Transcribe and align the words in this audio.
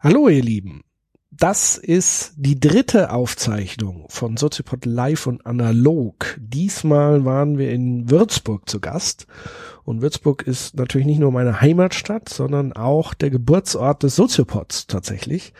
Hallo 0.00 0.28
ihr 0.28 0.44
Lieben, 0.44 0.84
das 1.32 1.76
ist 1.76 2.34
die 2.36 2.60
dritte 2.60 3.10
Aufzeichnung 3.10 4.06
von 4.08 4.36
Soziopod 4.36 4.86
Live 4.86 5.26
und 5.26 5.44
Analog. 5.44 6.38
Diesmal 6.38 7.24
waren 7.24 7.58
wir 7.58 7.72
in 7.72 8.08
Würzburg 8.08 8.68
zu 8.68 8.78
Gast 8.78 9.26
und 9.88 10.02
Würzburg 10.02 10.42
ist 10.42 10.76
natürlich 10.76 11.06
nicht 11.06 11.18
nur 11.18 11.32
meine 11.32 11.62
Heimatstadt, 11.62 12.28
sondern 12.28 12.74
auch 12.74 13.14
der 13.14 13.30
Geburtsort 13.30 14.02
des 14.02 14.16
Soziopods 14.16 14.86
tatsächlich. 14.86 15.54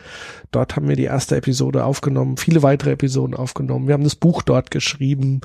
Dort 0.51 0.75
haben 0.75 0.87
wir 0.87 0.95
die 0.95 1.05
erste 1.05 1.35
Episode 1.35 1.83
aufgenommen, 1.83 2.37
viele 2.37 2.61
weitere 2.61 2.91
Episoden 2.91 3.35
aufgenommen. 3.35 3.87
Wir 3.87 3.95
haben 3.95 4.03
das 4.03 4.15
Buch 4.15 4.43
dort 4.43 4.69
geschrieben 4.69 5.41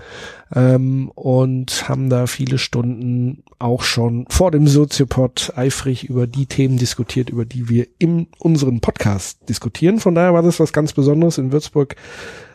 ähm, 0.54 1.10
und 1.14 1.88
haben 1.88 2.10
da 2.10 2.26
viele 2.26 2.58
Stunden 2.58 3.42
auch 3.58 3.84
schon 3.84 4.26
vor 4.28 4.50
dem 4.50 4.66
Soziopod 4.66 5.54
eifrig 5.56 6.04
über 6.04 6.26
die 6.26 6.44
Themen 6.44 6.76
diskutiert, 6.76 7.30
über 7.30 7.46
die 7.46 7.70
wir 7.70 7.86
in 7.98 8.26
unseren 8.38 8.80
Podcast 8.80 9.48
diskutieren. 9.48 9.98
Von 9.98 10.14
daher 10.14 10.34
war 10.34 10.42
das 10.42 10.60
was 10.60 10.74
ganz 10.74 10.92
Besonderes 10.92 11.38
in 11.38 11.52
Würzburg 11.52 11.96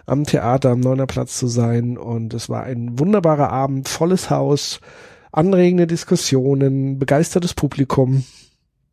am 0.06 0.26
Theater 0.26 0.70
am 0.70 0.80
Neuner 0.80 1.08
Platz 1.08 1.40
zu 1.40 1.48
sein 1.48 1.98
und 1.98 2.36
es 2.36 2.50
war 2.50 2.64
ein 2.64 3.00
wunderbarer 3.00 3.52
Abend, 3.52 3.90
volles 3.90 4.30
Haus 4.30 4.80
anregende 5.32 5.88
Diskussionen, 5.88 7.00
begeistertes 7.00 7.54
Publikum. 7.54 8.26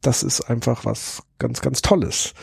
Das 0.01 0.23
ist 0.23 0.43
einfach 0.43 0.85
was 0.85 1.23
ganz, 1.39 1.61
ganz 1.61 1.83
Tolles. 1.83 2.35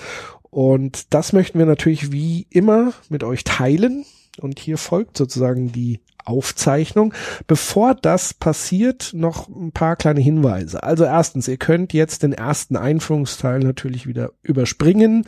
Und 0.49 1.13
das 1.13 1.33
möchten 1.33 1.59
wir 1.59 1.65
natürlich 1.65 2.11
wie 2.11 2.47
immer 2.49 2.93
mit 3.09 3.23
euch 3.23 3.43
teilen. 3.43 4.05
Und 4.39 4.59
hier 4.59 4.77
folgt 4.77 5.17
sozusagen 5.17 5.71
die 5.71 5.99
Aufzeichnung. 6.25 7.13
Bevor 7.47 7.95
das 7.95 8.33
passiert, 8.33 9.11
noch 9.13 9.47
ein 9.49 9.71
paar 9.71 9.95
kleine 9.95 10.21
Hinweise. 10.21 10.83
Also 10.83 11.03
erstens, 11.03 11.47
ihr 11.47 11.57
könnt 11.57 11.93
jetzt 11.93 12.23
den 12.23 12.33
ersten 12.33 12.77
Einführungsteil 12.77 13.59
natürlich 13.59 14.07
wieder 14.07 14.31
überspringen 14.41 15.25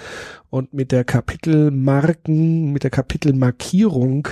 und 0.49 0.73
mit 0.73 0.91
der 0.91 1.03
Kapitelmarken, 1.03 2.71
mit 2.71 2.83
der 2.83 2.91
Kapitelmarkierung 2.91 4.29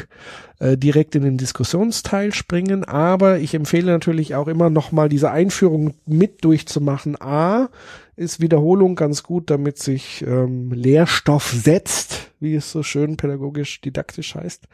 äh, 0.59 0.78
direkt 0.78 1.16
in 1.16 1.23
den 1.23 1.38
Diskussionsteil 1.38 2.33
springen. 2.33 2.83
Aber 2.86 3.39
ich 3.39 3.53
empfehle 3.53 3.92
natürlich 3.92 4.36
auch 4.36 4.48
immer 4.48 4.70
nochmal 4.70 5.09
diese 5.09 5.31
Einführung 5.31 5.94
mit 6.05 6.44
durchzumachen. 6.45 7.22
A, 7.22 7.70
ist 8.16 8.42
Wiederholung 8.42 8.95
ganz 8.95 9.23
gut, 9.23 9.50
damit 9.50 9.80
sich 9.80 10.23
ähm, 10.28 10.72
Lehrstoff 10.72 11.52
setzt, 11.52 12.31
wie 12.39 12.55
es 12.55 12.72
so 12.72 12.83
schön 12.83 13.17
pädagogisch 13.17 13.81
didaktisch 13.81 14.36
heißt 14.36 14.67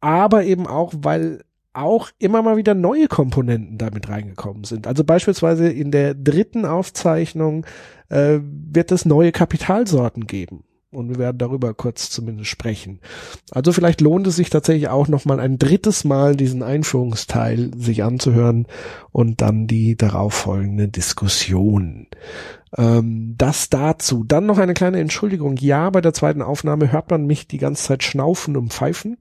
aber 0.00 0.44
eben 0.44 0.66
auch, 0.66 0.92
weil 0.96 1.42
auch 1.72 2.10
immer 2.18 2.42
mal 2.42 2.56
wieder 2.56 2.74
neue 2.74 3.08
Komponenten 3.08 3.78
damit 3.78 4.08
reingekommen 4.08 4.64
sind. 4.64 4.86
Also 4.86 5.04
beispielsweise 5.04 5.68
in 5.68 5.90
der 5.90 6.14
dritten 6.14 6.64
Aufzeichnung 6.64 7.66
äh, 8.08 8.38
wird 8.42 8.90
es 8.90 9.04
neue 9.04 9.32
Kapitalsorten 9.32 10.26
geben. 10.26 10.64
Und 10.90 11.10
wir 11.10 11.18
werden 11.18 11.36
darüber 11.36 11.74
kurz 11.74 12.08
zumindest 12.08 12.48
sprechen. 12.48 13.00
Also 13.50 13.72
vielleicht 13.72 14.00
lohnt 14.00 14.26
es 14.26 14.36
sich 14.36 14.48
tatsächlich 14.48 14.88
auch 14.88 15.06
nochmal 15.06 15.38
ein 15.38 15.58
drittes 15.58 16.04
Mal 16.04 16.34
diesen 16.34 16.62
Einführungsteil 16.62 17.72
sich 17.76 18.02
anzuhören 18.02 18.66
und 19.12 19.42
dann 19.42 19.66
die 19.66 19.96
darauffolgende 19.96 20.88
Diskussion. 20.88 22.06
Ähm, 22.76 23.34
das 23.36 23.68
dazu. 23.68 24.24
Dann 24.24 24.46
noch 24.46 24.56
eine 24.56 24.72
kleine 24.72 24.98
Entschuldigung. 25.00 25.56
Ja, 25.58 25.90
bei 25.90 26.00
der 26.00 26.14
zweiten 26.14 26.40
Aufnahme 26.40 26.90
hört 26.90 27.10
man 27.10 27.26
mich 27.26 27.46
die 27.46 27.58
ganze 27.58 27.84
Zeit 27.84 28.02
schnaufen 28.02 28.56
und 28.56 28.72
pfeifen. 28.72 29.18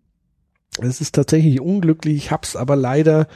Es 0.79 1.01
ist 1.01 1.15
tatsächlich 1.15 1.59
unglücklich, 1.59 2.15
ich 2.15 2.31
hab's 2.31 2.55
aber 2.55 2.75
leider 2.75 3.27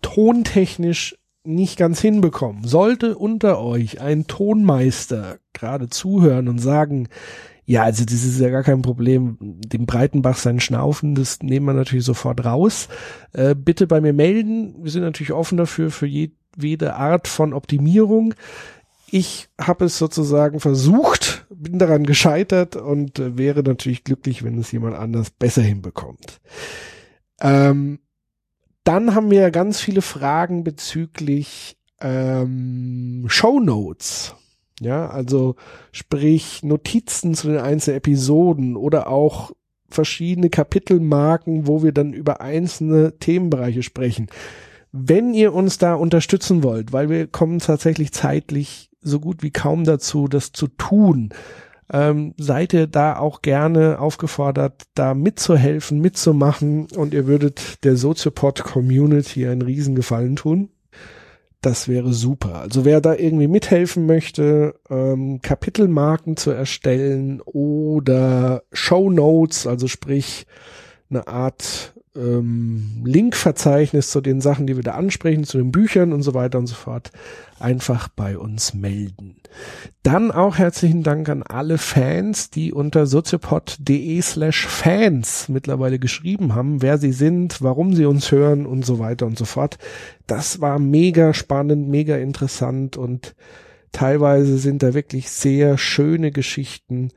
tontechnisch 0.00 1.16
nicht 1.44 1.76
ganz 1.76 2.00
hinbekommen. 2.00 2.64
Sollte 2.64 3.18
unter 3.18 3.60
euch 3.60 4.00
ein 4.00 4.26
Tonmeister 4.26 5.38
gerade 5.52 5.88
zuhören 5.88 6.48
und 6.48 6.58
sagen, 6.58 7.08
ja, 7.66 7.82
also 7.82 8.04
das 8.04 8.24
ist 8.24 8.40
ja 8.40 8.50
gar 8.50 8.62
kein 8.62 8.82
Problem, 8.82 9.38
dem 9.40 9.86
Breitenbach 9.86 10.36
sein 10.36 10.60
Schnaufen, 10.60 11.14
das 11.14 11.42
nehmen 11.42 11.66
wir 11.66 11.74
natürlich 11.74 12.04
sofort 12.04 12.44
raus. 12.44 12.88
Äh, 13.32 13.54
bitte 13.54 13.86
bei 13.86 14.00
mir 14.00 14.12
melden. 14.12 14.74
Wir 14.82 14.90
sind 14.90 15.02
natürlich 15.02 15.32
offen 15.32 15.56
dafür, 15.56 15.90
für 15.90 16.06
jede 16.06 16.94
Art 16.94 17.28
von 17.28 17.52
Optimierung 17.52 18.34
ich 19.14 19.48
habe 19.60 19.84
es 19.84 19.96
sozusagen 19.96 20.58
versucht, 20.58 21.46
bin 21.48 21.78
daran 21.78 22.02
gescheitert 22.02 22.74
und 22.74 23.20
äh, 23.20 23.38
wäre 23.38 23.62
natürlich 23.62 24.02
glücklich, 24.02 24.42
wenn 24.42 24.58
es 24.58 24.72
jemand 24.72 24.96
anders 24.96 25.30
besser 25.30 25.62
hinbekommt. 25.62 26.40
Ähm, 27.40 28.00
dann 28.82 29.14
haben 29.14 29.30
wir 29.30 29.52
ganz 29.52 29.80
viele 29.80 30.02
Fragen 30.02 30.64
bezüglich 30.64 31.76
ähm, 32.00 33.26
Show 33.28 33.60
Notes. 33.60 34.34
Ja, 34.80 35.08
also 35.08 35.54
sprich 35.92 36.62
Notizen 36.62 37.34
zu 37.34 37.48
den 37.48 37.58
einzelnen 37.58 37.98
Episoden 37.98 38.76
oder 38.76 39.08
auch 39.08 39.52
verschiedene 39.88 40.50
Kapitelmarken, 40.50 41.66
wo 41.66 41.82
wir 41.82 41.92
dann 41.92 42.12
über 42.12 42.40
einzelne 42.40 43.18
Themenbereiche 43.18 43.82
sprechen. 43.82 44.26
Wenn 44.90 45.34
ihr 45.34 45.54
uns 45.54 45.78
da 45.78 45.94
unterstützen 45.94 46.62
wollt, 46.62 46.92
weil 46.92 47.08
wir 47.08 47.26
kommen 47.26 47.58
tatsächlich 47.60 48.12
zeitlich 48.12 48.90
so 49.00 49.20
gut 49.20 49.42
wie 49.42 49.50
kaum 49.50 49.84
dazu, 49.84 50.28
das 50.28 50.52
zu 50.52 50.66
tun. 50.66 51.30
Ähm, 51.92 52.32
seid 52.38 52.72
ihr 52.72 52.86
da 52.86 53.18
auch 53.18 53.42
gerne 53.42 53.98
aufgefordert, 54.00 54.84
da 54.94 55.14
mitzuhelfen, 55.14 56.00
mitzumachen 56.00 56.88
und 56.96 57.12
ihr 57.12 57.26
würdet 57.26 57.84
der 57.84 57.96
Soziopod 57.96 58.64
Community 58.64 59.46
einen 59.46 59.62
Riesengefallen 59.62 60.36
tun. 60.36 60.70
Das 61.64 61.88
wäre 61.88 62.12
super. 62.12 62.56
Also 62.56 62.84
wer 62.84 63.00
da 63.00 63.14
irgendwie 63.14 63.48
mithelfen 63.48 64.04
möchte, 64.04 64.74
ähm, 64.90 65.40
Kapitelmarken 65.40 66.36
zu 66.36 66.50
erstellen 66.50 67.40
oder 67.40 68.64
Show 68.70 69.08
Notes, 69.08 69.66
also 69.66 69.88
sprich 69.88 70.46
eine 71.08 71.26
Art 71.26 71.94
ähm, 72.14 73.00
Linkverzeichnis 73.06 74.10
zu 74.10 74.20
den 74.20 74.42
Sachen, 74.42 74.66
die 74.66 74.76
wir 74.76 74.82
da 74.82 74.92
ansprechen, 74.92 75.44
zu 75.44 75.56
den 75.56 75.72
Büchern 75.72 76.12
und 76.12 76.20
so 76.20 76.34
weiter 76.34 76.58
und 76.58 76.66
so 76.66 76.74
fort, 76.74 77.12
einfach 77.58 78.08
bei 78.08 78.36
uns 78.36 78.74
melden. 78.74 79.36
Dann 80.02 80.30
auch 80.30 80.58
herzlichen 80.58 81.02
Dank 81.02 81.28
an 81.28 81.42
alle 81.42 81.78
Fans, 81.78 82.50
die 82.50 82.72
unter 82.72 83.06
soziopod.de 83.06 84.20
slash 84.20 84.66
Fans 84.66 85.48
mittlerweile 85.48 85.98
geschrieben 85.98 86.54
haben, 86.54 86.82
wer 86.82 86.98
sie 86.98 87.12
sind, 87.12 87.62
warum 87.62 87.94
sie 87.94 88.04
uns 88.04 88.30
hören 88.30 88.66
und 88.66 88.84
so 88.84 88.98
weiter 88.98 89.26
und 89.26 89.38
so 89.38 89.44
fort. 89.44 89.78
Das 90.26 90.60
war 90.60 90.78
mega 90.78 91.34
spannend, 91.34 91.88
mega 91.88 92.16
interessant 92.16 92.96
und 92.96 93.34
teilweise 93.92 94.58
sind 94.58 94.82
da 94.82 94.94
wirklich 94.94 95.30
sehr 95.30 95.78
schöne 95.78 96.32
Geschichten 96.32 97.10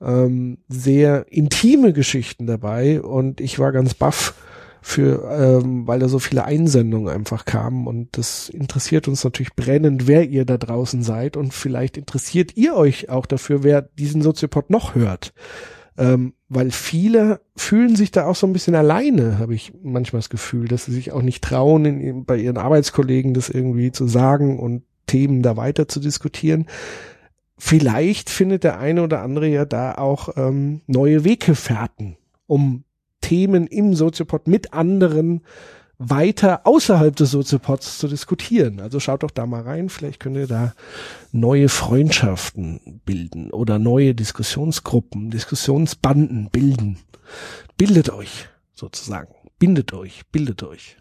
ähm, 0.00 0.58
sehr 0.68 1.26
intime 1.30 1.92
Geschichten 1.92 2.46
dabei 2.46 3.00
und 3.00 3.40
ich 3.40 3.58
war 3.58 3.72
ganz 3.72 3.94
baff 3.94 4.34
für, 4.88 5.30
ähm, 5.30 5.86
weil 5.86 5.98
da 5.98 6.08
so 6.08 6.18
viele 6.18 6.44
Einsendungen 6.44 7.12
einfach 7.12 7.44
kamen 7.44 7.86
und 7.86 8.16
das 8.16 8.48
interessiert 8.48 9.06
uns 9.06 9.22
natürlich 9.22 9.54
brennend, 9.54 10.06
wer 10.06 10.28
ihr 10.28 10.44
da 10.44 10.56
draußen 10.56 11.02
seid 11.02 11.36
und 11.36 11.52
vielleicht 11.52 11.98
interessiert 11.98 12.56
ihr 12.56 12.74
euch 12.74 13.10
auch 13.10 13.26
dafür, 13.26 13.62
wer 13.62 13.82
diesen 13.82 14.22
Soziopod 14.22 14.70
noch 14.70 14.94
hört. 14.94 15.34
Ähm, 15.98 16.32
weil 16.48 16.70
viele 16.70 17.40
fühlen 17.56 17.96
sich 17.96 18.12
da 18.12 18.24
auch 18.24 18.36
so 18.36 18.46
ein 18.46 18.52
bisschen 18.52 18.74
alleine, 18.74 19.38
habe 19.38 19.54
ich 19.54 19.72
manchmal 19.82 20.20
das 20.20 20.30
Gefühl, 20.30 20.68
dass 20.68 20.86
sie 20.86 20.92
sich 20.92 21.12
auch 21.12 21.22
nicht 21.22 21.44
trauen, 21.44 21.84
in, 21.84 22.24
bei 22.24 22.38
ihren 22.38 22.56
Arbeitskollegen 22.56 23.34
das 23.34 23.50
irgendwie 23.50 23.92
zu 23.92 24.06
sagen 24.06 24.58
und 24.58 24.84
Themen 25.06 25.42
da 25.42 25.56
weiter 25.56 25.88
zu 25.88 26.00
diskutieren 26.00 26.66
vielleicht 27.58 28.30
findet 28.30 28.62
der 28.62 28.78
eine 28.78 29.02
oder 29.02 29.20
andere 29.20 29.48
ja 29.48 29.64
da 29.64 29.96
auch 29.96 30.30
ähm, 30.36 30.82
neue 30.86 31.24
Weggefährten, 31.24 32.16
um 32.46 32.84
Themen 33.28 33.66
im 33.66 33.94
Soziopod 33.94 34.48
mit 34.48 34.72
anderen 34.72 35.42
weiter 35.98 36.66
außerhalb 36.66 37.14
des 37.14 37.32
Soziopods 37.32 37.98
zu 37.98 38.08
diskutieren. 38.08 38.80
Also 38.80 39.00
schaut 39.00 39.22
doch 39.22 39.30
da 39.30 39.44
mal 39.44 39.60
rein, 39.60 39.90
vielleicht 39.90 40.18
könnt 40.18 40.36
ihr 40.36 40.46
da 40.46 40.72
neue 41.30 41.68
Freundschaften 41.68 43.02
bilden 43.04 43.50
oder 43.50 43.78
neue 43.78 44.14
Diskussionsgruppen, 44.14 45.30
Diskussionsbanden 45.30 46.48
bilden. 46.50 47.00
Bildet 47.76 48.08
euch 48.08 48.48
sozusagen, 48.72 49.34
bindet 49.58 49.92
euch, 49.92 50.22
bildet 50.32 50.62
euch. 50.62 50.96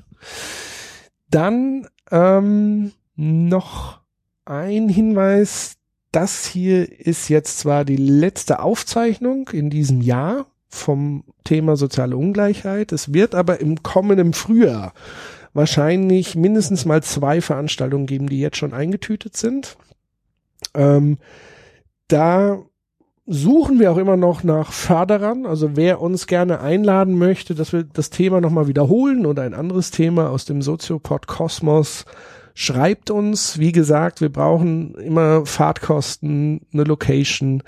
Dann 1.29 1.87
ähm, 2.11 2.91
noch 3.15 4.01
ein 4.43 4.89
Hinweis, 4.89 5.77
das 6.11 6.45
hier 6.45 6.91
ist 6.99 7.29
jetzt 7.29 7.59
zwar 7.59 7.85
die 7.85 7.95
letzte 7.95 8.59
Aufzeichnung 8.59 9.47
in 9.53 9.69
diesem 9.69 10.01
Jahr 10.01 10.47
vom 10.69 11.23
Thema 11.43 11.77
soziale 11.77 12.17
Ungleichheit. 12.17 12.91
Es 12.91 13.13
wird 13.13 13.35
aber 13.35 13.59
im 13.61 13.83
kommenden 13.83 14.33
Frühjahr 14.33 14.93
wahrscheinlich 15.53 16.35
mindestens 16.35 16.85
mal 16.85 17.01
zwei 17.01 17.41
Veranstaltungen 17.41 18.05
geben, 18.05 18.27
die 18.27 18.39
jetzt 18.39 18.57
schon 18.57 18.73
eingetütet 18.73 19.35
sind. 19.35 19.77
Ähm, 20.73 21.17
da 22.07 22.59
suchen 23.25 23.79
wir 23.79 23.91
auch 23.91 23.97
immer 23.97 24.17
noch 24.17 24.43
nach 24.43 24.71
Förderern, 24.71 25.45
also 25.45 25.75
wer 25.75 26.01
uns 26.01 26.27
gerne 26.27 26.61
einladen 26.61 27.17
möchte, 27.17 27.55
dass 27.55 27.73
wir 27.73 27.83
das 27.83 28.09
Thema 28.09 28.39
nochmal 28.39 28.67
wiederholen 28.67 29.25
oder 29.25 29.43
ein 29.43 29.53
anderes 29.53 29.91
Thema 29.91 30.29
aus 30.29 30.45
dem 30.45 30.61
Soziopod 30.61 31.27
Kosmos 31.27 32.05
Schreibt 32.59 33.11
uns, 33.11 33.59
wie 33.59 33.71
gesagt, 33.71 34.19
wir 34.19 34.29
brauchen 34.29 34.95
immer 34.95 35.45
Fahrtkosten, 35.45 36.61
eine 36.73 36.85
Location, 36.85 37.61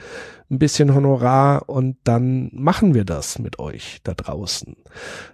ein 0.50 0.60
bisschen 0.60 0.94
Honorar 0.94 1.69
und 1.69 1.98
dann 2.04 2.50
machen 2.54 2.94
wir 2.94 3.06
das 3.06 3.40
mit 3.40 3.60
euch 3.60 4.00
da 4.04 4.13
draußen. 4.13 4.75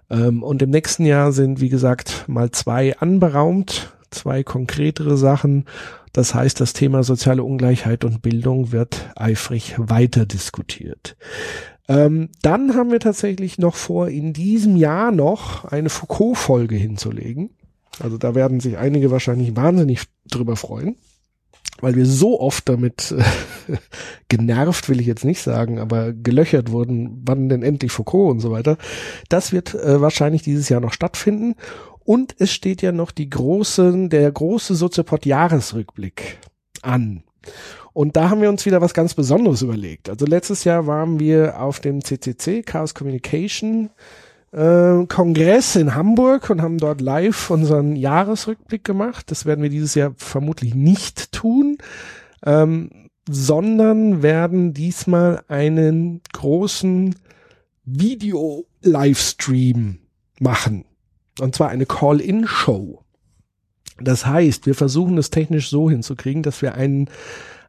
Ähm, 0.10 0.44
und 0.44 0.62
im 0.62 0.70
nächsten 0.70 1.06
Jahr 1.06 1.32
sind, 1.32 1.62
wie 1.62 1.70
gesagt, 1.70 2.26
mal 2.28 2.52
zwei 2.52 2.98
anberaumt, 2.98 3.94
zwei 4.12 4.44
konkretere 4.44 5.18
Sachen. 5.18 5.66
Das 6.12 6.34
heißt, 6.34 6.60
das 6.60 6.74
Thema 6.74 7.04
soziale 7.04 7.44
Ungleichheit 7.44 8.04
und 8.04 8.22
Bildung 8.22 8.72
wird 8.72 9.12
eifrig 9.16 9.76
weiter 9.78 10.26
diskutiert. 10.26 11.16
Ähm, 11.88 12.30
dann 12.42 12.76
haben 12.76 12.92
wir 12.92 13.00
tatsächlich 13.00 13.58
noch 13.58 13.76
vor, 13.76 14.10
in 14.10 14.34
diesem 14.34 14.76
Jahr 14.76 15.12
noch 15.12 15.66
eine 15.66 15.90
Foucault-Folge 15.90 16.76
hinzulegen. 16.76 17.52
Also 18.00 18.18
da 18.18 18.36
werden 18.36 18.60
sich 18.60 18.78
einige 18.78 19.12
wahrscheinlich 19.12 19.56
wahnsinnig 19.56 20.04
drüber 20.30 20.56
freuen, 20.56 20.98
weil 21.82 21.96
wir 21.96 22.06
so 22.06 22.40
oft 22.40 22.68
damit 22.70 23.14
äh, 23.18 23.78
genervt, 24.30 24.90
will 24.90 25.00
ich 25.00 25.08
jetzt 25.08 25.26
nicht 25.26 25.42
sagen, 25.42 25.80
aber 25.80 26.14
gelöchert 26.14 26.72
wurden, 26.72 27.22
wann 27.26 27.50
denn 27.50 27.64
endlich 27.64 27.92
Foucault 27.92 28.32
und 28.32 28.40
so 28.40 28.52
weiter. 28.52 28.78
Das 29.30 29.52
wird 29.52 29.74
äh, 29.74 30.02
wahrscheinlich 30.02 30.42
dieses 30.42 30.70
Jahr 30.70 30.82
noch 30.82 30.94
stattfinden. 30.94 31.56
Und 32.04 32.36
es 32.38 32.52
steht 32.52 32.82
ja 32.82 32.92
noch 32.92 33.12
die 33.12 33.30
große, 33.30 34.10
der 34.10 34.32
große 34.32 34.76
Soziopod-Jahresrückblick 34.76 36.38
an. 36.84 37.24
Und 37.94 38.16
da 38.16 38.30
haben 38.30 38.42
wir 38.42 38.50
uns 38.50 38.66
wieder 38.66 38.82
was 38.82 38.94
ganz 38.94 39.14
Besonderes 39.14 39.62
überlegt. 39.62 40.10
Also 40.10 40.26
letztes 40.26 40.66
Jahr 40.66 40.86
waren 40.86 41.20
wir 41.20 41.62
auf 41.62 41.80
dem 41.80 42.04
CCC, 42.04 42.62
Chaos 42.62 42.94
Communication, 42.94 43.90
äh, 44.56 45.06
Kongress 45.08 45.76
in 45.76 45.96
Hamburg 45.96 46.50
und 46.50 46.62
haben 46.62 46.78
dort 46.78 47.02
live 47.02 47.50
unseren 47.50 47.98
Jahresrückblick 47.98 48.86
gemacht. 48.86 49.30
Das 49.30 49.46
werden 49.46 49.62
wir 49.62 49.70
dieses 49.70 49.96
Jahr 49.96 50.14
vermutlich 50.16 50.74
nicht 50.74 51.34
tun, 51.34 51.78
ähm, 52.46 53.10
sondern 53.30 54.24
werden 54.24 54.74
diesmal 54.74 55.44
einen 55.50 56.22
großen 56.32 57.16
Video-Livestream 57.84 59.98
machen. 60.40 60.86
Und 61.40 61.54
zwar 61.54 61.68
eine 61.70 61.86
Call-in-Show. 61.86 63.02
Das 64.00 64.26
heißt, 64.26 64.66
wir 64.66 64.76
versuchen 64.76 65.18
es 65.18 65.32
technisch 65.32 65.70
so 65.70 65.90
hinzukriegen, 65.90 66.44
dass 66.44 66.62
wir 66.62 66.76
einen 66.76 67.10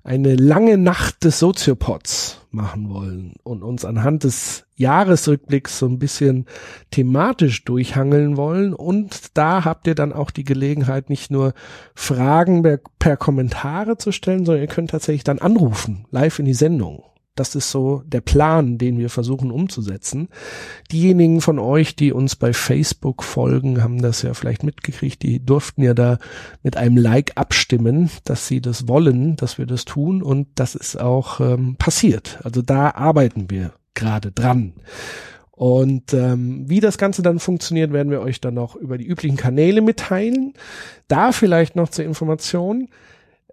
eine 0.06 0.37
lange 0.37 0.79
Nacht 0.79 1.25
des 1.25 1.41
Soziopods 1.41 2.41
machen 2.53 2.91
wollen 2.91 3.35
und 3.43 3.64
uns 3.64 3.85
anhand 3.85 4.23
des 4.23 4.64
Jahresrückblicks 4.76 5.81
so 5.81 5.87
ein 5.87 5.99
bisschen 5.99 6.47
thematisch 6.93 7.64
durchhangeln 7.64 8.37
wollen. 8.37 8.73
Und 8.73 9.37
da 9.37 9.64
habt 9.64 9.88
ihr 9.88 9.97
dann 9.97 10.12
auch 10.12 10.31
die 10.31 10.44
Gelegenheit, 10.44 11.11
nicht 11.11 11.32
nur 11.32 11.55
Fragen 11.97 12.62
per, 12.62 12.79
per 13.00 13.17
Kommentare 13.17 13.99
zu 13.99 14.12
stellen, 14.12 14.47
sondern 14.47 14.62
ihr 14.62 14.69
könnt 14.69 14.91
tatsächlich 14.91 15.25
dann 15.25 15.41
anrufen, 15.41 16.06
live 16.12 16.38
in 16.38 16.44
die 16.44 16.55
Sendung. 16.55 17.02
Das 17.37 17.55
ist 17.55 17.71
so 17.71 18.03
der 18.06 18.21
Plan, 18.21 18.79
den 18.79 18.99
wir 18.99 19.11
versuchen 19.11 19.50
umzusetzen. 19.50 20.29
Diejenigen 20.91 21.41
von 21.41 21.59
euch, 21.59 21.94
die 21.94 22.12
uns 22.12 22.35
bei 22.35 22.53
Facebook 22.53 23.23
folgen, 23.23 23.83
haben 23.83 24.03
das 24.03 24.23
ja 24.23 24.35
vielleicht 24.35 24.65
mitgekriegt. 24.65 25.23
Die 25.23 25.44
durften 25.44 25.83
ja 25.83 25.94
da 25.94 26.19
mit 26.62 26.77
einem 26.77 26.97
Like 26.97 27.33
abstimmen, 27.37 28.11
dass 28.25 28.49
sie 28.49 28.61
das 28.61 28.88
wollen, 28.88 29.37
dass 29.37 29.59
wir 29.59 29.67
das 29.67 29.85
tun. 29.85 30.23
Und 30.23 30.49
das 30.56 30.75
ist 30.75 31.00
auch 31.00 31.41
ähm, 31.41 31.77
passiert. 31.77 32.41
Also 32.43 32.62
da 32.62 32.91
arbeiten 32.91 33.50
wir 33.50 33.73
gerade 33.94 34.33
dran. 34.33 34.73
Und 35.53 36.12
ähm, 36.12 36.69
wie 36.69 36.81
das 36.81 36.99
Ganze 36.99 37.23
dann 37.23 37.38
funktioniert, 37.38 37.93
werden 37.93 38.11
wir 38.11 38.21
euch 38.21 38.43
dann 38.43 38.55
noch 38.55 38.77
über 38.77 38.99
die 38.99 39.06
üblichen 39.06 39.38
Kanäle 39.38 39.81
mitteilen. 39.81 40.53
Da 41.09 41.33
vielleicht 41.33 41.77
noch 41.77 41.88
zur 41.88 42.05
Information 42.05 42.88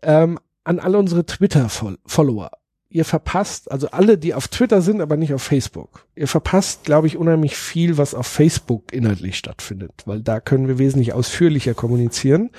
ähm, 0.02 0.38
an 0.66 0.80
alle 0.80 0.98
unsere 0.98 1.26
Twitter-Follower 1.26 2.52
ihr 2.94 3.06
verpasst, 3.06 3.72
also 3.72 3.88
alle, 3.90 4.20
die 4.20 4.36
auf 4.36 4.48
Twitter 4.48 4.82
sind, 4.82 5.02
aber 5.02 5.18
nicht 5.18 5.34
auf 5.34 5.42
Facebook. 5.42 6.06
Ihr 6.16 6.28
verpasst, 6.28 6.84
glaube 6.84 7.08
ich, 7.08 7.18
unheimlich 7.18 7.58
viel, 7.58 7.98
was 7.98 8.14
auf 8.14 8.28
Facebook 8.28 8.94
inhaltlich 8.94 9.36
stattfindet, 9.36 10.04
weil 10.06 10.22
da 10.22 10.40
können 10.40 10.68
wir 10.68 10.78
wesentlich 10.78 11.12
ausführlicher 11.12 11.74
kommunizieren. 11.74 12.52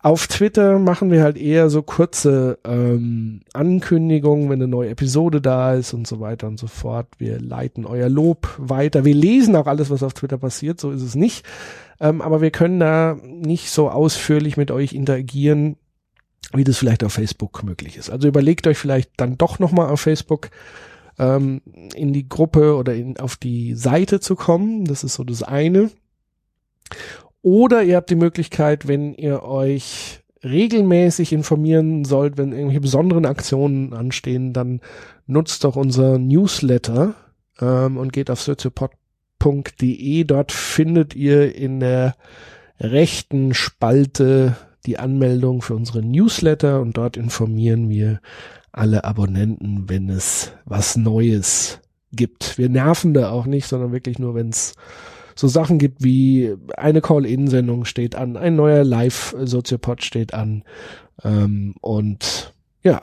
Auf 0.00 0.26
Twitter 0.26 0.78
machen 0.78 1.10
wir 1.10 1.22
halt 1.22 1.36
eher 1.36 1.68
so 1.68 1.82
kurze 1.82 2.58
ähm, 2.64 3.42
Ankündigungen, 3.52 4.48
wenn 4.48 4.62
eine 4.62 4.68
neue 4.68 4.88
Episode 4.88 5.42
da 5.42 5.74
ist 5.74 5.92
und 5.92 6.06
so 6.06 6.18
weiter 6.18 6.46
und 6.46 6.58
so 6.58 6.66
fort. 6.66 7.08
Wir 7.18 7.38
leiten 7.38 7.84
euer 7.84 8.08
Lob 8.08 8.54
weiter. 8.56 9.04
Wir 9.04 9.14
lesen 9.14 9.54
auch 9.54 9.66
alles, 9.66 9.90
was 9.90 10.02
auf 10.02 10.14
Twitter 10.14 10.38
passiert, 10.38 10.80
so 10.80 10.92
ist 10.92 11.02
es 11.02 11.14
nicht. 11.14 11.44
Ähm, 12.00 12.22
aber 12.22 12.40
wir 12.40 12.52
können 12.52 12.80
da 12.80 13.18
nicht 13.22 13.70
so 13.70 13.90
ausführlich 13.90 14.56
mit 14.56 14.70
euch 14.70 14.94
interagieren, 14.94 15.76
wie 16.52 16.64
das 16.64 16.78
vielleicht 16.78 17.04
auf 17.04 17.12
Facebook 17.12 17.62
möglich 17.62 17.96
ist. 17.96 18.10
Also 18.10 18.28
überlegt 18.28 18.66
euch 18.66 18.78
vielleicht 18.78 19.10
dann 19.16 19.36
doch 19.36 19.58
nochmal 19.58 19.88
auf 19.88 20.00
Facebook 20.00 20.50
ähm, 21.18 21.60
in 21.94 22.12
die 22.12 22.28
Gruppe 22.28 22.76
oder 22.76 22.94
in, 22.94 23.18
auf 23.18 23.36
die 23.36 23.74
Seite 23.74 24.20
zu 24.20 24.36
kommen. 24.36 24.84
Das 24.84 25.04
ist 25.04 25.14
so 25.14 25.24
das 25.24 25.42
eine. 25.42 25.90
Oder 27.42 27.82
ihr 27.82 27.96
habt 27.96 28.10
die 28.10 28.16
Möglichkeit, 28.16 28.88
wenn 28.88 29.14
ihr 29.14 29.42
euch 29.42 30.20
regelmäßig 30.42 31.32
informieren 31.32 32.04
sollt, 32.04 32.38
wenn 32.38 32.52
irgendwelche 32.52 32.80
besonderen 32.80 33.26
Aktionen 33.26 33.92
anstehen, 33.92 34.52
dann 34.52 34.80
nutzt 35.26 35.64
doch 35.64 35.76
unser 35.76 36.18
Newsletter 36.18 37.14
ähm, 37.60 37.96
und 37.96 38.12
geht 38.12 38.30
auf 38.30 38.40
soziopod.de. 38.40 40.24
Dort 40.24 40.52
findet 40.52 41.14
ihr 41.14 41.54
in 41.54 41.80
der 41.80 42.14
rechten 42.80 43.54
Spalte 43.54 44.56
die 44.88 44.98
Anmeldung 44.98 45.60
für 45.60 45.74
unsere 45.74 46.02
Newsletter 46.02 46.80
und 46.80 46.96
dort 46.96 47.18
informieren 47.18 47.90
wir 47.90 48.20
alle 48.72 49.04
Abonnenten, 49.04 49.84
wenn 49.88 50.08
es 50.08 50.52
was 50.64 50.96
Neues 50.96 51.80
gibt. 52.10 52.56
Wir 52.56 52.70
nerven 52.70 53.12
da 53.12 53.30
auch 53.30 53.44
nicht, 53.44 53.66
sondern 53.66 53.92
wirklich 53.92 54.18
nur, 54.18 54.34
wenn 54.34 54.48
es 54.48 54.76
so 55.34 55.46
Sachen 55.46 55.78
gibt 55.78 56.02
wie 56.02 56.54
eine 56.78 57.02
Call-In-Sendung 57.02 57.84
steht 57.84 58.14
an, 58.14 58.38
ein 58.38 58.56
neuer 58.56 58.82
Live-Soziopod 58.82 60.02
steht 60.02 60.32
an 60.32 60.64
ähm, 61.22 61.74
und 61.82 62.54
ja, 62.82 63.02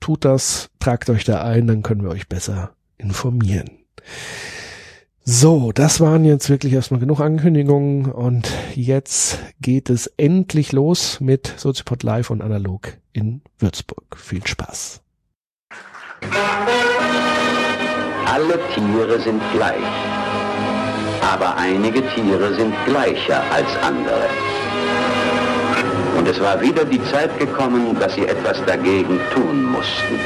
tut 0.00 0.24
das, 0.24 0.70
tragt 0.80 1.08
euch 1.08 1.22
da 1.22 1.44
ein, 1.44 1.68
dann 1.68 1.82
können 1.84 2.02
wir 2.02 2.10
euch 2.10 2.28
besser 2.28 2.72
informieren. 2.98 3.70
So, 5.24 5.70
das 5.70 6.00
waren 6.00 6.24
jetzt 6.24 6.50
wirklich 6.50 6.72
erstmal 6.72 6.98
genug 6.98 7.20
Ankündigungen 7.20 8.10
und 8.10 8.50
jetzt 8.74 9.38
geht 9.60 9.88
es 9.88 10.08
endlich 10.16 10.72
los 10.72 11.20
mit 11.20 11.54
Soziopod 11.56 12.02
Live 12.02 12.30
und 12.30 12.42
Analog 12.42 12.94
in 13.12 13.40
Würzburg. 13.56 14.16
Viel 14.16 14.44
Spaß. 14.44 15.00
Alle 18.26 18.58
Tiere 18.74 19.20
sind 19.20 19.40
gleich, 19.54 19.84
aber 21.20 21.56
einige 21.56 22.02
Tiere 22.14 22.56
sind 22.56 22.74
gleicher 22.84 23.44
als 23.52 23.68
andere. 23.80 24.26
Und 26.18 26.26
es 26.26 26.40
war 26.40 26.60
wieder 26.60 26.84
die 26.84 27.02
Zeit 27.12 27.38
gekommen, 27.38 27.96
dass 28.00 28.16
sie 28.16 28.26
etwas 28.26 28.58
dagegen 28.66 29.20
tun 29.32 29.66
mussten. 29.66 30.18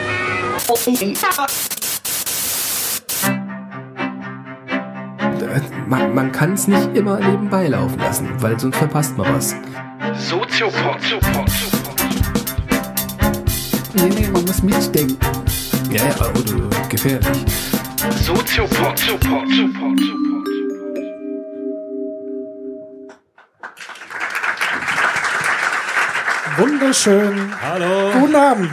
man, 5.86 6.14
man 6.14 6.32
kann 6.32 6.54
es 6.54 6.66
nicht 6.66 6.96
immer 6.96 7.18
nebenbei 7.18 7.68
laufen 7.68 7.98
lassen, 7.98 8.28
weil 8.40 8.58
sonst 8.58 8.76
verpasst 8.76 9.16
man 9.16 9.34
was. 9.34 9.54
Soziopod. 10.14 10.98
Nee, 13.94 14.08
nee, 14.08 14.28
man 14.28 14.44
muss 14.44 14.62
mitdenken. 14.62 15.18
Ja, 15.90 16.04
ja, 16.04 16.30
oder 16.30 16.88
gefährlich. 16.88 17.44
Soziopod. 18.22 19.00
Wunderschön. 26.56 27.52
Hallo. 27.62 28.12
Guten 28.18 28.34
Abend. 28.34 28.72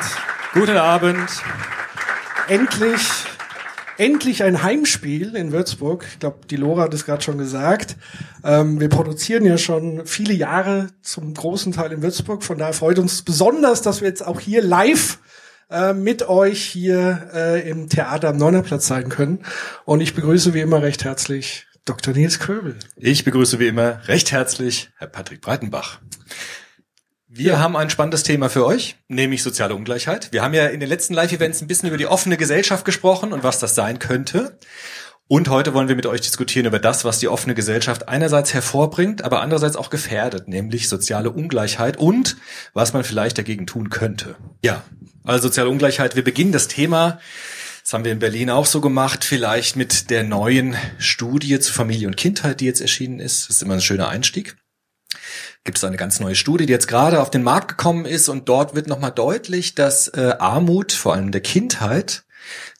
Guten 0.53 0.77
Abend. 0.77 1.29
Endlich 2.47 3.32
endlich 3.97 4.43
ein 4.43 4.63
Heimspiel 4.63 5.35
in 5.35 5.51
Würzburg. 5.51 6.05
Ich 6.11 6.19
glaube, 6.19 6.39
die 6.49 6.55
Lora 6.55 6.83
hat 6.83 6.93
es 6.93 7.05
gerade 7.05 7.21
schon 7.21 7.37
gesagt. 7.37 7.95
Ähm, 8.43 8.79
wir 8.79 8.89
produzieren 8.89 9.45
ja 9.45 9.57
schon 9.57 10.05
viele 10.05 10.33
Jahre 10.33 10.87
zum 11.01 11.33
großen 11.33 11.71
Teil 11.71 11.91
in 11.91 12.01
Würzburg. 12.01 12.43
Von 12.43 12.57
daher 12.57 12.73
freut 12.73 12.99
uns 12.99 13.21
besonders, 13.21 13.81
dass 13.81 14.01
wir 14.01 14.07
jetzt 14.07 14.25
auch 14.25 14.39
hier 14.39 14.61
live 14.61 15.19
äh, 15.69 15.93
mit 15.93 16.27
euch 16.27 16.63
hier 16.63 17.29
äh, 17.33 17.69
im 17.69 17.89
Theater 17.89 18.29
am 18.29 18.37
Neunerplatz 18.37 18.87
sein 18.87 19.09
können. 19.09 19.45
Und 19.85 20.01
ich 20.01 20.13
begrüße 20.13 20.53
wie 20.53 20.61
immer 20.61 20.81
recht 20.81 21.03
herzlich 21.03 21.67
Dr. 21.85 22.13
Nils 22.13 22.39
Köbel. 22.39 22.77
Ich 22.95 23.25
begrüße 23.25 23.59
wie 23.59 23.67
immer 23.67 23.99
recht 24.07 24.31
herzlich 24.31 24.91
Herr 24.97 25.07
Patrick 25.07 25.41
Breitenbach. 25.41 25.99
Wir 27.35 27.53
ja. 27.53 27.59
haben 27.59 27.75
ein 27.75 27.89
spannendes 27.89 28.21
Thema 28.21 28.47
für 28.47 28.63
euch, 28.63 28.95
nämlich 29.07 29.41
soziale 29.41 29.73
Ungleichheit. 29.73 30.31
Wir 30.31 30.43
haben 30.43 30.53
ja 30.53 30.67
in 30.67 30.79
den 30.79 30.87
letzten 30.87 31.15
Live-Events 31.15 31.63
ein 31.63 31.67
bisschen 31.67 31.87
über 31.87 31.97
die 31.97 32.05
offene 32.05 32.37
Gesellschaft 32.37 32.85
gesprochen 32.85 33.33
und 33.33 33.41
was 33.41 33.57
das 33.57 33.73
sein 33.73 33.97
könnte. 33.97 34.59
Und 35.27 35.49
heute 35.49 35.73
wollen 35.73 35.87
wir 35.87 35.95
mit 35.95 36.05
euch 36.05 36.21
diskutieren 36.21 36.67
über 36.67 36.77
das, 36.77 37.05
was 37.05 37.17
die 37.17 37.27
offene 37.27 37.55
Gesellschaft 37.55 38.07
einerseits 38.07 38.53
hervorbringt, 38.53 39.23
aber 39.23 39.41
andererseits 39.41 39.77
auch 39.77 39.89
gefährdet, 39.89 40.47
nämlich 40.47 40.87
soziale 40.87 41.31
Ungleichheit 41.31 41.97
und 41.97 42.37
was 42.75 42.93
man 42.93 43.03
vielleicht 43.03 43.39
dagegen 43.39 43.65
tun 43.65 43.89
könnte. 43.89 44.35
Ja, 44.63 44.83
also 45.23 45.47
soziale 45.47 45.69
Ungleichheit. 45.69 46.15
Wir 46.15 46.23
beginnen 46.23 46.51
das 46.51 46.67
Thema, 46.67 47.19
das 47.83 47.93
haben 47.93 48.05
wir 48.05 48.11
in 48.11 48.19
Berlin 48.19 48.51
auch 48.51 48.67
so 48.67 48.79
gemacht, 48.79 49.25
vielleicht 49.25 49.75
mit 49.75 50.11
der 50.11 50.23
neuen 50.23 50.75
Studie 50.99 51.59
zu 51.59 51.73
Familie 51.73 52.05
und 52.05 52.15
Kindheit, 52.15 52.59
die 52.59 52.65
jetzt 52.65 52.81
erschienen 52.81 53.19
ist. 53.19 53.49
Das 53.49 53.55
ist 53.55 53.63
immer 53.63 53.73
ein 53.73 53.81
schöner 53.81 54.09
Einstieg 54.09 54.55
gibt 55.63 55.77
es 55.77 55.83
eine 55.83 55.97
ganz 55.97 56.19
neue 56.19 56.35
Studie, 56.35 56.65
die 56.65 56.73
jetzt 56.73 56.87
gerade 56.87 57.21
auf 57.21 57.31
den 57.31 57.43
Markt 57.43 57.69
gekommen 57.69 58.05
ist 58.05 58.29
und 58.29 58.49
dort 58.49 58.75
wird 58.75 58.87
nochmal 58.87 59.11
deutlich, 59.11 59.75
dass 59.75 60.07
äh, 60.09 60.35
Armut, 60.39 60.91
vor 60.91 61.13
allem 61.13 61.31
der 61.31 61.41
Kindheit, 61.41 62.23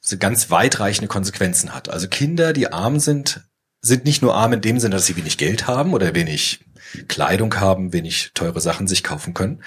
so 0.02 0.18
ganz 0.18 0.50
weitreichende 0.50 1.08
Konsequenzen 1.08 1.74
hat. 1.74 1.90
Also 1.90 2.08
Kinder, 2.08 2.54
die 2.54 2.72
arm 2.72 3.00
sind, 3.00 3.42
sind 3.82 4.06
nicht 4.06 4.22
nur 4.22 4.36
arm 4.36 4.54
in 4.54 4.62
dem 4.62 4.80
Sinne, 4.80 4.96
dass 4.96 5.06
sie 5.06 5.16
wenig 5.16 5.38
Geld 5.38 5.68
haben 5.68 5.94
oder 5.94 6.14
wenig 6.14 6.60
Kleidung 7.08 7.60
haben, 7.60 7.94
wenig 7.94 8.32
teure 8.34 8.62
Sachen 8.62 8.88
sich 8.88 9.04
kaufen 9.04 9.34
können, 9.34 9.64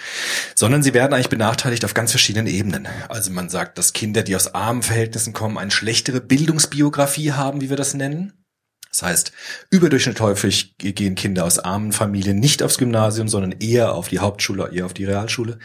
sondern 0.54 0.82
sie 0.82 0.94
werden 0.94 1.12
eigentlich 1.12 1.28
benachteiligt 1.28 1.84
auf 1.84 1.94
ganz 1.94 2.10
verschiedenen 2.10 2.46
Ebenen. 2.46 2.86
Also 3.08 3.30
man 3.30 3.48
sagt, 3.48 3.78
dass 3.78 3.92
Kinder, 3.92 4.22
die 4.22 4.36
aus 4.36 4.54
armen 4.54 4.82
Verhältnissen 4.82 5.32
kommen, 5.32 5.58
eine 5.58 5.70
schlechtere 5.70 6.20
Bildungsbiografie 6.20 7.32
haben, 7.32 7.60
wie 7.60 7.70
wir 7.70 7.76
das 7.76 7.94
nennen. 7.94 8.45
Das 8.90 9.02
heißt, 9.02 9.32
überdurchschnittlich 9.70 10.22
häufig 10.22 10.74
gehen 10.78 11.14
Kinder 11.14 11.44
aus 11.44 11.58
armen 11.58 11.92
Familien 11.92 12.38
nicht 12.38 12.62
aufs 12.62 12.78
Gymnasium, 12.78 13.28
sondern 13.28 13.52
eher 13.52 13.92
auf 13.92 14.08
die 14.08 14.20
Hauptschule, 14.20 14.70
eher 14.72 14.86
auf 14.86 14.94
die 14.94 15.04
Realschule. 15.04 15.58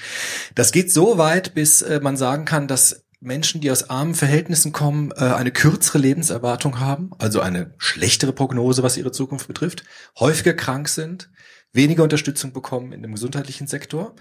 Das 0.55 0.71
geht 0.71 0.91
so 0.91 1.17
weit, 1.17 1.53
bis 1.53 1.81
äh, 1.81 1.99
man 2.01 2.17
sagen 2.17 2.45
kann, 2.45 2.67
dass 2.67 3.03
Menschen, 3.21 3.61
die 3.61 3.71
aus 3.71 3.89
armen 3.89 4.15
Verhältnissen 4.15 4.71
kommen, 4.71 5.11
äh, 5.11 5.23
eine 5.23 5.51
kürzere 5.51 5.99
Lebenserwartung 5.99 6.79
haben, 6.79 7.11
also 7.19 7.39
eine 7.39 7.73
schlechtere 7.77 8.33
Prognose, 8.33 8.81
was 8.83 8.97
ihre 8.97 9.11
Zukunft 9.11 9.47
betrifft, 9.47 9.83
häufiger 10.19 10.53
krank 10.53 10.89
sind, 10.89 11.29
weniger 11.71 12.03
Unterstützung 12.03 12.51
bekommen 12.51 12.91
in 12.91 13.03
dem 13.03 13.13
gesundheitlichen 13.13 13.67
Sektor. 13.67 14.15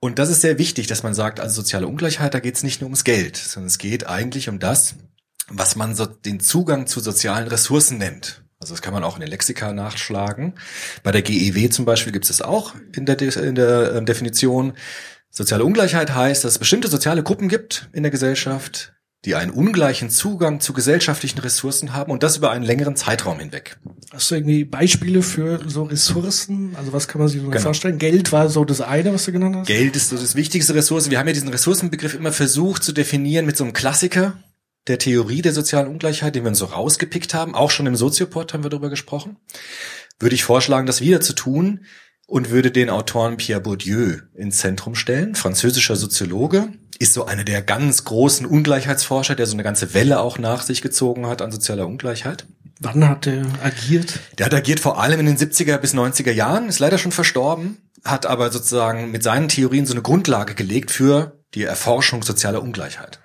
Und 0.00 0.18
das 0.18 0.28
ist 0.28 0.40
sehr 0.40 0.58
wichtig, 0.58 0.88
dass 0.88 1.04
man 1.04 1.14
sagt, 1.14 1.38
also 1.38 1.54
soziale 1.54 1.86
Ungleichheit, 1.86 2.34
da 2.34 2.40
geht 2.40 2.56
es 2.56 2.64
nicht 2.64 2.80
nur 2.80 2.88
ums 2.88 3.04
Geld, 3.04 3.36
sondern 3.36 3.68
es 3.68 3.78
geht 3.78 4.08
eigentlich 4.08 4.48
um 4.48 4.58
das, 4.58 4.96
was 5.52 5.76
man 5.76 5.94
so 5.94 6.06
den 6.06 6.40
Zugang 6.40 6.86
zu 6.86 7.00
sozialen 7.00 7.48
Ressourcen 7.48 7.98
nennt. 7.98 8.42
Also 8.60 8.74
das 8.74 8.82
kann 8.82 8.94
man 8.94 9.02
auch 9.02 9.16
in 9.16 9.20
den 9.20 9.30
Lexika 9.30 9.72
nachschlagen. 9.72 10.54
Bei 11.02 11.10
der 11.10 11.22
GEW 11.22 11.68
zum 11.68 11.84
Beispiel 11.84 12.12
gibt 12.12 12.24
es 12.24 12.36
das 12.36 12.46
auch 12.46 12.74
in 12.94 13.06
der, 13.06 13.16
De 13.16 13.32
in 13.46 13.56
der 13.56 13.94
ähm, 13.96 14.06
Definition. 14.06 14.74
Soziale 15.30 15.64
Ungleichheit 15.64 16.14
heißt, 16.14 16.44
dass 16.44 16.52
es 16.52 16.58
bestimmte 16.58 16.88
soziale 16.88 17.22
Gruppen 17.22 17.48
gibt 17.48 17.88
in 17.92 18.02
der 18.02 18.12
Gesellschaft, 18.12 18.92
die 19.24 19.34
einen 19.34 19.50
ungleichen 19.50 20.10
Zugang 20.10 20.60
zu 20.60 20.72
gesellschaftlichen 20.72 21.38
Ressourcen 21.40 21.92
haben 21.92 22.12
und 22.12 22.22
das 22.22 22.36
über 22.36 22.50
einen 22.50 22.64
längeren 22.64 22.94
Zeitraum 22.96 23.40
hinweg. 23.40 23.78
Hast 24.12 24.30
du 24.30 24.36
irgendwie 24.36 24.64
Beispiele 24.64 25.22
für 25.22 25.60
so 25.66 25.84
Ressourcen? 25.84 26.76
Also 26.76 26.92
was 26.92 27.08
kann 27.08 27.20
man 27.20 27.28
sich 27.28 27.40
so 27.40 27.48
genau. 27.48 27.62
vorstellen? 27.62 27.98
Geld 27.98 28.30
war 28.30 28.48
so 28.48 28.64
das 28.64 28.80
eine, 28.80 29.12
was 29.12 29.24
du 29.24 29.32
genannt 29.32 29.56
hast? 29.56 29.66
Geld 29.66 29.96
ist 29.96 30.10
so 30.10 30.16
das 30.16 30.34
wichtigste 30.36 30.74
Ressource. 30.74 31.10
Wir 31.10 31.18
haben 31.18 31.26
ja 31.26 31.32
diesen 31.32 31.48
Ressourcenbegriff 31.48 32.14
immer 32.14 32.32
versucht 32.32 32.84
zu 32.84 32.92
definieren 32.92 33.46
mit 33.46 33.56
so 33.56 33.64
einem 33.64 33.72
Klassiker 33.72 34.34
der 34.88 34.98
Theorie 34.98 35.42
der 35.42 35.52
sozialen 35.52 35.88
Ungleichheit, 35.88 36.34
den 36.34 36.44
wir 36.44 36.48
uns 36.48 36.58
so 36.58 36.66
rausgepickt 36.66 37.34
haben. 37.34 37.54
Auch 37.54 37.70
schon 37.70 37.86
im 37.86 37.96
Soziopod 37.96 38.52
haben 38.52 38.64
wir 38.64 38.70
darüber 38.70 38.90
gesprochen. 38.90 39.36
Würde 40.18 40.34
ich 40.34 40.44
vorschlagen, 40.44 40.86
das 40.86 41.00
wieder 41.00 41.20
zu 41.20 41.34
tun 41.34 41.84
und 42.26 42.50
würde 42.50 42.70
den 42.70 42.90
Autoren 42.90 43.36
Pierre 43.36 43.60
Bourdieu 43.60 44.18
ins 44.34 44.58
Zentrum 44.58 44.94
stellen. 44.94 45.34
Französischer 45.34 45.96
Soziologe, 45.96 46.72
ist 47.02 47.14
so 47.14 47.26
einer 47.26 47.44
der 47.44 47.62
ganz 47.62 48.04
großen 48.04 48.46
Ungleichheitsforscher, 48.46 49.34
der 49.34 49.46
so 49.46 49.54
eine 49.54 49.64
ganze 49.64 49.92
Welle 49.92 50.20
auch 50.20 50.38
nach 50.38 50.62
sich 50.62 50.82
gezogen 50.82 51.26
hat 51.26 51.42
an 51.42 51.50
sozialer 51.50 51.86
Ungleichheit. 51.86 52.46
Wann 52.78 53.08
hat 53.08 53.26
er 53.26 53.44
agiert? 53.62 54.20
Der 54.38 54.46
hat 54.46 54.54
agiert 54.54 54.80
vor 54.80 55.00
allem 55.00 55.20
in 55.20 55.26
den 55.26 55.36
70er 55.36 55.78
bis 55.78 55.94
90er 55.94 56.30
Jahren, 56.32 56.68
ist 56.68 56.78
leider 56.78 56.98
schon 56.98 57.12
verstorben, 57.12 57.78
hat 58.04 58.24
aber 58.26 58.50
sozusagen 58.50 59.10
mit 59.10 59.22
seinen 59.22 59.48
Theorien 59.48 59.84
so 59.84 59.94
eine 59.94 60.02
Grundlage 60.02 60.54
gelegt 60.54 60.90
für 60.90 61.40
die 61.54 61.64
Erforschung 61.64 62.22
sozialer 62.22 62.62
Ungleichheit. 62.62 63.20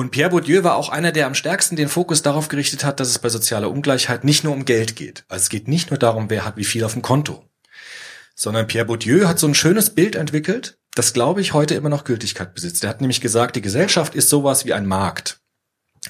Und 0.00 0.12
Pierre 0.12 0.30
Bourdieu 0.30 0.64
war 0.64 0.76
auch 0.76 0.88
einer, 0.88 1.12
der 1.12 1.26
am 1.26 1.34
stärksten 1.34 1.76
den 1.76 1.90
Fokus 1.90 2.22
darauf 2.22 2.48
gerichtet 2.48 2.84
hat, 2.84 3.00
dass 3.00 3.10
es 3.10 3.18
bei 3.18 3.28
sozialer 3.28 3.70
Ungleichheit 3.70 4.24
nicht 4.24 4.44
nur 4.44 4.54
um 4.54 4.64
Geld 4.64 4.96
geht. 4.96 5.26
Also 5.28 5.42
es 5.42 5.48
geht 5.50 5.68
nicht 5.68 5.90
nur 5.90 5.98
darum, 5.98 6.30
wer 6.30 6.46
hat 6.46 6.56
wie 6.56 6.64
viel 6.64 6.84
auf 6.84 6.94
dem 6.94 7.02
Konto, 7.02 7.44
sondern 8.34 8.66
Pierre 8.66 8.86
Bourdieu 8.86 9.28
hat 9.28 9.38
so 9.38 9.46
ein 9.46 9.54
schönes 9.54 9.90
Bild 9.90 10.16
entwickelt, 10.16 10.78
das 10.94 11.12
glaube 11.12 11.42
ich 11.42 11.52
heute 11.52 11.74
immer 11.74 11.90
noch 11.90 12.04
Gültigkeit 12.04 12.54
besitzt. 12.54 12.82
Er 12.82 12.88
hat 12.88 13.02
nämlich 13.02 13.20
gesagt, 13.20 13.56
die 13.56 13.60
Gesellschaft 13.60 14.14
ist 14.14 14.30
sowas 14.30 14.64
wie 14.64 14.72
ein 14.72 14.86
Markt. 14.86 15.39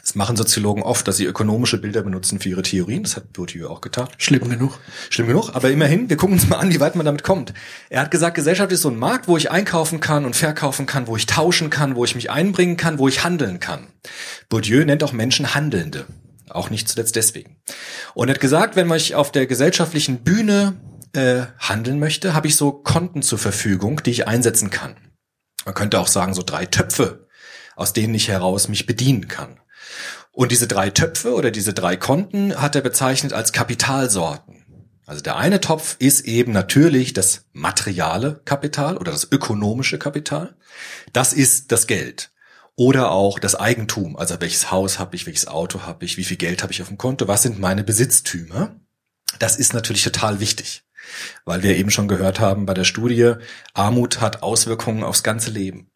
Das 0.01 0.15
machen 0.15 0.37
Soziologen 0.37 0.85
oft, 0.85 1.09
dass 1.09 1.17
sie 1.17 1.25
ökonomische 1.25 1.79
Bilder 1.79 2.03
benutzen 2.03 2.39
für 2.39 2.49
ihre 2.49 2.63
Theorien. 2.63 3.03
Das 3.03 3.17
hat 3.17 3.33
Bourdieu 3.33 3.69
auch 3.69 3.81
getan. 3.81 4.09
Schlimm 4.19 4.49
genug. 4.49 4.79
Schlimm 5.09 5.27
genug, 5.27 5.51
aber 5.53 5.71
immerhin, 5.71 6.09
wir 6.09 6.17
gucken 6.17 6.35
uns 6.35 6.49
mal 6.49 6.59
an, 6.59 6.73
wie 6.73 6.79
weit 6.79 6.95
man 6.95 7.05
damit 7.05 7.25
kommt. 7.25 7.53
Er 7.89 8.03
hat 8.03 8.13
gesagt, 8.13 8.37
Gesellschaft 8.37 8.71
ist 8.71 8.83
so 8.83 8.89
ein 8.89 8.99
Markt, 8.99 9.27
wo 9.27 9.37
ich 9.37 9.51
einkaufen 9.51 9.99
kann 9.99 10.25
und 10.25 10.37
verkaufen 10.37 10.87
kann, 10.87 11.09
wo 11.09 11.17
ich 11.17 11.27
tauschen 11.27 11.71
kann, 11.71 11.97
wo 11.97 12.05
ich 12.05 12.15
mich 12.15 12.31
einbringen 12.31 12.77
kann, 12.77 12.99
wo 12.99 13.09
ich 13.09 13.25
handeln 13.25 13.59
kann. 13.59 13.89
Bourdieu 14.49 14.85
nennt 14.85 15.03
auch 15.03 15.13
Menschen 15.13 15.55
Handelnde. 15.55 16.07
Auch 16.49 16.71
nicht 16.71 16.89
zuletzt 16.89 17.17
deswegen. 17.17 17.57
Und 18.15 18.29
er 18.29 18.35
hat 18.35 18.41
gesagt, 18.41 18.77
wenn 18.77 18.87
man 18.87 18.99
sich 18.99 19.15
auf 19.15 19.33
der 19.33 19.47
gesellschaftlichen 19.47 20.23
Bühne 20.23 20.77
äh, 21.13 21.43
handeln 21.59 21.99
möchte, 21.99 22.35
habe 22.35 22.47
ich 22.47 22.57
so 22.57 22.73
Konten 22.73 23.23
zur 23.23 23.39
Verfügung, 23.39 24.03
die 24.05 24.11
ich 24.11 24.29
einsetzen 24.29 24.71
kann. 24.71 24.97
Man 25.65 25.75
könnte 25.75 26.01
auch 26.01 26.09
sagen, 26.09 26.35
so 26.35 26.43
drei 26.43 26.67
Töpfe, 26.67 27.29
aus 27.77 27.93
denen 27.93 28.15
ich 28.15 28.29
heraus 28.29 28.69
mich 28.69 28.87
bedienen 28.87 29.29
kann. 29.29 29.60
Und 30.33 30.53
diese 30.53 30.69
drei 30.69 30.91
Töpfe 30.91 31.35
oder 31.35 31.51
diese 31.51 31.75
drei 31.75 31.97
Konten 31.97 32.55
hat 32.61 32.75
er 32.75 32.83
bezeichnet 32.83 33.33
als 33.33 33.53
Kapitalsorten. 33.53 34.61
Also 35.07 35.23
der 35.23 35.37
eine 35.37 35.61
Topf 35.61 35.97
ist 35.99 36.21
eben 36.21 36.53
natürlich 36.53 37.13
das 37.13 37.47
materiale 37.53 38.43
Kapital 38.45 38.97
oder 38.97 39.11
das 39.11 39.27
ökonomische 39.31 39.99
Kapital. 39.99 40.55
Das 41.13 41.33
ist 41.33 41.73
das 41.73 41.89
Geld. 41.89 42.31
Oder 42.77 43.11
auch 43.11 43.41
das 43.41 43.57
Eigentum. 43.57 44.17
Also 44.17 44.41
welches 44.41 44.71
Haus 44.71 45.01
habe 45.01 45.17
ich, 45.17 45.27
welches 45.27 45.49
Auto 45.49 45.83
habe 45.83 46.05
ich, 46.05 46.17
wie 46.17 46.25
viel 46.25 46.37
Geld 46.37 46.63
habe 46.63 46.73
ich 46.73 46.81
auf 46.81 46.89
dem 46.89 46.97
Konto, 46.97 47.27
was 47.27 47.43
sind 47.43 47.59
meine 47.59 47.83
Besitztümer. 47.83 48.77
Das 49.41 49.57
ist 49.57 49.75
natürlich 49.75 50.05
total 50.05 50.39
wichtig. 50.39 50.85
Weil 51.45 51.65
wir 51.65 51.77
eben 51.77 51.91
schon 51.91 52.07
gehört 52.07 52.39
haben 52.39 52.65
bei 52.65 52.75
der 52.75 52.85
Studie, 52.85 53.35
Armut 53.75 54.21
hat 54.21 54.45
Auswirkungen 54.45 55.03
aufs 55.03 55.25
ganze 55.25 55.51
Leben. 55.51 55.90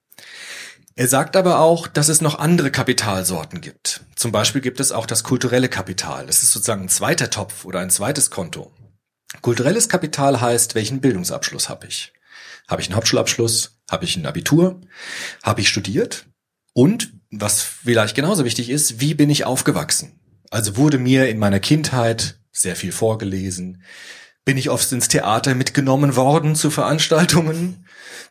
Er 0.97 1.09
sagt 1.09 1.35
aber 1.35 1.59
auch, 1.59 1.89
dass 1.89 2.09
es 2.09 2.21
noch 2.21 2.39
andere 2.39 2.71
Kapitalsorten 2.71 3.61
gibt. 3.61 4.03
Zum 4.15 4.31
Beispiel 4.31 4.61
gibt 4.61 4.79
es 4.79 4.93
auch 4.93 5.07
das 5.07 5.25
kulturelle 5.25 5.69
Kapital. 5.69 6.27
Das 6.27 6.45
ist 6.45 6.53
sozusagen 6.53 6.83
ein 6.83 6.89
zweiter 6.89 7.31
Topf 7.31 7.65
oder 7.65 7.81
ein 7.81 7.91
zweites 7.91 8.31
Konto. 8.31 8.71
Kulturelles 9.43 9.89
Kapital 9.89 10.41
heißt, 10.41 10.77
welchen 10.77 11.01
Bildungsabschluss 11.01 11.69
habe 11.69 11.89
ich? 11.89 12.13
Habe 12.69 12.81
ich 12.81 12.89
einen 12.89 12.97
Hauptschulabschluss? 12.97 13.81
Habe 13.91 14.05
ich 14.05 14.17
ein 14.17 14.25
Abitur? 14.25 14.81
Habe 15.43 15.63
ich 15.63 15.69
studiert? 15.69 16.27
Und, 16.75 17.13
was 17.31 17.63
vielleicht 17.63 18.15
genauso 18.15 18.45
wichtig 18.45 18.71
ist, 18.71 19.01
wie 19.01 19.15
bin 19.15 19.31
ich 19.31 19.45
aufgewachsen? 19.45 20.21
Also 20.51 20.77
wurde 20.77 20.99
mir 20.99 21.29
in 21.29 21.41
meiner 21.41 21.59
Kindheit 21.59 22.39
sehr 22.53 22.77
viel 22.77 22.93
vorgelesen? 22.93 23.83
Bin 24.45 24.59
ich 24.59 24.69
oft 24.69 24.93
ins 24.93 25.09
Theater 25.09 25.55
mitgenommen 25.55 26.17
worden 26.17 26.55
zu 26.55 26.71
Veranstaltungen? 26.71 27.87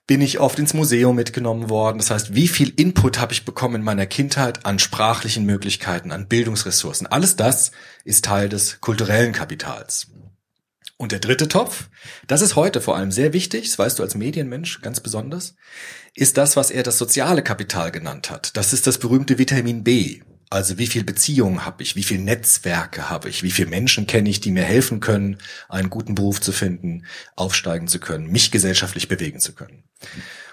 Bin 0.05 0.21
ich 0.21 0.39
oft 0.39 0.59
ins 0.59 0.75
Museum 0.75 1.15
mitgenommen 1.15 1.71
worden? 1.71 1.97
Das 1.97 2.11
heißt, 2.11 2.35
wie 2.35 2.47
viel 2.47 2.69
Input 2.75 3.19
habe 3.19 3.33
ich 3.33 3.45
bekommen 3.45 3.75
in 3.75 3.83
meiner 3.83 4.05
Kindheit 4.05 4.65
an 4.65 4.77
sprachlichen 4.77 5.45
Möglichkeiten, 5.45 6.11
an 6.11 6.27
Bildungsressourcen? 6.27 7.07
Alles 7.07 7.35
das 7.35 7.71
ist 8.05 8.25
Teil 8.25 8.47
des 8.47 8.79
kulturellen 8.79 9.31
Kapitals. 9.31 10.11
Und 10.97 11.11
der 11.11 11.19
dritte 11.19 11.47
Topf, 11.47 11.89
das 12.27 12.41
ist 12.41 12.55
heute 12.55 12.79
vor 12.79 12.95
allem 12.95 13.11
sehr 13.11 13.33
wichtig, 13.33 13.69
das 13.69 13.79
weißt 13.79 13.97
du 13.97 14.03
als 14.03 14.13
Medienmensch 14.13 14.81
ganz 14.81 14.99
besonders, 14.99 15.55
ist 16.13 16.37
das, 16.37 16.55
was 16.55 16.69
er 16.69 16.83
das 16.83 16.99
soziale 16.99 17.41
Kapital 17.41 17.91
genannt 17.91 18.29
hat. 18.29 18.55
Das 18.55 18.71
ist 18.71 18.85
das 18.85 18.99
berühmte 18.99 19.39
Vitamin 19.39 19.83
B. 19.83 20.21
Also 20.53 20.77
wie 20.77 20.85
viel 20.85 21.03
Beziehungen 21.03 21.65
habe 21.65 21.81
ich, 21.81 21.95
wie 21.95 22.03
viel 22.03 22.19
Netzwerke 22.19 23.09
habe 23.09 23.27
ich, 23.27 23.41
wie 23.41 23.49
viele 23.49 23.71
Menschen 23.71 24.05
kenne 24.05 24.29
ich, 24.29 24.39
die 24.39 24.51
mir 24.51 24.61
helfen 24.61 24.99
können, 24.99 25.39
einen 25.67 25.89
guten 25.89 26.13
Beruf 26.13 26.41
zu 26.41 26.51
finden, 26.51 27.07
aufsteigen 27.35 27.87
zu 27.87 27.99
können, 27.99 28.27
mich 28.27 28.51
gesellschaftlich 28.51 29.07
bewegen 29.07 29.39
zu 29.39 29.55
können. 29.55 29.85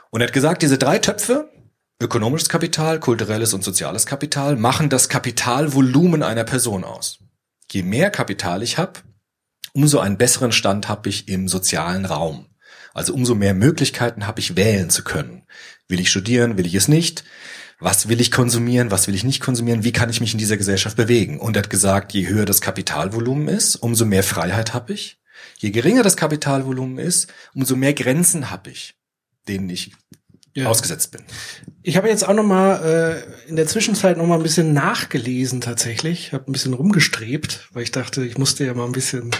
Und 0.09 0.23
er 0.23 0.29
hat 0.29 0.33
gesagt, 0.33 0.63
diese 0.63 0.79
drei 0.79 1.01
Töpfe, 1.01 1.51
ökonomisches 2.01 2.49
Kapital, 2.49 2.99
kulturelles 2.99 3.53
und 3.53 3.63
soziales 3.63 4.07
Kapital, 4.07 4.57
machen 4.57 4.89
das 4.89 5.11
Kapitalvolumen 5.11 6.23
einer 6.23 6.45
Person 6.45 6.83
aus. 6.83 7.19
Je 7.71 7.83
mehr 7.83 8.11
Kapital 8.11 8.63
ich 8.63 8.79
habe, 8.79 9.01
umso 9.75 9.99
einen 9.99 10.17
besseren 10.17 10.53
Stand 10.53 10.89
habe 10.89 11.11
ich 11.11 11.29
im 11.29 11.47
sozialen 11.47 12.07
Raum. 12.07 12.47
Also 12.95 13.13
umso 13.13 13.35
mehr 13.35 13.53
Möglichkeiten 13.53 14.27
habe 14.27 14.41
ich 14.41 14.57
wählen 14.57 14.89
zu 14.89 15.05
können. 15.05 15.43
Will 15.89 16.01
ich 16.01 16.11
studieren, 16.11 16.57
will 16.57 16.65
ich 16.65 16.75
es 16.75 16.89
nicht? 16.89 17.23
Was 17.81 18.09
will 18.09 18.21
ich 18.21 18.31
konsumieren, 18.31 18.91
was 18.91 19.07
will 19.07 19.15
ich 19.15 19.25
nicht 19.25 19.41
konsumieren, 19.41 19.85
wie 19.85 19.93
kann 19.93 20.11
ich 20.11 20.21
mich 20.21 20.33
in 20.33 20.39
dieser 20.39 20.57
Gesellschaft 20.57 20.97
bewegen. 20.97 21.41
Und 21.41 21.57
er 21.57 21.63
hat 21.63 21.71
gesagt, 21.71 22.13
je 22.13 22.29
höher 22.29 22.45
das 22.45 22.61
Kapitalvolumen 22.61 23.49
ist, 23.49 23.77
umso 23.77 24.05
mehr 24.05 24.23
Freiheit 24.23 24.75
habe 24.75 24.93
ich. 24.93 25.19
Je 25.57 25.71
geringer 25.71 26.03
das 26.03 26.17
Kapitalvolumen 26.17 26.99
ist, 26.99 27.33
umso 27.55 27.77
mehr 27.77 27.95
Grenzen 27.95 28.51
habe 28.51 28.71
ich, 28.71 28.95
denen 29.49 29.71
ich 29.71 29.93
ja. 30.55 30.69
ausgesetzt 30.69 31.11
bin. 31.11 31.23
Ich 31.83 31.97
habe 31.97 32.09
jetzt 32.09 32.29
auch 32.29 32.35
noch 32.35 32.45
mal 32.45 33.25
äh, 33.25 33.49
in 33.49 33.57
der 33.57 33.67
Zwischenzeit 33.67 34.19
noch 34.19 34.27
mal 34.27 34.35
ein 34.35 34.43
bisschen 34.43 34.75
nachgelesen 34.75 35.63
tatsächlich. 35.63 36.35
Habe 36.35 36.51
ein 36.51 36.53
bisschen 36.53 36.75
rumgestrebt, 36.75 37.71
weil 37.73 37.85
ich 37.85 37.91
dachte, 37.91 38.23
ich 38.23 38.37
musste 38.37 38.67
ja 38.67 38.75
mal 38.75 38.85
ein 38.85 38.93
bisschen 38.93 39.31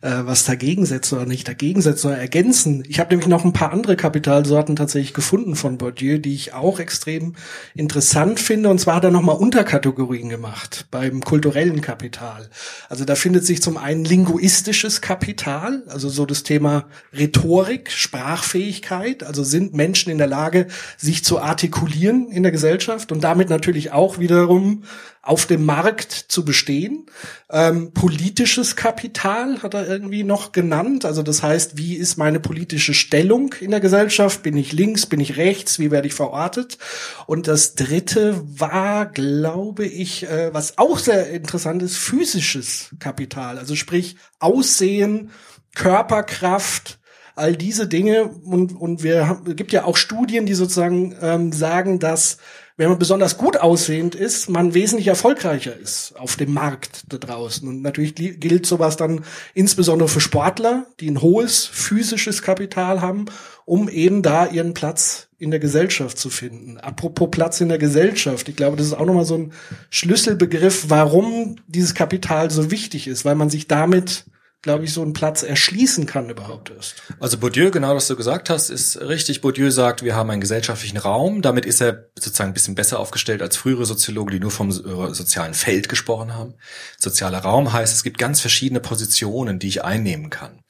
äh, 0.00 0.20
was 0.24 0.44
dagegen 0.44 0.86
setzen 0.86 1.16
oder 1.16 1.26
nicht 1.26 1.46
dagegen 1.46 1.82
setzen, 1.82 2.00
sondern 2.00 2.20
ergänzen. 2.20 2.82
Ich 2.88 2.98
habe 2.98 3.10
nämlich 3.10 3.28
noch 3.28 3.44
ein 3.44 3.52
paar 3.52 3.74
andere 3.74 3.96
Kapitalsorten 3.96 4.74
tatsächlich 4.74 5.12
gefunden 5.12 5.54
von 5.54 5.76
Bourdieu, 5.76 6.16
die 6.16 6.32
ich 6.32 6.54
auch 6.54 6.80
extrem 6.80 7.34
interessant 7.74 8.40
finde. 8.40 8.70
Und 8.70 8.78
zwar 8.78 8.94
hat 8.94 9.04
er 9.04 9.10
noch 9.10 9.20
mal 9.20 9.32
Unterkategorien 9.32 10.30
gemacht 10.30 10.86
beim 10.90 11.20
kulturellen 11.20 11.82
Kapital. 11.82 12.48
Also 12.88 13.04
da 13.04 13.16
findet 13.16 13.44
sich 13.44 13.60
zum 13.60 13.76
einen 13.76 14.06
linguistisches 14.06 15.02
Kapital, 15.02 15.82
also 15.88 16.08
so 16.08 16.24
das 16.24 16.42
Thema 16.42 16.86
Rhetorik, 17.12 17.90
Sprachfähigkeit. 17.90 19.24
Also 19.24 19.44
sind 19.44 19.74
Menschen 19.74 20.10
in 20.10 20.16
der 20.16 20.26
Lage, 20.26 20.68
sich 20.96 21.22
zu 21.22 21.38
artikulieren 21.38 21.81
artikulieren 21.82 22.30
in 22.30 22.42
der 22.42 22.52
Gesellschaft 22.52 23.12
und 23.12 23.22
damit 23.24 23.50
natürlich 23.50 23.92
auch 23.92 24.18
wiederum 24.18 24.84
auf 25.20 25.46
dem 25.46 25.64
Markt 25.64 26.12
zu 26.12 26.44
bestehen. 26.44 27.06
Ähm, 27.50 27.92
politisches 27.92 28.76
Kapital 28.76 29.62
hat 29.62 29.74
er 29.74 29.86
irgendwie 29.86 30.24
noch 30.24 30.52
genannt. 30.52 31.04
Also 31.04 31.22
das 31.22 31.42
heißt, 31.42 31.76
wie 31.76 31.94
ist 31.94 32.16
meine 32.16 32.40
politische 32.40 32.94
Stellung 32.94 33.54
in 33.60 33.70
der 33.70 33.80
Gesellschaft? 33.80 34.42
Bin 34.42 34.56
ich 34.56 34.72
links? 34.72 35.06
Bin 35.06 35.20
ich 35.20 35.36
rechts? 35.36 35.78
Wie 35.78 35.90
werde 35.90 36.08
ich 36.08 36.14
verortet? 36.14 36.78
Und 37.26 37.46
das 37.46 37.74
dritte 37.74 38.42
war, 38.44 39.06
glaube 39.06 39.84
ich, 39.84 40.24
äh, 40.24 40.52
was 40.52 40.78
auch 40.78 40.98
sehr 40.98 41.30
interessant 41.30 41.82
ist, 41.82 41.96
physisches 41.96 42.90
Kapital. 42.98 43.58
Also 43.58 43.76
sprich 43.76 44.16
Aussehen, 44.40 45.30
Körperkraft, 45.74 46.98
all 47.34 47.56
diese 47.56 47.86
Dinge 47.86 48.24
und 48.24 48.78
und 48.78 49.02
wir 49.02 49.28
haben, 49.28 49.56
gibt 49.56 49.72
ja 49.72 49.84
auch 49.84 49.96
Studien, 49.96 50.46
die 50.46 50.54
sozusagen 50.54 51.14
ähm, 51.20 51.52
sagen, 51.52 51.98
dass 51.98 52.38
wenn 52.76 52.88
man 52.88 52.98
besonders 52.98 53.36
gut 53.36 53.58
aussehend 53.58 54.14
ist, 54.14 54.48
man 54.48 54.72
wesentlich 54.74 55.08
erfolgreicher 55.08 55.76
ist 55.76 56.14
auf 56.18 56.36
dem 56.36 56.54
Markt 56.54 57.04
da 57.08 57.18
draußen. 57.18 57.68
Und 57.68 57.82
natürlich 57.82 58.14
gilt 58.14 58.64
sowas 58.64 58.96
dann 58.96 59.24
insbesondere 59.52 60.08
für 60.08 60.20
Sportler, 60.20 60.86
die 60.98 61.10
ein 61.10 61.20
hohes 61.20 61.66
physisches 61.66 62.42
Kapital 62.42 63.02
haben, 63.02 63.26
um 63.66 63.88
eben 63.88 64.22
da 64.22 64.46
ihren 64.46 64.72
Platz 64.72 65.28
in 65.38 65.50
der 65.50 65.60
Gesellschaft 65.60 66.18
zu 66.18 66.30
finden. 66.30 66.78
Apropos 66.78 67.28
Platz 67.30 67.60
in 67.60 67.68
der 67.68 67.78
Gesellschaft, 67.78 68.48
ich 68.48 68.56
glaube, 68.56 68.76
das 68.76 68.86
ist 68.86 68.94
auch 68.94 69.06
nochmal 69.06 69.26
so 69.26 69.36
ein 69.36 69.52
Schlüsselbegriff, 69.90 70.86
warum 70.88 71.56
dieses 71.66 71.94
Kapital 71.94 72.50
so 72.50 72.70
wichtig 72.70 73.06
ist, 73.06 73.24
weil 73.24 73.34
man 73.34 73.50
sich 73.50 73.68
damit 73.68 74.24
glaube 74.62 74.84
ich, 74.84 74.92
so 74.92 75.02
einen 75.02 75.12
Platz 75.12 75.42
erschließen 75.42 76.06
kann 76.06 76.30
überhaupt 76.30 76.70
erst. 76.70 77.02
Also 77.18 77.36
Bourdieu, 77.36 77.72
genau 77.72 77.96
was 77.96 78.06
du 78.06 78.14
gesagt 78.14 78.48
hast, 78.48 78.70
ist 78.70 79.00
richtig. 79.00 79.40
Bourdieu 79.40 79.70
sagt, 79.70 80.04
wir 80.04 80.14
haben 80.14 80.30
einen 80.30 80.40
gesellschaftlichen 80.40 80.98
Raum. 80.98 81.42
Damit 81.42 81.66
ist 81.66 81.82
er 81.82 82.10
sozusagen 82.16 82.50
ein 82.50 82.54
bisschen 82.54 82.76
besser 82.76 83.00
aufgestellt 83.00 83.42
als 83.42 83.56
frühere 83.56 83.84
Soziologen, 83.84 84.30
die 84.30 84.38
nur 84.38 84.52
vom 84.52 84.70
äh, 84.70 85.14
sozialen 85.14 85.54
Feld 85.54 85.88
gesprochen 85.88 86.34
haben. 86.34 86.54
Sozialer 86.96 87.40
Raum 87.40 87.72
heißt, 87.72 87.92
es 87.92 88.04
gibt 88.04 88.18
ganz 88.18 88.40
verschiedene 88.40 88.78
Positionen, 88.78 89.58
die 89.58 89.68
ich 89.68 89.82
einnehmen 89.82 90.30
kann. 90.30 90.62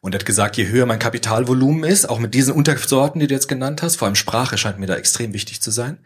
Und 0.00 0.14
er 0.14 0.18
hat 0.18 0.26
gesagt, 0.26 0.56
je 0.56 0.66
höher 0.66 0.86
mein 0.86 0.98
Kapitalvolumen 0.98 1.84
ist, 1.84 2.08
auch 2.08 2.18
mit 2.18 2.34
diesen 2.34 2.52
Untersorten, 2.52 3.20
die 3.20 3.28
du 3.28 3.34
jetzt 3.34 3.48
genannt 3.48 3.80
hast, 3.80 3.96
vor 3.96 4.06
allem 4.06 4.16
Sprache 4.16 4.58
scheint 4.58 4.80
mir 4.80 4.86
da 4.86 4.96
extrem 4.96 5.32
wichtig 5.32 5.62
zu 5.62 5.70
sein, 5.70 6.04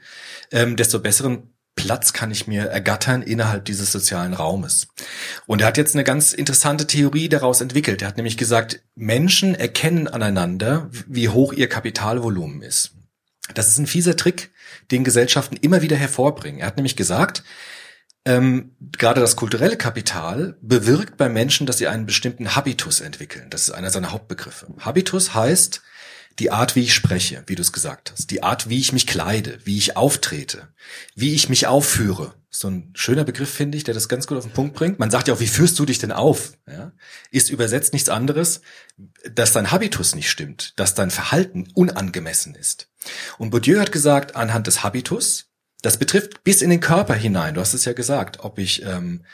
ähm, 0.53 0.77
desto 0.77 0.99
besseren 0.99 1.55
Platz 1.77 2.13
kann 2.13 2.31
ich 2.31 2.47
mir 2.47 2.65
ergattern 2.67 3.23
innerhalb 3.23 3.65
dieses 3.65 3.91
sozialen 3.93 4.35
Raumes. 4.35 4.89
Und 5.47 5.61
er 5.61 5.69
hat 5.69 5.77
jetzt 5.77 5.95
eine 5.95 6.05
ganz 6.05 6.33
interessante 6.33 6.87
Theorie 6.87 7.29
daraus 7.29 7.61
entwickelt. 7.61 8.03
Er 8.03 8.09
hat 8.09 8.17
nämlich 8.17 8.37
gesagt, 8.37 8.83
Menschen 8.95 9.55
erkennen 9.55 10.09
aneinander, 10.09 10.91
wie 11.07 11.29
hoch 11.29 11.53
ihr 11.53 11.69
Kapitalvolumen 11.69 12.63
ist. 12.63 12.93
Das 13.55 13.69
ist 13.69 13.79
ein 13.79 13.87
fieser 13.87 14.17
Trick, 14.17 14.53
den 14.91 15.05
Gesellschaften 15.05 15.57
immer 15.57 15.83
wieder 15.83 15.97
hervorbringen. 15.97 16.61
Er 16.61 16.67
hat 16.67 16.77
nämlich 16.77 16.97
gesagt, 16.97 17.43
ähm, 18.27 18.77
gerade 18.99 19.21
das 19.21 19.37
kulturelle 19.37 19.77
Kapital 19.77 20.57
bewirkt 20.61 21.17
bei 21.17 21.29
Menschen, 21.29 21.67
dass 21.67 21.79
sie 21.79 21.89
einen 21.89 22.07
bestimmten 22.07 22.55
Habitus 22.55 23.01
entwickeln. 23.01 23.49
Das 23.49 23.63
ist 23.63 23.71
einer 23.71 23.91
seiner 23.91 24.13
Hauptbegriffe. 24.13 24.67
Habitus 24.79 25.35
heißt, 25.35 25.83
die 26.41 26.51
Art, 26.51 26.75
wie 26.75 26.83
ich 26.83 26.95
spreche, 26.95 27.45
wie 27.47 27.55
du 27.55 27.63
es 27.63 27.73
gesagt 27.73 28.13
hast, 28.13 28.31
die 28.31 28.43
Art, 28.43 28.69
wie 28.69 28.81
ich 28.81 28.93
mich 28.93 29.07
kleide, 29.07 29.59
wie 29.65 29.77
ich 29.77 29.97
auftrete, 29.97 30.69
wie 31.15 31.35
ich 31.35 31.49
mich 31.49 31.67
aufführe. 31.67 32.35
So 32.49 32.69
ein 32.69 32.91
schöner 32.95 33.25
Begriff, 33.25 33.51
finde 33.51 33.79
ich, 33.79 33.85
der 33.85 33.95
das 33.95 34.09
ganz 34.09 34.27
gut 34.27 34.39
auf 34.39 34.45
den 34.45 34.53
Punkt 34.53 34.75
bringt. 34.75 34.99
Man 34.99 35.11
sagt 35.11 35.29
ja 35.29 35.35
auch, 35.35 35.41
wie 35.41 35.47
führst 35.47 35.79
du 35.79 35.85
dich 35.85 35.99
denn 35.99 36.11
auf? 36.11 36.55
Ja? 36.67 36.93
Ist 37.31 37.51
übersetzt 37.51 37.93
nichts 37.93 38.09
anderes, 38.09 38.63
dass 39.31 39.53
dein 39.53 39.71
Habitus 39.71 40.15
nicht 40.15 40.31
stimmt, 40.31 40.73
dass 40.77 40.95
dein 40.95 41.11
Verhalten 41.11 41.69
unangemessen 41.75 42.55
ist. 42.55 42.89
Und 43.39 43.51
Bourdieu 43.51 43.79
hat 43.79 43.93
gesagt, 43.93 44.35
anhand 44.35 44.67
des 44.67 44.83
Habitus, 44.83 45.51
das 45.83 45.99
betrifft 45.99 46.43
bis 46.43 46.63
in 46.63 46.71
den 46.71 46.81
Körper 46.81 47.15
hinein, 47.15 47.55
du 47.55 47.61
hast 47.61 47.75
es 47.75 47.85
ja 47.85 47.93
gesagt, 47.93 48.41
ob 48.41 48.59
ich 48.59 48.83
ähm, 48.83 49.25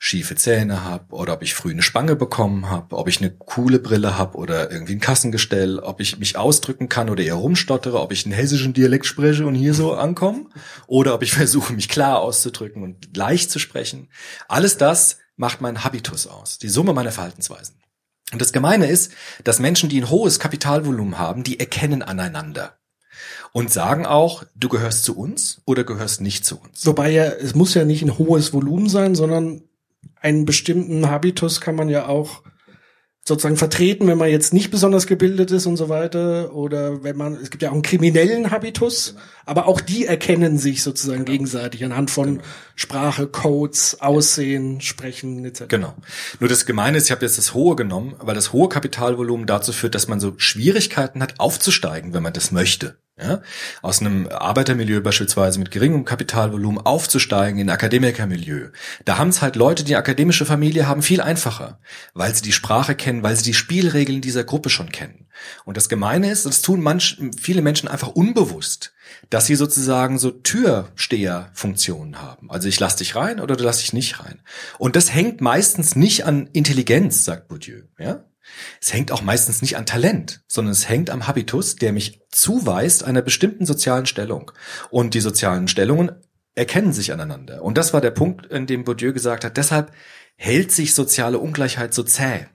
schiefe 0.00 0.36
Zähne 0.36 0.84
habe 0.84 1.12
oder 1.14 1.34
ob 1.34 1.42
ich 1.42 1.54
früh 1.54 1.72
eine 1.72 1.82
Spange 1.82 2.14
bekommen 2.14 2.70
habe, 2.70 2.96
ob 2.96 3.08
ich 3.08 3.20
eine 3.20 3.30
coole 3.30 3.80
Brille 3.80 4.16
habe 4.16 4.38
oder 4.38 4.70
irgendwie 4.70 4.94
ein 4.94 5.00
Kassengestell, 5.00 5.80
ob 5.80 6.00
ich 6.00 6.18
mich 6.18 6.36
ausdrücken 6.36 6.88
kann 6.88 7.10
oder 7.10 7.24
eher 7.24 7.34
rumstottere, 7.34 8.00
ob 8.00 8.12
ich 8.12 8.24
einen 8.24 8.34
hessischen 8.34 8.72
Dialekt 8.72 9.06
spreche 9.06 9.44
und 9.44 9.56
hier 9.56 9.74
so 9.74 9.94
ankomme 9.94 10.46
oder 10.86 11.14
ob 11.14 11.22
ich 11.22 11.32
versuche, 11.34 11.72
mich 11.72 11.88
klar 11.88 12.20
auszudrücken 12.20 12.82
und 12.82 13.16
leicht 13.16 13.50
zu 13.50 13.58
sprechen. 13.58 14.08
Alles 14.46 14.76
das 14.76 15.18
macht 15.36 15.60
meinen 15.60 15.82
Habitus 15.82 16.28
aus, 16.28 16.58
die 16.58 16.68
Summe 16.68 16.92
meiner 16.92 17.12
Verhaltensweisen. 17.12 17.74
Und 18.32 18.40
das 18.40 18.52
Gemeine 18.52 18.86
ist, 18.86 19.12
dass 19.42 19.58
Menschen, 19.58 19.88
die 19.88 20.00
ein 20.00 20.10
hohes 20.10 20.38
Kapitalvolumen 20.38 21.18
haben, 21.18 21.42
die 21.42 21.58
erkennen 21.58 22.02
aneinander 22.02 22.78
und 23.52 23.72
sagen 23.72 24.06
auch, 24.06 24.44
du 24.54 24.68
gehörst 24.68 25.04
zu 25.04 25.16
uns 25.16 25.62
oder 25.64 25.82
gehörst 25.82 26.20
nicht 26.20 26.44
zu 26.44 26.60
uns. 26.60 26.86
Wobei 26.86 27.10
ja, 27.10 27.24
es 27.24 27.54
muss 27.54 27.74
ja 27.74 27.84
nicht 27.84 28.02
ein 28.02 28.18
hohes 28.18 28.52
Volumen 28.52 28.88
sein, 28.88 29.14
sondern 29.14 29.62
einen 30.20 30.44
bestimmten 30.44 31.10
Habitus 31.10 31.60
kann 31.60 31.74
man 31.74 31.88
ja 31.88 32.06
auch 32.06 32.42
sozusagen 33.28 33.56
vertreten, 33.56 34.08
wenn 34.08 34.18
man 34.18 34.30
jetzt 34.30 34.52
nicht 34.52 34.70
besonders 34.70 35.06
gebildet 35.06 35.50
ist 35.50 35.66
und 35.66 35.76
so 35.76 35.88
weiter 35.88 36.54
oder 36.54 37.04
wenn 37.04 37.16
man 37.16 37.34
es 37.34 37.50
gibt 37.50 37.62
ja 37.62 37.68
auch 37.68 37.74
einen 37.74 37.82
kriminellen 37.82 38.50
Habitus, 38.50 39.14
aber 39.44 39.68
auch 39.68 39.80
die 39.80 40.06
erkennen 40.06 40.58
sich 40.58 40.82
sozusagen 40.82 41.24
genau. 41.24 41.32
gegenseitig 41.32 41.84
anhand 41.84 42.10
von 42.10 42.38
genau. 42.38 42.44
Sprache, 42.74 43.26
Codes, 43.28 44.00
Aussehen, 44.00 44.80
Sprechen 44.80 45.44
etc. 45.44 45.64
Genau. 45.68 45.94
Nur 46.40 46.48
das 46.48 46.66
Gemeine 46.66 46.96
ist, 46.96 47.04
ich 47.04 47.10
habe 47.12 47.24
jetzt 47.24 47.38
das 47.38 47.54
hohe 47.54 47.76
genommen, 47.76 48.16
weil 48.18 48.34
das 48.34 48.52
hohe 48.52 48.68
Kapitalvolumen 48.68 49.46
dazu 49.46 49.72
führt, 49.72 49.94
dass 49.94 50.08
man 50.08 50.18
so 50.18 50.32
Schwierigkeiten 50.38 51.22
hat 51.22 51.38
aufzusteigen, 51.38 52.14
wenn 52.14 52.22
man 52.22 52.32
das 52.32 52.50
möchte 52.50 52.96
ja, 53.20 53.42
aus 53.82 54.00
einem 54.00 54.28
Arbeitermilieu 54.28 55.00
beispielsweise 55.00 55.58
mit 55.58 55.70
geringem 55.70 56.04
Kapitalvolumen 56.04 56.84
aufzusteigen 56.84 57.58
in 57.58 57.70
Akademikermilieu. 57.70 58.68
Da 59.04 59.18
haben 59.18 59.28
es 59.28 59.42
halt 59.42 59.56
Leute, 59.56 59.84
die 59.84 59.96
akademische 59.96 60.46
Familie 60.46 60.86
haben, 60.86 61.02
viel 61.02 61.20
einfacher, 61.20 61.80
weil 62.14 62.34
sie 62.34 62.42
die 62.42 62.52
Sprache 62.52 62.94
kennen, 62.94 63.22
weil 63.22 63.36
sie 63.36 63.44
die 63.44 63.54
Spielregeln 63.54 64.20
dieser 64.20 64.44
Gruppe 64.44 64.70
schon 64.70 64.90
kennen. 64.90 65.26
Und 65.64 65.76
das 65.76 65.88
Gemeine 65.88 66.30
ist, 66.30 66.46
das 66.46 66.62
tun 66.62 66.80
manch, 66.80 67.20
viele 67.40 67.62
Menschen 67.62 67.88
einfach 67.88 68.08
unbewusst, 68.08 68.92
dass 69.30 69.46
sie 69.46 69.54
sozusagen 69.56 70.18
so 70.18 70.30
Türsteherfunktionen 70.30 72.20
haben. 72.20 72.50
Also 72.50 72.68
ich 72.68 72.78
lass 72.80 72.96
dich 72.96 73.16
rein 73.16 73.40
oder 73.40 73.56
du 73.56 73.64
lass 73.64 73.78
dich 73.78 73.92
nicht 73.92 74.20
rein. 74.20 74.42
Und 74.78 74.96
das 74.96 75.12
hängt 75.12 75.40
meistens 75.40 75.96
nicht 75.96 76.24
an 76.24 76.48
Intelligenz, 76.52 77.24
sagt 77.24 77.48
Bourdieu. 77.48 77.82
Ja? 77.98 78.24
Es 78.80 78.92
hängt 78.92 79.12
auch 79.12 79.22
meistens 79.22 79.62
nicht 79.62 79.76
an 79.76 79.86
Talent, 79.86 80.42
sondern 80.48 80.72
es 80.72 80.88
hängt 80.88 81.10
am 81.10 81.26
Habitus, 81.26 81.76
der 81.76 81.92
mich 81.92 82.20
zuweist 82.30 83.04
einer 83.04 83.22
bestimmten 83.22 83.66
sozialen 83.66 84.06
Stellung. 84.06 84.52
Und 84.90 85.14
die 85.14 85.20
sozialen 85.20 85.68
Stellungen 85.68 86.12
erkennen 86.54 86.92
sich 86.92 87.12
aneinander. 87.12 87.62
Und 87.62 87.78
das 87.78 87.92
war 87.92 88.00
der 88.00 88.10
Punkt, 88.10 88.46
in 88.46 88.66
dem 88.66 88.84
Bourdieu 88.84 89.12
gesagt 89.12 89.44
hat, 89.44 89.56
deshalb 89.56 89.92
hält 90.36 90.72
sich 90.72 90.94
soziale 90.94 91.38
Ungleichheit 91.38 91.94
so 91.94 92.02
zäh. 92.02 92.46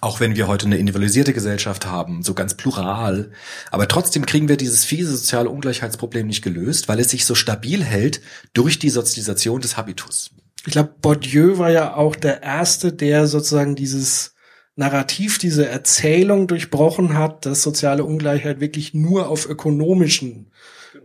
Auch 0.00 0.20
wenn 0.20 0.36
wir 0.36 0.48
heute 0.48 0.66
eine 0.66 0.78
individualisierte 0.78 1.32
Gesellschaft 1.32 1.86
haben, 1.86 2.22
so 2.22 2.34
ganz 2.34 2.54
plural. 2.54 3.30
Aber 3.70 3.88
trotzdem 3.88 4.26
kriegen 4.26 4.48
wir 4.48 4.56
dieses 4.56 4.84
fiese 4.84 5.16
soziale 5.16 5.48
Ungleichheitsproblem 5.48 6.26
nicht 6.26 6.42
gelöst, 6.42 6.88
weil 6.88 7.00
es 7.00 7.10
sich 7.10 7.24
so 7.24 7.34
stabil 7.34 7.82
hält 7.82 8.20
durch 8.52 8.78
die 8.78 8.90
Sozialisation 8.90 9.60
des 9.60 9.76
Habitus. 9.76 10.30
Ich 10.66 10.72
glaube, 10.72 10.94
Bourdieu 11.00 11.58
war 11.58 11.70
ja 11.70 11.94
auch 11.94 12.16
der 12.16 12.42
Erste, 12.42 12.92
der 12.92 13.26
sozusagen 13.26 13.76
dieses 13.76 14.34
Narrativ, 14.76 15.38
diese 15.38 15.66
Erzählung 15.66 16.46
durchbrochen 16.46 17.16
hat, 17.16 17.46
dass 17.46 17.62
soziale 17.62 18.04
Ungleichheit 18.04 18.60
wirklich 18.60 18.92
nur 18.92 19.28
auf 19.28 19.48
ökonomischen 19.48 20.50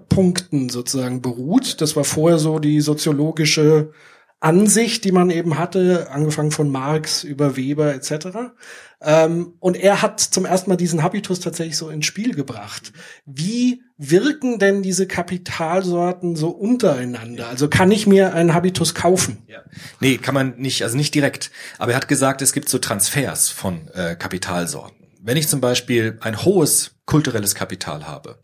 Punkten 0.10 0.68
sozusagen 0.70 1.22
beruht. 1.22 1.80
Das 1.80 1.96
war 1.96 2.04
vorher 2.04 2.38
so 2.38 2.60
die 2.60 2.82
soziologische 2.82 3.94
Ansicht, 4.42 5.06
die 5.06 5.12
man 5.12 5.30
eben 5.30 5.58
hatte, 5.58 6.10
angefangen 6.10 6.52
von 6.52 6.70
Marx 6.70 7.24
über 7.24 7.56
Weber 7.56 7.94
etc. 7.94 8.28
Ähm, 9.00 9.54
und 9.60 9.78
er 9.78 10.02
hat 10.02 10.20
zum 10.20 10.46
ersten 10.46 10.72
Mal 10.72 10.78
diesen 10.78 11.04
Habitus 11.04 11.40
tatsächlich 11.40 11.78
so 11.78 11.90
ins 11.90 12.08
Spiel 12.08 12.34
gebracht. 12.34 12.92
Wie 13.26 13.84
wirken 13.98 14.58
denn 14.58 14.82
diese 14.82 15.06
Kapitalsorten 15.06 16.36
so 16.36 16.50
untereinander? 16.50 17.50
Also 17.50 17.68
kann 17.68 17.92
ich 17.92 18.08
mir 18.08 18.34
einen 18.34 18.56
Habitus 18.56 18.96
kaufen? 18.96 19.44
Ja. 19.48 19.60
Nee, 20.00 20.18
kann 20.18 20.34
man 20.34 20.58
nicht, 20.58 20.84
also 20.84 20.98
nicht 20.98 21.14
direkt. 21.14 21.52
Aber 21.78 21.92
er 21.92 21.98
hat 21.98 22.08
gesagt, 22.08 22.42
es 22.42 22.52
gibt 22.52 22.68
so 22.68 22.80
Transfers 22.80 23.50
von 23.50 23.90
äh, 23.94 24.16
Kapitalsorten. 24.16 25.08
Wenn 25.22 25.38
ich 25.38 25.48
zum 25.48 25.62
Beispiel 25.62 26.18
ein 26.22 26.44
hohes 26.44 26.96
kulturelles 27.06 27.54
Kapital 27.54 28.08
habe, 28.08 28.40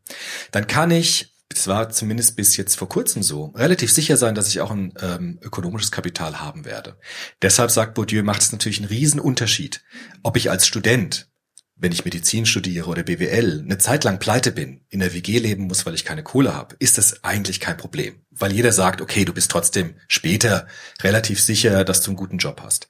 dann 0.51 0.67
kann 0.67 0.91
ich 0.91 1.36
es 1.53 1.67
war 1.67 1.89
zumindest 1.89 2.35
bis 2.35 2.57
jetzt 2.57 2.75
vor 2.75 2.89
kurzem 2.89 3.23
so, 3.23 3.47
relativ 3.55 3.91
sicher 3.91 4.17
sein, 4.17 4.35
dass 4.35 4.49
ich 4.49 4.61
auch 4.61 4.71
ein 4.71 4.93
ähm, 5.01 5.39
ökonomisches 5.41 5.91
Kapital 5.91 6.39
haben 6.39 6.65
werde. 6.65 6.97
Deshalb 7.41 7.71
sagt 7.71 7.93
Bourdieu, 7.93 8.23
macht 8.23 8.41
es 8.41 8.51
natürlich 8.51 8.79
einen 8.79 8.89
riesen 8.89 9.19
Unterschied, 9.19 9.83
ob 10.23 10.37
ich 10.37 10.49
als 10.49 10.67
Student, 10.67 11.29
wenn 11.75 11.91
ich 11.91 12.05
Medizin 12.05 12.45
studiere 12.45 12.89
oder 12.89 13.03
BWL, 13.03 13.61
eine 13.63 13.77
Zeit 13.77 14.03
lang 14.03 14.19
pleite 14.19 14.51
bin, 14.51 14.81
in 14.89 14.99
der 14.99 15.13
WG 15.13 15.39
leben 15.39 15.63
muss, 15.63 15.85
weil 15.85 15.93
ich 15.93 16.05
keine 16.05 16.23
Kohle 16.23 16.53
habe, 16.53 16.75
ist 16.79 16.97
das 16.97 17.23
eigentlich 17.23 17.59
kein 17.59 17.77
Problem. 17.77 18.21
Weil 18.31 18.51
jeder 18.51 18.71
sagt, 18.71 18.99
okay, 18.99 19.25
du 19.25 19.33
bist 19.33 19.51
trotzdem 19.51 19.95
später 20.07 20.67
relativ 21.01 21.41
sicher, 21.41 21.85
dass 21.85 22.01
du 22.01 22.11
einen 22.11 22.17
guten 22.17 22.39
Job 22.39 22.61
hast. 22.63 22.87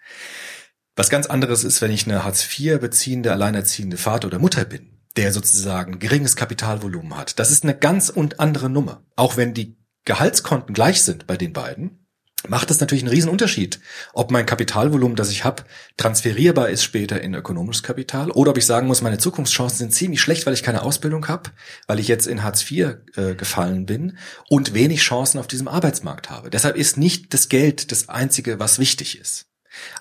Was 0.95 1.09
ganz 1.09 1.27
anderes 1.27 1.63
ist, 1.63 1.81
wenn 1.81 1.91
ich 1.91 2.07
eine 2.07 2.23
Hartz 2.23 2.47
IV 2.57 2.79
beziehende, 2.79 3.31
alleinerziehende 3.31 3.97
Vater 3.97 4.27
oder 4.27 4.39
Mutter 4.39 4.65
bin 4.65 4.96
der 5.17 5.33
sozusagen 5.33 5.99
geringes 5.99 6.35
Kapitalvolumen 6.35 7.17
hat. 7.17 7.39
Das 7.39 7.51
ist 7.51 7.63
eine 7.63 7.75
ganz 7.75 8.09
und 8.09 8.39
andere 8.39 8.69
Nummer. 8.69 9.03
Auch 9.15 9.35
wenn 9.35 9.53
die 9.53 9.77
Gehaltskonten 10.05 10.73
gleich 10.73 11.01
sind 11.01 11.27
bei 11.27 11.35
den 11.35 11.53
beiden, 11.53 12.07
macht 12.47 12.69
es 12.71 12.79
natürlich 12.79 13.03
einen 13.03 13.13
riesen 13.13 13.29
Unterschied, 13.31 13.79
ob 14.13 14.31
mein 14.31 14.45
Kapitalvolumen, 14.45 15.15
das 15.15 15.31
ich 15.31 15.43
habe, 15.43 15.63
transferierbar 15.97 16.69
ist 16.69 16.83
später 16.83 17.19
in 17.19 17.33
ökonomisches 17.33 17.83
Kapital 17.83 18.31
oder 18.31 18.51
ob 18.51 18.57
ich 18.57 18.65
sagen 18.65 18.87
muss, 18.87 19.01
meine 19.01 19.17
Zukunftschancen 19.17 19.79
sind 19.79 19.93
ziemlich 19.93 20.21
schlecht, 20.21 20.45
weil 20.45 20.53
ich 20.53 20.63
keine 20.63 20.83
Ausbildung 20.83 21.27
habe, 21.27 21.49
weil 21.87 21.99
ich 21.99 22.07
jetzt 22.07 22.27
in 22.27 22.43
Hartz 22.43 22.69
IV 22.69 22.97
äh, 23.15 23.35
gefallen 23.35 23.85
bin 23.85 24.17
und 24.49 24.73
wenig 24.73 25.01
Chancen 25.01 25.39
auf 25.39 25.47
diesem 25.47 25.67
Arbeitsmarkt 25.67 26.29
habe. 26.29 26.49
Deshalb 26.49 26.77
ist 26.77 26.97
nicht 26.97 27.33
das 27.33 27.49
Geld 27.49 27.91
das 27.91 28.07
Einzige, 28.07 28.59
was 28.59 28.79
wichtig 28.79 29.19
ist. 29.19 29.47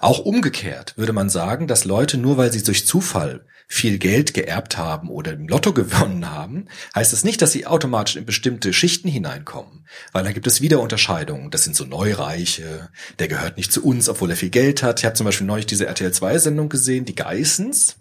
Auch 0.00 0.20
umgekehrt 0.20 0.96
würde 0.96 1.12
man 1.12 1.30
sagen, 1.30 1.66
dass 1.66 1.84
Leute 1.84 2.18
nur 2.18 2.36
weil 2.36 2.52
sie 2.52 2.62
durch 2.62 2.86
Zufall 2.86 3.46
viel 3.68 3.98
Geld 3.98 4.32
geerbt 4.32 4.78
haben 4.78 5.10
oder 5.10 5.32
im 5.32 5.48
Lotto 5.48 5.72
gewonnen 5.72 6.30
haben, 6.30 6.68
heißt 6.94 7.12
es 7.12 7.20
das 7.20 7.24
nicht, 7.24 7.42
dass 7.42 7.52
sie 7.52 7.66
automatisch 7.66 8.16
in 8.16 8.24
bestimmte 8.24 8.72
Schichten 8.72 9.08
hineinkommen. 9.08 9.86
Weil 10.12 10.24
da 10.24 10.32
gibt 10.32 10.46
es 10.46 10.60
wieder 10.60 10.80
Unterscheidungen. 10.80 11.50
Das 11.50 11.64
sind 11.64 11.74
so 11.74 11.84
Neureiche, 11.84 12.88
der 13.18 13.28
gehört 13.28 13.56
nicht 13.56 13.72
zu 13.72 13.84
uns, 13.84 14.08
obwohl 14.08 14.30
er 14.30 14.36
viel 14.36 14.50
Geld 14.50 14.82
hat. 14.82 15.00
Ich 15.00 15.04
habe 15.04 15.14
zum 15.14 15.26
Beispiel 15.26 15.46
neulich 15.46 15.66
diese 15.66 15.86
RTL 15.86 16.10
2-Sendung 16.10 16.68
gesehen, 16.68 17.04
die 17.04 17.14
Geissens. 17.14 17.96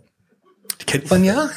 Die 0.82 0.86
kennt 0.86 1.10
man 1.10 1.24
ja. 1.24 1.50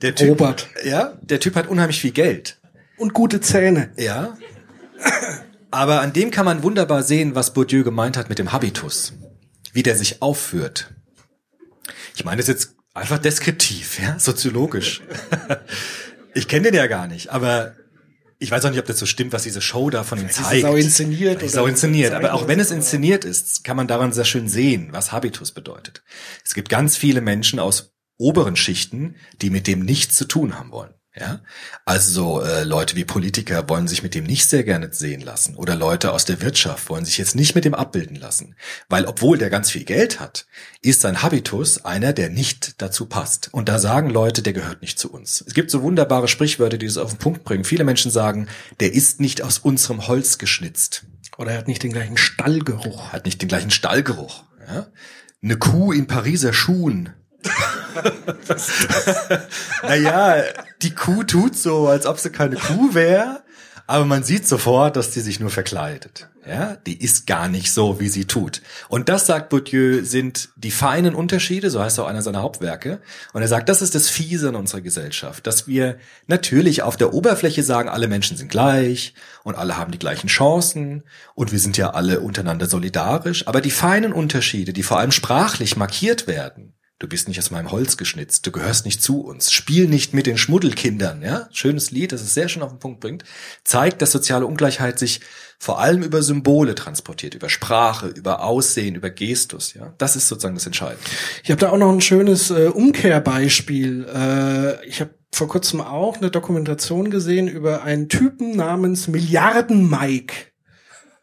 Der 0.00 0.14
typ, 0.14 0.30
Robert. 0.30 0.68
Ja, 0.84 1.18
der 1.20 1.40
Typ 1.40 1.54
hat 1.54 1.68
unheimlich 1.68 2.00
viel 2.00 2.12
Geld. 2.12 2.58
Und 2.96 3.12
gute 3.12 3.40
Zähne. 3.40 3.92
Ja. 3.96 4.36
Aber 5.70 6.00
an 6.00 6.12
dem 6.12 6.30
kann 6.30 6.44
man 6.44 6.62
wunderbar 6.62 7.02
sehen, 7.02 7.34
was 7.34 7.54
Bourdieu 7.54 7.84
gemeint 7.84 8.16
hat 8.16 8.28
mit 8.28 8.38
dem 8.38 8.52
Habitus. 8.52 9.12
Wie 9.72 9.82
der 9.82 9.96
sich 9.96 10.22
aufführt. 10.22 10.92
Ich 12.14 12.24
meine 12.24 12.38
das 12.38 12.46
jetzt 12.46 12.74
einfach 12.94 13.18
deskriptiv, 13.18 14.00
ja, 14.00 14.18
soziologisch. 14.18 15.02
ich 16.34 16.48
kenne 16.48 16.70
den 16.70 16.74
ja 16.74 16.86
gar 16.86 17.06
nicht, 17.06 17.30
aber 17.30 17.74
ich 18.38 18.50
weiß 18.50 18.64
auch 18.64 18.70
nicht, 18.70 18.80
ob 18.80 18.86
das 18.86 18.98
so 18.98 19.06
stimmt, 19.06 19.32
was 19.32 19.44
diese 19.44 19.60
Show 19.60 19.88
da 19.88 20.02
von 20.02 20.18
ihm 20.18 20.28
zeigt. 20.28 20.52
Ist 20.52 20.58
es 20.58 20.64
auch 20.64 20.76
inszeniert? 20.76 21.42
Ist 21.42 21.56
auch 21.56 21.68
inszeniert. 21.68 22.12
Aber 22.12 22.34
auch 22.34 22.48
wenn 22.48 22.58
es 22.58 22.72
inszeniert 22.72 23.24
ist, 23.24 23.62
kann 23.62 23.76
man 23.76 23.86
daran 23.86 24.12
sehr 24.12 24.24
schön 24.24 24.48
sehen, 24.48 24.88
was 24.90 25.12
Habitus 25.12 25.52
bedeutet. 25.52 26.02
Es 26.44 26.54
gibt 26.54 26.68
ganz 26.68 26.96
viele 26.96 27.20
Menschen 27.20 27.60
aus 27.60 27.94
oberen 28.18 28.56
Schichten, 28.56 29.14
die 29.40 29.50
mit 29.50 29.68
dem 29.68 29.84
nichts 29.84 30.16
zu 30.16 30.24
tun 30.24 30.58
haben 30.58 30.72
wollen. 30.72 30.92
Ja, 31.14 31.40
also 31.84 32.40
äh, 32.40 32.64
Leute 32.64 32.96
wie 32.96 33.04
Politiker 33.04 33.68
wollen 33.68 33.86
sich 33.86 34.02
mit 34.02 34.14
dem 34.14 34.24
nicht 34.24 34.48
sehr 34.48 34.64
gerne 34.64 34.90
sehen 34.92 35.20
lassen 35.20 35.56
oder 35.56 35.76
Leute 35.76 36.10
aus 36.10 36.24
der 36.24 36.40
Wirtschaft 36.40 36.88
wollen 36.88 37.04
sich 37.04 37.18
jetzt 37.18 37.34
nicht 37.34 37.54
mit 37.54 37.66
dem 37.66 37.74
abbilden 37.74 38.16
lassen, 38.16 38.56
weil 38.88 39.04
obwohl 39.04 39.36
der 39.36 39.50
ganz 39.50 39.70
viel 39.70 39.84
Geld 39.84 40.20
hat, 40.20 40.46
ist 40.80 41.02
sein 41.02 41.22
Habitus 41.22 41.84
einer, 41.84 42.14
der 42.14 42.30
nicht 42.30 42.80
dazu 42.80 43.04
passt. 43.04 43.50
Und 43.52 43.68
da 43.68 43.78
sagen 43.78 44.08
Leute, 44.08 44.40
der 44.40 44.54
gehört 44.54 44.80
nicht 44.80 44.98
zu 44.98 45.12
uns. 45.12 45.44
Es 45.46 45.52
gibt 45.52 45.70
so 45.70 45.82
wunderbare 45.82 46.28
Sprichwörter, 46.28 46.78
die 46.78 46.86
das 46.86 46.96
auf 46.96 47.10
den 47.10 47.18
Punkt 47.18 47.44
bringen. 47.44 47.64
Viele 47.64 47.84
Menschen 47.84 48.10
sagen, 48.10 48.48
der 48.80 48.94
ist 48.94 49.20
nicht 49.20 49.42
aus 49.42 49.58
unserem 49.58 50.06
Holz 50.06 50.38
geschnitzt. 50.38 51.04
Oder 51.36 51.52
er 51.52 51.58
hat 51.58 51.68
nicht 51.68 51.82
den 51.82 51.92
gleichen 51.92 52.16
Stallgeruch. 52.16 53.12
Hat 53.12 53.26
nicht 53.26 53.42
den 53.42 53.48
gleichen 53.48 53.70
Stallgeruch. 53.70 54.44
Ja? 54.66 54.86
Eine 55.42 55.58
Kuh 55.58 55.92
in 55.92 56.06
Pariser 56.06 56.54
Schuhen 56.54 57.12
naja, 59.82 60.42
die 60.82 60.94
Kuh 60.94 61.22
tut 61.22 61.56
so, 61.56 61.88
als 61.88 62.06
ob 62.06 62.18
sie 62.18 62.30
keine 62.30 62.56
Kuh 62.56 62.94
wäre, 62.94 63.42
aber 63.86 64.04
man 64.04 64.22
sieht 64.22 64.46
sofort, 64.46 64.96
dass 64.96 65.10
die 65.10 65.20
sich 65.20 65.40
nur 65.40 65.50
verkleidet. 65.50 66.28
Ja, 66.46 66.76
die 66.86 67.00
ist 67.00 67.28
gar 67.28 67.46
nicht 67.46 67.72
so, 67.72 68.00
wie 68.00 68.08
sie 68.08 68.24
tut. 68.24 68.62
Und 68.88 69.08
das, 69.08 69.26
sagt 69.26 69.48
Bourdieu, 69.48 70.02
sind 70.02 70.48
die 70.56 70.72
feinen 70.72 71.14
Unterschiede, 71.14 71.70
so 71.70 71.80
heißt 71.80 72.00
auch 72.00 72.06
einer 72.06 72.22
seiner 72.22 72.42
Hauptwerke. 72.42 73.00
Und 73.32 73.42
er 73.42 73.48
sagt, 73.48 73.68
das 73.68 73.80
ist 73.80 73.94
das 73.94 74.08
Fiese 74.08 74.48
in 74.48 74.56
unserer 74.56 74.80
Gesellschaft, 74.80 75.46
dass 75.46 75.68
wir 75.68 75.98
natürlich 76.26 76.82
auf 76.82 76.96
der 76.96 77.14
Oberfläche 77.14 77.62
sagen, 77.62 77.88
alle 77.88 78.08
Menschen 78.08 78.36
sind 78.36 78.50
gleich 78.50 79.14
und 79.44 79.54
alle 79.54 79.76
haben 79.76 79.92
die 79.92 80.00
gleichen 80.00 80.26
Chancen 80.26 81.04
und 81.34 81.52
wir 81.52 81.60
sind 81.60 81.76
ja 81.76 81.90
alle 81.90 82.20
untereinander 82.20 82.66
solidarisch. 82.66 83.46
Aber 83.46 83.60
die 83.60 83.70
feinen 83.70 84.12
Unterschiede, 84.12 84.72
die 84.72 84.82
vor 84.82 84.98
allem 84.98 85.12
sprachlich 85.12 85.76
markiert 85.76 86.26
werden, 86.26 86.74
Du 87.02 87.08
bist 87.08 87.26
nicht 87.26 87.40
aus 87.40 87.50
meinem 87.50 87.72
Holz 87.72 87.96
geschnitzt. 87.96 88.46
Du 88.46 88.52
gehörst 88.52 88.84
nicht 88.84 89.02
zu 89.02 89.22
uns. 89.22 89.50
Spiel 89.50 89.88
nicht 89.88 90.14
mit 90.14 90.24
den 90.26 90.38
Schmuddelkindern. 90.38 91.20
Ja, 91.20 91.48
schönes 91.50 91.90
Lied, 91.90 92.12
das 92.12 92.22
es 92.22 92.32
sehr 92.32 92.48
schön 92.48 92.62
auf 92.62 92.70
den 92.70 92.78
Punkt 92.78 93.00
bringt. 93.00 93.24
Zeigt, 93.64 94.00
dass 94.02 94.12
soziale 94.12 94.46
Ungleichheit 94.46 95.00
sich 95.00 95.20
vor 95.58 95.80
allem 95.80 96.04
über 96.04 96.22
Symbole 96.22 96.76
transportiert, 96.76 97.34
über 97.34 97.48
Sprache, 97.48 98.06
über 98.06 98.44
Aussehen, 98.44 98.94
über 98.94 99.10
Gestus. 99.10 99.74
Ja, 99.74 99.94
das 99.98 100.14
ist 100.14 100.28
sozusagen 100.28 100.54
das 100.54 100.66
Entscheidende. 100.66 101.02
Ich 101.42 101.50
habe 101.50 101.58
da 101.58 101.70
auch 101.70 101.76
noch 101.76 101.90
ein 101.90 102.00
schönes 102.00 102.52
äh, 102.52 102.68
Umkehrbeispiel. 102.68 104.06
Äh, 104.06 104.86
ich 104.86 105.00
habe 105.00 105.10
vor 105.32 105.48
kurzem 105.48 105.80
auch 105.80 106.18
eine 106.18 106.30
Dokumentation 106.30 107.10
gesehen 107.10 107.48
über 107.48 107.82
einen 107.82 108.08
Typen 108.10 108.54
namens 108.54 109.08
Milliarden 109.08 109.90
Mike. 109.90 110.51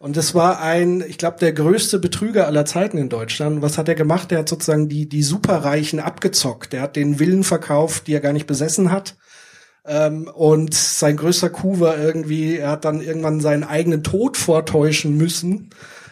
Und 0.02 0.16
das 0.16 0.34
war 0.34 0.62
ein, 0.62 1.04
ich 1.06 1.18
glaube, 1.18 1.40
der 1.40 1.52
größte 1.52 2.00
Betrüger 2.00 2.48
aller 2.48 2.64
Zeiten 2.64 2.98
in 2.98 3.10
Deutschland. 3.10 3.62
Was 3.62 3.78
hat 3.78 3.90
er 3.90 3.96
gemacht? 3.96 4.32
Er 4.32 4.40
hat 4.40 4.50
sozusagen 4.50 4.88
die, 4.88 5.10
die 5.10 5.24
Superreichen 5.24 6.00
abgezockt. 6.00 6.74
Er 6.74 6.82
hat 6.82 6.96
den 6.96 7.16
Villen 7.18 7.44
verkauft, 7.44 8.08
die 8.08 8.14
er 8.14 8.22
gar 8.22 8.32
nicht 8.32 8.48
besessen 8.48 8.92
hat. 8.94 9.18
Ähm, 9.86 10.30
und 10.34 10.74
sein 10.74 11.18
größter 11.18 11.50
Coup 11.50 11.82
war 11.82 11.98
irgendwie, 11.98 12.56
er 12.56 12.72
hat 12.72 12.86
dann 12.86 13.02
irgendwann 13.02 13.42
seinen 13.42 13.66
eigenen 13.66 14.02
Tod 14.02 14.38
vortäuschen 14.38 15.18
müssen, 15.18 15.72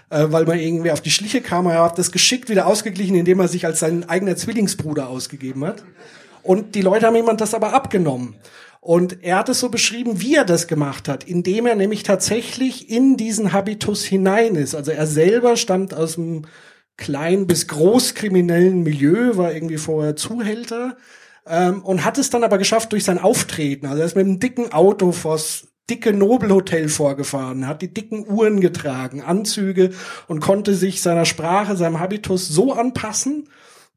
äh, 0.09 0.25
weil 0.27 0.43
man 0.43 0.59
irgendwie 0.59 0.91
auf 0.91 1.01
die 1.01 1.11
Schliche 1.11 1.39
kam. 1.39 1.67
Er 1.67 1.83
hat 1.83 1.97
das 1.97 2.11
geschickt 2.11 2.49
wieder 2.49 2.67
ausgeglichen, 2.67 3.15
indem 3.15 3.39
er 3.39 3.47
sich 3.47 3.65
als 3.65 3.79
sein 3.79 4.09
eigener 4.09 4.35
Zwillingsbruder 4.35 5.07
ausgegeben 5.07 5.63
hat. 5.63 5.85
Und 6.43 6.75
die 6.75 6.81
Leute 6.81 7.05
haben 7.05 7.15
jemand 7.15 7.39
das 7.39 7.53
aber 7.53 7.73
abgenommen. 7.73 8.35
Und 8.79 9.23
er 9.23 9.37
hat 9.37 9.49
es 9.49 9.59
so 9.59 9.69
beschrieben, 9.69 10.21
wie 10.21 10.35
er 10.35 10.45
das 10.45 10.67
gemacht 10.67 11.07
hat, 11.07 11.23
indem 11.23 11.65
er 11.65 11.75
nämlich 11.75 12.03
tatsächlich 12.03 12.89
in 12.89 13.17
diesen 13.17 13.51
Habitus 13.51 14.03
hinein 14.03 14.55
ist. 14.55 14.75
Also 14.75 14.91
er 14.91 15.07
selber 15.07 15.57
stammt 15.57 15.93
aus 15.93 16.17
einem 16.17 16.45
klein 16.95 17.47
bis 17.47 17.67
großkriminellen 17.67 18.83
Milieu, 18.83 19.37
war 19.37 19.53
irgendwie 19.53 19.77
vorher 19.77 20.15
Zuhälter 20.15 20.97
ähm, 21.45 21.83
und 21.83 22.05
hat 22.05 22.17
es 22.17 22.29
dann 22.29 22.43
aber 22.43 22.57
geschafft 22.57 22.91
durch 22.91 23.03
sein 23.03 23.19
Auftreten. 23.19 23.85
Also 23.87 23.99
er 23.99 24.05
ist 24.05 24.15
mit 24.15 24.25
einem 24.25 24.39
dicken 24.39 24.71
Auto 24.71 25.11
vors 25.11 25.67
dicke 25.89 26.11
Nobelhotel 26.11 26.89
vorgefahren, 26.89 27.65
hat 27.65 27.81
die 27.81 27.93
dicken 27.93 28.27
Uhren 28.27 28.59
getragen, 28.59 29.21
Anzüge 29.21 29.91
und 30.27 30.41
konnte 30.41 30.73
sich 30.73 31.01
seiner 31.01 31.23
Sprache, 31.23 31.77
seinem 31.77 31.99
Habitus 31.99 32.47
so 32.47 32.73
anpassen, 32.73 33.47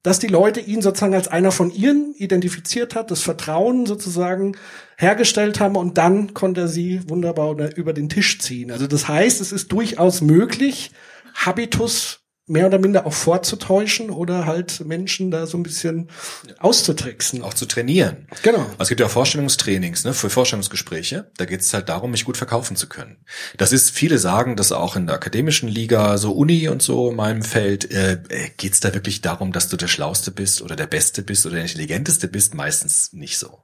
dass 0.02 0.18
die 0.18 0.28
Leute 0.28 0.60
ihn 0.60 0.80
sozusagen 0.80 1.14
als 1.14 1.28
einer 1.28 1.52
von 1.52 1.70
ihren 1.70 2.14
identifiziert 2.14 2.94
hat, 2.94 3.10
das 3.10 3.22
Vertrauen 3.22 3.84
sozusagen 3.86 4.56
hergestellt 4.96 5.60
haben 5.60 5.76
und 5.76 5.98
dann 5.98 6.32
konnte 6.32 6.62
er 6.62 6.68
sie 6.68 7.02
wunderbar 7.08 7.54
über 7.76 7.92
den 7.92 8.08
Tisch 8.08 8.38
ziehen. 8.38 8.70
Also 8.70 8.86
das 8.86 9.08
heißt, 9.08 9.40
es 9.40 9.52
ist 9.52 9.72
durchaus 9.72 10.20
möglich, 10.22 10.90
Habitus 11.34 12.19
mehr 12.50 12.66
oder 12.66 12.78
minder 12.78 13.06
auch 13.06 13.12
vorzutäuschen 13.12 14.10
oder 14.10 14.44
halt 14.44 14.84
Menschen 14.84 15.30
da 15.30 15.46
so 15.46 15.56
ein 15.56 15.62
bisschen 15.62 16.10
auszutricksen. 16.58 17.42
Auch 17.42 17.54
zu 17.54 17.66
trainieren. 17.66 18.26
Genau. 18.42 18.58
Also 18.58 18.76
es 18.80 18.88
gibt 18.88 19.00
ja 19.00 19.06
auch 19.06 19.10
Vorstellungstrainings, 19.10 20.04
ne, 20.04 20.12
für 20.12 20.30
Vorstellungsgespräche. 20.30 21.30
Da 21.36 21.44
geht 21.44 21.60
es 21.60 21.72
halt 21.72 21.88
darum, 21.88 22.10
mich 22.10 22.24
gut 22.24 22.36
verkaufen 22.36 22.74
zu 22.74 22.88
können. 22.88 23.24
Das 23.56 23.72
ist, 23.72 23.90
viele 23.90 24.18
sagen, 24.18 24.56
dass 24.56 24.72
auch 24.72 24.96
in 24.96 25.06
der 25.06 25.14
akademischen 25.14 25.68
Liga, 25.68 26.18
so 26.18 26.32
Uni 26.32 26.68
und 26.68 26.82
so 26.82 27.10
in 27.10 27.16
meinem 27.16 27.42
Feld, 27.42 27.90
äh, 27.92 28.18
äh 28.28 28.50
geht 28.56 28.72
es 28.72 28.80
da 28.80 28.92
wirklich 28.92 29.20
darum, 29.20 29.52
dass 29.52 29.68
du 29.68 29.76
der 29.76 29.88
Schlauste 29.88 30.32
bist 30.32 30.60
oder 30.60 30.74
der 30.74 30.86
Beste 30.86 31.22
bist 31.22 31.46
oder 31.46 31.54
der 31.54 31.64
Intelligenteste 31.64 32.26
bist? 32.26 32.54
Meistens 32.54 33.12
nicht 33.12 33.38
so. 33.38 33.62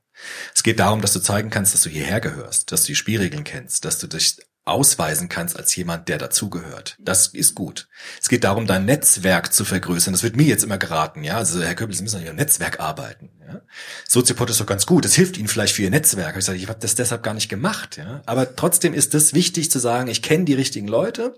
Es 0.54 0.62
geht 0.62 0.78
darum, 0.78 1.02
dass 1.02 1.12
du 1.12 1.20
zeigen 1.20 1.50
kannst, 1.50 1.74
dass 1.74 1.82
du 1.82 1.90
hierher 1.90 2.20
gehörst, 2.20 2.72
dass 2.72 2.82
du 2.82 2.88
die 2.88 2.96
Spielregeln 2.96 3.44
kennst, 3.44 3.84
dass 3.84 3.98
du 3.98 4.06
dich 4.06 4.36
ausweisen 4.66 5.28
kannst 5.28 5.56
als 5.56 5.74
jemand, 5.76 6.08
der 6.08 6.18
dazugehört. 6.18 6.96
Das 6.98 7.28
ist 7.28 7.54
gut. 7.54 7.88
Es 8.20 8.28
geht 8.28 8.44
darum, 8.44 8.66
dein 8.66 8.84
Netzwerk 8.84 9.52
zu 9.52 9.64
vergrößern. 9.64 10.12
Das 10.12 10.24
wird 10.24 10.36
mir 10.36 10.44
jetzt 10.44 10.64
immer 10.64 10.76
geraten, 10.76 11.22
ja. 11.22 11.36
Also 11.36 11.62
Herr 11.62 11.74
Köppel, 11.74 11.94
Sie 11.94 12.02
müssen 12.02 12.16
an 12.16 12.24
Ihrem 12.24 12.36
Netzwerk 12.36 12.80
arbeiten. 12.80 13.30
Ja? 13.46 13.62
Soziopod 14.08 14.50
ist 14.50 14.60
doch 14.60 14.66
ganz 14.66 14.84
gut. 14.84 15.04
Das 15.04 15.14
hilft 15.14 15.36
Ihnen 15.38 15.48
vielleicht 15.48 15.74
für 15.74 15.82
Ihr 15.82 15.90
Netzwerk. 15.90 16.36
Ich 16.36 16.44
sage, 16.44 16.58
ich 16.58 16.68
habe 16.68 16.80
das 16.80 16.96
deshalb 16.96 17.22
gar 17.22 17.34
nicht 17.34 17.48
gemacht, 17.48 17.96
ja. 17.96 18.22
Aber 18.26 18.56
trotzdem 18.56 18.92
ist 18.92 19.14
es 19.14 19.34
wichtig 19.34 19.70
zu 19.70 19.78
sagen, 19.78 20.08
ich 20.08 20.22
kenne 20.22 20.44
die 20.44 20.54
richtigen 20.54 20.88
Leute, 20.88 21.34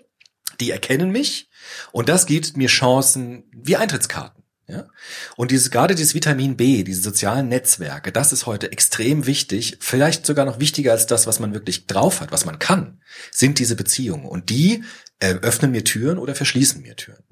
die 0.61 0.71
erkennen 0.71 1.11
mich 1.11 1.51
und 1.93 2.09
das 2.09 2.27
gibt 2.27 2.57
mir 2.57 2.69
Chancen 2.69 3.45
wie 3.53 3.77
Eintrittskarten. 3.77 4.38
Ja? 4.69 4.87
Und 5.37 5.51
dieses, 5.51 5.71
gerade 5.71 5.95
dieses 5.95 6.15
Vitamin 6.15 6.57
B, 6.57 6.85
diese 6.85 7.01
sozialen 7.01 7.49
Netzwerke, 7.49 8.13
das 8.13 8.33
ist 8.33 8.47
heute 8.47 8.71
extrem 8.71 9.27
wichtig, 9.27 9.79
vielleicht 9.81 10.27
sogar 10.27 10.45
noch 10.45 10.61
wichtiger 10.61 10.93
als 10.93 11.07
das, 11.07 11.27
was 11.27 11.41
man 11.41 11.55
wirklich 11.55 11.87
drauf 11.87 12.21
hat, 12.21 12.33
was 12.33 12.45
man 12.45 12.59
kann, 12.59 13.01
sind 13.33 13.59
diese 13.59 13.77
Beziehungen. 13.77 14.27
Und 14.27 14.51
die 14.51 14.85
äh, 15.21 15.35
öffnen 15.35 15.71
mir 15.71 15.85
Türen 15.85 16.19
oder 16.19 16.35
verschließen 16.35 16.83
mir 16.83 16.97
Türen. 16.97 17.23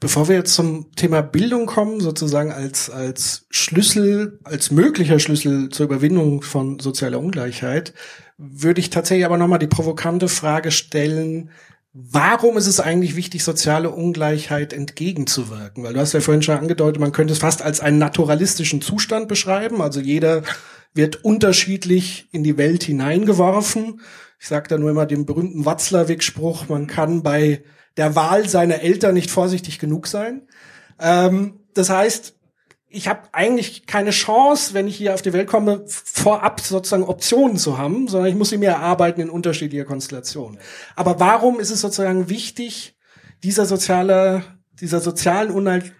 Bevor 0.00 0.26
wir 0.26 0.34
jetzt 0.34 0.54
zum 0.54 0.92
Thema 0.96 1.22
Bildung 1.22 1.66
kommen, 1.66 2.00
sozusagen 2.00 2.50
als, 2.50 2.90
als 2.90 3.46
Schlüssel, 3.50 4.40
als 4.42 4.72
möglicher 4.72 5.20
Schlüssel 5.20 5.68
zur 5.68 5.86
Überwindung 5.86 6.42
von 6.42 6.80
sozialer 6.80 7.20
Ungleichheit, 7.20 7.94
würde 8.36 8.80
ich 8.80 8.90
tatsächlich 8.90 9.24
aber 9.24 9.38
nochmal 9.38 9.60
die 9.60 9.68
provokante 9.68 10.26
Frage 10.26 10.72
stellen, 10.72 11.50
Warum 11.94 12.56
ist 12.56 12.68
es 12.68 12.80
eigentlich 12.80 13.16
wichtig, 13.16 13.44
soziale 13.44 13.90
Ungleichheit 13.90 14.72
entgegenzuwirken? 14.72 15.84
Weil 15.84 15.92
du 15.92 16.00
hast 16.00 16.14
ja 16.14 16.20
vorhin 16.20 16.42
schon 16.42 16.56
angedeutet, 16.56 17.00
man 17.00 17.12
könnte 17.12 17.34
es 17.34 17.38
fast 17.38 17.60
als 17.60 17.80
einen 17.80 17.98
naturalistischen 17.98 18.80
Zustand 18.80 19.28
beschreiben. 19.28 19.82
Also 19.82 20.00
jeder 20.00 20.42
wird 20.94 21.22
unterschiedlich 21.22 22.28
in 22.32 22.44
die 22.44 22.56
Welt 22.56 22.82
hineingeworfen. 22.84 24.00
Ich 24.40 24.48
sage 24.48 24.68
da 24.68 24.78
nur 24.78 24.90
immer 24.90 25.04
den 25.04 25.26
berühmten 25.26 25.66
Watzlawick-Spruch, 25.66 26.68
man 26.68 26.86
kann 26.86 27.22
bei 27.22 27.62
der 27.98 28.16
Wahl 28.16 28.48
seiner 28.48 28.80
Eltern 28.80 29.14
nicht 29.14 29.30
vorsichtig 29.30 29.78
genug 29.78 30.06
sein. 30.06 30.48
Ähm, 30.98 31.60
das 31.74 31.90
heißt, 31.90 32.34
ich 32.92 33.08
habe 33.08 33.22
eigentlich 33.32 33.86
keine 33.86 34.10
Chance, 34.10 34.74
wenn 34.74 34.86
ich 34.86 34.96
hier 34.96 35.14
auf 35.14 35.22
die 35.22 35.32
Welt 35.32 35.48
komme, 35.48 35.82
vorab 35.86 36.60
sozusagen 36.60 37.04
Optionen 37.04 37.56
zu 37.56 37.78
haben, 37.78 38.06
sondern 38.06 38.30
ich 38.30 38.36
muss 38.36 38.50
sie 38.50 38.58
mir 38.58 38.70
erarbeiten 38.70 39.20
in 39.20 39.30
unterschiedlicher 39.30 39.84
Konstellation. 39.84 40.58
Aber 40.94 41.18
warum 41.18 41.58
ist 41.58 41.70
es 41.70 41.80
sozusagen 41.80 42.28
wichtig, 42.28 42.96
dieser 43.42 43.64
soziale, 43.64 44.44
dieser 44.74 45.00
sozialen 45.00 45.50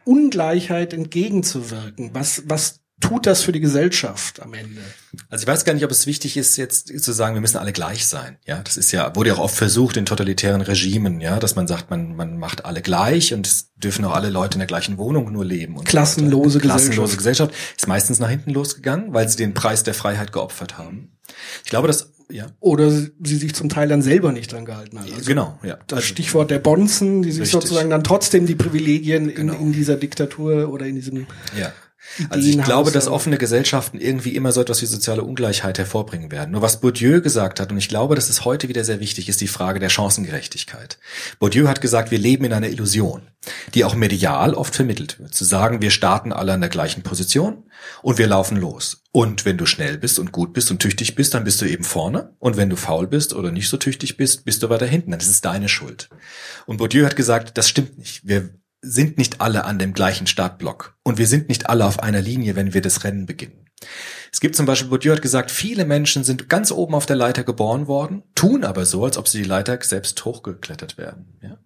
Ungleichheit 0.05 0.93
entgegenzuwirken? 0.93 2.11
Was, 2.13 2.43
was 2.47 2.82
tut 3.03 3.27
das 3.27 3.43
für 3.43 3.53
die 3.53 3.61
Gesellschaft 3.61 4.41
am 4.41 4.55
Ende? 4.55 4.81
Also 5.29 5.43
ich 5.43 5.49
weiß 5.49 5.65
gar 5.67 5.75
nicht, 5.75 5.85
ob 5.85 5.91
es 5.91 6.07
wichtig 6.07 6.37
ist, 6.39 6.57
jetzt 6.57 6.89
zu 7.03 7.13
sagen, 7.13 7.35
wir 7.35 7.41
müssen 7.43 7.59
alle 7.59 7.73
gleich 7.73 8.07
sein. 8.07 8.39
Ja, 8.47 8.63
das 8.63 8.79
ist 8.79 8.93
ja, 8.93 9.15
wurde 9.15 9.31
ja 9.31 9.37
auch 9.37 9.41
oft 9.41 9.55
versucht 9.55 9.99
in 9.99 10.07
totalitären 10.07 10.63
Regimen, 10.63 11.21
ja, 11.21 11.39
dass 11.39 11.55
man 11.55 11.67
sagt, 11.67 11.91
man, 11.91 12.17
man 12.17 12.39
macht 12.39 12.65
alle 12.65 12.81
gleich 12.81 13.35
und 13.35 13.47
es 13.47 13.73
dürfen 13.77 14.05
auch 14.07 14.15
alle 14.15 14.31
Leute 14.31 14.55
in 14.55 14.61
der 14.61 14.67
gleichen 14.67 14.97
Wohnung 14.97 15.31
nur 15.33 15.45
leben. 15.45 15.77
Und 15.77 15.85
klassenlose, 15.85 16.51
so 16.51 16.59
klassenlose 16.61 17.17
Gesellschaft. 17.17 17.53
Gesellschaft 17.53 17.77
ist 17.77 17.89
meistens 17.89 18.19
nach 18.19 18.31
hinten 18.31 18.51
losgegangen, 18.51 19.13
weil 19.13 19.29
sie 19.29 19.37
den 19.37 19.53
Preis 19.53 19.83
der 19.83 19.95
Freiheit 19.95 20.33
geopfert 20.33 20.79
haben. 20.79 21.19
Ich 21.65 21.71
glaube, 21.71 21.89
dass 21.89 22.13
ja. 22.33 22.47
Oder 22.61 22.91
sie 22.91 23.37
sich 23.37 23.55
zum 23.55 23.69
Teil 23.69 23.89
dann 23.89 24.01
selber 24.01 24.33
nicht 24.33 24.53
dran 24.53 24.65
gehalten 24.65 24.99
haben. 24.99 25.13
Also 25.13 25.27
genau, 25.27 25.59
ja. 25.63 25.79
Das 25.87 25.99
also, 25.99 26.09
Stichwort 26.09 26.51
der 26.51 26.59
Bonzen, 26.59 27.23
die 27.23 27.31
sich 27.31 27.43
richtig. 27.43 27.53
sozusagen 27.61 27.91
dann 27.91 28.05
trotzdem 28.05 28.47
die 28.47 28.55
Privilegien 28.55 29.35
genau. 29.35 29.55
in, 29.55 29.61
in 29.61 29.73
dieser 29.73 29.97
Diktatur 29.97 30.71
oder 30.73 30.87
in 30.87 30.95
diesem 30.95 31.27
ja. 31.59 31.73
Also 32.29 32.49
ich 32.49 32.61
glaube, 32.63 32.91
dass 32.91 33.09
offene 33.09 33.39
Gesellschaften 33.39 33.99
irgendwie 33.99 34.35
immer 34.35 34.53
so 34.53 34.61
etwas 34.61 34.83
wie 34.83 34.87
soziale 34.87 35.23
Ungleichheit 35.23 35.79
hervorbringen 35.79 36.31
werden. 36.31 36.51
Nur 36.51 36.63
was 36.63 36.81
Bourdieu 36.81 37.21
gesagt 37.21 37.61
hat, 37.61 37.71
und 37.73 37.79
ich 37.79 37.89
glaube, 37.89 38.15
dass 38.15 38.29
es 38.29 38.45
heute 38.45 38.69
wieder 38.69 38.85
sehr 38.85 39.01
wichtig 39.01 39.29
ist, 39.29 39.41
die 39.41 39.49
Frage 39.49 39.81
der 39.81 39.89
Chancengerechtigkeit. 39.89 40.99
Bourdieu 41.39 41.69
hat 41.69 41.81
gesagt, 41.81 42.11
wir 42.11 42.19
leben 42.19 42.45
in 42.45 42.53
einer 42.53 42.69
Illusion, 42.69 43.23
die 43.75 43.85
auch 43.85 43.95
medial 43.95 44.55
oft 44.55 44.75
vermittelt 44.75 45.19
wird. 45.19 45.35
Zu 45.35 45.45
sagen, 45.45 45.81
wir 45.81 45.91
starten 45.91 46.33
alle 46.33 46.53
an 46.53 46.61
der 46.61 46.71
gleichen 46.71 47.03
Position 47.03 47.65
und 48.03 48.19
wir 48.19 48.27
laufen 48.27 48.57
los. 48.57 49.03
Und 49.13 49.45
wenn 49.45 49.59
du 49.59 49.67
schnell 49.67 49.99
bist 49.99 50.19
und 50.19 50.33
gut 50.33 50.53
bist 50.53 50.71
und 50.71 50.81
tüchtig 50.81 51.15
bist, 51.15 51.35
dann 51.35 51.45
bist 51.45 51.61
du 51.61 51.67
eben 51.67 51.85
vorne. 51.85 52.35
Und 52.39 52.57
wenn 52.57 52.71
du 52.71 52.77
faul 52.77 53.07
bist 53.07 53.35
oder 53.35 53.53
nicht 53.53 53.69
so 53.69 53.77
tüchtig 53.77 54.17
bist, 54.17 54.45
bist 54.45 54.63
du 54.63 54.71
weiter 54.71 54.87
hinten. 54.87 55.11
Dann 55.11 55.21
ist 55.21 55.29
es 55.29 55.41
deine 55.41 55.69
Schuld. 55.69 56.09
Und 56.67 56.79
Bourdieu 56.79 57.05
hat 57.05 57.17
gesagt, 57.17 57.59
das 57.59 57.69
stimmt 57.69 57.99
nicht. 57.99 58.27
Wir 58.27 58.51
sind 58.83 59.17
nicht 59.17 59.41
alle 59.41 59.65
an 59.65 59.79
dem 59.79 59.95
gleichen 59.95 60.27
Startblock 60.27 60.97
und 61.05 61.17
wir 61.17 61.27
sind 61.27 61.49
nicht 61.49 61.69
alle 61.71 61.87
auf 61.87 62.01
einer 62.01 62.21
Linie, 62.21 62.57
wenn 62.57 62.75
wir 62.75 62.83
das 62.83 63.05
Rennen 63.05 63.27
beginnen. 63.27 63.63
Es 64.33 64.41
gibt 64.41 64.57
zum 64.57 64.65
Beispiel, 64.65 64.89
Bourdieu 64.89 65.13
hat 65.13 65.23
gesagt, 65.23 65.51
viele 65.51 65.85
Menschen 65.85 66.25
sind 66.25 66.49
ganz 66.49 66.73
oben 66.73 66.95
auf 66.95 67.05
der 67.07 67.17
Leiter 67.17 67.45
geboren 67.45 67.87
worden, 67.87 68.23
tun 68.35 68.65
aber 68.65 68.87
so, 68.87 69.05
als 69.05 69.19
ob 69.19 69.29
sie 69.29 69.43
die 69.43 69.49
Leiter 69.49 69.79
selbst 69.83 70.25
hochgeklettert 70.25 70.99
werden. 70.99 71.39
Ja? 71.43 71.59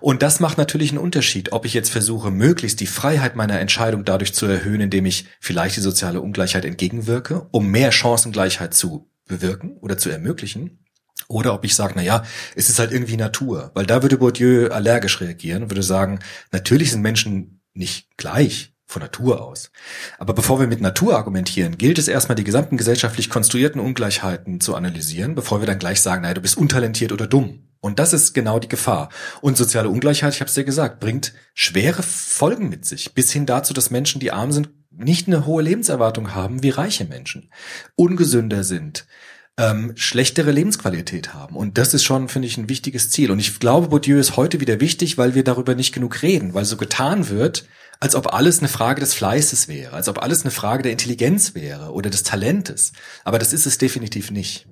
Und 0.00 0.22
das 0.22 0.40
macht 0.40 0.56
natürlich 0.56 0.90
einen 0.90 0.98
Unterschied, 0.98 1.52
ob 1.52 1.64
ich 1.64 1.74
jetzt 1.74 1.90
versuche, 1.90 2.30
möglichst 2.30 2.80
die 2.80 2.86
Freiheit 2.86 3.36
meiner 3.36 3.60
Entscheidung 3.60 4.04
dadurch 4.04 4.34
zu 4.34 4.46
erhöhen, 4.46 4.80
indem 4.80 5.06
ich 5.06 5.26
vielleicht 5.40 5.76
die 5.76 5.80
soziale 5.80 6.20
Ungleichheit 6.20 6.64
entgegenwirke, 6.64 7.46
um 7.50 7.70
mehr 7.70 7.92
Chancengleichheit 7.92 8.72
zu 8.72 9.10
bewirken 9.26 9.76
oder 9.78 9.98
zu 9.98 10.10
ermöglichen, 10.10 10.83
oder 11.28 11.54
ob 11.54 11.64
ich 11.64 11.74
sage, 11.74 11.94
na 11.96 12.02
ja, 12.02 12.24
es 12.54 12.68
ist 12.68 12.78
halt 12.78 12.92
irgendwie 12.92 13.16
Natur. 13.16 13.70
Weil 13.74 13.86
da 13.86 14.02
würde 14.02 14.18
Bourdieu 14.18 14.68
allergisch 14.68 15.20
reagieren 15.20 15.64
und 15.64 15.70
würde 15.70 15.82
sagen, 15.82 16.18
natürlich 16.52 16.90
sind 16.90 17.02
Menschen 17.02 17.60
nicht 17.72 18.16
gleich 18.16 18.74
von 18.86 19.02
Natur 19.02 19.42
aus. 19.42 19.70
Aber 20.18 20.34
bevor 20.34 20.60
wir 20.60 20.66
mit 20.66 20.80
Natur 20.80 21.16
argumentieren, 21.16 21.78
gilt 21.78 21.98
es 21.98 22.08
erstmal 22.08 22.36
die 22.36 22.44
gesamten 22.44 22.76
gesellschaftlich 22.76 23.30
konstruierten 23.30 23.80
Ungleichheiten 23.80 24.60
zu 24.60 24.74
analysieren, 24.74 25.34
bevor 25.34 25.60
wir 25.60 25.66
dann 25.66 25.78
gleich 25.78 26.00
sagen, 26.00 26.22
naja, 26.22 26.34
du 26.34 26.42
bist 26.42 26.56
untalentiert 26.56 27.12
oder 27.12 27.26
dumm. 27.26 27.68
Und 27.80 27.98
das 27.98 28.12
ist 28.12 28.32
genau 28.32 28.58
die 28.58 28.68
Gefahr. 28.68 29.10
Und 29.40 29.56
soziale 29.56 29.88
Ungleichheit, 29.90 30.34
ich 30.34 30.40
habe 30.40 30.48
es 30.48 30.54
dir 30.54 30.64
gesagt, 30.64 31.00
bringt 31.00 31.34
schwere 31.52 32.02
Folgen 32.02 32.68
mit 32.68 32.86
sich, 32.86 33.14
bis 33.14 33.30
hin 33.32 33.46
dazu, 33.46 33.74
dass 33.74 33.90
Menschen, 33.90 34.20
die 34.20 34.32
arm 34.32 34.52
sind, 34.52 34.70
nicht 34.90 35.26
eine 35.26 35.44
hohe 35.44 35.62
Lebenserwartung 35.62 36.34
haben 36.34 36.62
wie 36.62 36.70
reiche 36.70 37.04
Menschen, 37.04 37.50
ungesünder 37.96 38.64
sind, 38.64 39.06
ähm, 39.56 39.92
schlechtere 39.96 40.50
Lebensqualität 40.50 41.32
haben. 41.32 41.56
Und 41.56 41.78
das 41.78 41.94
ist 41.94 42.04
schon, 42.04 42.28
finde 42.28 42.48
ich, 42.48 42.56
ein 42.56 42.68
wichtiges 42.68 43.10
Ziel. 43.10 43.30
Und 43.30 43.38
ich 43.38 43.60
glaube, 43.60 43.88
Bourdieu 43.88 44.18
ist 44.18 44.36
heute 44.36 44.60
wieder 44.60 44.80
wichtig, 44.80 45.16
weil 45.16 45.34
wir 45.34 45.44
darüber 45.44 45.74
nicht 45.74 45.94
genug 45.94 46.22
reden, 46.22 46.54
weil 46.54 46.64
so 46.64 46.76
getan 46.76 47.28
wird, 47.28 47.66
als 48.00 48.16
ob 48.16 48.34
alles 48.34 48.58
eine 48.58 48.68
Frage 48.68 49.00
des 49.00 49.14
Fleißes 49.14 49.68
wäre, 49.68 49.94
als 49.94 50.08
ob 50.08 50.22
alles 50.22 50.42
eine 50.42 50.50
Frage 50.50 50.82
der 50.82 50.92
Intelligenz 50.92 51.54
wäre 51.54 51.92
oder 51.92 52.10
des 52.10 52.24
Talentes. 52.24 52.92
Aber 53.22 53.38
das 53.38 53.52
ist 53.52 53.66
es 53.66 53.78
definitiv 53.78 54.30
nicht. 54.30 54.66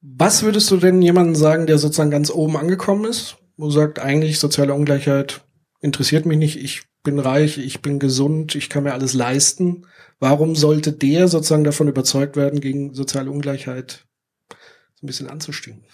Was 0.00 0.42
würdest 0.42 0.70
du 0.70 0.78
denn 0.78 1.02
jemandem 1.02 1.34
sagen, 1.34 1.66
der 1.66 1.76
sozusagen 1.76 2.10
ganz 2.10 2.30
oben 2.30 2.56
angekommen 2.56 3.04
ist, 3.04 3.36
wo 3.58 3.70
sagt, 3.70 3.98
eigentlich 3.98 4.38
soziale 4.38 4.72
Ungleichheit 4.72 5.42
interessiert 5.80 6.24
mich 6.24 6.38
nicht, 6.38 6.56
ich 6.56 6.82
bin 7.02 7.18
reich, 7.18 7.58
ich 7.58 7.80
bin 7.80 7.98
gesund, 7.98 8.54
ich 8.54 8.68
kann 8.68 8.84
mir 8.84 8.92
alles 8.92 9.14
leisten. 9.14 9.86
Warum 10.18 10.54
sollte 10.54 10.92
der 10.92 11.28
sozusagen 11.28 11.64
davon 11.64 11.88
überzeugt 11.88 12.36
werden, 12.36 12.60
gegen 12.60 12.94
soziale 12.94 13.30
Ungleichheit 13.30 14.06
so 14.94 15.04
ein 15.04 15.06
bisschen 15.06 15.30
anzustehen? 15.30 15.84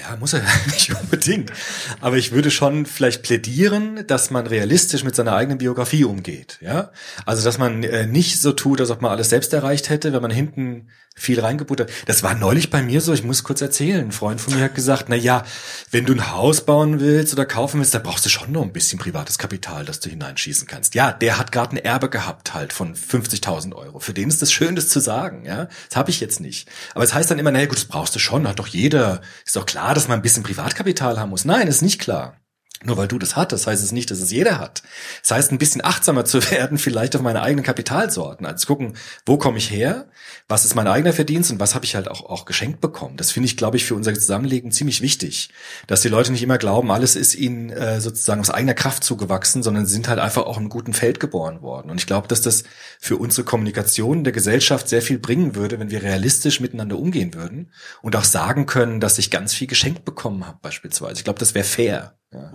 Ja, 0.00 0.16
muss 0.16 0.32
er 0.32 0.42
nicht 0.66 0.94
unbedingt. 0.94 1.52
Aber 2.00 2.16
ich 2.16 2.32
würde 2.32 2.50
schon 2.50 2.86
vielleicht 2.86 3.22
plädieren, 3.22 4.06
dass 4.06 4.30
man 4.30 4.46
realistisch 4.46 5.04
mit 5.04 5.14
seiner 5.14 5.34
eigenen 5.34 5.58
Biografie 5.58 6.04
umgeht. 6.04 6.58
Ja, 6.60 6.92
also 7.26 7.44
dass 7.44 7.58
man 7.58 7.82
äh, 7.82 8.06
nicht 8.06 8.40
so 8.40 8.52
tut, 8.52 8.80
als 8.80 8.90
ob 8.90 9.02
man 9.02 9.10
alles 9.10 9.30
selbst 9.30 9.52
erreicht 9.52 9.88
hätte, 9.88 10.12
wenn 10.12 10.22
man 10.22 10.30
hinten 10.30 10.88
viel 11.18 11.40
reingebuttert. 11.40 11.90
Das 12.06 12.22
war 12.22 12.34
neulich 12.34 12.70
bei 12.70 12.82
mir 12.82 13.00
so, 13.00 13.12
ich 13.12 13.24
muss 13.24 13.44
kurz 13.44 13.60
erzählen. 13.60 14.06
Ein 14.06 14.12
Freund 14.12 14.40
von 14.40 14.54
mir 14.54 14.64
hat 14.64 14.74
gesagt, 14.74 15.08
na 15.08 15.16
ja, 15.16 15.44
wenn 15.90 16.06
du 16.06 16.14
ein 16.14 16.32
Haus 16.32 16.62
bauen 16.62 17.00
willst 17.00 17.32
oder 17.32 17.46
kaufen 17.46 17.80
willst, 17.80 17.94
dann 17.94 18.02
brauchst 18.02 18.24
du 18.24 18.30
schon 18.30 18.52
noch 18.52 18.62
ein 18.62 18.72
bisschen 18.72 18.98
privates 18.98 19.38
Kapital, 19.38 19.84
das 19.84 20.00
du 20.00 20.10
hineinschießen 20.10 20.66
kannst. 20.66 20.94
Ja, 20.94 21.12
der 21.12 21.38
hat 21.38 21.52
gerade 21.52 21.76
ein 21.76 21.84
Erbe 21.84 22.08
gehabt 22.08 22.54
halt 22.54 22.72
von 22.72 22.94
50.000 22.94 23.74
Euro. 23.74 23.98
Für 23.98 24.14
den 24.14 24.28
ist 24.28 24.42
das 24.42 24.52
schön, 24.52 24.76
das 24.76 24.88
zu 24.88 25.00
sagen, 25.00 25.44
ja. 25.44 25.68
Das 25.88 25.96
habe 25.96 26.10
ich 26.10 26.20
jetzt 26.20 26.40
nicht. 26.40 26.68
Aber 26.94 27.04
es 27.04 27.14
heißt 27.14 27.30
dann 27.30 27.38
immer, 27.38 27.50
na 27.50 27.64
gut, 27.66 27.76
das 27.76 27.84
brauchst 27.84 28.14
du 28.14 28.18
schon, 28.18 28.46
hat 28.48 28.58
doch 28.58 28.68
jeder. 28.68 29.20
Ist 29.44 29.56
doch 29.56 29.66
klar, 29.66 29.94
dass 29.94 30.08
man 30.08 30.18
ein 30.18 30.22
bisschen 30.22 30.42
Privatkapital 30.42 31.18
haben 31.18 31.30
muss. 31.30 31.44
Nein, 31.44 31.68
ist 31.68 31.82
nicht 31.82 32.00
klar. 32.00 32.36
Nur 32.84 32.96
weil 32.96 33.08
du 33.08 33.18
das 33.18 33.34
hattest, 33.34 33.66
heißt 33.66 33.82
es 33.82 33.90
nicht, 33.90 34.08
dass 34.12 34.20
es 34.20 34.30
jeder 34.30 34.60
hat. 34.60 34.84
Das 35.22 35.32
heißt, 35.32 35.50
ein 35.50 35.58
bisschen 35.58 35.84
achtsamer 35.84 36.24
zu 36.24 36.38
werden, 36.52 36.78
vielleicht 36.78 37.16
auf 37.16 37.22
meine 37.22 37.42
eigenen 37.42 37.64
Kapitalsorten. 37.64 38.46
Also 38.46 38.68
gucken, 38.68 38.96
wo 39.26 39.36
komme 39.36 39.58
ich 39.58 39.72
her, 39.72 40.06
was 40.46 40.64
ist 40.64 40.76
mein 40.76 40.86
eigener 40.86 41.12
Verdienst 41.12 41.50
und 41.50 41.58
was 41.58 41.74
habe 41.74 41.84
ich 41.84 41.96
halt 41.96 42.08
auch, 42.08 42.24
auch 42.24 42.44
geschenkt 42.44 42.80
bekommen. 42.80 43.16
Das 43.16 43.32
finde 43.32 43.46
ich, 43.46 43.56
glaube 43.56 43.76
ich, 43.78 43.84
für 43.84 43.96
unser 43.96 44.14
Zusammenleben 44.14 44.70
ziemlich 44.70 45.00
wichtig. 45.00 45.50
Dass 45.88 46.02
die 46.02 46.08
Leute 46.08 46.30
nicht 46.30 46.42
immer 46.44 46.56
glauben, 46.56 46.92
alles 46.92 47.16
ist 47.16 47.34
ihnen 47.34 47.70
äh, 47.70 48.00
sozusagen 48.00 48.40
aus 48.40 48.50
eigener 48.50 48.74
Kraft 48.74 49.02
zugewachsen, 49.02 49.64
sondern 49.64 49.84
sind 49.86 50.06
halt 50.06 50.20
einfach 50.20 50.44
auch 50.44 50.56
in 50.56 50.62
einem 50.62 50.68
guten 50.68 50.92
Feld 50.92 51.18
geboren 51.18 51.62
worden. 51.62 51.90
Und 51.90 51.98
ich 51.98 52.06
glaube, 52.06 52.28
dass 52.28 52.42
das 52.42 52.62
für 53.00 53.16
unsere 53.16 53.44
Kommunikation 53.44 54.18
in 54.18 54.24
der 54.24 54.32
Gesellschaft 54.32 54.88
sehr 54.88 55.02
viel 55.02 55.18
bringen 55.18 55.56
würde, 55.56 55.80
wenn 55.80 55.90
wir 55.90 56.04
realistisch 56.04 56.60
miteinander 56.60 56.96
umgehen 56.96 57.34
würden 57.34 57.72
und 58.02 58.14
auch 58.14 58.24
sagen 58.24 58.66
können, 58.66 59.00
dass 59.00 59.18
ich 59.18 59.32
ganz 59.32 59.52
viel 59.52 59.66
geschenkt 59.66 60.04
bekommen 60.04 60.46
habe, 60.46 60.58
beispielsweise. 60.62 61.16
Ich 61.16 61.24
glaube, 61.24 61.40
das 61.40 61.56
wäre 61.56 61.64
fair. 61.64 62.17
Ja. 62.32 62.52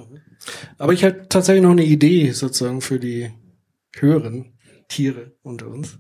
Aber 0.78 0.94
ich 0.94 1.04
hätte 1.04 1.28
tatsächlich 1.30 1.64
noch 1.64 1.72
eine 1.72 1.84
Idee 1.86 2.32
sozusagen 2.32 2.82
für 2.82 3.00
die 3.00 3.32
höheren 3.96 4.54
Tiere 4.88 5.34
unter 5.42 5.68
uns. 5.68 6.00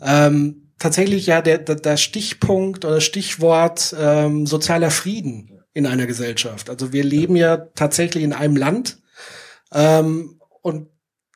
Ähm, 0.00 0.72
tatsächlich 0.78 1.26
ja 1.26 1.42
der, 1.42 1.58
der, 1.58 1.76
der 1.76 1.96
Stichpunkt 1.96 2.84
oder 2.84 3.00
Stichwort 3.00 3.94
ähm, 3.98 4.46
sozialer 4.46 4.90
Frieden 4.90 5.62
in 5.72 5.86
einer 5.86 6.06
Gesellschaft. 6.06 6.70
Also 6.70 6.92
wir 6.92 7.04
leben 7.04 7.36
ja 7.36 7.56
tatsächlich 7.56 8.24
in 8.24 8.32
einem 8.32 8.56
Land 8.56 8.98
ähm, 9.72 10.40
und 10.62 10.88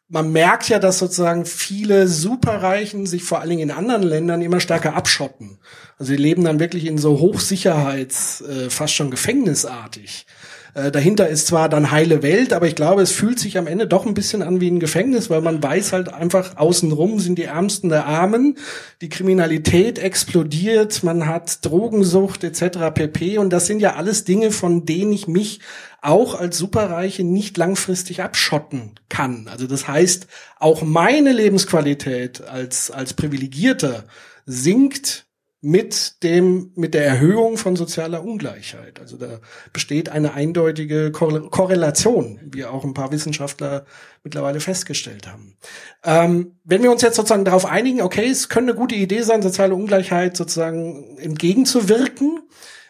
man 0.08 0.30
merkt 0.30 0.68
ja, 0.68 0.78
dass 0.78 0.98
sozusagen 0.98 1.46
viele 1.46 2.06
Superreichen 2.06 3.06
sich 3.06 3.24
vor 3.24 3.40
allen 3.40 3.48
Dingen 3.48 3.62
in 3.62 3.70
anderen 3.70 4.02
Ländern 4.02 4.42
immer 4.42 4.60
stärker 4.60 4.94
abschotten. 4.94 5.58
Also 5.96 6.10
sie 6.10 6.18
leben 6.18 6.44
dann 6.44 6.60
wirklich 6.60 6.84
in 6.84 6.98
so 6.98 7.18
Hochsicherheits, 7.18 8.42
äh, 8.42 8.68
fast 8.68 8.92
schon 8.92 9.10
gefängnisartig. 9.10 10.26
Äh, 10.74 10.90
dahinter 10.90 11.28
ist 11.28 11.48
zwar 11.48 11.68
dann 11.68 11.90
heile 11.90 12.22
Welt, 12.22 12.54
aber 12.54 12.66
ich 12.66 12.74
glaube, 12.74 13.02
es 13.02 13.12
fühlt 13.12 13.38
sich 13.38 13.58
am 13.58 13.66
Ende 13.66 13.86
doch 13.86 14.06
ein 14.06 14.14
bisschen 14.14 14.42
an 14.42 14.60
wie 14.60 14.70
ein 14.70 14.80
Gefängnis, 14.80 15.28
weil 15.28 15.42
man 15.42 15.62
weiß 15.62 15.92
halt 15.92 16.12
einfach, 16.12 16.56
außenrum 16.56 17.20
sind 17.20 17.36
die 17.36 17.44
Ärmsten 17.44 17.90
der 17.90 18.06
Armen, 18.06 18.56
die 19.02 19.10
Kriminalität 19.10 19.98
explodiert, 19.98 21.02
man 21.02 21.26
hat 21.26 21.64
Drogensucht 21.66 22.42
etc. 22.42 22.90
pp. 22.94 23.36
Und 23.36 23.50
das 23.50 23.66
sind 23.66 23.80
ja 23.80 23.96
alles 23.96 24.24
Dinge, 24.24 24.50
von 24.50 24.86
denen 24.86 25.12
ich 25.12 25.28
mich 25.28 25.60
auch 26.00 26.34
als 26.34 26.56
Superreiche 26.56 27.22
nicht 27.22 27.58
langfristig 27.58 28.22
abschotten 28.22 28.92
kann. 29.10 29.48
Also 29.50 29.66
das 29.66 29.86
heißt, 29.86 30.26
auch 30.58 30.82
meine 30.82 31.32
Lebensqualität 31.32 32.40
als, 32.40 32.90
als 32.90 33.12
Privilegierter 33.12 34.04
sinkt 34.46 35.26
mit 35.64 36.24
dem, 36.24 36.72
mit 36.74 36.92
der 36.92 37.06
Erhöhung 37.06 37.56
von 37.56 37.76
sozialer 37.76 38.24
Ungleichheit. 38.24 38.98
Also 38.98 39.16
da 39.16 39.38
besteht 39.72 40.08
eine 40.08 40.34
eindeutige 40.34 41.12
Korrelation, 41.12 42.40
wie 42.44 42.64
auch 42.64 42.84
ein 42.84 42.94
paar 42.94 43.12
Wissenschaftler 43.12 43.86
mittlerweile 44.24 44.58
festgestellt 44.58 45.28
haben. 45.28 45.56
Ähm, 46.02 46.56
wenn 46.64 46.82
wir 46.82 46.90
uns 46.90 47.02
jetzt 47.02 47.14
sozusagen 47.14 47.44
darauf 47.44 47.64
einigen, 47.64 48.02
okay, 48.02 48.28
es 48.28 48.48
könnte 48.48 48.72
eine 48.72 48.78
gute 48.80 48.96
Idee 48.96 49.22
sein, 49.22 49.40
soziale 49.40 49.76
Ungleichheit 49.76 50.36
sozusagen 50.36 51.16
entgegenzuwirken, 51.18 52.40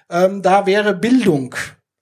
ähm, 0.09 0.41
da 0.41 0.65
wäre 0.65 0.95
Bildung 0.95 1.55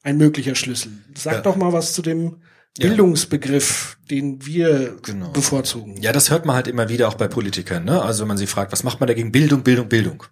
ein 0.05 0.19
möglicher 0.19 0.55
Schlüssel. 0.55 0.93
Sag 1.17 1.35
ja. 1.35 1.41
doch 1.41 1.57
mal 1.57 1.73
was 1.73 1.95
zu 1.95 2.03
dem 2.03 2.37
Bildungsbegriff, 2.79 3.99
den 4.09 4.47
wir 4.47 4.99
genau. 5.03 5.31
bevorzugen. 5.31 6.01
Ja, 6.01 6.13
das 6.13 6.31
hört 6.31 6.47
man 6.47 6.55
halt 6.55 6.69
immer 6.69 6.89
wieder 6.89 7.09
auch 7.09 7.15
bei 7.15 7.27
Politikern. 7.27 7.85
Ne? 7.85 8.01
Also 8.01 8.21
wenn 8.23 8.29
man 8.29 8.39
sie 8.39 8.47
fragt, 8.47 8.71
was 8.71 8.85
macht 8.85 9.01
man 9.01 9.09
dagegen? 9.09 9.33
Bildung, 9.33 9.63
Bildung, 9.63 9.89
Bildung. 9.89 10.25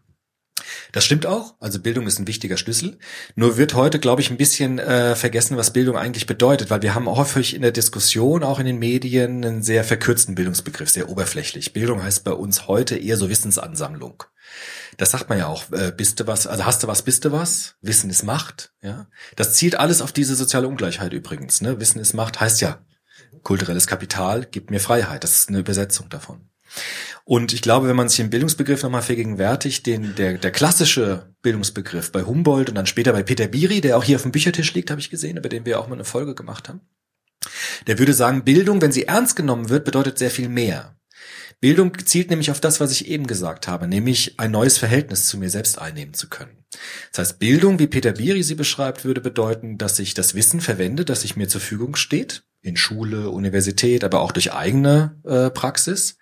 Das 0.92 1.04
stimmt 1.04 1.26
auch. 1.26 1.54
Also 1.60 1.80
Bildung 1.80 2.06
ist 2.06 2.18
ein 2.18 2.26
wichtiger 2.26 2.56
Schlüssel. 2.56 2.98
Nur 3.34 3.56
wird 3.56 3.74
heute, 3.74 3.98
glaube 3.98 4.22
ich, 4.22 4.30
ein 4.30 4.36
bisschen 4.36 4.78
äh, 4.78 5.14
vergessen, 5.14 5.56
was 5.56 5.72
Bildung 5.72 5.96
eigentlich 5.96 6.26
bedeutet, 6.26 6.70
weil 6.70 6.82
wir 6.82 6.94
haben 6.94 7.08
häufig 7.08 7.54
in 7.54 7.62
der 7.62 7.72
Diskussion, 7.72 8.42
auch 8.42 8.58
in 8.58 8.66
den 8.66 8.78
Medien, 8.78 9.44
einen 9.44 9.62
sehr 9.62 9.84
verkürzten 9.84 10.34
Bildungsbegriff, 10.34 10.90
sehr 10.90 11.08
oberflächlich. 11.08 11.72
Bildung 11.72 12.02
heißt 12.02 12.24
bei 12.24 12.32
uns 12.32 12.68
heute 12.68 12.96
eher 12.96 13.16
so 13.16 13.28
Wissensansammlung. 13.28 14.24
Das 14.96 15.10
sagt 15.10 15.28
man 15.28 15.38
ja 15.38 15.46
auch, 15.46 15.70
äh, 15.72 15.92
bist 15.96 16.20
du 16.20 16.26
was, 16.26 16.46
also 16.46 16.64
hast 16.64 16.82
du 16.82 16.88
was, 16.88 17.02
bist 17.02 17.24
du 17.24 17.32
was, 17.32 17.76
Wissen 17.82 18.10
ist 18.10 18.24
Macht, 18.24 18.72
ja. 18.82 19.06
Das 19.36 19.54
zielt 19.54 19.78
alles 19.78 20.00
auf 20.00 20.10
diese 20.10 20.34
soziale 20.34 20.66
Ungleichheit 20.66 21.12
übrigens, 21.12 21.60
ne? 21.60 21.78
Wissen 21.78 22.00
ist 22.00 22.14
Macht 22.14 22.40
heißt 22.40 22.60
ja, 22.62 22.80
kulturelles 23.42 23.86
Kapital 23.86 24.44
gibt 24.46 24.70
mir 24.70 24.80
Freiheit. 24.80 25.24
Das 25.24 25.32
ist 25.32 25.48
eine 25.48 25.58
Übersetzung 25.58 26.08
davon. 26.08 26.48
Und 27.24 27.52
ich 27.52 27.60
glaube, 27.60 27.88
wenn 27.88 27.96
man 27.96 28.08
sich 28.08 28.18
den 28.18 28.30
Bildungsbegriff 28.30 28.82
nochmal 28.82 29.02
vergegenwärtigt, 29.02 29.84
den, 29.86 30.14
der, 30.14 30.38
der 30.38 30.50
klassische 30.50 31.34
Bildungsbegriff 31.42 32.10
bei 32.10 32.22
Humboldt 32.22 32.70
und 32.70 32.74
dann 32.74 32.86
später 32.86 33.12
bei 33.12 33.22
Peter 33.22 33.48
Biri, 33.48 33.80
der 33.80 33.98
auch 33.98 34.04
hier 34.04 34.16
auf 34.16 34.22
dem 34.22 34.32
Büchertisch 34.32 34.72
liegt, 34.74 34.90
habe 34.90 35.00
ich 35.00 35.10
gesehen, 35.10 35.36
über 35.36 35.48
den 35.48 35.66
wir 35.66 35.78
auch 35.78 35.88
mal 35.88 35.94
eine 35.94 36.04
Folge 36.04 36.34
gemacht 36.34 36.68
haben. 36.68 36.80
Der 37.86 37.98
würde 37.98 38.14
sagen, 38.14 38.44
Bildung, 38.44 38.80
wenn 38.80 38.92
sie 38.92 39.04
ernst 39.04 39.36
genommen 39.36 39.68
wird, 39.68 39.84
bedeutet 39.84 40.18
sehr 40.18 40.30
viel 40.30 40.48
mehr. 40.48 40.96
Bildung 41.60 41.92
zielt 42.04 42.30
nämlich 42.30 42.50
auf 42.50 42.60
das, 42.60 42.78
was 42.78 42.92
ich 42.92 43.08
eben 43.08 43.26
gesagt 43.26 43.66
habe, 43.66 43.88
nämlich 43.88 44.38
ein 44.38 44.52
neues 44.52 44.78
Verhältnis 44.78 45.26
zu 45.26 45.38
mir 45.38 45.50
selbst 45.50 45.78
einnehmen 45.78 46.14
zu 46.14 46.28
können. 46.28 46.64
Das 47.10 47.18
heißt, 47.18 47.38
Bildung, 47.40 47.78
wie 47.80 47.88
Peter 47.88 48.12
Biri 48.12 48.42
sie 48.44 48.54
beschreibt, 48.54 49.04
würde 49.04 49.20
bedeuten, 49.20 49.76
dass 49.76 49.98
ich 49.98 50.14
das 50.14 50.34
Wissen 50.34 50.60
verwende, 50.60 51.04
das 51.04 51.22
sich 51.22 51.36
mir 51.36 51.48
zur 51.48 51.60
Verfügung 51.60 51.96
steht, 51.96 52.44
in 52.62 52.76
Schule, 52.76 53.30
Universität, 53.30 54.04
aber 54.04 54.20
auch 54.20 54.32
durch 54.32 54.52
eigene 54.52 55.20
äh, 55.24 55.50
Praxis, 55.50 56.16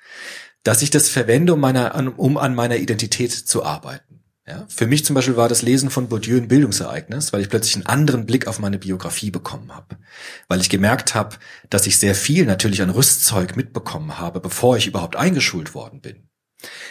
dass 0.67 0.83
ich 0.83 0.91
das 0.91 1.09
verwende, 1.09 1.55
um, 1.55 1.61
meiner, 1.61 1.95
um 2.19 2.37
an 2.37 2.55
meiner 2.55 2.77
Identität 2.77 3.33
zu 3.33 3.65
arbeiten. 3.65 4.17
Ja, 4.49 4.65
für 4.69 4.87
mich 4.87 5.05
zum 5.05 5.15
Beispiel 5.15 5.37
war 5.37 5.49
das 5.49 5.63
Lesen 5.63 5.91
von 5.91 6.09
Bourdieu 6.09 6.37
ein 6.37 6.49
Bildungsereignis, 6.49 7.33
weil 7.33 7.41
ich 7.41 7.49
plötzlich 7.49 7.75
einen 7.75 7.87
anderen 7.87 8.27
Blick 8.27 8.47
auf 8.47 8.61
meine 8.61 8.79
Biografie 8.79 9.31
bekommen 9.31 9.75
habe. 9.75 9.97
Weil 10.49 10.61
ich 10.61 10.71
gemerkt 10.71 11.15
habe, 11.15 11.37
dass 11.69 11.87
ich 11.87 11.99
sehr 11.99 12.15
viel 12.15 12.47
natürlich 12.47 12.83
an 12.83 12.91
Rüstzeug 12.91 13.57
mitbekommen 13.57 14.19
habe, 14.19 14.41
bevor 14.41 14.77
ich 14.77 14.87
überhaupt 14.87 15.17
eingeschult 15.17 15.75
worden 15.75 16.01
bin. 16.01 16.29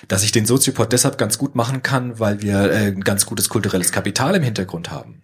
Dass 0.09 0.23
ich 0.23 0.33
den 0.33 0.45
Soziopod 0.45 0.91
deshalb 0.91 1.17
ganz 1.17 1.37
gut 1.37 1.55
machen 1.55 1.81
kann, 1.81 2.19
weil 2.19 2.41
wir 2.41 2.71
äh, 2.71 2.87
ein 2.87 3.01
ganz 3.01 3.25
gutes 3.25 3.47
kulturelles 3.47 3.91
Kapital 3.93 4.35
im 4.35 4.43
Hintergrund 4.43 4.91
haben. 4.91 5.23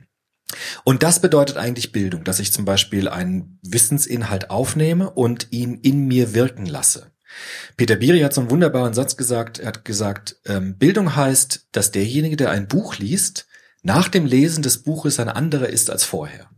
Und 0.84 1.04
das 1.04 1.22
bedeutet 1.22 1.58
eigentlich 1.58 1.92
Bildung, 1.92 2.24
dass 2.24 2.40
ich 2.40 2.54
zum 2.54 2.66
Beispiel 2.66 3.08
einen 3.08 3.60
Wissensinhalt 3.62 4.50
aufnehme 4.50 5.10
und 5.10 5.48
ihn 5.52 5.76
in 5.76 6.08
mir 6.08 6.34
wirken 6.34 6.66
lasse. 6.66 7.11
Peter 7.78 7.96
Biri 7.96 8.22
hat 8.22 8.34
so 8.34 8.42
einen 8.42 8.50
wunderbaren 8.50 8.94
Satz 8.94 9.18
gesagt. 9.18 9.60
Er 9.60 9.68
hat 9.68 9.86
gesagt, 9.86 10.38
ähm, 10.46 10.78
Bildung 10.78 11.16
heißt, 11.16 11.68
dass 11.72 11.92
derjenige, 11.92 12.36
der 12.36 12.52
ein 12.52 12.68
Buch 12.68 12.98
liest, 12.98 13.48
nach 13.84 14.10
dem 14.10 14.26
Lesen 14.26 14.62
des 14.64 14.84
Buches 14.84 15.20
ein 15.20 15.30
anderer 15.30 15.70
ist 15.70 15.90
als 15.90 16.04
vorher. 16.04 16.50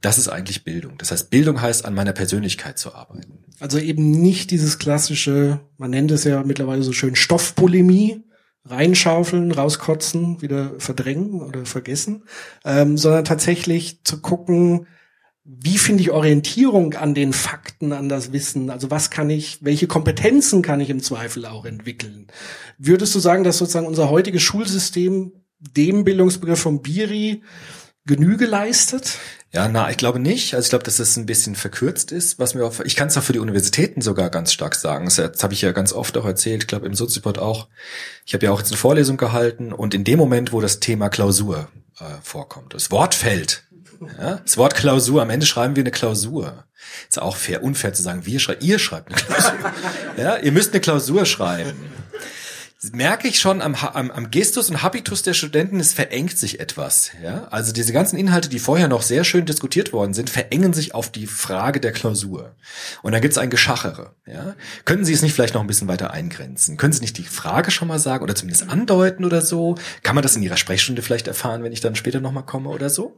Das 0.00 0.18
ist 0.18 0.28
eigentlich 0.28 0.64
Bildung. 0.64 0.96
Das 0.98 1.10
heißt, 1.10 1.30
Bildung 1.30 1.60
heißt, 1.60 1.84
an 1.84 1.94
meiner 1.94 2.12
Persönlichkeit 2.12 2.78
zu 2.78 2.94
arbeiten. 2.94 3.44
Also 3.58 3.78
eben 3.78 4.10
nicht 4.10 4.50
dieses 4.52 4.78
klassische, 4.78 5.60
man 5.76 5.90
nennt 5.90 6.10
es 6.12 6.24
ja 6.24 6.44
mittlerweile 6.44 6.82
so 6.82 6.92
schön 6.92 7.16
Stoffpolemie, 7.16 8.22
reinschaufeln, 8.64 9.50
rauskotzen, 9.50 10.42
wieder 10.42 10.72
verdrängen 10.78 11.42
oder 11.42 11.64
vergessen, 11.64 12.24
ähm, 12.64 12.96
sondern 12.96 13.24
tatsächlich 13.24 14.04
zu 14.04 14.20
gucken, 14.20 14.86
wie 15.50 15.78
finde 15.78 16.02
ich 16.02 16.10
Orientierung 16.10 16.92
an 16.92 17.14
den 17.14 17.32
Fakten, 17.32 17.92
an 17.94 18.10
das 18.10 18.32
Wissen? 18.32 18.68
Also 18.68 18.90
was 18.90 19.08
kann 19.08 19.30
ich, 19.30 19.64
welche 19.64 19.86
Kompetenzen 19.86 20.60
kann 20.60 20.80
ich 20.80 20.90
im 20.90 21.02
Zweifel 21.02 21.46
auch 21.46 21.64
entwickeln? 21.64 22.26
Würdest 22.76 23.14
du 23.14 23.18
sagen, 23.18 23.44
dass 23.44 23.56
sozusagen 23.56 23.86
unser 23.86 24.10
heutiges 24.10 24.42
Schulsystem 24.42 25.32
dem 25.58 26.04
Bildungsbegriff 26.04 26.60
von 26.60 26.82
Biri 26.82 27.42
Genüge 28.04 28.44
leistet? 28.44 29.18
Ja, 29.50 29.68
na, 29.68 29.90
ich 29.90 29.96
glaube 29.96 30.18
nicht. 30.18 30.54
Also 30.54 30.66
ich 30.66 30.70
glaube, 30.70 30.84
dass 30.84 30.98
es 30.98 31.16
ein 31.16 31.24
bisschen 31.24 31.54
verkürzt 31.54 32.12
ist, 32.12 32.38
was 32.38 32.54
mir 32.54 32.66
auch, 32.66 32.80
ich 32.80 32.96
kann 32.96 33.08
es 33.08 33.16
auch 33.16 33.22
für 33.22 33.32
die 33.32 33.38
Universitäten 33.38 34.02
sogar 34.02 34.28
ganz 34.28 34.52
stark 34.52 34.74
sagen. 34.74 35.06
Das, 35.06 35.16
das 35.16 35.42
habe 35.42 35.54
ich 35.54 35.62
ja 35.62 35.72
ganz 35.72 35.94
oft 35.94 36.16
auch 36.18 36.26
erzählt, 36.26 36.64
ich 36.64 36.68
glaube 36.68 36.86
im 36.86 36.94
Soziopod 36.94 37.38
auch. 37.38 37.68
Ich 38.26 38.34
habe 38.34 38.44
ja 38.44 38.52
auch 38.52 38.58
jetzt 38.58 38.70
eine 38.70 38.76
Vorlesung 38.76 39.16
gehalten 39.16 39.72
und 39.72 39.94
in 39.94 40.04
dem 40.04 40.18
Moment, 40.18 40.52
wo 40.52 40.60
das 40.60 40.80
Thema 40.80 41.08
Klausur 41.08 41.68
äh, 41.98 42.04
vorkommt, 42.22 42.74
das 42.74 42.90
Wort 42.90 43.14
fällt, 43.14 43.64
ja? 44.18 44.40
Das 44.44 44.56
Wort 44.56 44.74
Klausur, 44.74 45.22
am 45.22 45.30
Ende 45.30 45.46
schreiben 45.46 45.76
wir 45.76 45.82
eine 45.82 45.90
Klausur. 45.90 46.64
Ist 47.08 47.20
auch 47.20 47.36
fair, 47.36 47.62
unfair 47.62 47.92
zu 47.92 48.02
sagen, 48.02 48.26
wir 48.26 48.38
schreiben, 48.38 48.64
ihr 48.64 48.78
schreibt 48.78 49.12
eine 49.12 49.20
Klausur. 49.20 49.72
ja? 50.16 50.36
Ihr 50.36 50.52
müsst 50.52 50.72
eine 50.72 50.80
Klausur 50.80 51.26
schreiben. 51.26 51.74
Merke 52.92 53.26
ich 53.26 53.40
schon 53.40 53.60
am, 53.60 53.74
am, 53.74 54.12
am 54.12 54.30
Gestus 54.30 54.70
und 54.70 54.82
Habitus 54.82 55.24
der 55.24 55.34
Studenten, 55.34 55.80
es 55.80 55.92
verengt 55.92 56.38
sich 56.38 56.60
etwas. 56.60 57.10
Ja? 57.20 57.48
Also 57.50 57.72
diese 57.72 57.92
ganzen 57.92 58.16
Inhalte, 58.16 58.48
die 58.48 58.60
vorher 58.60 58.86
noch 58.86 59.02
sehr 59.02 59.24
schön 59.24 59.46
diskutiert 59.46 59.92
worden 59.92 60.14
sind, 60.14 60.30
verengen 60.30 60.72
sich 60.72 60.94
auf 60.94 61.10
die 61.10 61.26
Frage 61.26 61.80
der 61.80 61.90
Klausur. 61.90 62.54
Und 63.02 63.10
dann 63.10 63.20
gibt's 63.20 63.36
ein 63.36 63.50
Geschachere. 63.50 64.14
Ja? 64.26 64.54
Können 64.84 65.04
Sie 65.04 65.12
es 65.12 65.22
nicht 65.22 65.32
vielleicht 65.32 65.54
noch 65.54 65.60
ein 65.60 65.66
bisschen 65.66 65.88
weiter 65.88 66.12
eingrenzen? 66.12 66.76
Können 66.76 66.92
Sie 66.92 67.00
nicht 67.00 67.18
die 67.18 67.24
Frage 67.24 67.72
schon 67.72 67.88
mal 67.88 67.98
sagen 67.98 68.22
oder 68.22 68.36
zumindest 68.36 68.70
andeuten 68.70 69.24
oder 69.24 69.42
so? 69.42 69.74
Kann 70.04 70.14
man 70.14 70.22
das 70.22 70.36
in 70.36 70.44
Ihrer 70.44 70.56
Sprechstunde 70.56 71.02
vielleicht 71.02 71.26
erfahren, 71.26 71.64
wenn 71.64 71.72
ich 71.72 71.80
dann 71.80 71.96
später 71.96 72.20
nochmal 72.20 72.46
komme 72.46 72.68
oder 72.68 72.90
so? 72.90 73.16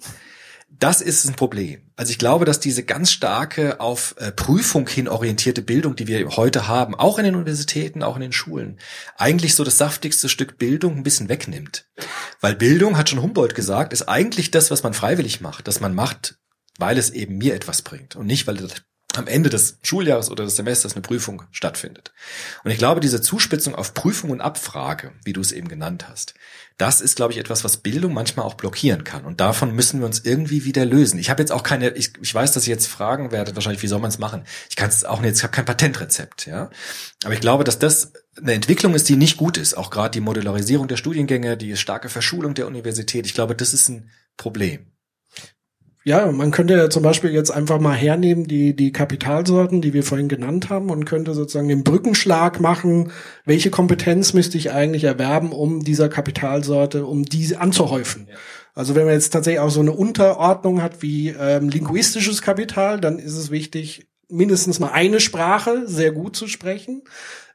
Das 0.73 1.01
ist 1.03 1.27
ein 1.27 1.35
Problem. 1.35 1.83
Also 1.97 2.13
ich 2.13 2.19
glaube, 2.19 2.45
dass 2.47 2.61
diese 2.61 2.85
ganz 2.85 3.11
starke 3.11 3.81
auf 3.81 4.15
äh, 4.19 4.33
Prüfung 4.33 4.89
hin 4.89 5.09
orientierte 5.09 5.63
Bildung, 5.63 5.97
die 5.97 6.07
wir 6.07 6.37
heute 6.37 6.69
haben, 6.69 6.95
auch 6.95 7.19
in 7.19 7.25
den 7.25 7.35
Universitäten, 7.35 8.03
auch 8.03 8.15
in 8.15 8.23
den 8.23 8.33
Schulen, 8.33 8.79
eigentlich 9.17 9.55
so 9.55 9.65
das 9.65 9.77
saftigste 9.77 10.29
Stück 10.29 10.57
Bildung 10.57 10.97
ein 10.97 11.03
bisschen 11.03 11.29
wegnimmt. 11.29 11.87
Weil 12.41 12.55
Bildung, 12.55 12.97
hat 12.97 13.11
schon 13.11 13.21
Humboldt 13.21 13.55
gesagt, 13.55 13.93
ist 13.93 14.09
eigentlich 14.09 14.51
das, 14.51 14.71
was 14.71 14.83
man 14.83 14.95
freiwillig 14.95 15.41
macht, 15.41 15.69
dass 15.69 15.81
man 15.81 15.95
macht, 15.95 16.39
weil 16.79 16.97
es 16.97 17.11
eben 17.11 17.37
mir 17.37 17.55
etwas 17.55 17.83
bringt 17.83 18.17
und 18.17 18.27
nicht, 18.27 18.47
weil 18.47 18.57
am 19.17 19.27
Ende 19.27 19.51
des 19.51 19.79
Schuljahres 19.83 20.31
oder 20.31 20.45
des 20.45 20.57
Semesters 20.57 20.95
eine 20.95 21.03
Prüfung 21.03 21.43
stattfindet. 21.51 22.13
Und 22.65 22.71
ich 22.71 22.79
glaube, 22.79 23.01
diese 23.01 23.21
Zuspitzung 23.21 23.75
auf 23.75 23.95
Prüfung 23.95 24.31
und 24.31 24.41
Abfrage, 24.41 25.13
wie 25.25 25.33
du 25.33 25.41
es 25.41 25.53
eben 25.53 25.69
genannt 25.69 26.09
hast, 26.09 26.35
das 26.79 27.01
ist, 27.01 27.17
glaube 27.17 27.33
ich, 27.33 27.39
etwas, 27.39 27.63
was 27.63 27.79
Bildung 27.79 28.15
manchmal 28.15 28.47
auch 28.47 28.55
blockieren 28.55 29.05
kann. 29.05 29.25
Und 29.25 29.41
davon 29.41 29.75
müssen 29.75 30.01
wir 30.01 30.07
uns 30.07 30.21
irgendwie 30.21 30.65
wieder 30.65 30.85
lösen. 30.85 31.19
Ich 31.19 31.29
habe 31.29 31.43
jetzt 31.43 31.53
auch 31.53 31.63
keine, 31.63 31.91
ich, 31.91 32.13
ich 32.23 32.35
weiß, 32.35 32.53
dass 32.53 32.67
ihr 32.67 32.75
jetzt 32.75 32.87
fragen 32.87 33.33
werdet, 33.33 33.55
wahrscheinlich, 33.55 33.83
wie 33.83 33.89
soll 33.89 34.01
man 34.01 34.11
es 34.11 34.19
machen? 34.19 34.45
Ich 34.71 34.77
kann 34.77 34.89
es 34.89 35.05
auch 35.05 35.21
nicht, 35.21 35.37
ich 35.37 35.43
habe 35.43 35.53
kein 35.53 35.67
Patentrezept, 35.67 36.47
ja. 36.47 36.71
Aber 37.25 37.35
ich 37.35 37.41
glaube, 37.41 37.65
dass 37.65 37.79
das 37.79 38.13
eine 38.41 38.55
Entwicklung 38.55 38.95
ist, 38.95 39.09
die 39.09 39.17
nicht 39.17 39.37
gut 39.37 39.59
ist. 39.59 39.77
Auch 39.77 39.91
gerade 39.91 40.13
die 40.13 40.21
Modularisierung 40.21 40.89
der 40.89 40.97
Studiengänge, 40.97 41.57
die 41.57 41.77
starke 41.77 42.09
Verschulung 42.09 42.55
der 42.55 42.67
Universität. 42.67 43.27
Ich 43.27 43.35
glaube, 43.35 43.55
das 43.55 43.75
ist 43.75 43.89
ein 43.89 44.11
Problem 44.39 44.87
ja, 46.03 46.31
man 46.33 46.51
könnte 46.51 46.75
ja 46.75 46.89
zum 46.89 47.03
Beispiel 47.03 47.31
jetzt 47.31 47.51
einfach 47.51 47.79
mal 47.79 47.95
hernehmen, 47.95 48.47
die, 48.47 48.75
die 48.75 48.91
Kapitalsorten, 48.91 49.83
die 49.83 49.93
wir 49.93 50.03
vorhin 50.03 50.29
genannt 50.29 50.71
haben, 50.71 50.91
und 50.91 51.05
könnte 51.05 51.35
sozusagen 51.35 51.69
den 51.69 51.85
Brückenschlag 51.85 52.59
machen. 52.59 53.13
Welche 53.45 53.71
Kompetenz 53.71 54.33
müsste 54.33 54.57
ich 54.57 54.71
eigentlich 54.71 55.05
erwerben, 55.05 55.53
um 55.53 55.85
dieser 55.85 56.09
Kapitalsorte, 56.09 57.05
um 57.05 57.25
diese 57.25 57.61
anzuhäufen? 57.61 58.29
Ja. 58.31 58.37
Also 58.75 58.95
wenn 58.95 59.05
man 59.05 59.15
jetzt 59.15 59.31
tatsächlich 59.31 59.61
auch 59.61 59.71
so 59.71 59.81
eine 59.81 59.93
Unterordnung 59.93 60.83
hat 60.83 61.03
wie 61.03 61.35
ähm, 61.39 61.69
linguistisches 61.69 62.41
Kapital, 62.41 62.99
dann 62.99 63.19
ist 63.19 63.37
es 63.37 63.51
wichtig, 63.51 64.07
mindestens 64.31 64.81
mal 64.81 64.93
eine 64.93 65.21
Sprache 65.21 65.83
sehr 65.87 66.13
gut 66.13 66.37
zu 66.37 66.47
sprechen, 66.47 67.03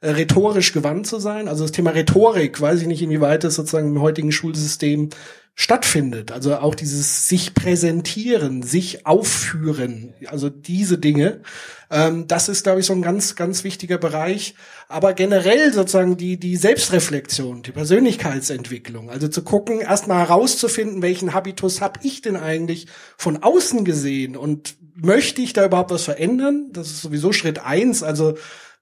äh, 0.05 0.11
rhetorisch 0.11 0.71
gewandt 0.71 1.07
zu 1.07 1.19
sein. 1.19 1.47
Also 1.47 1.63
das 1.63 1.71
Thema 1.71 1.89
Rhetorik, 1.89 2.61
weiß 2.61 2.81
ich 2.81 2.87
nicht, 2.87 3.01
inwieweit 3.01 3.43
das 3.43 3.55
sozusagen 3.55 3.87
im 3.87 4.01
heutigen 4.01 4.31
Schulsystem 4.31 5.09
stattfindet. 5.55 6.31
Also 6.31 6.57
auch 6.57 6.75
dieses 6.75 7.27
sich 7.27 7.55
präsentieren, 7.55 8.61
sich 8.61 9.07
aufführen, 9.07 10.13
also 10.27 10.49
diese 10.49 10.99
Dinge. 10.99 11.41
Ähm, 11.89 12.27
das 12.27 12.49
ist, 12.49 12.63
glaube 12.63 12.81
ich, 12.81 12.85
so 12.85 12.93
ein 12.93 13.01
ganz, 13.01 13.35
ganz 13.35 13.63
wichtiger 13.63 13.97
Bereich. 13.97 14.53
Aber 14.89 15.13
generell 15.13 15.73
sozusagen 15.73 16.17
die, 16.17 16.37
die 16.37 16.55
Selbstreflexion, 16.55 17.63
die 17.63 17.71
Persönlichkeitsentwicklung, 17.71 19.09
also 19.09 19.27
zu 19.27 19.43
gucken, 19.43 19.79
erstmal 19.79 20.27
herauszufinden, 20.27 21.01
welchen 21.01 21.33
Habitus 21.33 21.81
habe 21.81 22.01
ich 22.03 22.21
denn 22.21 22.35
eigentlich 22.35 22.85
von 23.17 23.41
außen 23.41 23.85
gesehen 23.85 24.37
und 24.37 24.75
möchte 24.95 25.41
ich 25.41 25.53
da 25.53 25.65
überhaupt 25.65 25.91
was 25.91 26.03
verändern? 26.03 26.69
Das 26.73 26.87
ist 26.87 27.01
sowieso 27.01 27.31
Schritt 27.31 27.59
eins. 27.65 28.03
Also 28.03 28.35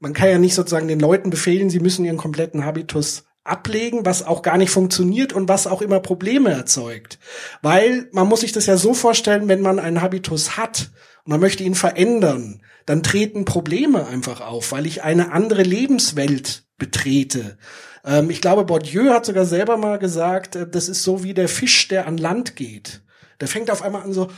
man 0.04 0.12
kann 0.14 0.30
ja 0.30 0.38
nicht 0.38 0.54
sozusagen 0.54 0.89
den 0.89 0.99
Leuten 0.99 1.30
befehlen, 1.30 1.70
sie 1.70 1.80
müssen 1.80 2.04
ihren 2.04 2.18
kompletten 2.18 2.66
Habitus 2.66 3.24
ablegen, 3.45 4.06
was 4.06 4.22
auch 4.22 4.41
gar 4.41 4.58
nicht 4.58 4.70
funktioniert 4.70 5.32
und 5.32 5.47
was 5.47 5.66
auch 5.66 5.82
immer 5.82 6.01
Probleme 6.01 6.51
erzeugt. 6.51 7.20
Weil 7.62 8.10
man 8.12 8.28
muss 8.28 8.41
sich 8.41 8.51
das 8.51 8.66
ja 8.66 8.76
so 8.76 8.93
vorstellen, 8.93 9.47
wenn 9.47 9.62
man 9.62 9.80
einen 9.80 10.01
Habitus 10.01 10.58
hat 10.58 10.91
und 11.24 11.32
man 11.32 11.39
möchte 11.39 11.64
ihn 11.64 11.74
verändern, 11.74 12.62
dann 12.86 13.01
treten 13.01 13.45
Probleme 13.45 14.06
einfach 14.06 14.41
auf, 14.41 14.74
weil 14.74 14.86
ich 14.88 15.04
eine 15.04 15.32
andere 15.32 15.64
Lebenswelt 15.64 16.66
betrete. 16.78 17.58
Ähm, 18.04 18.30
ich 18.30 18.41
glaube, 18.41 18.66
Bourdieu 18.66 19.12
hat 19.12 19.26
sogar 19.26 19.45
selber 19.45 19.78
mal 19.78 19.99
gesagt, 19.99 20.58
äh, 20.58 20.68
das 20.70 20.89
ist 20.89 21.04
so 21.04 21.24
wie 21.24 21.34
der 21.34 21.47
Fisch, 21.47 21.88
der 21.88 22.08
an 22.08 22.18
Land 22.18 22.58
geht. 22.58 23.04
Der 23.44 23.50
fängt 23.50 23.70
auf 23.70 23.82
einmal 23.82 24.04
an 24.04 24.14
so 24.14 24.30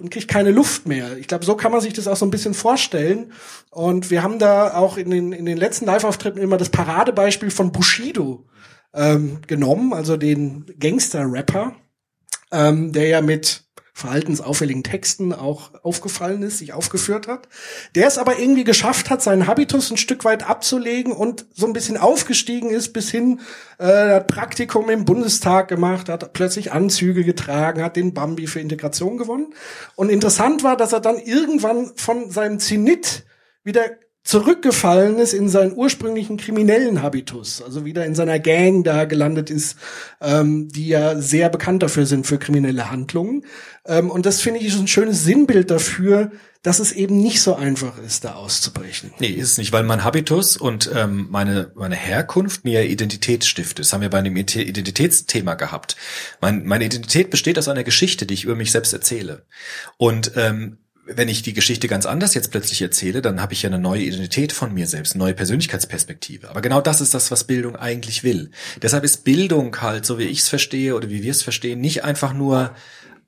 und 0.00 0.10
kriegt 0.10 0.26
keine 0.26 0.50
Luft 0.50 0.88
mehr. 0.88 1.16
Ich 1.16 1.28
glaube, 1.28 1.44
so 1.44 1.54
kann 1.54 1.70
man 1.70 1.80
sich 1.80 1.92
das 1.92 2.08
auch 2.08 2.16
so 2.16 2.26
ein 2.26 2.32
bisschen 2.32 2.54
vorstellen. 2.54 3.30
Und 3.70 4.10
wir 4.10 4.24
haben 4.24 4.40
da 4.40 4.74
auch 4.74 4.96
in 4.96 5.10
den, 5.10 5.30
in 5.30 5.46
den 5.46 5.56
letzten 5.56 5.84
Live-Auftritten 5.86 6.40
immer 6.40 6.56
das 6.56 6.70
Paradebeispiel 6.70 7.52
von 7.52 7.70
Bushido 7.70 8.44
ähm, 8.92 9.42
genommen, 9.46 9.92
also 9.92 10.16
den 10.16 10.66
Gangster-Rapper, 10.76 11.76
ähm, 12.50 12.92
der 12.92 13.06
ja 13.06 13.20
mit 13.20 13.62
verhaltensauffälligen 13.96 14.82
Texten 14.82 15.32
auch 15.32 15.70
aufgefallen 15.82 16.42
ist, 16.42 16.58
sich 16.58 16.74
aufgeführt 16.74 17.26
hat. 17.28 17.48
Der 17.94 18.06
es 18.06 18.18
aber 18.18 18.38
irgendwie 18.38 18.62
geschafft 18.62 19.08
hat, 19.08 19.22
seinen 19.22 19.46
Habitus 19.46 19.90
ein 19.90 19.96
Stück 19.96 20.26
weit 20.26 20.46
abzulegen 20.46 21.12
und 21.12 21.46
so 21.54 21.66
ein 21.66 21.72
bisschen 21.72 21.96
aufgestiegen 21.96 22.68
ist 22.68 22.92
bis 22.92 23.10
hin, 23.10 23.40
äh, 23.78 23.86
hat 23.86 24.26
Praktikum 24.26 24.90
im 24.90 25.06
Bundestag 25.06 25.68
gemacht, 25.68 26.10
hat 26.10 26.34
plötzlich 26.34 26.72
Anzüge 26.72 27.24
getragen, 27.24 27.82
hat 27.82 27.96
den 27.96 28.12
Bambi 28.12 28.46
für 28.46 28.60
Integration 28.60 29.16
gewonnen. 29.16 29.54
Und 29.94 30.10
interessant 30.10 30.62
war, 30.62 30.76
dass 30.76 30.92
er 30.92 31.00
dann 31.00 31.16
irgendwann 31.16 31.92
von 31.96 32.30
seinem 32.30 32.58
Zenit 32.58 33.24
wieder 33.64 33.82
zurückgefallen 34.26 35.18
ist 35.20 35.32
in 35.32 35.48
seinen 35.48 35.72
ursprünglichen 35.76 36.36
kriminellen 36.36 37.00
Habitus, 37.00 37.62
also 37.62 37.84
wieder 37.84 38.04
in 38.04 38.16
seiner 38.16 38.40
Gang 38.40 38.82
da 38.84 39.04
gelandet 39.04 39.50
ist, 39.50 39.76
ähm, 40.20 40.68
die 40.68 40.88
ja 40.88 41.20
sehr 41.20 41.48
bekannt 41.48 41.84
dafür 41.84 42.06
sind 42.06 42.26
für 42.26 42.36
kriminelle 42.36 42.90
Handlungen. 42.90 43.44
Ähm, 43.86 44.10
und 44.10 44.26
das 44.26 44.40
finde 44.40 44.58
ich 44.58 44.66
ist 44.66 44.80
ein 44.80 44.88
schönes 44.88 45.22
Sinnbild 45.22 45.70
dafür, 45.70 46.32
dass 46.64 46.80
es 46.80 46.90
eben 46.90 47.22
nicht 47.22 47.40
so 47.40 47.54
einfach 47.54 47.96
ist, 48.04 48.24
da 48.24 48.34
auszubrechen. 48.34 49.12
Nee, 49.20 49.28
ist 49.28 49.52
es 49.52 49.58
nicht, 49.58 49.72
weil 49.72 49.84
mein 49.84 50.02
Habitus 50.02 50.56
und 50.56 50.90
ähm, 50.92 51.28
meine, 51.30 51.70
meine 51.76 51.94
Herkunft 51.94 52.64
mir 52.64 52.84
Identität 52.84 53.44
stiftet. 53.44 53.78
Das 53.78 53.92
haben 53.92 54.00
wir 54.00 54.10
bei 54.10 54.18
einem 54.18 54.36
Identitätsthema 54.36 55.54
gehabt. 55.54 55.94
Mein, 56.40 56.66
meine 56.66 56.84
Identität 56.84 57.30
besteht 57.30 57.60
aus 57.60 57.68
einer 57.68 57.84
Geschichte, 57.84 58.26
die 58.26 58.34
ich 58.34 58.42
über 58.42 58.56
mich 58.56 58.72
selbst 58.72 58.92
erzähle. 58.92 59.46
Und 59.98 60.32
ähm, 60.34 60.78
wenn 61.06 61.28
ich 61.28 61.42
die 61.42 61.52
Geschichte 61.52 61.88
ganz 61.88 62.04
anders 62.04 62.34
jetzt 62.34 62.50
plötzlich 62.50 62.82
erzähle, 62.82 63.22
dann 63.22 63.40
habe 63.40 63.52
ich 63.52 63.62
ja 63.62 63.68
eine 63.68 63.78
neue 63.78 64.02
Identität 64.02 64.52
von 64.52 64.74
mir 64.74 64.86
selbst, 64.86 65.14
eine 65.14 65.24
neue 65.24 65.34
Persönlichkeitsperspektive. 65.34 66.50
Aber 66.50 66.60
genau 66.60 66.80
das 66.80 67.00
ist 67.00 67.14
das, 67.14 67.30
was 67.30 67.44
Bildung 67.44 67.76
eigentlich 67.76 68.24
will. 68.24 68.50
Deshalb 68.82 69.04
ist 69.04 69.24
Bildung 69.24 69.80
halt, 69.80 70.04
so 70.04 70.18
wie 70.18 70.24
ich 70.24 70.40
es 70.40 70.48
verstehe 70.48 70.96
oder 70.96 71.08
wie 71.08 71.22
wir 71.22 71.30
es 71.30 71.42
verstehen, 71.42 71.80
nicht 71.80 72.04
einfach 72.04 72.32
nur 72.32 72.74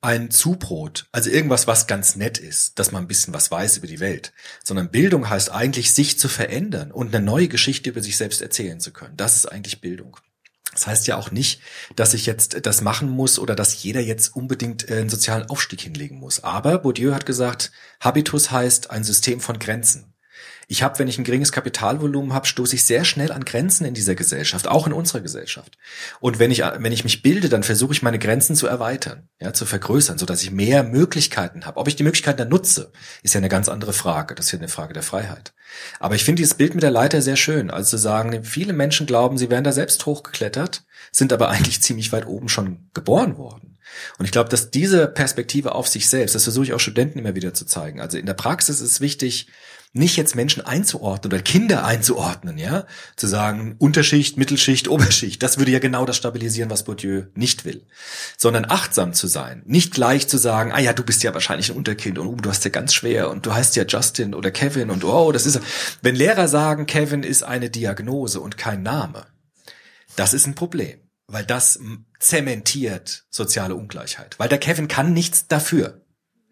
ein 0.00 0.30
Zubrot, 0.30 1.06
also 1.10 1.30
irgendwas, 1.30 1.66
was 1.66 1.86
ganz 1.86 2.14
nett 2.14 2.38
ist, 2.38 2.78
dass 2.78 2.92
man 2.92 3.04
ein 3.04 3.08
bisschen 3.08 3.34
was 3.34 3.50
weiß 3.50 3.78
über 3.78 3.88
die 3.88 4.00
Welt, 4.00 4.32
sondern 4.62 4.90
Bildung 4.90 5.28
heißt 5.28 5.50
eigentlich, 5.50 5.92
sich 5.92 6.18
zu 6.18 6.28
verändern 6.28 6.92
und 6.92 7.14
eine 7.14 7.24
neue 7.24 7.48
Geschichte 7.48 7.90
über 7.90 8.02
sich 8.02 8.16
selbst 8.16 8.40
erzählen 8.40 8.78
zu 8.78 8.92
können. 8.92 9.16
Das 9.16 9.34
ist 9.34 9.46
eigentlich 9.46 9.80
Bildung. 9.80 10.16
Das 10.78 10.86
heißt 10.86 11.06
ja 11.08 11.16
auch 11.16 11.32
nicht, 11.32 11.60
dass 11.96 12.14
ich 12.14 12.24
jetzt 12.24 12.64
das 12.64 12.82
machen 12.82 13.10
muss 13.10 13.40
oder 13.40 13.56
dass 13.56 13.82
jeder 13.82 14.00
jetzt 14.00 14.36
unbedingt 14.36 14.88
äh, 14.88 14.98
einen 14.98 15.08
sozialen 15.08 15.50
Aufstieg 15.50 15.80
hinlegen 15.80 16.20
muss. 16.20 16.44
Aber 16.44 16.78
Bourdieu 16.78 17.14
hat 17.14 17.26
gesagt, 17.26 17.72
Habitus 17.98 18.52
heißt 18.52 18.92
ein 18.92 19.02
System 19.02 19.40
von 19.40 19.58
Grenzen. 19.58 20.14
Ich 20.70 20.82
habe, 20.82 20.98
wenn 20.98 21.08
ich 21.08 21.16
ein 21.16 21.24
geringes 21.24 21.50
Kapitalvolumen 21.50 22.34
habe, 22.34 22.46
stoße 22.46 22.74
ich 22.74 22.84
sehr 22.84 23.06
schnell 23.06 23.32
an 23.32 23.46
Grenzen 23.46 23.86
in 23.86 23.94
dieser 23.94 24.14
Gesellschaft, 24.14 24.68
auch 24.68 24.86
in 24.86 24.92
unserer 24.92 25.22
Gesellschaft. 25.22 25.78
Und 26.20 26.38
wenn 26.38 26.50
ich, 26.50 26.60
wenn 26.60 26.92
ich 26.92 27.04
mich 27.04 27.22
bilde, 27.22 27.48
dann 27.48 27.62
versuche 27.62 27.94
ich 27.94 28.02
meine 28.02 28.18
Grenzen 28.18 28.54
zu 28.54 28.66
erweitern, 28.66 29.30
ja, 29.40 29.54
zu 29.54 29.64
vergrößern, 29.64 30.18
so 30.18 30.26
dass 30.26 30.42
ich 30.42 30.50
mehr 30.50 30.82
Möglichkeiten 30.82 31.64
habe. 31.64 31.78
Ob 31.80 31.88
ich 31.88 31.96
die 31.96 32.02
Möglichkeiten 32.02 32.36
dann 32.36 32.50
nutze, 32.50 32.92
ist 33.22 33.32
ja 33.32 33.38
eine 33.38 33.48
ganz 33.48 33.70
andere 33.70 33.94
Frage. 33.94 34.34
Das 34.34 34.46
ist 34.46 34.52
ja 34.52 34.58
eine 34.58 34.68
Frage 34.68 34.92
der 34.92 35.02
Freiheit. 35.02 35.54
Aber 36.00 36.16
ich 36.16 36.24
finde 36.24 36.42
dieses 36.42 36.54
Bild 36.54 36.74
mit 36.74 36.82
der 36.82 36.90
Leiter 36.90 37.22
sehr 37.22 37.36
schön, 37.36 37.70
also 37.70 37.88
zu 37.88 37.96
sagen, 37.96 38.44
viele 38.44 38.74
Menschen 38.74 39.06
glauben, 39.06 39.38
sie 39.38 39.48
wären 39.48 39.64
da 39.64 39.72
selbst 39.72 40.04
hochgeklettert, 40.04 40.84
sind 41.12 41.32
aber 41.32 41.48
eigentlich 41.48 41.80
ziemlich 41.80 42.12
weit 42.12 42.26
oben 42.26 42.50
schon 42.50 42.90
geboren 42.92 43.38
worden. 43.38 43.78
Und 44.18 44.26
ich 44.26 44.32
glaube, 44.32 44.50
dass 44.50 44.70
diese 44.70 45.06
Perspektive 45.08 45.74
auf 45.74 45.88
sich 45.88 46.10
selbst, 46.10 46.34
das 46.34 46.44
versuche 46.44 46.66
ich 46.66 46.72
auch 46.74 46.80
Studenten 46.80 47.18
immer 47.18 47.34
wieder 47.34 47.54
zu 47.54 47.64
zeigen. 47.64 48.02
Also 48.02 48.18
in 48.18 48.26
der 48.26 48.34
Praxis 48.34 48.82
ist 48.82 49.00
wichtig, 49.00 49.48
nicht 49.92 50.16
jetzt 50.16 50.36
Menschen 50.36 50.64
einzuordnen 50.64 51.32
oder 51.32 51.42
Kinder 51.42 51.84
einzuordnen, 51.84 52.58
ja, 52.58 52.84
zu 53.16 53.26
sagen 53.26 53.76
Unterschicht, 53.78 54.36
Mittelschicht, 54.36 54.88
Oberschicht, 54.88 55.42
das 55.42 55.58
würde 55.58 55.72
ja 55.72 55.78
genau 55.78 56.04
das 56.04 56.16
stabilisieren, 56.16 56.70
was 56.70 56.84
Bourdieu 56.84 57.24
nicht 57.34 57.64
will, 57.64 57.86
sondern 58.36 58.66
achtsam 58.68 59.14
zu 59.14 59.26
sein, 59.26 59.62
nicht 59.66 59.92
gleich 59.92 60.28
zu 60.28 60.36
sagen, 60.36 60.72
ah 60.72 60.80
ja, 60.80 60.92
du 60.92 61.02
bist 61.02 61.22
ja 61.22 61.32
wahrscheinlich 61.32 61.70
ein 61.70 61.76
Unterkind 61.76 62.18
und 62.18 62.26
oh, 62.26 62.36
du 62.36 62.50
hast 62.50 62.64
ja 62.64 62.70
ganz 62.70 62.92
schwer 62.92 63.30
und 63.30 63.46
du 63.46 63.54
heißt 63.54 63.76
ja 63.76 63.84
Justin 63.86 64.34
oder 64.34 64.50
Kevin 64.50 64.90
und 64.90 65.04
oh, 65.04 65.32
das 65.32 65.46
ist, 65.46 65.60
wenn 66.02 66.14
Lehrer 66.14 66.48
sagen, 66.48 66.86
Kevin 66.86 67.22
ist 67.22 67.42
eine 67.42 67.70
Diagnose 67.70 68.40
und 68.40 68.58
kein 68.58 68.82
Name, 68.82 69.26
das 70.16 70.34
ist 70.34 70.46
ein 70.46 70.54
Problem, 70.54 70.98
weil 71.26 71.44
das 71.44 71.80
zementiert 72.20 73.24
soziale 73.30 73.74
Ungleichheit, 73.74 74.38
weil 74.38 74.48
der 74.48 74.58
Kevin 74.58 74.88
kann 74.88 75.12
nichts 75.12 75.48
dafür. 75.48 76.02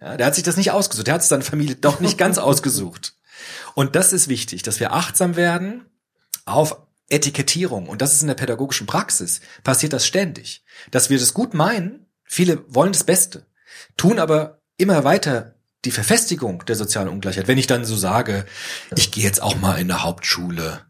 Ja, 0.01 0.17
der 0.17 0.27
hat 0.27 0.35
sich 0.35 0.45
das 0.45 0.59
nicht 0.59 0.73
ausgesucht. 0.73 1.07
Der 1.07 1.15
hat 1.15 1.25
seine 1.25 1.43
Familie 1.43 1.75
doch 1.75 2.01
nicht 2.01 2.19
ganz 2.19 2.37
ausgesucht. 2.39 3.16
Und 3.75 3.97
das 3.97 4.13
ist 4.13 4.29
wichtig, 4.29 4.63
dass 4.63 4.81
wir 4.81 4.93
achtsam 4.93 5.37
werden 5.37 5.87
auf 6.45 6.77
Etikettierung. 7.09 7.89
Und 7.89 8.03
das 8.03 8.15
ist 8.15 8.23
in 8.23 8.29
der 8.29 8.35
pädagogischen 8.35 8.87
Praxis, 8.87 9.41
passiert 9.63 9.93
das 9.93 10.07
ständig. 10.07 10.65
Dass 10.91 11.11
wir 11.11 11.19
das 11.19 11.35
gut 11.35 11.55
meinen, 11.55 12.07
viele 12.25 12.63
wollen 12.69 12.93
das 12.93 13.05
Beste, 13.05 13.47
tun 13.97 14.19
aber 14.19 14.61
immer 14.77 15.05
weiter 15.05 15.55
die 15.85 15.91
Verfestigung 15.91 16.65
der 16.67 16.77
sozialen 16.77 17.09
Ungleichheit. 17.09 17.49
Wenn 17.49 17.59
ich 17.59 17.69
dann 17.69 17.85
so 17.85 17.97
sage, 17.97 18.45
ich 18.97 19.13
gehe 19.13 19.25
jetzt 19.25 19.43
auch 19.43 19.57
mal 19.57 19.79
in 19.79 19.91
eine 19.91 20.03
Hauptschule, 20.03 20.81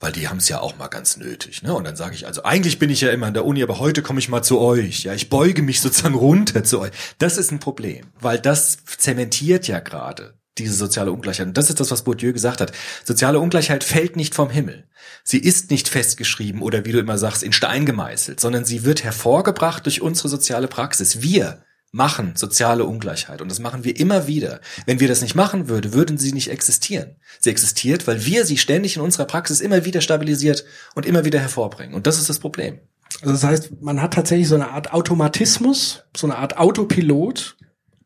weil 0.00 0.12
die 0.12 0.28
haben 0.28 0.36
es 0.36 0.48
ja 0.48 0.60
auch 0.60 0.76
mal 0.76 0.88
ganz 0.88 1.16
nötig. 1.16 1.62
Ne? 1.62 1.74
Und 1.74 1.84
dann 1.84 1.96
sage 1.96 2.14
ich, 2.14 2.26
also 2.26 2.44
eigentlich 2.44 2.78
bin 2.78 2.90
ich 2.90 3.00
ja 3.00 3.10
immer 3.10 3.28
in 3.28 3.34
der 3.34 3.44
Uni, 3.44 3.62
aber 3.62 3.78
heute 3.78 4.02
komme 4.02 4.20
ich 4.20 4.28
mal 4.28 4.42
zu 4.42 4.60
euch. 4.60 5.04
Ja, 5.04 5.14
ich 5.14 5.28
beuge 5.28 5.62
mich 5.62 5.80
sozusagen 5.80 6.14
runter 6.14 6.62
zu 6.62 6.80
euch. 6.80 6.92
Das 7.18 7.36
ist 7.36 7.50
ein 7.50 7.58
Problem, 7.58 8.06
weil 8.20 8.38
das 8.38 8.78
zementiert 8.98 9.66
ja 9.66 9.80
gerade 9.80 10.38
diese 10.58 10.74
soziale 10.74 11.12
Ungleichheit. 11.12 11.48
Und 11.48 11.56
das 11.56 11.70
ist 11.70 11.80
das, 11.80 11.90
was 11.90 12.02
Bourdieu 12.02 12.32
gesagt 12.32 12.60
hat. 12.60 12.72
Soziale 13.04 13.40
Ungleichheit 13.40 13.84
fällt 13.84 14.16
nicht 14.16 14.34
vom 14.34 14.50
Himmel. 14.50 14.84
Sie 15.22 15.38
ist 15.38 15.70
nicht 15.70 15.88
festgeschrieben 15.88 16.62
oder 16.62 16.84
wie 16.84 16.92
du 16.92 16.98
immer 16.98 17.18
sagst, 17.18 17.42
in 17.42 17.52
Stein 17.52 17.86
gemeißelt, 17.86 18.40
sondern 18.40 18.64
sie 18.64 18.84
wird 18.84 19.02
hervorgebracht 19.04 19.84
durch 19.84 20.00
unsere 20.00 20.28
soziale 20.28 20.68
Praxis. 20.68 21.22
Wir 21.22 21.62
machen 21.94 22.32
soziale 22.34 22.84
Ungleichheit 22.84 23.40
und 23.40 23.48
das 23.48 23.60
machen 23.60 23.84
wir 23.84 23.98
immer 23.98 24.26
wieder. 24.26 24.60
Wenn 24.84 24.98
wir 24.98 25.06
das 25.06 25.22
nicht 25.22 25.36
machen 25.36 25.68
würden, 25.68 25.92
würden 25.92 26.18
sie 26.18 26.32
nicht 26.32 26.50
existieren. 26.50 27.16
Sie 27.38 27.50
existiert, 27.50 28.06
weil 28.08 28.26
wir 28.26 28.44
sie 28.44 28.58
ständig 28.58 28.96
in 28.96 29.02
unserer 29.02 29.26
Praxis 29.26 29.60
immer 29.60 29.84
wieder 29.84 30.00
stabilisiert 30.00 30.64
und 30.96 31.06
immer 31.06 31.24
wieder 31.24 31.38
hervorbringen. 31.38 31.94
Und 31.94 32.08
das 32.08 32.18
ist 32.18 32.28
das 32.28 32.40
Problem. 32.40 32.80
Also 33.20 33.32
das 33.32 33.44
heißt, 33.44 33.80
man 33.80 34.02
hat 34.02 34.14
tatsächlich 34.14 34.48
so 34.48 34.56
eine 34.56 34.70
Art 34.70 34.92
Automatismus, 34.92 36.02
so 36.16 36.26
eine 36.26 36.36
Art 36.36 36.56
Autopilot, 36.56 37.56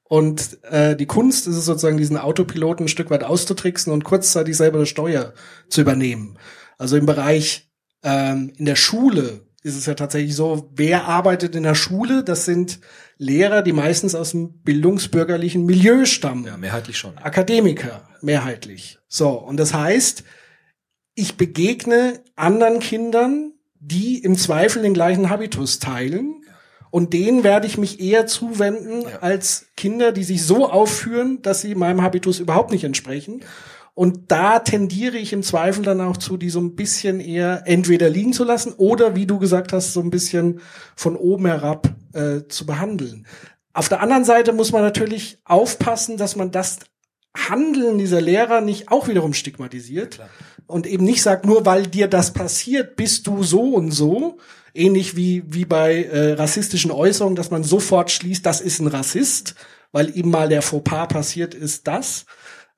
und 0.08 0.62
äh, 0.64 0.96
die 0.96 1.06
Kunst 1.06 1.46
ist 1.46 1.56
es 1.56 1.66
sozusagen, 1.66 1.98
diesen 1.98 2.16
Autopiloten 2.16 2.86
ein 2.86 2.88
Stück 2.88 3.10
weit 3.10 3.24
auszutricksen 3.24 3.92
und 3.92 4.04
kurzzeitig 4.04 4.56
selber 4.56 4.78
das 4.78 4.88
Steuer 4.88 5.34
zu 5.68 5.82
übernehmen. 5.82 6.38
Also 6.78 6.96
im 6.96 7.06
Bereich 7.06 7.68
ähm, 8.02 8.52
in 8.56 8.64
der 8.64 8.76
Schule 8.76 9.42
ist 9.62 9.76
es 9.76 9.86
ja 9.86 9.94
tatsächlich 9.94 10.34
so, 10.34 10.70
wer 10.74 11.04
arbeitet 11.06 11.54
in 11.54 11.64
der 11.64 11.74
Schule? 11.74 12.24
Das 12.24 12.46
sind 12.46 12.80
Lehrer, 13.18 13.62
die 13.62 13.72
meistens 13.72 14.14
aus 14.14 14.30
dem 14.30 14.62
bildungsbürgerlichen 14.62 15.66
Milieu 15.66 16.06
stammen. 16.06 16.44
Ja, 16.46 16.56
mehrheitlich 16.56 16.96
schon. 16.96 17.18
Akademiker, 17.18 18.08
mehrheitlich. 18.22 18.98
So, 19.08 19.30
und 19.30 19.58
das 19.58 19.74
heißt, 19.74 20.24
ich 21.14 21.36
begegne 21.36 22.22
anderen 22.36 22.78
Kindern, 22.78 23.52
die 23.80 24.18
im 24.18 24.36
Zweifel 24.36 24.82
den 24.82 24.94
gleichen 24.94 25.28
Habitus 25.28 25.80
teilen 25.80 26.42
Und 26.90 27.12
denen 27.12 27.44
werde 27.44 27.66
ich 27.66 27.78
mich 27.78 28.00
eher 28.00 28.26
zuwenden 28.26 29.02
Ja. 29.02 29.18
als 29.20 29.66
Kinder, 29.76 30.12
die 30.12 30.24
sich 30.24 30.44
so 30.44 30.68
aufführen, 30.70 31.42
dass 31.42 31.60
sie 31.60 31.74
meinem 31.74 32.02
Habitus 32.02 32.40
überhaupt 32.40 32.70
nicht 32.72 32.84
entsprechen. 32.84 33.42
Und 33.94 34.30
da 34.30 34.60
tendiere 34.60 35.16
ich 35.16 35.32
im 35.32 35.42
Zweifel 35.42 35.82
dann 35.82 36.00
auch 36.00 36.16
zu, 36.16 36.36
die 36.36 36.50
so 36.50 36.60
ein 36.60 36.76
bisschen 36.76 37.18
eher 37.18 37.62
entweder 37.66 38.08
liegen 38.08 38.32
zu 38.32 38.44
lassen 38.44 38.72
oder, 38.76 39.16
wie 39.16 39.26
du 39.26 39.38
gesagt 39.40 39.72
hast, 39.72 39.92
so 39.92 40.00
ein 40.00 40.10
bisschen 40.10 40.60
von 40.94 41.16
oben 41.16 41.46
herab 41.46 41.88
äh, 42.12 42.42
zu 42.48 42.64
behandeln. 42.64 43.26
Auf 43.72 43.88
der 43.88 44.00
anderen 44.00 44.24
Seite 44.24 44.52
muss 44.52 44.70
man 44.70 44.82
natürlich 44.82 45.38
aufpassen, 45.44 46.16
dass 46.16 46.36
man 46.36 46.52
das 46.52 46.78
Handeln 47.36 47.98
dieser 47.98 48.20
Lehrer 48.20 48.60
nicht 48.60 48.90
auch 48.90 49.08
wiederum 49.08 49.32
stigmatisiert 49.34 50.20
und 50.66 50.86
eben 50.86 51.04
nicht 51.04 51.22
sagt, 51.22 51.44
nur 51.44 51.66
weil 51.66 51.86
dir 51.86 52.08
das 52.08 52.32
passiert, 52.32 52.96
bist 52.96 53.26
du 53.26 53.42
so 53.42 53.74
und 53.74 53.90
so. 53.90 54.38
Ähnlich 54.78 55.16
wie, 55.16 55.42
wie 55.46 55.64
bei 55.64 56.04
äh, 56.04 56.32
rassistischen 56.34 56.90
Äußerungen, 56.90 57.36
dass 57.36 57.50
man 57.50 57.64
sofort 57.64 58.10
schließt, 58.10 58.46
das 58.46 58.60
ist 58.60 58.78
ein 58.78 58.86
Rassist, 58.86 59.54
weil 59.92 60.16
ihm 60.16 60.30
mal 60.30 60.48
der 60.48 60.62
Fauxpas 60.62 61.08
passiert 61.08 61.54
ist, 61.54 61.86
das. 61.88 62.26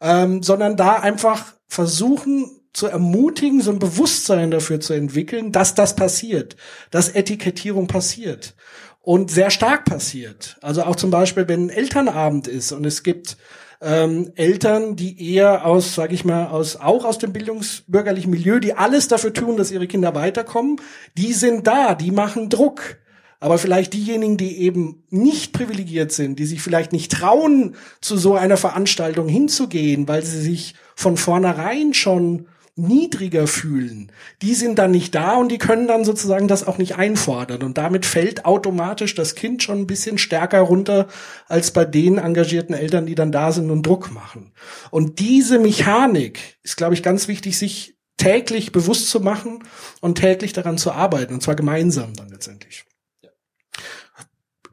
Ähm, 0.01 0.43
sondern 0.43 0.77
da 0.77 0.95
einfach 0.95 1.53
versuchen 1.67 2.61
zu 2.73 2.87
ermutigen, 2.87 3.61
so 3.61 3.71
ein 3.71 3.79
Bewusstsein 3.79 4.51
dafür 4.51 4.81
zu 4.81 4.95
entwickeln, 4.95 5.53
dass 5.53 5.75
das 5.75 5.97
passiert, 5.97 6.57
dass 6.91 7.09
Etikettierung 7.09 7.87
passiert 7.87 8.55
und 9.01 9.31
sehr 9.31 9.51
stark 9.51 9.85
passiert. 9.85 10.57
Also 10.63 10.85
auch 10.85 10.97
zum 10.97 11.11
Beispiel, 11.11 11.49
wenn 11.49 11.67
ein 11.67 11.71
Elternabend 11.71 12.49
ist 12.49 12.73
und 12.73 12.87
es 12.87 13.03
gibt 13.03 13.37
ähm, 13.81 14.33
Eltern, 14.35 14.97
die 14.97 15.35
eher 15.35 15.65
aus, 15.65 15.95
sage 15.95 16.15
ich 16.15 16.25
mal, 16.25 16.49
aus 16.49 16.77
auch 16.77 17.05
aus 17.05 17.19
dem 17.19 17.33
bildungsbürgerlichen 17.33 18.31
Milieu, 18.31 18.61
die 18.61 18.75
alles 18.75 19.09
dafür 19.09 19.33
tun, 19.33 19.57
dass 19.57 19.71
ihre 19.71 19.87
Kinder 19.87 20.15
weiterkommen, 20.15 20.77
die 21.17 21.33
sind 21.33 21.67
da, 21.67 21.95
die 21.95 22.11
machen 22.11 22.51
Druck. 22.51 22.99
Aber 23.43 23.57
vielleicht 23.57 23.95
diejenigen, 23.95 24.37
die 24.37 24.59
eben 24.59 25.03
nicht 25.09 25.55
privilegiert 25.55 26.13
sind, 26.13 26.39
die 26.39 26.45
sich 26.45 26.61
vielleicht 26.61 26.93
nicht 26.93 27.11
trauen, 27.11 27.75
zu 28.03 28.19
so 28.19 28.35
einer 28.35 28.59
Veranstaltung 28.59 29.29
hinzugehen, 29.29 30.07
weil 30.09 30.23
sie 30.23 30.43
sich 30.43 30.75
von 30.95 31.17
vornherein 31.17 31.95
schon 31.95 32.49
niedriger 32.77 33.47
fühlen, 33.47 34.11
die 34.43 34.55
sind 34.55 34.79
dann 34.79 34.91
nicht 34.91 35.15
da 35.15 35.37
und 35.37 35.51
die 35.51 35.59
können 35.59 35.87
dann 35.87 36.05
sozusagen 36.05 36.49
das 36.49 36.67
auch 36.67 36.79
nicht 36.79 36.97
einfordern. 36.97 37.63
Und 37.63 37.79
damit 37.79 38.07
fällt 38.07 38.45
automatisch 38.45 39.15
das 39.15 39.35
Kind 39.35 39.63
schon 39.63 39.81
ein 39.81 39.87
bisschen 39.87 40.19
stärker 40.19 40.61
runter 40.61 41.09
als 41.49 41.71
bei 41.71 41.85
den 41.85 42.19
engagierten 42.19 42.75
Eltern, 42.75 43.07
die 43.07 43.15
dann 43.15 43.33
da 43.33 43.53
sind 43.53 43.71
und 43.71 43.87
Druck 43.87 44.13
machen. 44.13 44.53
Und 44.91 45.19
diese 45.19 45.59
Mechanik 45.59 46.59
ist, 46.63 46.77
glaube 46.77 46.95
ich, 46.95 47.03
ganz 47.03 47.29
wichtig, 47.29 47.59
sich 47.59 47.97
täglich 48.17 48.73
bewusst 48.73 49.09
zu 49.09 49.21
machen 49.21 49.65
und 50.01 50.17
täglich 50.17 50.53
daran 50.53 50.79
zu 50.79 50.93
arbeiten, 50.93 51.35
und 51.35 51.43
zwar 51.43 51.55
gemeinsam 51.55 52.15
dann 52.15 52.29
letztendlich. 52.29 52.85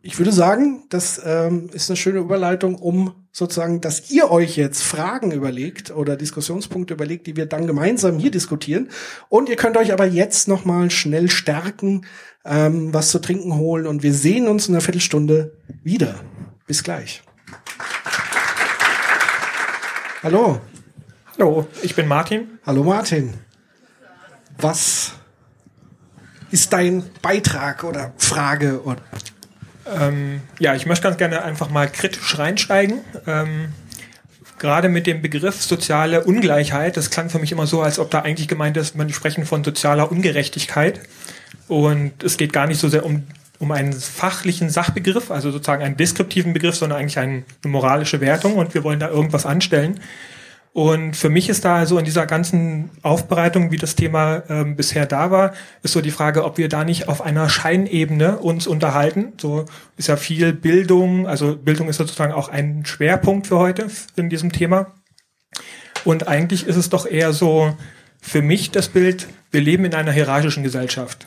Ich 0.07 0.17
würde 0.19 0.31
sagen, 0.31 0.85
das 0.87 1.21
ähm, 1.25 1.69
ist 1.73 1.89
eine 1.89 1.97
schöne 1.97 2.19
Überleitung, 2.19 2.75
um 2.75 3.25
sozusagen, 3.33 3.81
dass 3.81 4.09
ihr 4.09 4.31
euch 4.31 4.55
jetzt 4.55 4.81
Fragen 4.81 5.33
überlegt 5.33 5.91
oder 5.91 6.15
Diskussionspunkte 6.15 6.93
überlegt, 6.93 7.27
die 7.27 7.35
wir 7.35 7.45
dann 7.45 7.67
gemeinsam 7.67 8.17
hier 8.17 8.31
diskutieren. 8.31 8.87
Und 9.27 9.49
ihr 9.49 9.57
könnt 9.57 9.75
euch 9.75 9.91
aber 9.91 10.05
jetzt 10.05 10.47
noch 10.47 10.63
mal 10.63 10.91
schnell 10.91 11.29
stärken, 11.29 12.05
ähm, 12.45 12.93
was 12.93 13.09
zu 13.09 13.19
trinken 13.19 13.57
holen. 13.57 13.85
Und 13.85 14.01
wir 14.01 14.13
sehen 14.13 14.47
uns 14.47 14.69
in 14.69 14.75
einer 14.75 14.81
Viertelstunde 14.81 15.57
wieder. 15.83 16.15
Bis 16.67 16.83
gleich. 16.83 17.21
Hallo. 20.23 20.61
Hallo, 21.37 21.67
ich 21.81 21.95
bin 21.95 22.07
Martin. 22.07 22.59
Hallo 22.65 22.85
Martin. 22.85 23.33
Was 24.57 25.11
ist 26.49 26.71
dein 26.71 27.03
Beitrag 27.21 27.83
oder 27.83 28.13
Frage? 28.15 28.81
Oder 28.83 29.01
Ähm, 29.95 30.41
ja, 30.59 30.75
ich 30.75 30.85
möchte 30.85 31.03
ganz 31.03 31.17
gerne 31.17 31.43
einfach 31.43 31.69
mal 31.69 31.87
kritisch 31.87 32.37
reinsteigen. 32.37 33.01
Ähm, 33.25 33.73
gerade 34.59 34.89
mit 34.89 35.07
dem 35.07 35.21
Begriff 35.21 35.61
soziale 35.61 36.23
Ungleichheit, 36.23 36.97
das 36.97 37.09
klang 37.09 37.29
für 37.29 37.39
mich 37.39 37.51
immer 37.51 37.67
so, 37.67 37.81
als 37.81 37.99
ob 37.99 38.11
da 38.11 38.19
eigentlich 38.21 38.47
gemeint 38.47 38.77
ist, 38.77 38.95
man 38.95 39.09
sprechen 39.09 39.45
von 39.45 39.63
sozialer 39.63 40.11
Ungerechtigkeit. 40.11 41.01
Und 41.67 42.23
es 42.23 42.37
geht 42.37 42.53
gar 42.53 42.67
nicht 42.67 42.79
so 42.79 42.89
sehr 42.89 43.05
um, 43.05 43.23
um 43.59 43.71
einen 43.71 43.93
fachlichen 43.93 44.69
Sachbegriff, 44.69 45.31
also 45.31 45.51
sozusagen 45.51 45.83
einen 45.83 45.97
deskriptiven 45.97 46.53
Begriff, 46.53 46.75
sondern 46.75 46.99
eigentlich 46.99 47.19
eine 47.19 47.43
moralische 47.65 48.21
Wertung 48.21 48.55
und 48.55 48.73
wir 48.73 48.83
wollen 48.83 48.99
da 48.99 49.09
irgendwas 49.09 49.45
anstellen. 49.45 49.99
Und 50.77 51.17
für 51.17 51.29
mich 51.29 51.49
ist 51.49 51.65
da 51.65 51.87
so 51.87 51.97
in 51.97 52.05
dieser 52.05 52.27
ganzen 52.27 52.91
Aufbereitung, 53.01 53.71
wie 53.71 53.77
das 53.77 53.95
Thema 53.95 54.43
ähm, 54.47 54.75
bisher 54.75 55.07
da 55.07 55.31
war, 55.31 55.55
ist 55.81 55.93
so 55.93 56.01
die 56.01 56.11
Frage, 56.11 56.45
ob 56.45 56.59
wir 56.59 56.69
da 56.69 56.83
nicht 56.83 57.07
auf 57.07 57.19
einer 57.19 57.49
Scheinebene 57.49 58.37
uns 58.37 58.67
unterhalten. 58.67 59.33
So 59.41 59.65
ist 59.97 60.07
ja 60.07 60.17
viel 60.17 60.53
Bildung, 60.53 61.25
also 61.25 61.55
Bildung 61.55 61.89
ist 61.89 61.97
sozusagen 61.97 62.31
auch 62.31 62.49
ein 62.49 62.85
Schwerpunkt 62.85 63.47
für 63.47 63.57
heute 63.57 63.87
in 64.17 64.29
diesem 64.29 64.51
Thema. 64.51 64.93
Und 66.05 66.27
eigentlich 66.27 66.67
ist 66.67 66.75
es 66.75 66.89
doch 66.89 67.07
eher 67.07 67.33
so 67.33 67.75
für 68.21 68.43
mich 68.43 68.69
das 68.69 68.89
Bild, 68.89 69.27
wir 69.49 69.61
leben 69.61 69.83
in 69.83 69.95
einer 69.95 70.11
hierarchischen 70.11 70.61
Gesellschaft. 70.61 71.25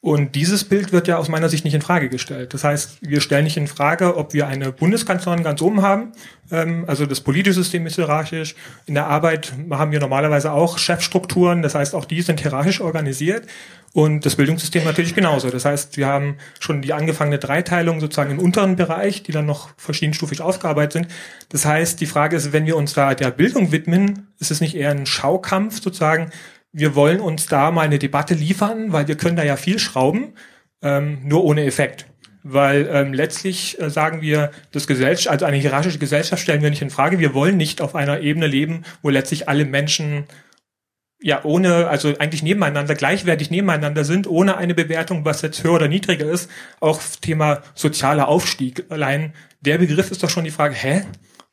Und 0.00 0.36
dieses 0.36 0.62
Bild 0.62 0.92
wird 0.92 1.08
ja 1.08 1.18
aus 1.18 1.28
meiner 1.28 1.48
Sicht 1.48 1.64
nicht 1.64 1.74
in 1.74 1.82
Frage 1.82 2.08
gestellt. 2.08 2.54
Das 2.54 2.62
heißt, 2.62 2.98
wir 3.00 3.20
stellen 3.20 3.42
nicht 3.42 3.56
in 3.56 3.66
Frage, 3.66 4.16
ob 4.16 4.32
wir 4.32 4.46
eine 4.46 4.70
Bundeskanzlerin 4.70 5.42
ganz 5.42 5.60
oben 5.60 5.82
haben. 5.82 6.12
Ähm, 6.52 6.84
also 6.86 7.04
das 7.04 7.20
politische 7.20 7.54
System 7.62 7.84
ist 7.84 7.96
hierarchisch. 7.96 8.54
In 8.86 8.94
der 8.94 9.08
Arbeit 9.08 9.52
haben 9.70 9.90
wir 9.90 9.98
normalerweise 9.98 10.52
auch 10.52 10.78
Chefstrukturen. 10.78 11.62
Das 11.62 11.74
heißt, 11.74 11.96
auch 11.96 12.04
die 12.04 12.22
sind 12.22 12.40
hierarchisch 12.40 12.80
organisiert. 12.80 13.48
Und 13.92 14.24
das 14.24 14.36
Bildungssystem 14.36 14.84
natürlich 14.84 15.16
genauso. 15.16 15.50
Das 15.50 15.64
heißt, 15.64 15.96
wir 15.96 16.06
haben 16.06 16.36
schon 16.60 16.80
die 16.80 16.92
angefangene 16.92 17.38
Dreiteilung 17.38 17.98
sozusagen 17.98 18.30
im 18.30 18.38
unteren 18.38 18.76
Bereich, 18.76 19.24
die 19.24 19.32
dann 19.32 19.46
noch 19.46 19.70
verschiedenstufig 19.78 20.42
ausgearbeitet 20.42 20.92
sind. 20.92 21.08
Das 21.48 21.64
heißt, 21.64 22.00
die 22.00 22.06
Frage 22.06 22.36
ist, 22.36 22.52
wenn 22.52 22.66
wir 22.66 22.76
uns 22.76 22.92
da 22.92 23.14
der 23.16 23.32
Bildung 23.32 23.72
widmen, 23.72 24.28
ist 24.38 24.52
es 24.52 24.60
nicht 24.60 24.76
eher 24.76 24.90
ein 24.90 25.06
Schaukampf 25.06 25.82
sozusagen, 25.82 26.30
wir 26.72 26.94
wollen 26.94 27.20
uns 27.20 27.46
da 27.46 27.70
mal 27.70 27.82
eine 27.82 27.98
Debatte 27.98 28.34
liefern, 28.34 28.92
weil 28.92 29.08
wir 29.08 29.16
können 29.16 29.36
da 29.36 29.44
ja 29.44 29.56
viel 29.56 29.78
schrauben, 29.78 30.34
ähm, 30.82 31.18
nur 31.24 31.44
ohne 31.44 31.64
Effekt. 31.64 32.06
Weil 32.42 32.88
ähm, 32.90 33.12
letztlich 33.12 33.80
äh, 33.80 33.90
sagen 33.90 34.22
wir, 34.22 34.52
das 34.70 34.86
Gesellschaft, 34.86 35.28
also 35.28 35.44
eine 35.44 35.56
hierarchische 35.56 35.98
Gesellschaft 35.98 36.42
stellen 36.42 36.62
wir 36.62 36.70
nicht 36.70 36.82
in 36.82 36.90
Frage. 36.90 37.18
Wir 37.18 37.34
wollen 37.34 37.56
nicht 37.56 37.80
auf 37.80 37.94
einer 37.94 38.20
Ebene 38.20 38.46
leben, 38.46 38.84
wo 39.02 39.10
letztlich 39.10 39.48
alle 39.48 39.64
Menschen 39.64 40.24
ja 41.20 41.44
ohne, 41.44 41.88
also 41.88 42.14
eigentlich 42.18 42.42
nebeneinander, 42.42 42.94
gleichwertig 42.94 43.50
nebeneinander 43.50 44.04
sind, 44.04 44.28
ohne 44.28 44.56
eine 44.56 44.74
Bewertung, 44.74 45.24
was 45.24 45.42
jetzt 45.42 45.64
höher 45.64 45.74
oder 45.74 45.88
niedriger 45.88 46.30
ist. 46.30 46.48
Auch 46.80 47.00
Thema 47.20 47.62
sozialer 47.74 48.28
Aufstieg. 48.28 48.84
Allein 48.88 49.32
der 49.60 49.78
Begriff 49.78 50.10
ist 50.10 50.22
doch 50.22 50.30
schon 50.30 50.44
die 50.44 50.50
Frage, 50.50 50.74
hä? 50.74 51.02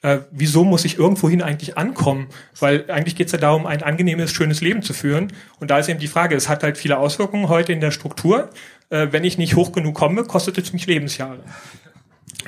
Äh, 0.06 0.20
wieso 0.30 0.64
muss 0.64 0.86
ich 0.86 1.00
irgendwohin 1.00 1.42
eigentlich 1.42 1.80
ankommen? 1.80 2.28
Weil 2.60 2.92
eigentlich 2.92 3.16
geht 3.16 3.26
es 3.26 3.32
ja 3.32 3.40
darum, 3.40 3.66
ein 3.66 3.82
angenehmes, 3.82 4.32
schönes 4.32 4.62
Leben 4.62 4.84
zu 4.84 4.94
führen. 4.94 5.34
Und 5.60 5.72
da 5.72 5.80
ist 5.80 5.90
eben 5.90 6.00
die 6.00 6.08
Frage, 6.08 6.36
es 6.36 6.48
hat 6.48 6.62
halt 6.62 6.78
viele 6.78 7.00
Auswirkungen 7.00 7.50
heute 7.50 7.74
in 7.74 7.80
der 7.80 7.90
Struktur. 7.90 8.52
Äh, 8.92 9.08
wenn 9.10 9.24
ich 9.24 9.40
nicht 9.40 9.56
hoch 9.56 9.72
genug 9.72 9.96
komme, 9.96 10.24
kostet 10.24 10.60
es 10.60 10.74
mich 10.74 10.86
Lebensjahre. 10.86 11.40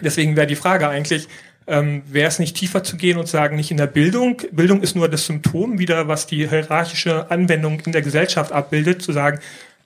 Deswegen 0.02 0.36
wäre 0.36 0.46
die 0.46 0.56
Frage 0.56 0.88
eigentlich, 0.88 1.30
ähm, 1.66 2.04
wäre 2.06 2.28
es 2.28 2.38
nicht 2.38 2.56
tiefer 2.56 2.84
zu 2.84 2.96
gehen 2.96 3.18
und 3.18 3.28
sagen, 3.28 3.56
nicht 3.56 3.72
in 3.72 3.78
der 3.78 3.88
Bildung, 3.88 4.40
Bildung 4.52 4.84
ist 4.84 4.96
nur 4.96 5.10
das 5.10 5.26
Symptom 5.26 5.80
wieder, 5.80 6.08
was 6.08 6.28
die 6.28 6.48
hierarchische 6.48 7.32
Anwendung 7.32 7.80
in 7.80 7.92
der 7.92 8.04
Gesellschaft 8.04 8.52
abbildet, 8.52 9.02
zu 9.02 9.14
sagen, 9.14 9.40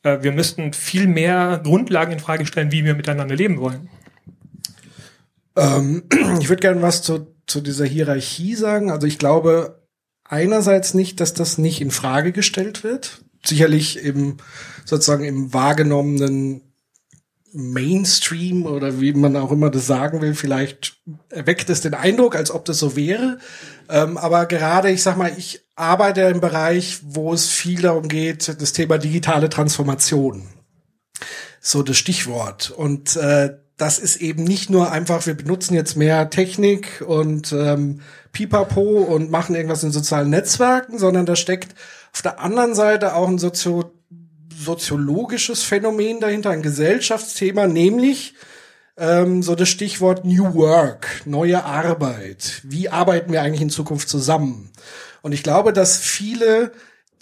äh, 0.03 0.17
wir 0.21 0.33
müssten 0.33 0.73
viel 0.73 1.07
mehr 1.07 1.61
Grundlagen 1.63 2.11
in 2.11 2.19
Frage 2.19 2.45
stellen, 2.45 2.73
wie 2.73 2.83
wir 2.83 2.95
miteinander 2.95 3.35
leben 3.35 3.61
wollen. 3.61 3.89
Ähm, 5.55 6.03
ich 6.41 6.49
würde 6.49 6.59
gerne 6.59 6.81
was 6.81 7.01
zu, 7.01 7.27
zu 7.51 7.61
dieser 7.61 7.85
Hierarchie 7.85 8.55
sagen. 8.55 8.89
Also 8.89 9.05
ich 9.05 9.19
glaube 9.19 9.81
einerseits 10.23 10.93
nicht, 10.93 11.19
dass 11.19 11.33
das 11.33 11.57
nicht 11.57 11.81
in 11.81 11.91
Frage 11.91 12.31
gestellt 12.31 12.83
wird. 12.83 13.21
Sicherlich 13.45 14.03
im 14.03 14.37
sozusagen 14.85 15.23
im 15.23 15.53
wahrgenommenen 15.53 16.61
Mainstream 17.53 18.65
oder 18.65 19.01
wie 19.01 19.13
man 19.13 19.35
auch 19.35 19.51
immer 19.51 19.69
das 19.69 19.85
sagen 19.85 20.21
will, 20.21 20.35
vielleicht 20.35 20.97
erweckt 21.29 21.69
es 21.69 21.81
den 21.81 21.93
Eindruck, 21.93 22.35
als 22.35 22.49
ob 22.49 22.63
das 22.65 22.79
so 22.79 22.95
wäre. 22.95 23.39
Ähm, 23.89 24.17
aber 24.17 24.45
gerade, 24.45 24.89
ich 24.89 25.03
sag 25.03 25.17
mal, 25.17 25.33
ich 25.37 25.61
arbeite 25.75 26.21
im 26.21 26.39
Bereich, 26.39 26.99
wo 27.03 27.33
es 27.33 27.49
viel 27.49 27.81
darum 27.81 28.07
geht, 28.07 28.61
das 28.61 28.73
Thema 28.73 28.97
digitale 28.97 29.49
Transformation. 29.49 30.47
So 31.59 31.83
das 31.83 31.97
Stichwort. 31.97 32.71
Und 32.71 33.17
äh, 33.17 33.57
das 33.81 33.97
ist 33.97 34.17
eben 34.17 34.43
nicht 34.43 34.69
nur 34.69 34.91
einfach, 34.91 35.25
wir 35.25 35.33
benutzen 35.33 35.73
jetzt 35.73 35.97
mehr 35.97 36.29
Technik 36.29 37.03
und 37.03 37.51
ähm, 37.51 38.01
Pipapo 38.31 38.81
und 38.81 39.31
machen 39.31 39.55
irgendwas 39.55 39.83
in 39.83 39.91
sozialen 39.91 40.29
Netzwerken, 40.29 40.99
sondern 40.99 41.25
da 41.25 41.35
steckt 41.35 41.73
auf 42.13 42.21
der 42.21 42.39
anderen 42.39 42.75
Seite 42.75 43.15
auch 43.15 43.27
ein 43.27 43.39
Sozio 43.39 43.91
soziologisches 44.55 45.63
Phänomen 45.63 46.19
dahinter, 46.19 46.51
ein 46.51 46.61
Gesellschaftsthema, 46.61 47.65
nämlich 47.65 48.35
ähm, 48.97 49.41
so 49.41 49.55
das 49.55 49.69
Stichwort 49.69 50.25
New 50.25 50.53
Work, 50.53 51.23
neue 51.25 51.63
Arbeit. 51.63 52.61
Wie 52.63 52.87
arbeiten 52.87 53.31
wir 53.31 53.41
eigentlich 53.41 53.61
in 53.61 53.71
Zukunft 53.71 54.07
zusammen? 54.07 54.69
Und 55.23 55.31
ich 55.31 55.41
glaube, 55.41 55.73
dass 55.73 55.97
viele, 55.97 56.71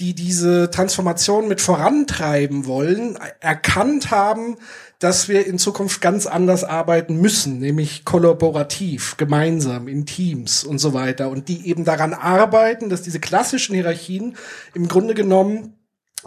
die 0.02 0.14
diese 0.14 0.70
Transformation 0.70 1.48
mit 1.48 1.62
vorantreiben 1.62 2.66
wollen, 2.66 3.18
erkannt 3.40 4.12
haben, 4.12 4.58
dass 5.00 5.30
wir 5.30 5.48
in 5.48 5.58
Zukunft 5.58 6.02
ganz 6.02 6.26
anders 6.26 6.66
arbeiten 6.66 7.16
müssen, 7.16 7.60
nämlich 7.60 8.04
kollaborativ, 8.04 9.16
gemeinsam, 9.16 9.88
in 9.88 10.06
Teams 10.06 10.66
und 10.66 10.78
so 10.80 10.94
weiter. 10.94 11.30
Und 11.30 11.48
die 11.48 11.68
eben 11.68 11.86
daran 11.86 12.14
arbeiten, 12.14 12.90
dass 12.90 13.02
diese 13.02 13.22
klassischen 13.22 13.76
Hierarchien 13.76 14.36
im 14.74 14.90
Grunde 14.90 15.14
genommen 15.14 15.74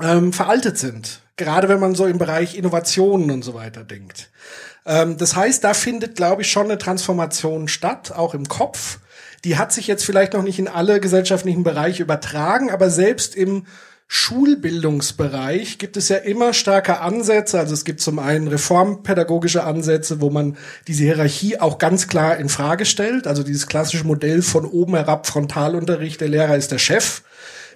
ähm, 0.01 0.33
veraltet 0.33 0.79
sind. 0.79 1.21
Gerade 1.37 1.69
wenn 1.69 1.81
man 1.81 1.95
so 1.95 2.07
im 2.07 2.19
Bereich 2.19 2.57
Innovationen 2.57 3.31
und 3.31 3.43
so 3.43 3.53
weiter 3.53 3.85
denkt. 3.85 4.31
Ähm, 4.87 5.19
das 5.19 5.37
heißt, 5.37 5.63
da 5.63 5.75
findet, 5.75 6.17
glaube 6.17 6.43
ich, 6.43 6.51
schon 6.51 6.65
eine 6.65 6.79
Transformation 6.79 7.69
statt, 7.69 8.13
auch 8.13 8.33
im 8.33 8.49
Kopf. 8.49 9.01
Die 9.45 9.59
hat 9.59 9.73
sich 9.73 9.87
jetzt 9.87 10.05
vielleicht 10.05 10.33
noch 10.33 10.43
nicht 10.43 10.59
in 10.59 10.69
alle 10.69 10.99
gesellschaftlichen 10.99 11.63
Bereiche 11.63 12.03
übertragen, 12.03 12.71
aber 12.71 12.91
selbst 12.91 13.35
im 13.35 13.67
Schulbildungsbereich 14.15 15.79
gibt 15.79 15.97
es 15.97 16.11
ja 16.11 16.19
immer 16.19 16.53
stärker 16.53 17.01
Ansätze. 17.01 17.59
Also 17.59 17.73
es 17.73 17.87
gibt 17.87 18.03
zum 18.03 18.19
einen 18.19 18.47
reformpädagogische 18.47 19.65
Ansätze, 19.65 20.21
wo 20.21 20.29
man 20.29 20.59
diese 20.87 21.05
Hierarchie 21.05 21.59
auch 21.59 21.79
ganz 21.79 22.09
klar 22.09 22.37
in 22.37 22.51
Frage 22.51 22.85
stellt. 22.85 23.27
Also 23.27 23.43
dieses 23.43 23.69
klassische 23.69 24.07
Modell 24.07 24.43
von 24.43 24.67
oben 24.67 24.97
herab 24.97 25.27
Frontalunterricht, 25.27 26.21
der 26.21 26.29
Lehrer 26.29 26.59
ist 26.59 26.73
der 26.73 26.79
Chef. 26.79 27.23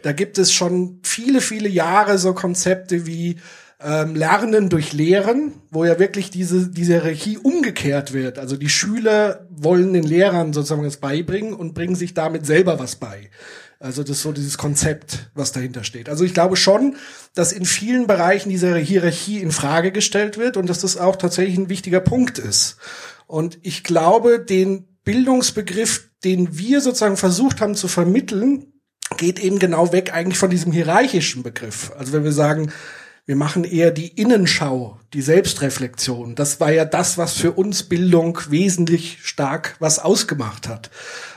Da 0.03 0.13
gibt 0.13 0.37
es 0.37 0.53
schon 0.53 1.01
viele, 1.03 1.41
viele 1.41 1.71
Jahre 1.71 2.19
so 2.19 2.35
Konzepte 2.35 3.07
wie 3.07 3.37
ähm, 3.83 4.15
Lernen 4.15 4.69
durch 4.69 4.93
Lehren, 4.93 5.55
wo 5.71 5.87
ja 5.87 5.99
wirklich 5.99 6.29
diese, 6.29 6.69
diese 6.69 7.01
Hierarchie 7.01 7.39
umgekehrt 7.39 8.13
wird. 8.13 8.39
Also 8.39 8.59
die 8.59 8.69
Schüler 8.69 9.47
wollen 9.49 9.95
den 9.95 10.05
Lehrern 10.05 10.53
sozusagen 10.53 10.85
was 10.85 10.99
beibringen 10.99 11.55
und 11.55 11.73
bringen 11.73 11.95
sich 11.95 12.13
damit 12.13 12.45
selber 12.45 12.79
was 12.79 12.97
bei. 12.97 13.31
Also 13.79 14.03
das 14.03 14.19
ist 14.19 14.23
so 14.23 14.33
dieses 14.33 14.57
Konzept, 14.57 15.31
was 15.35 15.53
dahinter 15.53 15.85
steht. 15.85 16.09
Also 16.09 16.25
ich 16.25 16.33
glaube 16.33 16.57
schon, 16.57 16.97
dass 17.35 17.53
in 17.53 17.67
vielen 17.67 18.07
Bereichen 18.07 18.49
diese 18.49 18.77
Hierarchie 18.77 19.41
in 19.41 19.53
Frage 19.53 19.93
gestellt 19.93 20.39
wird 20.39 20.57
und 20.57 20.69
dass 20.69 20.81
das 20.81 20.97
auch 20.97 21.17
tatsächlich 21.17 21.59
ein 21.59 21.69
wichtiger 21.69 22.01
Punkt 22.01 22.39
ist. 22.39 22.77
Und 23.27 23.59
ich 23.63 23.85
glaube, 23.85 24.39
den 24.39 24.87
Bildungsbegriff, 25.05 26.09
den 26.25 26.59
wir 26.59 26.81
sozusagen 26.81 27.17
versucht 27.17 27.61
haben 27.61 27.75
zu 27.75 27.89
vermitteln, 27.89 28.73
geht 29.19 29.39
eben 29.39 29.59
genau 29.59 29.93
weg 29.93 30.13
eigentlich 30.13 30.39
von 30.39 30.51
diesem 30.51 30.73
hierarchischen 30.73 31.43
Begriff. 31.43 31.93
Also 31.97 32.13
wenn 32.13 32.25
wir 32.25 32.33
sagen, 32.33 32.73
wir 33.27 33.37
machen 33.37 33.65
eher 33.65 33.91
die 33.91 34.09
Innenschau, 34.09 35.01
die 35.13 35.21
Selbstreflexion. 35.21 36.37
Das 36.37 36.61
war 36.61 36.71
ja 36.71 36.85
das, 36.85 37.19
was 37.19 37.35
für 37.35 37.53
uns 37.53 37.83
Bildung 37.83 38.39
wesentlich 38.49 39.19
stark 39.23 39.75
was 39.81 39.99
ausgemacht 39.99 40.69
hat. 40.69 40.91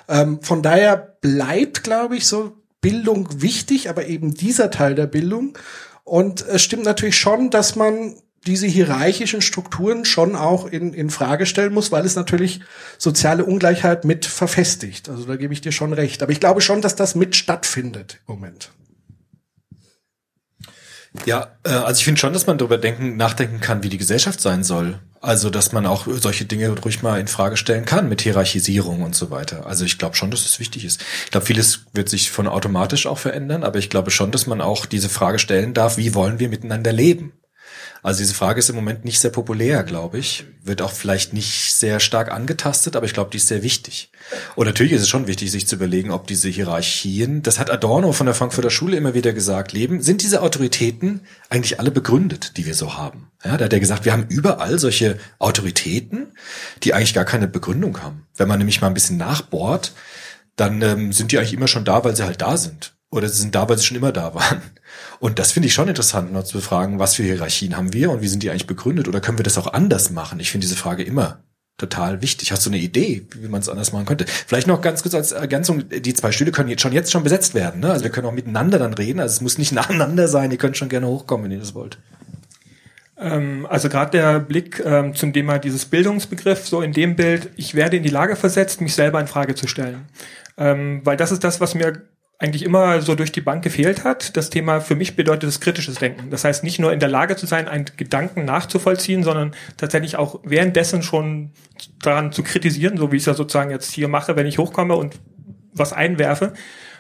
Ähm, 0.08 0.40
von 0.42 0.62
daher 0.62 0.96
bleibt, 1.22 1.84
glaube 1.84 2.16
ich, 2.16 2.28
so 2.28 2.56
Bildung 2.80 3.42
wichtig, 3.42 3.90
aber 3.90 4.06
eben 4.06 4.36
dieser 4.36 4.70
Teil 4.70 4.94
der 4.94 5.08
Bildung. 5.08 5.58
Und 6.04 6.46
es 6.48 6.62
stimmt 6.62 6.84
natürlich 6.84 7.18
schon, 7.18 7.50
dass 7.50 7.76
man 7.76 8.16
diese 8.46 8.68
hierarchischen 8.68 9.42
Strukturen 9.42 10.06
schon 10.06 10.36
auch 10.36 10.66
in, 10.66 10.94
in 10.94 11.10
Frage 11.10 11.46
stellen 11.46 11.74
muss, 11.74 11.92
weil 11.92 12.06
es 12.06 12.16
natürlich 12.16 12.62
soziale 12.98 13.44
Ungleichheit 13.44 14.06
mit 14.06 14.26
verfestigt. 14.26 15.10
Also 15.10 15.26
da 15.26 15.36
gebe 15.36 15.54
ich 15.54 15.62
dir 15.62 15.72
schon 15.72 15.92
recht. 15.92 16.22
Aber 16.24 16.32
ich 16.32 16.40
glaube 16.40 16.62
schon, 16.62 16.82
dass 16.82 16.96
das 16.96 17.16
mit 17.16 17.36
stattfindet 17.36 18.20
im 18.28 18.36
Moment. 18.36 18.72
Ja, 21.26 21.56
äh, 21.64 21.70
also 21.70 22.00
ich 22.00 22.06
finde 22.06 22.20
schon, 22.20 22.34
dass 22.34 22.48
man 22.48 22.58
darüber 22.58 22.78
denken, 22.78 23.18
nachdenken 23.18 23.60
kann, 23.60 23.84
wie 23.84 23.90
die 23.90 23.98
Gesellschaft 23.98 24.42
sein 24.42 24.64
soll. 24.64 25.00
Also, 25.22 25.50
dass 25.50 25.74
man 25.74 25.86
auch 25.86 26.08
solche 26.08 26.46
Dinge 26.46 26.70
ruhig 26.70 27.02
mal 27.02 27.20
in 27.20 27.28
Frage 27.28 27.58
stellen 27.58 27.84
kann 27.84 28.08
mit 28.08 28.22
Hierarchisierung 28.22 29.02
und 29.02 29.16
so 29.16 29.32
weiter. 29.32 29.66
Also 29.66 29.84
ich 29.84 29.98
glaube 29.98 30.16
schon, 30.16 30.32
dass 30.32 30.46
es 30.46 30.60
wichtig 30.60 30.86
ist. 30.86 31.04
Ich 31.26 31.32
glaube, 31.32 31.46
vieles 31.46 31.82
wird 31.94 32.08
sich 32.08 32.32
von 32.32 32.48
automatisch 32.48 33.06
auch 33.06 33.18
verändern, 33.18 33.66
aber 33.66 33.80
ich 33.80 33.90
glaube 33.90 34.12
schon, 34.12 34.32
dass 34.32 34.48
man 34.48 34.62
auch 34.62 34.86
diese 34.86 35.10
Frage 35.10 35.40
stellen 35.40 35.74
darf, 35.74 35.98
wie 35.98 36.16
wollen 36.16 36.40
wir 36.40 36.48
miteinander 36.48 36.94
leben? 36.94 37.34
Also 38.02 38.20
diese 38.20 38.34
Frage 38.34 38.60
ist 38.60 38.70
im 38.70 38.76
Moment 38.76 39.04
nicht 39.04 39.20
sehr 39.20 39.32
populär, 39.32 39.84
glaube 39.84 40.20
ich. 40.20 40.46
Wird 40.64 40.82
auch 40.82 40.92
vielleicht 40.92 41.34
nicht 41.34 41.74
sehr 41.74 42.00
stark 42.00 42.32
angetastet, 42.32 42.96
aber 42.96 43.06
ich 43.06 43.14
glaube, 43.14 43.30
die 43.32 43.38
ist 43.38 43.48
sehr 43.48 43.64
wichtig. 43.64 44.12
Und 44.56 44.68
natürlich 44.68 44.94
ist 44.94 45.02
es 45.02 45.10
schon 45.10 45.28
wichtig, 45.28 45.52
sich 45.52 45.68
zu 45.68 45.76
überlegen, 45.76 46.12
ob 46.12 46.28
diese 46.28 46.50
Hierarchien, 46.50 47.42
das 47.42 47.60
hat 47.60 47.70
Adorno 47.70 48.14
von 48.14 48.26
der 48.26 48.36
Frankfurter 48.36 48.70
Schule 48.70 48.98
immer 48.98 49.14
wieder 49.14 49.34
gesagt, 49.34 49.74
leben, 49.74 50.02
sind 50.02 50.22
diese 50.22 50.42
Autoritäten 50.42 51.22
eigentlich 51.50 51.80
alle 51.80 51.92
begründet, 51.92 52.58
die 52.58 52.66
wir 52.66 52.76
so 52.76 52.98
haben? 52.98 53.28
Ja, 53.44 53.58
da 53.58 53.66
hat 53.66 53.74
er 53.74 53.80
gesagt, 53.80 54.06
wir 54.06 54.14
haben 54.14 54.28
überall 54.30 54.80
solche 54.80 55.18
Autoritäten, 55.40 56.34
die 56.84 56.94
eigentlich 56.94 57.14
gar 57.14 57.26
keine 57.26 57.48
Begründung 57.48 58.02
haben. 58.02 58.28
Wenn 58.36 58.48
man 58.48 58.60
nämlich 58.60 58.82
mal 58.82 58.88
ein 58.88 58.94
bisschen 58.94 59.18
nachbohrt, 59.18 59.94
dann 60.56 60.82
ähm, 60.82 61.14
sind 61.14 61.32
die 61.32 61.38
eigentlich 61.38 61.54
immer 61.54 61.68
schon 61.68 61.86
da, 61.86 62.04
weil 62.04 62.16
sie 62.16 62.24
halt 62.24 62.42
da 62.42 62.58
sind. 62.58 62.94
Oder 63.12 63.28
sie 63.28 63.42
sind 63.42 63.56
da, 63.56 63.68
weil 63.68 63.78
sie 63.78 63.86
schon 63.86 63.98
immer 63.98 64.12
da 64.12 64.36
waren. 64.36 64.62
Und 65.20 65.40
das 65.40 65.52
finde 65.52 65.68
ich 65.68 65.74
schon 65.74 65.88
interessant, 65.88 66.32
noch 66.32 66.44
zu 66.44 66.58
befragen, 66.58 67.00
was 67.00 67.16
für 67.16 67.24
Hierarchien 67.24 67.76
haben 67.76 67.94
wir 67.94 68.12
und 68.12 68.22
wie 68.22 68.28
sind 68.28 68.44
die 68.44 68.52
eigentlich 68.52 68.68
begründet? 68.68 69.08
Oder 69.08 69.20
können 69.20 69.40
wir 69.40 69.44
das 69.44 69.58
auch 69.58 69.74
anders 69.74 70.12
machen? 70.12 70.40
Ich 70.40 70.52
finde 70.52 70.66
diese 70.66 70.78
Frage 70.78 71.04
immer 71.04 71.40
total 71.80 72.22
wichtig. 72.22 72.52
Hast 72.52 72.66
du 72.66 72.70
eine 72.70 72.78
Idee, 72.78 73.26
wie 73.36 73.48
man 73.48 73.62
es 73.62 73.70
anders 73.70 73.92
machen 73.92 74.06
könnte? 74.06 74.26
Vielleicht 74.28 74.68
noch 74.68 74.82
ganz 74.82 75.02
kurz 75.02 75.16
als 75.16 75.32
Ergänzung, 75.32 75.90
die 75.90 76.14
zwei 76.14 76.32
Stühle 76.32 76.52
können 76.52 76.70
jetzt 76.70 76.82
schon 76.82 76.92
jetzt 76.92 77.12
schon 77.12 77.24
besetzt 77.24 77.56
werden. 77.56 77.82
Ne? 77.82 77.92
Also 77.92 78.04
wir 78.04 78.12
können 78.12 78.28
auch 78.28 78.34
miteinander 78.34 78.78
dann 78.78 78.94
reden. 78.94 79.20
Also 79.20 79.34
es 79.34 79.42
muss 79.42 79.58
nicht 79.58 79.72
nacheinander 79.74 80.28
sein. 80.28 80.52
Ihr 80.52 80.58
könnt 80.58 80.78
schon 80.78 80.90
gerne 80.90 81.08
hochkommen, 81.08 81.46
wenn 81.46 81.52
ihr 81.52 81.60
das 81.60 81.74
wollt. 81.74 81.98
Ähm, 83.18 83.66
also 83.70 83.90
gerade 83.90 84.12
der 84.12 84.40
Blick 84.40 84.82
ähm, 84.86 85.16
zum 85.16 85.34
Thema 85.34 85.58
dieses 85.58 85.86
Bildungsbegriff, 85.86 86.68
so 86.68 86.82
in 86.82 86.94
dem 86.94 87.16
Bild, 87.16 87.50
ich 87.56 87.76
werde 87.76 87.98
in 87.98 88.04
die 88.04 88.10
Lage 88.10 88.36
versetzt, 88.36 88.82
mich 88.82 88.94
selber 88.94 89.20
in 89.20 89.28
Frage 89.28 89.56
zu 89.56 89.68
stellen. 89.68 90.06
Ähm, 90.58 91.02
weil 91.04 91.18
das 91.18 91.32
ist 91.32 91.44
das, 91.44 91.60
was 91.60 91.74
mir 91.74 92.04
eigentlich 92.40 92.64
immer 92.64 93.02
so 93.02 93.16
durch 93.16 93.34
die 93.34 93.42
Bank 93.42 93.64
gefehlt 93.64 94.06
hat. 94.06 94.38
Das 94.38 94.50
Thema 94.50 94.80
für 94.80 94.96
mich 94.96 95.18
bedeutet 95.18 95.50
das 95.50 95.60
kritisches 95.60 95.96
Denken. 95.96 96.30
Das 96.30 96.46
heißt, 96.46 96.64
nicht 96.64 96.80
nur 96.80 96.94
in 96.94 97.02
der 97.02 97.10
Lage 97.10 97.36
zu 97.36 97.46
sein, 97.46 97.68
einen 97.68 97.86
Gedanken 97.98 98.46
nachzuvollziehen, 98.46 99.24
sondern 99.24 99.54
tatsächlich 99.76 100.16
auch 100.16 100.40
währenddessen 100.44 101.04
schon 101.04 101.52
daran 102.02 102.32
zu 102.32 102.42
kritisieren, 102.42 102.98
so 102.98 103.12
wie 103.12 103.18
ich 103.18 103.24
es 103.24 103.28
ja 103.28 103.34
sozusagen 103.34 103.72
jetzt 103.72 103.92
hier 103.92 104.08
mache, 104.08 104.38
wenn 104.38 104.48
ich 104.48 104.58
hochkomme 104.58 104.96
und 104.96 105.20
was 105.74 105.92
einwerfe. 105.92 106.54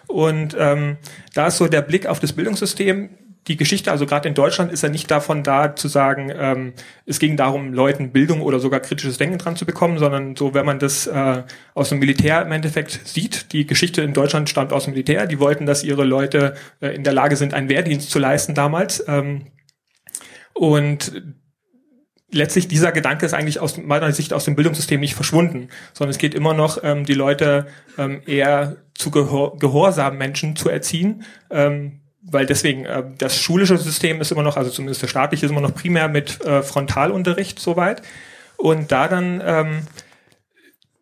Und 0.08 0.58
ähm, 0.60 0.98
da 1.34 1.48
ist 1.48 1.58
so 1.58 1.68
der 1.68 1.84
Blick 1.84 2.06
auf 2.06 2.20
das 2.20 2.34
Bildungssystem 2.34 3.10
die 3.50 3.58
Geschichte, 3.58 3.92
also 3.92 4.06
gerade 4.06 4.30
in 4.30 4.36
Deutschland, 4.36 4.72
ist 4.72 4.84
ja 4.84 4.90
nicht 4.90 5.10
davon 5.10 5.42
da 5.44 5.76
zu 5.76 5.88
sagen, 5.88 6.32
ähm, 6.34 6.74
es 7.08 7.20
ging 7.20 7.36
darum, 7.36 7.74
Leuten 7.74 8.12
Bildung 8.12 8.42
oder 8.42 8.60
sogar 8.60 8.80
kritisches 8.80 9.18
Denken 9.18 9.40
dran 9.40 9.56
zu 9.56 9.66
bekommen, 9.66 9.98
sondern 9.98 10.36
so, 10.36 10.54
wenn 10.54 10.68
man 10.68 10.78
das 10.78 11.08
äh, 11.08 11.44
aus 11.74 11.90
dem 11.90 11.98
Militär 11.98 12.44
im 12.44 12.52
Endeffekt 12.52 13.08
sieht, 13.08 13.52
die 13.52 13.66
Geschichte 13.66 14.04
in 14.04 14.14
Deutschland 14.14 14.50
stammt 14.50 14.72
aus 14.72 14.86
dem 14.86 14.94
Militär, 14.94 15.26
die 15.26 15.40
wollten, 15.40 15.66
dass 15.66 15.84
ihre 15.84 16.04
Leute 16.04 16.54
äh, 16.80 16.90
in 16.90 17.04
der 17.04 17.14
Lage 17.14 17.36
sind, 17.36 17.56
einen 17.56 17.70
Wehrdienst 17.70 18.12
zu 18.12 18.20
leisten 18.20 18.54
damals. 18.54 19.04
Ähm, 19.08 19.48
und 20.54 21.12
letztlich 22.32 22.68
dieser 22.68 22.92
Gedanke 22.92 23.26
ist 23.26 23.34
eigentlich 23.34 23.60
aus 23.60 23.78
meiner 23.78 24.12
Sicht 24.12 24.32
aus 24.34 24.46
dem 24.46 24.56
Bildungssystem 24.56 25.00
nicht 25.00 25.16
verschwunden, 25.16 25.70
sondern 25.94 26.12
es 26.12 26.20
geht 26.20 26.36
immer 26.36 26.54
noch, 26.54 26.84
ähm, 26.84 27.04
die 27.04 27.16
Leute 27.16 27.66
ähm, 27.98 28.22
eher 28.28 28.78
zu 28.94 29.10
Gehor 29.10 29.58
gehorsamen 29.58 30.20
Menschen 30.20 30.56
zu 30.56 30.70
erziehen, 30.70 31.24
ähm, 31.50 32.02
weil 32.32 32.46
deswegen 32.46 32.86
äh, 32.86 33.04
das 33.18 33.40
schulische 33.40 33.78
System 33.78 34.22
ist 34.22 34.32
immer 34.32 34.44
noch, 34.44 34.58
also 34.58 34.70
zumindest 34.70 35.04
das 35.04 35.10
staatliche 35.10 35.46
ist 35.46 35.52
immer 35.52 35.62
noch 35.62 35.74
primär 35.74 36.08
mit 36.08 36.44
äh, 36.46 36.64
Frontalunterricht 36.64 37.60
soweit. 37.60 38.02
Und 38.58 38.92
da 38.92 39.08
dann 39.08 39.42
ähm, 39.46 39.82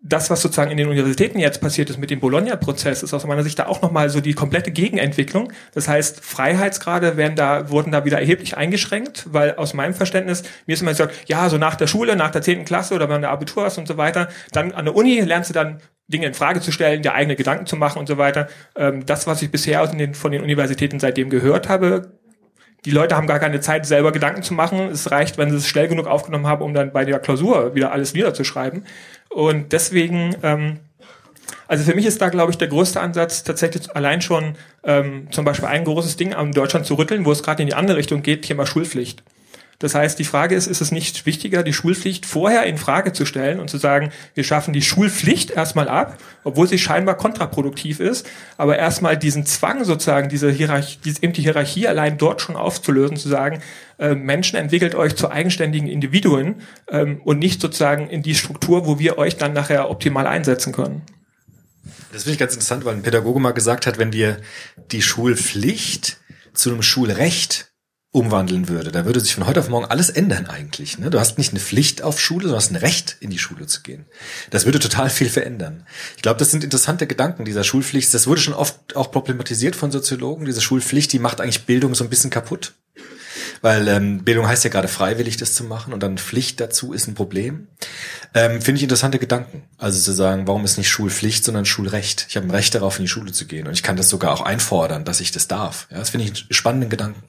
das, 0.08 0.30
was 0.30 0.42
sozusagen 0.42 0.72
in 0.72 0.78
den 0.78 0.88
Universitäten 0.88 1.40
jetzt 1.40 1.60
passiert 1.60 1.90
ist 1.90 1.98
mit 1.98 2.10
dem 2.10 2.20
Bologna-Prozess, 2.20 3.04
ist 3.04 3.14
aus 3.14 3.26
meiner 3.26 3.44
Sicht 3.44 3.60
da 3.60 3.68
auch 3.68 3.82
nochmal 3.82 4.10
so 4.10 4.22
die 4.22 4.34
komplette 4.34 4.72
Gegenentwicklung. 4.72 5.52
Das 5.74 5.88
heißt, 5.88 6.24
Freiheitsgrade 6.24 7.18
werden 7.18 7.36
da, 7.36 7.70
wurden 7.70 7.92
da 7.92 8.06
wieder 8.06 8.20
erheblich 8.20 8.56
eingeschränkt, 8.56 9.26
weil 9.32 9.56
aus 9.56 9.74
meinem 9.74 9.94
Verständnis, 9.94 10.44
mir 10.66 10.74
ist 10.74 10.82
immer 10.82 10.92
gesagt, 10.92 11.14
ja, 11.28 11.50
so 11.50 11.58
nach 11.58 11.76
der 11.76 11.88
Schule, 11.88 12.16
nach 12.16 12.32
der 12.32 12.42
zehnten 12.42 12.66
Klasse 12.66 12.96
oder 12.96 13.10
wenn 13.10 13.22
du 13.22 13.30
Abitur 13.30 13.66
hast 13.66 13.78
und 13.78 13.88
so 13.88 13.98
weiter, 13.98 14.30
dann 14.52 14.72
an 14.72 14.86
der 14.86 14.96
Uni 14.96 15.20
lernst 15.20 15.50
du 15.50 15.54
dann 15.54 15.82
Dinge 16.08 16.28
in 16.28 16.34
Frage 16.34 16.62
zu 16.62 16.72
stellen, 16.72 17.02
dir 17.02 17.14
eigene 17.14 17.36
Gedanken 17.36 17.66
zu 17.66 17.76
machen 17.76 18.00
und 18.00 18.08
so 18.08 18.18
weiter. 18.18 18.48
Ähm, 18.78 19.06
das, 19.06 19.28
was 19.28 19.42
ich 19.42 19.52
bisher 19.52 19.82
aus 19.82 19.92
den, 19.92 20.14
von 20.14 20.32
den 20.32 20.42
Universitäten 20.42 21.00
seitdem 21.02 21.30
gehört 21.30 21.68
habe, 21.68 22.14
die 22.86 22.92
Leute 22.92 23.18
haben 23.18 23.28
gar 23.28 23.40
keine 23.40 23.60
Zeit, 23.60 23.86
selber 23.86 24.14
Gedanken 24.14 24.44
zu 24.44 24.54
machen. 24.54 24.80
Es 24.90 25.12
reicht, 25.12 25.38
wenn 25.38 25.50
sie 25.50 25.58
es 25.58 25.68
schnell 25.68 25.90
genug 25.90 26.08
aufgenommen 26.08 26.48
haben, 26.48 26.62
um 26.62 26.74
dann 26.74 26.94
bei 26.94 27.04
der 27.04 27.20
Klausur 27.20 27.76
wieder 27.76 27.92
alles 27.92 28.14
niederzuschreiben. 28.14 28.86
Und 29.30 29.72
deswegen, 29.74 30.36
ähm, 30.44 30.80
also 31.68 31.84
für 31.84 31.96
mich 31.96 32.06
ist 32.06 32.22
da, 32.22 32.30
glaube 32.30 32.52
ich, 32.52 32.58
der 32.58 32.68
größte 32.68 33.00
Ansatz 33.00 33.44
tatsächlich 33.44 33.96
allein 33.96 34.22
schon 34.22 34.56
ähm, 34.84 35.28
zum 35.32 35.46
Beispiel 35.46 35.68
ein 35.68 35.84
großes 35.84 36.18
Ding 36.18 36.34
an 36.34 36.52
Deutschland 36.52 36.86
zu 36.86 36.96
rütteln, 36.96 37.26
wo 37.26 37.32
es 37.32 37.44
gerade 37.44 37.62
in 37.62 37.68
die 37.68 37.76
andere 37.76 37.98
Richtung 37.98 38.22
geht, 38.22 38.44
Thema 38.44 38.66
Schulpflicht. 38.66 39.24
Das 39.80 39.94
heißt, 39.94 40.18
die 40.18 40.24
Frage 40.24 40.56
ist, 40.56 40.66
ist 40.66 40.82
es 40.82 40.92
nicht 40.92 41.28
wichtiger, 41.28 41.62
die 41.62 41.74
Schulpflicht 41.74 42.26
vorher 42.26 42.64
in 42.64 42.80
Frage 42.80 43.14
zu 43.14 43.26
stellen 43.28 43.60
und 43.60 43.70
zu 43.70 43.78
sagen, 43.78 44.12
wir 44.34 44.44
schaffen 44.44 44.74
die 44.74 44.82
Schulpflicht 44.82 45.52
erstmal 45.52 45.88
ab, 45.88 46.18
obwohl 46.44 46.68
sie 46.68 46.80
scheinbar 46.80 47.16
kontraproduktiv 47.16 48.00
ist, 48.00 48.28
aber 48.58 48.80
erstmal 48.80 49.18
diesen 49.18 49.46
Zwang 49.46 49.84
sozusagen, 49.84 50.30
diese 50.30 50.50
Hierarchie, 50.50 50.98
diese, 51.06 51.22
eben 51.22 51.34
die 51.34 51.44
Hierarchie 51.44 51.88
allein 51.88 52.18
dort 52.18 52.42
schon 52.42 52.56
aufzulösen, 52.56 53.18
zu 53.18 53.30
sagen, 53.30 53.62
äh, 54.00 54.16
Menschen 54.16 54.58
entwickelt 54.58 54.96
euch 54.96 55.16
zu 55.16 55.30
eigenständigen 55.30 55.88
Individuen 55.88 56.56
ähm, 56.90 57.22
und 57.24 57.38
nicht 57.38 57.62
sozusagen 57.62 58.10
in 58.10 58.24
die 58.24 58.34
Struktur, 58.34 58.88
wo 58.88 58.98
wir 58.98 59.20
euch 59.20 59.38
dann 59.38 59.54
nachher 59.54 59.92
optimal 59.92 60.26
einsetzen 60.26 60.74
können. 60.74 61.04
Das 62.12 62.24
finde 62.24 62.34
ich 62.34 62.40
ganz 62.40 62.54
interessant, 62.54 62.84
weil 62.84 62.96
ein 62.96 63.04
Pädagoge 63.04 63.40
mal 63.40 63.52
gesagt 63.52 63.86
hat, 63.86 64.00
wenn 64.00 64.12
wir 64.12 64.38
die 64.92 65.04
Schulpflicht 65.04 66.18
zu 66.54 66.72
einem 66.72 66.82
Schulrecht 66.82 67.72
umwandeln 68.12 68.70
würde, 68.70 68.92
da 68.92 69.06
würde 69.06 69.20
sich 69.20 69.36
von 69.36 69.46
heute 69.46 69.60
auf 69.60 69.70
morgen 69.70 69.86
alles 69.86 70.10
ändern 70.10 70.48
eigentlich. 70.48 70.98
Ne? 70.98 71.10
Du 71.10 71.20
hast 71.20 71.38
nicht 71.38 71.52
eine 71.52 71.60
Pflicht 71.60 72.02
auf 72.02 72.20
Schule, 72.20 72.48
du 72.48 72.56
hast 72.56 72.72
ein 72.72 72.78
Recht, 72.78 73.18
in 73.20 73.30
die 73.30 73.38
Schule 73.38 73.68
zu 73.68 73.82
gehen. 73.82 74.06
Das 74.50 74.66
würde 74.66 74.80
total 74.80 75.10
viel 75.10 75.30
verändern. 75.30 75.86
Ich 76.16 76.22
glaube, 76.22 76.40
das 76.40 76.52
sind 76.52 76.64
interessante 76.64 77.06
Gedanken 77.06 77.46
dieser 77.46 77.64
Schulpflicht. 77.64 78.14
Das 78.14 78.26
wurde 78.26 78.42
schon 78.42 78.54
oft 78.54 78.96
auch 78.96 79.12
problematisiert 79.12 79.76
von 79.76 79.92
Soziologen. 79.92 80.46
Diese 80.46 80.62
Schulpflicht, 80.62 81.12
die 81.14 81.20
macht 81.20 81.42
eigentlich 81.42 81.66
Bildung 81.66 81.96
so 81.96 82.04
ein 82.04 82.10
bisschen 82.10 82.30
kaputt. 82.30 82.74
Weil 83.62 83.88
ähm, 83.88 84.24
Bildung 84.24 84.48
heißt 84.48 84.64
ja 84.64 84.70
gerade 84.70 84.88
freiwillig, 84.88 85.38
das 85.38 85.54
zu 85.54 85.64
machen 85.64 85.94
und 85.94 86.02
dann 86.02 86.18
Pflicht 86.18 86.60
dazu 86.60 86.94
ist 86.94 87.08
ein 87.08 87.16
Problem. 87.16 87.68
Ähm, 88.34 88.62
Finde 88.62 88.78
ich 88.78 88.84
interessante 88.84 89.20
Gedanken. 89.20 89.64
Also 89.78 90.00
zu 90.00 90.12
sagen, 90.12 90.48
warum 90.48 90.64
ist 90.64 90.78
nicht 90.78 90.90
Schulpflicht, 90.90 91.44
sondern 91.44 91.66
Schulrecht? 91.66 92.28
Ich 92.30 92.38
habe 92.38 92.48
ein 92.48 92.52
Recht 92.52 92.76
darauf, 92.76 92.98
in 92.98 93.06
die 93.06 93.10
Schule 93.10 93.32
zu 93.32 93.46
gehen 93.46 93.68
und 93.68 93.74
ich 93.74 93.84
kann 93.84 93.98
das 93.98 94.10
sogar 94.10 94.32
auch 94.32 94.42
einfordern, 94.42 95.06
dass 95.06 95.22
ich 95.22 95.32
das 95.32 95.48
darf. 95.48 95.88
Ja, 95.92 95.98
das 95.98 96.12
finde 96.12 96.26
ich 96.26 96.32
einen 96.32 96.54
spannenden 96.54 96.90
Gedanken. 96.90 97.24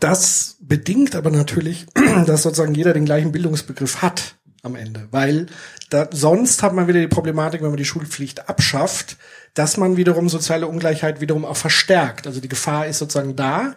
Das 0.00 0.56
bedingt 0.60 1.14
aber 1.14 1.30
natürlich, 1.30 1.86
dass 2.26 2.42
sozusagen 2.42 2.74
jeder 2.74 2.92
den 2.92 3.04
gleichen 3.04 3.32
Bildungsbegriff 3.32 4.02
hat 4.02 4.34
am 4.62 4.74
Ende, 4.74 5.08
weil 5.10 5.46
da, 5.90 6.08
sonst 6.10 6.62
hat 6.62 6.74
man 6.74 6.86
wieder 6.88 7.00
die 7.00 7.08
Problematik, 7.08 7.62
wenn 7.62 7.70
man 7.70 7.76
die 7.76 7.84
Schulpflicht 7.84 8.48
abschafft, 8.48 9.16
dass 9.54 9.76
man 9.76 9.96
wiederum 9.96 10.28
soziale 10.28 10.66
Ungleichheit 10.66 11.20
wiederum 11.20 11.44
auch 11.44 11.56
verstärkt. 11.56 12.26
Also 12.26 12.40
die 12.40 12.48
Gefahr 12.48 12.86
ist 12.86 12.98
sozusagen 12.98 13.36
da, 13.36 13.74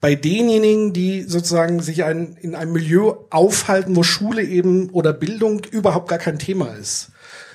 bei 0.00 0.14
denjenigen, 0.14 0.92
die 0.92 1.22
sozusagen 1.22 1.80
sich 1.80 2.04
ein, 2.04 2.36
in 2.40 2.54
einem 2.54 2.72
Milieu 2.72 3.14
aufhalten, 3.30 3.96
wo 3.96 4.02
Schule 4.02 4.42
eben 4.42 4.90
oder 4.90 5.12
Bildung 5.12 5.64
überhaupt 5.64 6.08
gar 6.08 6.18
kein 6.18 6.38
Thema 6.38 6.74
ist. 6.74 7.10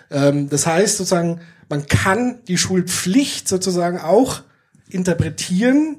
Ähm, 0.09 0.49
das 0.49 0.65
heißt 0.65 0.97
sozusagen, 0.97 1.41
man 1.69 1.85
kann 1.85 2.39
die 2.47 2.57
Schulpflicht 2.57 3.47
sozusagen 3.47 3.99
auch 3.99 4.41
interpretieren 4.89 5.97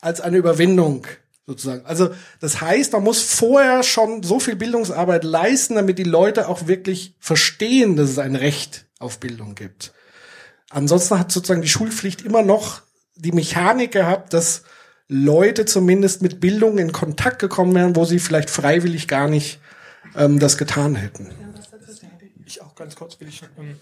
als 0.00 0.20
eine 0.20 0.36
Überwindung 0.36 1.06
sozusagen. 1.48 1.84
Also 1.86 2.10
das 2.40 2.60
heißt, 2.60 2.92
man 2.92 3.02
muss 3.02 3.22
vorher 3.22 3.82
schon 3.82 4.22
so 4.22 4.38
viel 4.38 4.54
Bildungsarbeit 4.54 5.24
leisten, 5.24 5.76
damit 5.76 5.98
die 5.98 6.04
Leute 6.04 6.46
auch 6.46 6.66
wirklich 6.66 7.14
verstehen, 7.18 7.96
dass 7.96 8.10
es 8.10 8.18
ein 8.18 8.36
Recht 8.36 8.84
auf 8.98 9.18
Bildung 9.18 9.54
gibt. 9.54 9.94
Ansonsten 10.68 11.18
hat 11.18 11.32
sozusagen 11.32 11.62
die 11.62 11.68
Schulpflicht 11.68 12.20
immer 12.20 12.42
noch 12.42 12.82
die 13.16 13.32
Mechanik 13.32 13.92
gehabt, 13.92 14.34
dass 14.34 14.62
Leute 15.08 15.64
zumindest 15.64 16.20
mit 16.20 16.38
Bildung 16.38 16.76
in 16.76 16.92
Kontakt 16.92 17.38
gekommen 17.38 17.74
wären, 17.74 17.96
wo 17.96 18.04
sie 18.04 18.18
vielleicht 18.18 18.50
freiwillig 18.50 19.08
gar 19.08 19.26
nicht 19.26 19.58
ähm, 20.14 20.38
das 20.38 20.58
getan 20.58 20.96
hätten. 20.96 21.30
Ich 22.44 22.60
auch 22.60 22.74
ganz 22.74 22.94
kurz 22.94 23.18
will 23.20 23.28
ich. 23.28 23.42
Ähm, 23.58 23.76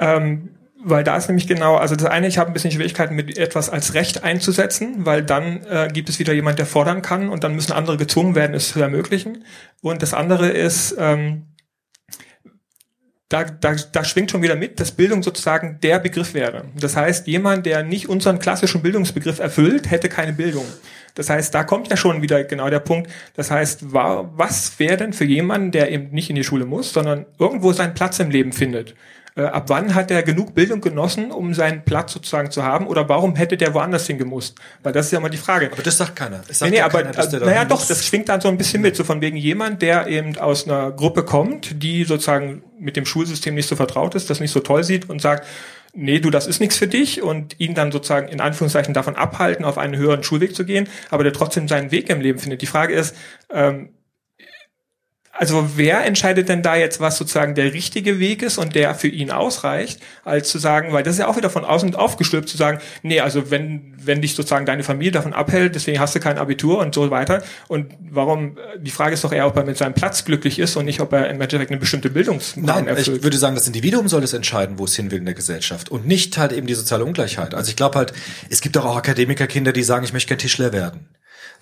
ähm 0.00 0.48
weil 0.84 1.04
da 1.04 1.16
ist 1.16 1.28
nämlich 1.28 1.46
genau, 1.46 1.76
also 1.76 1.94
das 1.96 2.06
eine, 2.06 2.26
ich 2.26 2.38
habe 2.38 2.50
ein 2.50 2.52
bisschen 2.52 2.72
Schwierigkeiten 2.72 3.14
mit 3.14 3.38
etwas 3.38 3.70
als 3.70 3.94
Recht 3.94 4.24
einzusetzen, 4.24 5.06
weil 5.06 5.22
dann 5.22 5.64
äh, 5.64 5.88
gibt 5.92 6.08
es 6.08 6.18
wieder 6.18 6.32
jemand, 6.32 6.58
der 6.58 6.66
fordern 6.66 7.02
kann 7.02 7.28
und 7.28 7.44
dann 7.44 7.54
müssen 7.54 7.72
andere 7.72 7.96
gezwungen 7.96 8.34
werden, 8.34 8.54
es 8.54 8.72
zu 8.72 8.80
ermöglichen. 8.80 9.44
Und 9.80 10.02
das 10.02 10.12
andere 10.12 10.48
ist, 10.48 10.96
ähm, 10.98 11.46
da, 13.28 13.44
da, 13.44 13.74
da 13.74 14.04
schwingt 14.04 14.30
schon 14.30 14.42
wieder 14.42 14.56
mit, 14.56 14.78
dass 14.78 14.92
Bildung 14.92 15.22
sozusagen 15.22 15.78
der 15.82 15.98
Begriff 15.98 16.34
wäre. 16.34 16.64
Das 16.78 16.96
heißt, 16.96 17.26
jemand, 17.26 17.64
der 17.64 17.82
nicht 17.82 18.08
unseren 18.08 18.38
klassischen 18.38 18.82
Bildungsbegriff 18.82 19.38
erfüllt, 19.38 19.90
hätte 19.90 20.08
keine 20.08 20.34
Bildung. 20.34 20.66
Das 21.14 21.30
heißt, 21.30 21.54
da 21.54 21.64
kommt 21.64 21.88
ja 21.88 21.96
schon 21.96 22.22
wieder 22.22 22.44
genau 22.44 22.68
der 22.68 22.80
Punkt. 22.80 23.10
Das 23.34 23.50
heißt, 23.50 23.92
was 23.92 24.78
wäre 24.78 24.96
denn 24.96 25.12
für 25.12 25.24
jemanden, 25.24 25.70
der 25.70 25.90
eben 25.90 26.10
nicht 26.10 26.28
in 26.28 26.36
die 26.36 26.44
Schule 26.44 26.66
muss, 26.66 26.92
sondern 26.92 27.26
irgendwo 27.38 27.72
seinen 27.72 27.94
Platz 27.94 28.18
im 28.18 28.30
Leben 28.30 28.52
findet? 28.52 28.94
Äh, 29.34 29.44
ab 29.44 29.64
wann 29.68 29.94
hat 29.94 30.10
er 30.10 30.22
genug 30.22 30.54
Bildung 30.54 30.80
genossen, 30.82 31.30
um 31.30 31.54
seinen 31.54 31.84
Platz 31.84 32.12
sozusagen 32.12 32.50
zu 32.50 32.62
haben? 32.62 32.86
Oder 32.86 33.08
warum 33.08 33.34
hätte 33.34 33.56
der 33.56 33.72
woanders 33.72 34.06
hingemusst? 34.06 34.58
Weil 34.82 34.92
das 34.92 35.06
ist 35.06 35.12
ja 35.12 35.18
immer 35.18 35.30
die 35.30 35.38
Frage. 35.38 35.70
Aber 35.72 35.82
das 35.82 35.96
sagt 35.96 36.16
keiner. 36.16 36.42
Das 36.46 36.58
sagt 36.58 36.70
nee, 36.70 36.78
nee, 36.78 36.82
aber, 36.82 37.02
keiner, 37.02 37.12
dass 37.12 37.32
naja, 37.32 37.64
doch, 37.64 37.86
das 37.86 38.06
schwingt 38.06 38.28
dann 38.28 38.42
so 38.42 38.48
ein 38.48 38.58
bisschen 38.58 38.82
mit, 38.82 38.94
so 38.94 39.04
von 39.04 39.22
wegen 39.22 39.38
jemand, 39.38 39.80
der 39.80 40.06
eben 40.06 40.36
aus 40.36 40.66
einer 40.66 40.90
Gruppe 40.90 41.24
kommt, 41.24 41.82
die 41.82 42.04
sozusagen 42.04 42.62
mit 42.78 42.96
dem 42.96 43.06
Schulsystem 43.06 43.54
nicht 43.54 43.68
so 43.68 43.76
vertraut 43.76 44.14
ist, 44.14 44.28
das 44.28 44.40
nicht 44.40 44.50
so 44.50 44.60
toll 44.60 44.84
sieht 44.84 45.08
und 45.08 45.22
sagt, 45.22 45.46
nee, 45.94 46.20
du, 46.20 46.30
das 46.30 46.46
ist 46.46 46.60
nichts 46.60 46.76
für 46.76 46.86
dich 46.86 47.22
und 47.22 47.58
ihn 47.58 47.74
dann 47.74 47.92
sozusagen 47.92 48.28
in 48.28 48.40
Anführungszeichen 48.40 48.92
davon 48.92 49.16
abhalten, 49.16 49.64
auf 49.64 49.78
einen 49.78 49.96
höheren 49.96 50.22
Schulweg 50.22 50.54
zu 50.54 50.64
gehen, 50.64 50.88
aber 51.10 51.22
der 51.22 51.32
trotzdem 51.32 51.68
seinen 51.68 51.90
Weg 51.90 52.10
im 52.10 52.20
Leben 52.20 52.38
findet. 52.38 52.62
Die 52.62 52.66
Frage 52.66 52.94
ist, 52.94 53.16
ähm, 53.50 53.90
also 55.42 55.70
wer 55.74 56.06
entscheidet 56.06 56.48
denn 56.48 56.62
da 56.62 56.76
jetzt, 56.76 57.00
was 57.00 57.18
sozusagen 57.18 57.56
der 57.56 57.72
richtige 57.72 58.20
Weg 58.20 58.42
ist 58.42 58.58
und 58.58 58.76
der 58.76 58.94
für 58.94 59.08
ihn 59.08 59.32
ausreicht, 59.32 60.00
als 60.24 60.48
zu 60.48 60.58
sagen, 60.58 60.92
weil 60.92 61.02
das 61.02 61.14
ist 61.14 61.18
ja 61.18 61.26
auch 61.26 61.36
wieder 61.36 61.50
von 61.50 61.64
außen 61.64 61.96
aufgestülpt, 61.96 62.48
zu 62.48 62.56
sagen, 62.56 62.78
nee, 63.02 63.18
also 63.18 63.50
wenn, 63.50 63.92
wenn 64.00 64.22
dich 64.22 64.36
sozusagen 64.36 64.66
deine 64.66 64.84
Familie 64.84 65.10
davon 65.10 65.32
abhält, 65.32 65.74
deswegen 65.74 65.98
hast 65.98 66.14
du 66.14 66.20
kein 66.20 66.38
Abitur 66.38 66.78
und 66.78 66.94
so 66.94 67.10
weiter. 67.10 67.42
Und 67.66 67.92
warum, 68.08 68.56
die 68.78 68.92
Frage 68.92 69.14
ist 69.14 69.24
doch 69.24 69.32
eher, 69.32 69.48
ob 69.48 69.56
er 69.56 69.64
mit 69.64 69.76
seinem 69.76 69.94
Platz 69.94 70.24
glücklich 70.24 70.60
ist 70.60 70.76
und 70.76 70.84
nicht, 70.84 71.00
ob 71.00 71.12
er 71.12 71.28
im 71.28 71.40
Endeffekt 71.40 71.72
eine 71.72 71.80
bestimmte 71.80 72.10
Bildungsnorm 72.10 72.86
erfüllt. 72.86 73.16
Ich 73.16 73.24
würde 73.24 73.36
sagen, 73.36 73.56
das 73.56 73.66
Individuum 73.66 74.06
soll 74.06 74.22
es 74.22 74.34
entscheiden, 74.34 74.78
wo 74.78 74.84
es 74.84 74.94
hin 74.94 75.10
will 75.10 75.18
in 75.18 75.24
der 75.24 75.34
Gesellschaft 75.34 75.88
und 75.88 76.06
nicht 76.06 76.38
halt 76.38 76.52
eben 76.52 76.68
die 76.68 76.74
soziale 76.74 77.04
Ungleichheit. 77.04 77.52
Also 77.52 77.68
ich 77.68 77.74
glaube 77.74 77.98
halt, 77.98 78.12
es 78.48 78.60
gibt 78.60 78.78
auch 78.78 78.96
Akademikerkinder, 78.96 79.72
die 79.72 79.82
sagen, 79.82 80.04
ich 80.04 80.12
möchte 80.12 80.28
gern 80.28 80.38
Tischler 80.38 80.72
werden 80.72 81.08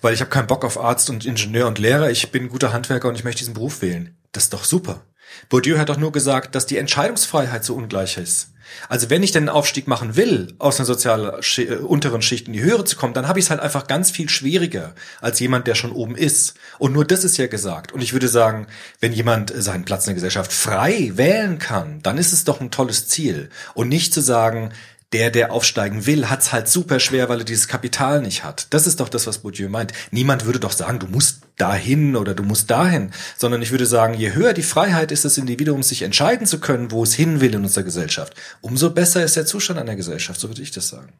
weil 0.01 0.13
ich 0.13 0.19
habe 0.19 0.29
keinen 0.29 0.47
Bock 0.47 0.65
auf 0.65 0.79
Arzt 0.79 1.09
und 1.09 1.25
Ingenieur 1.25 1.67
und 1.67 1.79
Lehrer, 1.79 2.09
ich 2.09 2.31
bin 2.31 2.49
guter 2.49 2.73
Handwerker 2.73 3.07
und 3.07 3.15
ich 3.15 3.23
möchte 3.23 3.39
diesen 3.39 3.53
Beruf 3.53 3.81
wählen. 3.81 4.17
Das 4.31 4.45
ist 4.45 4.53
doch 4.53 4.63
super. 4.63 5.01
Bourdieu 5.49 5.77
hat 5.77 5.89
doch 5.89 5.97
nur 5.97 6.11
gesagt, 6.11 6.55
dass 6.55 6.65
die 6.65 6.77
Entscheidungsfreiheit 6.77 7.63
so 7.63 7.75
ungleich 7.75 8.17
ist. 8.17 8.49
Also 8.89 9.09
wenn 9.09 9.23
ich 9.23 9.31
den 9.31 9.49
Aufstieg 9.49 9.87
machen 9.87 10.15
will, 10.15 10.53
aus 10.57 10.79
einer 10.79 10.85
sozial 10.85 11.41
äh, 11.57 11.75
unteren 11.75 12.21
Schicht 12.21 12.47
in 12.47 12.53
die 12.53 12.61
höhere 12.61 12.85
zu 12.85 12.95
kommen, 12.95 13.13
dann 13.13 13.27
habe 13.27 13.39
ich 13.39 13.45
es 13.45 13.51
halt 13.51 13.59
einfach 13.59 13.87
ganz 13.87 14.11
viel 14.11 14.29
schwieriger 14.29 14.93
als 15.19 15.39
jemand, 15.39 15.67
der 15.67 15.75
schon 15.75 15.91
oben 15.91 16.15
ist. 16.15 16.55
Und 16.79 16.93
nur 16.93 17.05
das 17.05 17.23
ist 17.23 17.37
ja 17.37 17.47
gesagt. 17.47 17.91
Und 17.91 18.01
ich 18.01 18.13
würde 18.13 18.27
sagen, 18.27 18.67
wenn 18.99 19.13
jemand 19.13 19.51
seinen 19.55 19.85
Platz 19.85 20.05
in 20.05 20.11
der 20.11 20.15
Gesellschaft 20.15 20.53
frei 20.53 21.11
wählen 21.15 21.59
kann, 21.59 22.01
dann 22.01 22.17
ist 22.17 22.31
es 22.31 22.43
doch 22.43 22.61
ein 22.61 22.71
tolles 22.71 23.07
Ziel. 23.07 23.49
Und 23.73 23.89
nicht 23.89 24.13
zu 24.13 24.21
sagen, 24.21 24.71
der, 25.13 25.29
der 25.29 25.51
aufsteigen 25.51 26.05
will, 26.05 26.29
hat's 26.29 26.53
halt 26.53 26.69
super 26.69 26.99
schwer, 26.99 27.27
weil 27.27 27.39
er 27.39 27.45
dieses 27.45 27.67
Kapital 27.67 28.21
nicht 28.21 28.43
hat. 28.43 28.67
Das 28.69 28.87
ist 28.87 28.99
doch 28.99 29.09
das, 29.09 29.27
was 29.27 29.39
Bourdieu 29.39 29.67
meint. 29.67 29.91
Niemand 30.11 30.45
würde 30.45 30.59
doch 30.59 30.71
sagen, 30.71 30.99
du 30.99 31.07
musst 31.07 31.41
dahin 31.57 32.15
oder 32.15 32.33
du 32.33 32.43
musst 32.43 32.71
dahin, 32.71 33.11
sondern 33.37 33.61
ich 33.61 33.71
würde 33.71 33.85
sagen, 33.85 34.13
je 34.13 34.33
höher 34.33 34.53
die 34.53 34.63
Freiheit 34.63 35.11
ist 35.11 35.25
des 35.25 35.37
Individuums, 35.37 35.89
sich 35.89 36.03
entscheiden 36.03 36.47
zu 36.47 36.59
können, 36.59 36.91
wo 36.91 37.03
es 37.03 37.13
hin 37.13 37.41
will 37.41 37.53
in 37.53 37.63
unserer 37.63 37.83
Gesellschaft, 37.83 38.35
umso 38.61 38.89
besser 38.89 39.23
ist 39.23 39.35
der 39.35 39.45
Zustand 39.45 39.79
einer 39.79 39.95
Gesellschaft, 39.95 40.39
so 40.39 40.47
würde 40.47 40.61
ich 40.61 40.71
das 40.71 40.87
sagen. 40.87 41.11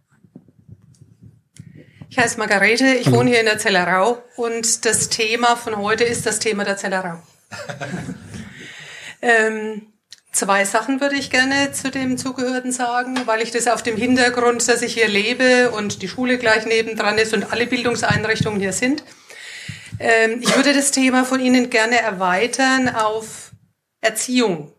Ich 2.09 2.17
heiße 2.17 2.37
Margarete, 2.37 2.93
ich 2.93 3.07
Hallo. 3.07 3.17
wohne 3.17 3.29
hier 3.29 3.39
in 3.39 3.45
der 3.45 3.57
Zellerau 3.57 4.21
und 4.35 4.85
das 4.85 5.09
Thema 5.09 5.55
von 5.55 5.77
heute 5.77 6.03
ist 6.03 6.25
das 6.25 6.39
Thema 6.39 6.63
der 6.63 6.77
Zellerau. 6.77 7.21
ähm, 9.21 9.90
Zwei 10.31 10.63
Sachen 10.63 11.01
würde 11.01 11.17
ich 11.17 11.29
gerne 11.29 11.73
zu 11.73 11.91
dem 11.91 12.17
Zugehörigen 12.17 12.71
sagen, 12.71 13.19
weil 13.25 13.41
ich 13.41 13.51
das 13.51 13.67
auf 13.67 13.83
dem 13.83 13.97
Hintergrund, 13.97 14.65
dass 14.67 14.81
ich 14.81 14.93
hier 14.93 15.09
lebe 15.09 15.71
und 15.71 16.01
die 16.01 16.07
Schule 16.07 16.37
gleich 16.37 16.65
nebendran 16.65 17.17
ist 17.17 17.33
und 17.33 17.51
alle 17.51 17.67
Bildungseinrichtungen 17.67 18.61
hier 18.61 18.71
sind. 18.71 19.03
Ähm, 19.99 20.39
ich 20.41 20.55
würde 20.55 20.73
das 20.73 20.91
Thema 20.91 21.25
von 21.25 21.41
Ihnen 21.41 21.69
gerne 21.69 21.99
erweitern 21.99 22.87
auf 22.95 23.51
Erziehung 23.99 24.71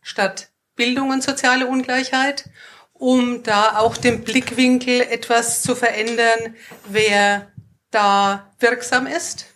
statt 0.00 0.48
Bildung 0.74 1.10
und 1.10 1.22
soziale 1.22 1.66
Ungleichheit, 1.66 2.48
um 2.94 3.42
da 3.42 3.78
auch 3.78 3.98
den 3.98 4.24
Blickwinkel 4.24 5.02
etwas 5.02 5.62
zu 5.62 5.76
verändern, 5.76 6.56
wer 6.86 7.52
da 7.90 8.50
wirksam 8.58 9.06
ist 9.06 9.53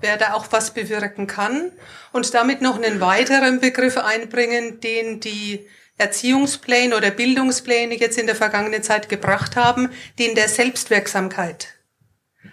wer 0.00 0.16
da 0.16 0.34
auch 0.34 0.46
was 0.50 0.72
bewirken 0.72 1.26
kann 1.26 1.72
und 2.12 2.32
damit 2.34 2.60
noch 2.62 2.76
einen 2.76 3.00
weiteren 3.00 3.60
Begriff 3.60 3.96
einbringen, 3.96 4.80
den 4.80 5.20
die 5.20 5.66
Erziehungspläne 5.98 6.96
oder 6.96 7.10
Bildungspläne 7.10 7.94
jetzt 7.94 8.18
in 8.18 8.26
der 8.26 8.36
vergangenen 8.36 8.82
Zeit 8.82 9.08
gebracht 9.08 9.56
haben, 9.56 9.90
den 10.18 10.34
der 10.34 10.48
Selbstwirksamkeit. 10.48 11.68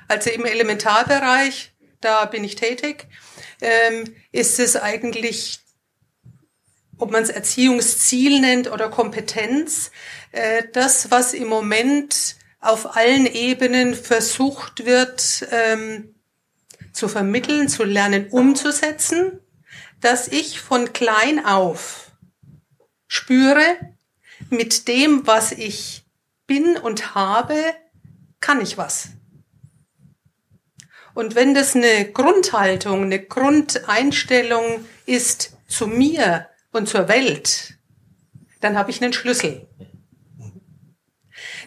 Also 0.08 0.30
im 0.30 0.46
Elementarbereich, 0.46 1.74
da 2.00 2.26
bin 2.26 2.44
ich 2.44 2.56
tätig, 2.56 3.08
ähm, 3.62 4.16
ist 4.32 4.60
es 4.60 4.76
eigentlich, 4.76 5.60
ob 6.98 7.12
man 7.12 7.24
es 7.24 7.30
Erziehungsziel 7.30 8.40
nennt 8.40 8.72
oder 8.72 8.90
Kompetenz, 8.90 9.92
äh, 10.32 10.64
das, 10.72 11.12
was 11.12 11.34
im 11.34 11.48
Moment 11.48 12.36
auf 12.62 12.96
allen 12.96 13.26
Ebenen 13.26 13.94
versucht 13.94 14.86
wird, 14.86 15.48
ähm, 15.52 16.13
zu 16.94 17.08
vermitteln, 17.08 17.68
zu 17.68 17.84
lernen, 17.84 18.28
umzusetzen, 18.30 19.40
dass 20.00 20.28
ich 20.28 20.62
von 20.62 20.94
klein 20.94 21.46
auf 21.46 22.12
spüre, 23.08 23.78
mit 24.50 24.88
dem, 24.88 25.26
was 25.28 25.52
ich 25.52 26.04
bin 26.48 26.78
und 26.78 27.16
habe, 27.16 27.56
kann 28.40 28.60
ich 28.62 28.78
was. 28.78 29.10
Und 31.14 31.36
wenn 31.36 31.54
das 31.54 31.76
eine 31.76 32.12
Grundhaltung, 32.12 33.04
eine 33.04 33.24
Grundeinstellung 33.24 34.86
ist 35.06 35.56
zu 35.68 35.88
mir 35.88 36.48
und 36.72 36.90
zur 36.90 37.08
Welt, 37.08 37.76
dann 38.62 38.78
habe 38.78 38.90
ich 38.90 39.02
einen 39.02 39.14
Schlüssel. 39.14 39.68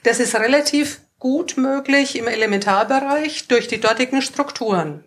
Das 0.03 0.19
ist 0.19 0.35
relativ 0.35 1.01
gut 1.19 1.57
möglich 1.57 2.17
im 2.17 2.27
Elementarbereich 2.27 3.49
durch 3.49 3.69
die 3.69 3.81
dortigen 3.81 4.21
Strukturen. 4.21 5.05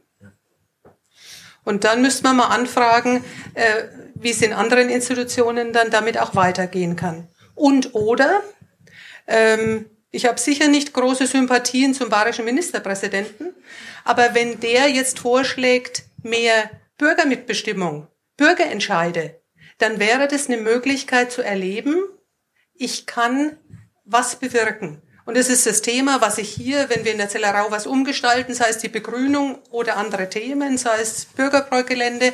Und 1.69 1.83
dann 1.83 2.01
müsste 2.01 2.23
man 2.23 2.37
mal 2.37 2.47
anfragen, 2.47 3.23
äh, 3.53 3.83
wie 4.15 4.31
es 4.31 4.41
in 4.41 4.53
anderen 4.53 4.89
Institutionen 4.89 5.71
dann 5.71 5.91
damit 5.91 6.17
auch 6.17 6.33
weitergehen 6.33 6.95
kann. 6.95 7.27
Und 7.53 7.93
oder, 7.93 8.41
ähm, 9.27 9.85
ich 10.09 10.25
habe 10.25 10.39
sicher 10.39 10.67
nicht 10.67 10.93
große 10.93 11.27
Sympathien 11.27 11.93
zum 11.93 12.09
bayerischen 12.09 12.45
Ministerpräsidenten, 12.45 13.53
aber 14.03 14.33
wenn 14.33 14.59
der 14.59 14.89
jetzt 14.89 15.19
vorschlägt, 15.19 16.05
mehr 16.23 16.71
Bürgermitbestimmung, 16.97 18.07
Bürgerentscheide, 18.35 19.39
dann 19.77 19.99
wäre 19.99 20.27
das 20.27 20.47
eine 20.47 20.57
Möglichkeit 20.57 21.31
zu 21.31 21.43
erleben, 21.43 22.01
ich 22.73 23.05
kann 23.05 23.57
was 24.05 24.37
bewirken. 24.37 25.03
Und 25.29 25.37
es 25.37 25.47
ist 25.47 25.67
das 25.67 25.83
Thema, 25.83 26.21
was 26.21 26.39
ich 26.39 26.49
hier, 26.49 26.89
wenn 26.89 27.05
wir 27.05 27.11
in 27.11 27.19
der 27.19 27.29
Zellerau 27.29 27.69
was 27.69 27.85
umgestalten, 27.85 28.55
sei 28.55 28.69
es 28.69 28.79
die 28.79 28.89
Begrünung 28.89 29.59
oder 29.69 29.95
andere 29.95 30.27
Themen, 30.27 30.79
sei 30.79 30.99
es 30.99 31.25
Bürgerbräugelände, 31.25 32.33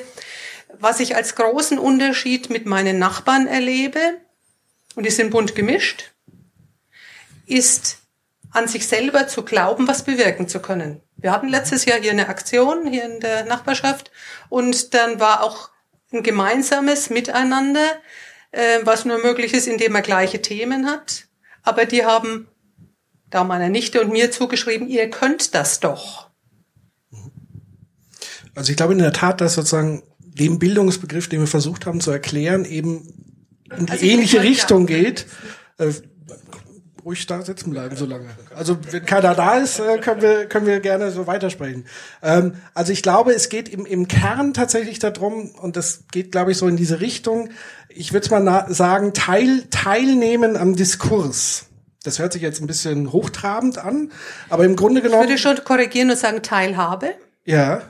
was 0.80 1.02
ich 1.02 1.14
als 1.14 1.36
großen 1.36 1.78
Unterschied 1.78 2.50
mit 2.50 2.66
meinen 2.66 2.98
Nachbarn 2.98 3.48
erlebe, 3.48 4.00
und 4.96 5.06
die 5.06 5.12
sind 5.12 5.32
bunt 5.32 5.56
gemischt, 5.56 6.14
ist 7.46 7.98
an 8.52 8.70
sich 8.70 8.88
selber 8.88 9.28
zu 9.28 9.44
glauben, 9.44 9.90
was 9.90 10.06
bewirken 10.06 10.48
zu 10.48 10.62
können. 10.62 11.02
Wir 11.18 11.34
hatten 11.34 11.50
letztes 11.50 11.84
Jahr 11.84 12.00
hier 12.00 12.12
eine 12.12 12.30
Aktion 12.30 12.88
hier 12.88 13.04
in 13.04 13.20
der 13.20 13.44
Nachbarschaft 13.44 14.10
und 14.48 14.94
dann 14.94 15.20
war 15.20 15.44
auch 15.44 15.70
ein 16.14 16.24
gemeinsames 16.24 17.10
Miteinander, 17.10 17.92
äh, 18.52 18.80
was 18.84 19.04
nur 19.04 19.18
möglich 19.18 19.54
ist, 19.54 19.68
indem 19.68 19.92
man 19.92 20.02
gleiche 20.02 20.42
Themen 20.42 20.90
hat. 20.90 21.26
Aber 21.62 21.84
die 21.84 22.06
haben 22.06 22.48
da 23.30 23.44
meiner 23.44 23.70
Nichte 23.70 24.02
und 24.02 24.12
mir 24.12 24.32
zugeschrieben, 24.32 24.88
ihr 24.88 25.10
könnt 25.10 25.54
das 25.56 25.80
doch. 25.80 26.30
Also 28.54 28.72
ich 28.72 28.78
glaube 28.78 28.94
in 28.94 29.00
der 29.00 29.14
Tat, 29.14 29.42
dass 29.42 29.56
sozusagen 29.56 30.04
dem 30.20 30.60
Bildungsbegriff, 30.60 31.28
den 31.28 31.42
wir 31.42 31.48
versucht 31.48 31.86
haben 31.86 32.00
zu 32.02 32.12
erklären, 32.12 32.66
eben 32.66 33.08
in 33.78 33.86
die 33.86 33.92
Also 33.92 34.06
ähnliche 34.06 34.38
ich- 34.38 34.44
Richtung 34.44 34.86
geht. 34.86 35.26
Äh, 35.78 35.92
ruhig 37.04 37.26
da 37.28 37.42
sitzen 37.44 37.70
bleiben 37.70 37.96
so 37.96 38.06
lange. 38.06 38.30
Also 38.56 38.78
wenn 38.92 39.06
keiner 39.06 39.36
da 39.36 39.58
ist, 39.60 39.80
äh, 39.80 39.98
können 40.00 40.22
wir 40.22 40.46
können 40.48 40.66
wir 40.66 40.80
gerne 40.80 41.12
so 41.12 41.28
weitersprechen. 41.28 41.86
Ähm, 42.24 42.54
also 42.74 42.92
ich 42.94 43.04
glaube, 43.04 43.34
es 43.34 43.50
geht 43.50 43.70
im, 43.70 43.86
im 43.86 44.08
Kern 44.08 44.54
tatsächlich 44.54 44.98
darum, 45.00 45.52
und 45.62 45.76
das 45.76 46.06
geht, 46.12 46.32
glaube 46.32 46.52
ich, 46.52 46.58
so 46.58 46.68
in 46.68 46.78
diese 46.78 47.02
Richtung. 47.02 47.50
Ich 47.90 48.12
würde 48.14 48.30
mal 48.42 48.74
sagen, 48.74 49.14
teil, 49.14 49.66
teilnehmen 49.70 50.58
am 50.58 50.76
Diskurs. 50.76 51.68
Das 52.06 52.20
hört 52.20 52.34
sich 52.34 52.42
jetzt 52.42 52.62
ein 52.62 52.68
bisschen 52.68 53.12
hochtrabend 53.12 53.78
an, 53.78 54.12
aber 54.50 54.64
im 54.64 54.76
Grunde 54.76 55.00
Ich 55.00 55.06
genommen, 55.06 55.24
würde 55.28 55.38
schon 55.38 55.64
korrigieren 55.64 56.10
und 56.12 56.18
sagen 56.18 56.42
Teilhabe. 56.42 57.16
ja, 57.46 57.82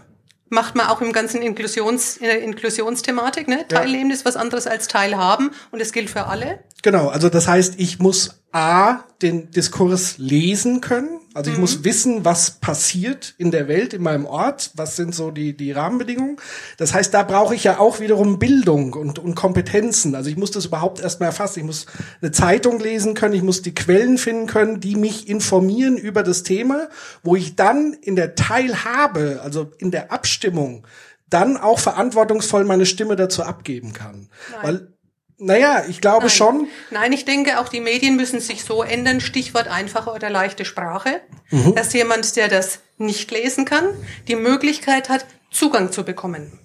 Macht 0.48 0.76
man 0.76 0.88
auch 0.88 1.02
im 1.02 1.12
ganzen 1.12 1.42
Inklusions, 1.42 2.18
in 2.18 2.26
der 2.26 2.42
Inklusionsthematik, 2.44 3.48
ne? 3.48 3.68
Teilnehmen 3.68 4.12
ist 4.12 4.26
was 4.26 4.38
anderes 4.38 4.68
als 4.68 4.88
Teilhaben 4.88 5.50
und 5.72 5.82
es 5.82 5.92
gilt 5.92 6.10
für 6.10 6.28
alle. 6.28 6.60
Genau, 6.84 7.08
also 7.10 7.30
das 7.30 7.48
heißt, 7.48 7.74
ich 7.78 7.98
muss 7.98 8.44
A, 8.52 9.00
den 9.24 9.50
Diskurs 9.50 10.20
lesen 10.20 10.82
können. 10.82 11.20
Also 11.36 11.52
ich 11.52 11.58
muss 11.58 11.84
wissen, 11.84 12.24
was 12.24 12.52
passiert 12.52 13.36
in 13.38 13.52
der 13.52 13.68
Welt, 13.68 13.94
in 13.94 14.02
meinem 14.02 14.26
Ort, 14.26 14.72
was 14.76 14.96
sind 14.96 15.14
so 15.14 15.32
die, 15.32 15.56
die 15.56 15.74
Rahmenbedingungen. 15.74 16.38
Das 16.78 16.94
heißt, 16.94 17.14
da 17.14 17.24
brauche 17.24 17.54
ich 17.54 17.66
ja 17.66 17.78
auch 17.78 18.00
wiederum 18.00 18.40
Bildung 18.40 18.94
und, 18.94 19.20
und 19.20 19.36
Kompetenzen. 19.36 20.16
Also 20.16 20.30
ich 20.30 20.38
muss 20.38 20.52
das 20.52 20.68
überhaupt 20.68 21.02
erstmal 21.02 21.28
erfassen. 21.28 21.60
Ich 21.60 21.66
muss 21.66 21.88
eine 22.22 22.32
Zeitung 22.32 22.80
lesen 22.80 23.16
können, 23.16 23.34
ich 23.34 23.44
muss 23.44 23.62
die 23.62 23.76
Quellen 23.76 24.18
finden 24.18 24.48
können, 24.48 24.80
die 24.80 24.96
mich 24.96 25.28
informieren 25.28 25.98
über 25.98 26.24
das 26.24 26.44
Thema, 26.44 26.88
wo 27.22 27.36
ich 27.36 27.58
dann 27.58 27.92
in 27.92 28.16
der 28.16 28.36
Teilhabe, 28.36 29.42
also 29.44 29.74
in 29.78 29.92
der 29.92 30.14
Abstimmung, 30.14 30.88
dann 31.30 31.58
auch 31.58 31.80
verantwortungsvoll 31.80 32.64
meine 32.64 32.86
Stimme 32.86 33.18
dazu 33.18 33.44
abgeben 33.44 33.92
kann. 33.92 34.30
Weil 34.62 34.95
naja, 35.38 35.84
ich 35.90 36.02
glaube 36.02 36.28
Nein. 36.28 36.30
schon. 36.30 36.68
Nein, 36.92 37.14
ich 37.14 37.26
denke, 37.26 37.60
auch 37.60 37.68
die 37.70 37.82
Medien 37.82 38.16
müssen 38.16 38.40
sich 38.40 38.64
so 38.64 38.84
ändern, 38.84 39.20
Stichwort 39.22 39.68
einfache 39.68 40.12
oder 40.12 40.30
leichte 40.30 40.66
Sprache, 40.66 41.22
Mhm. 41.52 41.76
dass 41.76 41.94
jemand, 41.94 42.36
der 42.36 42.48
das 42.48 42.80
nicht 42.98 43.32
lesen 43.32 43.66
kann, 43.66 43.86
die 44.28 44.36
Möglichkeit 44.36 45.10
hat, 45.10 45.26
Zugang 45.52 45.92
zu 45.92 46.04
bekommen. 46.04 46.60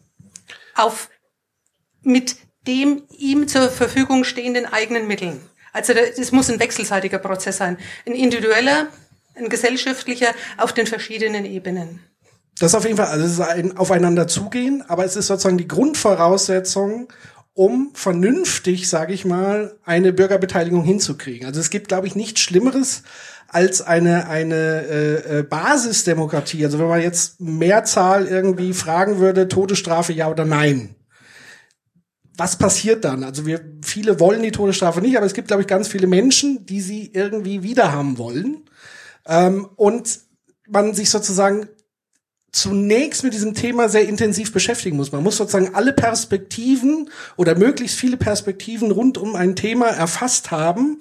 Auf, 0.75 1.09
mit 2.03 2.37
dem 2.67 3.03
ihm 3.11 3.49
zur 3.49 3.69
Verfügung 3.71 4.25
stehenden 4.25 4.67
eigenen 4.67 5.07
Mitteln. 5.07 5.41
Also 5.73 5.93
es 5.93 6.33
muss 6.33 6.51
ein 6.51 6.61
wechselseitiger 6.61 7.19
Prozess 7.19 7.57
sein. 7.59 7.79
Ein 8.07 8.15
individueller, 8.15 8.89
ein 9.37 9.49
gesellschaftlicher 9.49 10.35
auf 10.59 10.73
den 10.73 10.87
verschiedenen 10.87 11.45
Ebenen. 11.45 12.01
Das 12.59 12.75
auf 12.75 12.85
jeden 12.85 12.97
Fall, 12.97 13.07
also 13.07 13.25
es 13.25 13.33
ist 13.33 13.41
ein 13.41 13.77
Aufeinander 13.77 14.27
zugehen, 14.29 14.85
aber 14.89 15.05
es 15.05 15.17
ist 15.17 15.29
sozusagen 15.29 15.57
die 15.59 15.69
Grundvoraussetzung, 15.69 17.13
um 17.61 17.91
vernünftig, 17.93 18.89
sage 18.89 19.13
ich 19.13 19.27
mal, 19.27 19.77
eine 19.85 20.15
Bürgerbeteiligung 20.15 20.83
hinzukriegen. 20.83 21.47
Also 21.47 21.61
es 21.61 21.69
gibt, 21.69 21.89
glaube 21.89 22.07
ich, 22.07 22.17
nichts 22.17 22.41
Schlimmeres 22.41 23.03
als 23.49 23.83
eine 23.83 24.29
eine 24.29 24.87
äh, 24.87 25.41
äh, 25.41 25.43
Basisdemokratie. 25.43 26.65
Also 26.65 26.79
wenn 26.79 26.89
man 26.89 27.03
jetzt 27.03 27.39
Mehrzahl 27.39 28.27
irgendwie 28.27 28.73
fragen 28.73 29.19
würde, 29.19 29.47
Todesstrafe 29.47 30.15
ja 30.15 30.31
oder 30.31 30.47
nein. 30.47 30.95
Was 32.35 32.57
passiert 32.57 33.05
dann? 33.05 33.25
Also 33.25 33.45
wir 33.45 33.61
viele 33.83 34.19
wollen 34.21 34.43
die 34.43 34.53
Todesstrafe 34.53 35.03
nicht, 35.03 35.19
aber 35.19 35.27
es 35.27 35.35
gibt, 35.35 35.49
glaube 35.49 35.61
ich, 35.61 35.69
ganz 35.69 35.87
viele 35.87 36.07
Menschen, 36.07 36.65
die 36.65 36.81
sie 36.81 37.11
irgendwie 37.13 37.63
wiederhaben 37.63 38.17
wollen. 38.17 38.65
Ähm, 39.27 39.69
und 39.77 40.21
man 40.67 40.95
sich 40.95 41.11
sozusagen 41.11 41.69
zunächst 42.53 43.23
mit 43.23 43.33
diesem 43.33 43.55
Thema 43.55 43.89
sehr 43.89 44.09
intensiv 44.09 44.53
beschäftigen 44.53 44.97
muss. 44.97 45.13
Man 45.13 45.23
muss 45.23 45.37
sozusagen 45.37 45.75
alle 45.75 45.93
Perspektiven 45.93 47.11
oder 47.37 47.57
möglichst 47.57 47.99
viele 47.99 48.17
Perspektiven 48.17 48.91
rund 48.91 49.19
um 49.19 49.37
ein 49.37 49.57
Thema 49.57 49.87
erfasst 49.87 50.51
haben, 50.51 50.99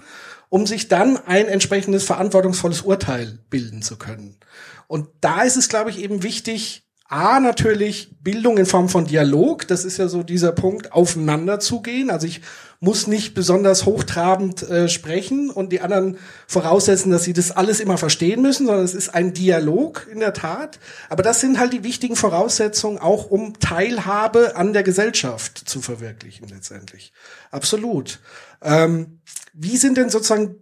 um 0.50 0.68
sich 0.68 0.88
dann 0.88 1.18
ein 1.18 1.48
entsprechendes 1.48 2.04
verantwortungsvolles 2.04 2.82
Urteil 2.82 3.40
bilden 3.50 3.82
zu 3.82 3.98
können. 3.98 4.38
Und 4.88 5.08
da 5.22 5.42
ist 5.44 5.58
es, 5.58 5.70
glaube 5.70 5.90
ich, 5.90 6.00
eben 6.00 6.24
wichtig, 6.24 6.84
A, 7.12 7.40
natürlich 7.40 8.12
Bildung 8.22 8.60
in 8.60 8.68
Form 8.68 8.88
von 8.88 9.06
Dialog. 9.06 9.68
Das 9.68 9.84
ist 9.84 9.98
ja 9.98 10.08
so 10.08 10.22
dieser 10.22 10.52
Punkt, 10.52 10.94
aufeinander 10.94 11.60
zugehen. 11.60 12.12
Also 12.12 12.28
ich 12.28 12.42
muss 12.82 13.08
nicht 13.08 13.34
besonders 13.34 13.86
hochtrabend 13.86 14.64
äh, 14.64 14.88
sprechen 14.88 15.50
und 15.50 15.74
die 15.74 15.82
anderen 15.82 16.18
voraussetzen, 16.48 17.12
dass 17.12 17.24
sie 17.24 17.34
das 17.34 17.52
alles 17.52 17.82
immer 17.82 17.98
verstehen 17.98 18.42
müssen, 18.42 18.68
sondern 18.68 18.86
es 18.86 18.94
ist 18.94 19.10
ein 19.10 19.34
Dialog 19.34 20.08
in 20.10 20.22
der 20.22 20.34
Tat. 20.34 20.80
Aber 21.10 21.22
das 21.22 21.42
sind 21.42 21.60
halt 21.60 21.74
die 21.74 21.84
wichtigen 21.84 22.16
Voraussetzungen, 22.16 22.98
auch 22.98 23.30
um 23.30 23.60
Teilhabe 23.60 24.56
an 24.56 24.72
der 24.72 24.84
Gesellschaft 24.84 25.58
zu 25.58 25.82
verwirklichen 25.82 26.48
letztendlich. 26.48 27.12
Absolut. 27.52 28.20
Ähm, 28.62 29.20
wie 29.54 29.76
sind 29.76 29.98
denn 29.98 30.10
sozusagen 30.10 30.56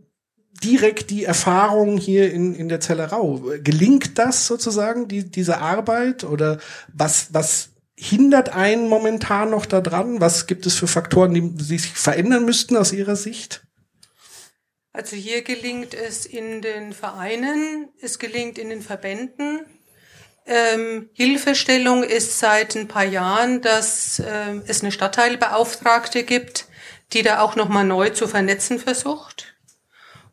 direkt 0.64 1.12
die 1.12 1.24
Erfahrungen 1.24 2.00
hier 2.00 2.34
in, 2.34 2.56
in 2.56 2.68
der 2.68 2.80
Zellerau? 2.80 3.44
Gelingt 3.64 4.18
das 4.18 4.48
sozusagen, 4.48 5.08
die, 5.08 5.30
diese 5.30 5.60
Arbeit? 5.60 6.24
Oder 6.24 6.58
was, 6.92 7.28
was 7.32 7.70
hindert 7.98 8.50
einen 8.50 8.88
momentan 8.88 9.50
noch 9.50 9.66
daran? 9.66 10.22
Was 10.22 10.48
gibt 10.48 10.66
es 10.66 10.76
für 10.76 10.88
Faktoren, 10.88 11.34
die 11.34 11.64
sich 11.64 11.88
verändern 11.88 12.46
müssten 12.46 12.78
aus 12.78 12.94
Ihrer 12.94 13.16
Sicht? 13.16 13.64
Also 14.94 15.16
hier 15.16 15.42
gelingt 15.42 15.94
es 15.94 16.26
in 16.26 16.62
den 16.62 16.94
Vereinen, 16.94 17.90
es 18.02 18.20
gelingt 18.20 18.58
in 18.58 18.70
den 18.70 18.82
Verbänden. 18.82 19.62
Ähm, 20.46 21.10
Hilfestellung 21.14 22.04
ist 22.04 22.40
seit 22.40 22.76
ein 22.76 22.88
paar 22.88 23.04
Jahren, 23.04 23.62
dass 23.62 24.22
ähm, 24.26 24.64
es 24.66 24.82
eine 24.82 24.92
Stadtteilbeauftragte 24.92 26.24
gibt, 26.24 26.66
die 27.14 27.22
da 27.22 27.42
auch 27.42 27.56
nochmal 27.56 27.84
neu 27.84 28.10
zu 28.12 28.28
vernetzen 28.28 28.80
versucht. 28.80 29.56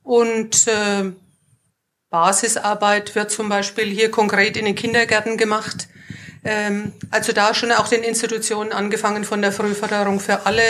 Und 0.03 0.69
äh, 0.69 1.13
Basisarbeit 2.11 3.15
wird 3.15 3.33
zum 3.33 3.49
Beispiel 3.49 3.87
hier 3.87 4.11
konkret 4.11 4.57
in 4.57 4.67
den 4.67 4.77
Kindergärten 4.77 5.37
gemacht. 5.37 5.89
Ähm, 6.45 6.93
also 7.11 7.33
da 7.33 7.55
schon 7.55 7.73
auch 7.73 7.89
den 7.89 8.03
Institutionen 8.03 8.73
angefangen 8.73 9.25
von 9.25 9.41
der 9.41 9.53
Frühförderung 9.53 10.21
für 10.21 10.47
alle, 10.47 10.63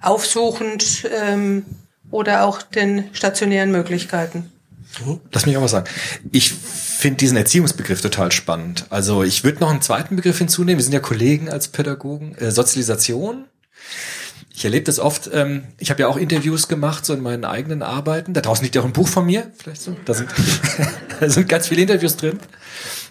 aufsuchend 0.00 1.08
ähm, 1.14 1.64
oder 2.10 2.44
auch 2.44 2.62
den 2.62 3.10
stationären 3.12 3.70
Möglichkeiten. 3.70 4.50
Lass 5.32 5.46
mich 5.46 5.56
auch 5.56 5.62
was 5.62 5.70
sagen. 5.70 5.88
Ich 6.32 6.52
finde 6.52 7.18
diesen 7.18 7.36
Erziehungsbegriff 7.36 8.00
total 8.00 8.32
spannend. 8.32 8.86
Also 8.90 9.22
ich 9.22 9.44
würde 9.44 9.60
noch 9.60 9.70
einen 9.70 9.82
zweiten 9.82 10.16
Begriff 10.16 10.38
hinzunehmen. 10.38 10.78
Wir 10.78 10.84
sind 10.84 10.92
ja 10.92 11.00
Kollegen 11.00 11.48
als 11.48 11.68
Pädagogen. 11.68 12.34
Äh, 12.36 12.50
Sozialisation. 12.50 13.44
Ich 14.52 14.64
erlebe 14.64 14.84
das 14.84 14.98
oft. 14.98 15.30
Ähm, 15.32 15.64
ich 15.78 15.90
habe 15.90 16.02
ja 16.02 16.08
auch 16.08 16.16
Interviews 16.16 16.68
gemacht, 16.68 17.06
so 17.06 17.14
in 17.14 17.22
meinen 17.22 17.44
eigenen 17.44 17.82
Arbeiten. 17.82 18.34
Da 18.34 18.40
draußen 18.40 18.64
liegt 18.64 18.74
ja 18.74 18.82
auch 18.82 18.86
ein 18.86 18.92
Buch 18.92 19.08
von 19.08 19.24
mir. 19.24 19.50
Vielleicht 19.56 19.82
so. 19.82 19.96
Da 20.04 20.12
sind, 20.12 20.28
da 21.20 21.30
sind 21.30 21.48
ganz 21.48 21.68
viele 21.68 21.82
Interviews 21.82 22.16
drin. 22.16 22.40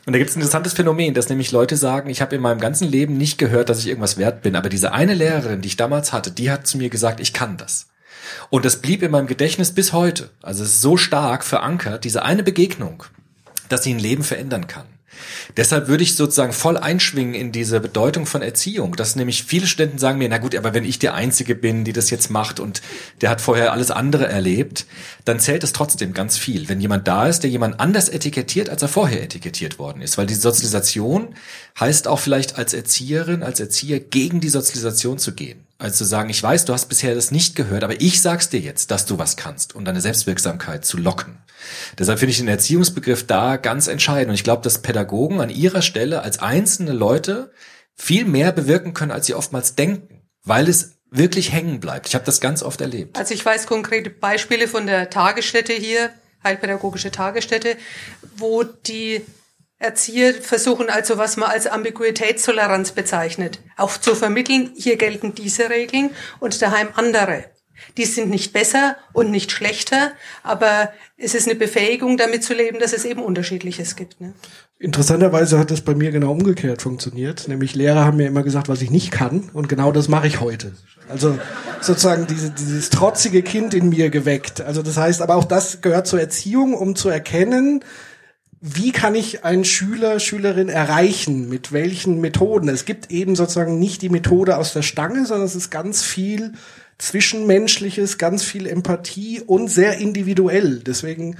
Und 0.06 0.14
da 0.14 0.18
gibt 0.18 0.30
es 0.30 0.36
ein 0.36 0.40
interessantes 0.40 0.74
Phänomen, 0.74 1.14
dass 1.14 1.30
nämlich 1.30 1.52
Leute 1.52 1.78
sagen, 1.78 2.10
ich 2.10 2.22
habe 2.22 2.36
in 2.36 2.42
meinem 2.42 2.60
ganzen 2.60 2.88
Leben 2.88 3.18
nicht 3.18 3.38
gehört, 3.38 3.70
dass 3.70 3.80
ich 3.80 3.88
irgendwas 3.88 4.18
wert 4.18 4.42
bin. 4.42 4.56
Aber 4.56 4.70
diese 4.70 4.92
eine 4.94 5.14
Lehrerin, 5.14 5.62
die 5.62 5.68
ich 5.68 5.78
damals 5.78 6.14
hatte, 6.14 6.32
die 6.32 6.52
hat 6.52 6.68
zu 6.68 6.78
mir 6.78 6.90
gesagt, 6.90 7.20
ich 7.20 7.34
kann 7.34 7.58
das. 7.58 7.88
Und 8.50 8.66
das 8.66 8.78
blieb 8.78 9.04
in 9.04 9.12
meinem 9.12 9.28
Gedächtnis 9.28 9.74
bis 9.74 9.94
heute. 9.94 10.30
Also 10.42 10.64
es 10.64 10.70
ist 10.70 10.82
so 10.82 10.98
stark 10.98 11.44
verankert, 11.44 12.04
diese 12.04 12.24
eine 12.24 12.44
Begegnung, 12.44 13.04
dass 13.68 13.84
sie 13.84 13.94
ein 13.94 14.00
Leben 14.00 14.24
verändern 14.24 14.68
kann. 14.68 14.86
Deshalb 15.58 15.88
würde 15.88 16.04
ich 16.04 16.16
sozusagen 16.16 16.54
voll 16.54 16.78
einschwingen 16.78 17.34
in 17.34 17.52
diese 17.52 17.80
Bedeutung 17.80 18.26
von 18.26 18.42
Erziehung, 18.42 18.96
dass 18.96 19.16
nämlich 19.16 19.44
viele 19.44 19.68
Studenten 19.68 19.98
sagen 19.98 20.18
mir, 20.18 20.30
na 20.30 20.38
gut, 20.38 20.56
aber 20.56 20.74
wenn 20.74 20.86
ich 20.86 21.00
die 21.00 21.10
Einzige 21.10 21.56
bin, 21.56 21.84
die 21.84 21.94
das 21.94 22.10
jetzt 22.10 22.30
macht 22.30 22.60
und 22.60 22.82
der 23.22 23.30
hat 23.30 23.42
vorher 23.42 23.74
alles 23.74 23.92
andere 23.92 24.28
erlebt, 24.28 24.86
dann 25.26 25.40
zählt 25.40 25.64
es 25.64 25.74
trotzdem 25.74 26.14
ganz 26.14 26.38
viel. 26.38 26.70
Wenn 26.70 26.82
jemand 26.82 27.08
da 27.08 27.28
ist, 27.28 27.42
der 27.42 27.50
jemand 27.50 27.80
anders 27.80 28.10
etikettiert, 28.10 28.70
als 28.70 28.82
er 28.82 28.88
vorher 28.88 29.24
etikettiert 29.24 29.80
worden 29.80 30.02
ist. 30.02 30.18
Weil 30.18 30.28
die 30.28 30.36
Sozialisation 30.36 31.36
heißt 31.80 32.08
auch 32.08 32.20
vielleicht 32.20 32.58
als 32.58 32.74
Erzieherin, 32.74 33.44
als 33.44 33.60
Erzieher 33.60 34.00
gegen 34.00 34.40
die 34.40 34.50
Sozialisation 34.50 35.18
zu 35.18 35.34
gehen. 35.34 35.64
Also 35.78 35.98
zu 35.98 36.06
sagen, 36.06 36.30
ich 36.30 36.44
weiß, 36.44 36.66
du 36.66 36.74
hast 36.74 36.88
bisher 36.88 37.16
das 37.16 37.32
nicht 37.32 37.56
gehört, 37.56 37.86
aber 37.86 38.02
ich 38.02 38.22
sag's 38.22 38.50
dir 38.50 38.60
jetzt, 38.60 38.92
dass 38.92 39.06
du 39.06 39.18
was 39.18 39.38
kannst 39.38 39.76
und 39.76 39.86
deine 39.86 40.02
Selbstwirksamkeit 40.02 40.86
zu 40.86 40.98
locken. 40.98 41.38
Deshalb 41.98 42.20
finde 42.20 42.32
ich 42.32 42.38
den 42.38 42.48
Erziehungsbegriff 42.48 43.26
da 43.26 43.58
ganz 43.58 43.88
entscheidend. 43.88 44.30
Und 44.30 44.36
ich 44.36 44.44
glaube, 44.44 44.64
dass 44.64 44.82
Pädagogen 44.82 45.42
an 45.42 45.50
ihrer 45.50 45.82
Stelle 45.82 46.22
als 46.22 46.40
einzelne 46.40 46.94
Leute 46.94 47.52
viel 47.96 48.26
mehr 48.26 48.52
bewirken 48.52 48.94
können, 48.94 49.12
als 49.12 49.26
sie 49.26 49.34
oftmals 49.34 49.76
denken, 49.76 50.22
weil 50.44 50.70
es 50.70 51.00
wirklich 51.12 51.52
hängen 51.52 51.80
bleibt. 51.80 52.08
Ich 52.08 52.16
habe 52.16 52.26
das 52.26 52.40
ganz 52.40 52.64
oft 52.64 52.82
erlebt. 52.82 53.18
Also 53.18 53.34
ich 53.34 53.46
weiß 53.46 53.68
konkrete 53.68 54.10
Beispiele 54.10 54.68
von 54.68 54.86
der 54.86 55.10
Tagesstätte 55.10 55.74
hier, 55.74 56.12
Heilpädagogische 56.44 57.12
Tagesstätte, 57.12 57.76
wo 58.38 58.64
die 58.64 59.22
Erzieher 59.78 60.34
versuchen 60.34 60.90
also, 60.90 61.18
was 61.18 61.38
man 61.38 61.50
als 61.50 61.66
Ambiguitätstoleranz 61.66 62.92
bezeichnet, 62.92 63.60
auch 63.78 63.98
zu 63.98 64.14
vermitteln, 64.14 64.74
hier 64.76 64.98
gelten 64.98 65.36
diese 65.36 65.70
Regeln 65.70 66.12
und 66.40 66.62
daheim 66.62 66.90
andere. 66.96 67.46
Die 67.98 68.06
sind 68.06 68.30
nicht 68.30 68.54
besser 68.54 68.96
und 69.14 69.32
nicht 69.32 69.52
schlechter, 69.52 70.12
aber 70.44 70.92
es 71.18 71.36
ist 71.36 71.48
eine 71.48 71.58
Befähigung, 71.58 72.18
damit 72.18 72.44
zu 72.44 72.54
leben, 72.54 72.80
dass 72.80 72.94
es 72.94 73.06
eben 73.06 73.22
Unterschiedliches 73.22 73.96
gibt. 73.96 74.22
Ne? 74.22 74.34
Interessanterweise 74.80 75.60
hat 75.60 75.72
das 75.72 75.82
bei 75.82 75.94
mir 75.94 76.12
genau 76.12 76.32
umgekehrt 76.32 76.82
funktioniert. 76.82 77.48
Nämlich 77.50 77.76
Lehrer 77.76 78.06
haben 78.06 78.18
mir 78.18 78.28
immer 78.28 78.44
gesagt, 78.44 78.70
was 78.70 78.82
ich 78.82 78.92
nicht 78.92 79.12
kann. 79.12 79.50
Und 79.54 79.68
genau 79.68 79.92
das 79.92 80.08
mache 80.08 80.28
ich 80.28 80.40
heute. 80.40 80.72
Also 81.10 81.38
sozusagen 81.82 82.28
diese, 82.28 82.52
dieses 82.52 82.90
trotzige 82.90 83.42
Kind 83.42 83.74
in 83.74 83.90
mir 83.90 84.10
geweckt. 84.10 84.62
Also 84.62 84.82
das 84.82 84.96
heißt, 84.96 85.22
aber 85.22 85.36
auch 85.36 85.44
das 85.44 85.82
gehört 85.82 86.08
zur 86.08 86.22
Erziehung, 86.22 86.74
um 86.74 86.96
zu 86.96 87.10
erkennen, 87.10 87.84
wie 88.62 88.92
kann 88.92 89.16
ich 89.16 89.46
einen 89.46 89.64
Schüler, 89.64 90.20
Schülerin 90.20 90.70
erreichen? 90.70 91.50
Mit 91.50 91.72
welchen 91.72 92.20
Methoden? 92.20 92.70
Es 92.70 92.86
gibt 92.86 93.10
eben 93.10 93.36
sozusagen 93.36 93.80
nicht 93.80 94.02
die 94.02 94.10
Methode 94.10 94.58
aus 94.58 94.74
der 94.74 94.82
Stange, 94.82 95.26
sondern 95.26 95.46
es 95.46 95.56
ist 95.56 95.70
ganz 95.70 96.04
viel 96.04 96.54
Zwischenmenschliches, 97.00 98.18
ganz 98.18 98.44
viel 98.44 98.68
Empathie 98.68 99.42
und 99.42 99.70
sehr 99.70 99.98
individuell. 99.98 100.80
Deswegen 100.80 101.38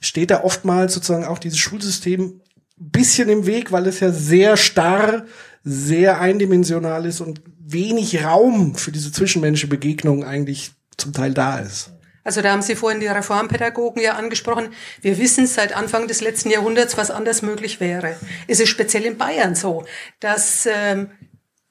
steht 0.00 0.30
da 0.30 0.42
oftmals 0.42 0.94
sozusagen 0.94 1.24
auch 1.24 1.38
dieses 1.38 1.58
Schulsystem 1.58 2.40
bisschen 2.76 3.28
im 3.28 3.46
Weg, 3.46 3.72
weil 3.72 3.86
es 3.86 4.00
ja 4.00 4.10
sehr 4.10 4.56
starr, 4.56 5.26
sehr 5.64 6.20
eindimensional 6.20 7.06
ist 7.06 7.20
und 7.20 7.40
wenig 7.58 8.24
Raum 8.24 8.74
für 8.74 8.90
diese 8.90 9.12
zwischenmenschliche 9.12 9.68
Begegnung 9.68 10.24
eigentlich 10.24 10.72
zum 10.96 11.12
Teil 11.12 11.32
da 11.32 11.58
ist. 11.58 11.90
Also 12.24 12.40
da 12.40 12.52
haben 12.52 12.62
Sie 12.62 12.76
vorhin 12.76 13.00
die 13.00 13.06
Reformpädagogen 13.06 14.00
ja 14.00 14.14
angesprochen. 14.14 14.68
Wir 15.00 15.18
wissen 15.18 15.46
seit 15.46 15.76
Anfang 15.76 16.06
des 16.06 16.20
letzten 16.20 16.50
Jahrhunderts, 16.50 16.96
was 16.96 17.10
anders 17.10 17.42
möglich 17.42 17.80
wäre. 17.80 18.16
Es 18.46 18.60
ist 18.60 18.68
speziell 18.68 19.04
in 19.04 19.18
Bayern 19.18 19.56
so, 19.56 19.84
dass 20.20 20.66
ähm, 20.66 21.10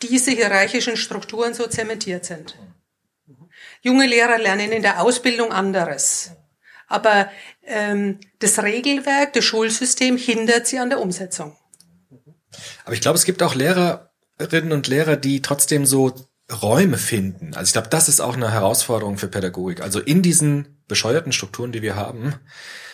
diese 0.02 0.32
hierarchischen 0.32 0.98
Strukturen 0.98 1.54
so 1.54 1.68
zementiert 1.68 2.26
sind. 2.26 2.58
Junge 3.82 4.08
Lehrer 4.08 4.38
lernen 4.38 4.72
in 4.72 4.82
der 4.82 5.02
Ausbildung 5.02 5.52
anderes. 5.52 6.32
Aber 6.88 7.30
ähm, 7.66 8.20
das 8.40 8.62
Regelwerk, 8.62 9.34
das 9.34 9.44
Schulsystem 9.46 10.18
hindert 10.18 10.68
sie 10.68 10.80
an 10.80 10.90
der 10.90 11.00
Umsetzung. 11.00 11.56
Aber 12.86 12.94
ich 12.94 13.02
glaube, 13.02 13.18
es 13.18 13.26
gibt 13.26 13.42
auch 13.44 13.56
Lehrerinnen 13.56 14.72
und 14.72 14.88
Lehrer, 14.88 15.16
die 15.16 15.42
trotzdem 15.42 15.86
so 15.86 16.14
Räume 16.62 16.98
finden. 16.98 17.54
Also 17.56 17.70
ich 17.70 17.74
glaube, 17.74 17.88
das 17.88 18.10
ist 18.10 18.20
auch 18.20 18.36
eine 18.36 18.52
Herausforderung 18.52 19.18
für 19.18 19.30
Pädagogik. 19.30 19.82
Also 19.82 20.00
in 20.00 20.22
diesen 20.22 20.84
bescheuerten 20.88 21.32
Strukturen, 21.32 21.72
die 21.72 21.82
wir 21.82 21.96
haben, 21.96 22.36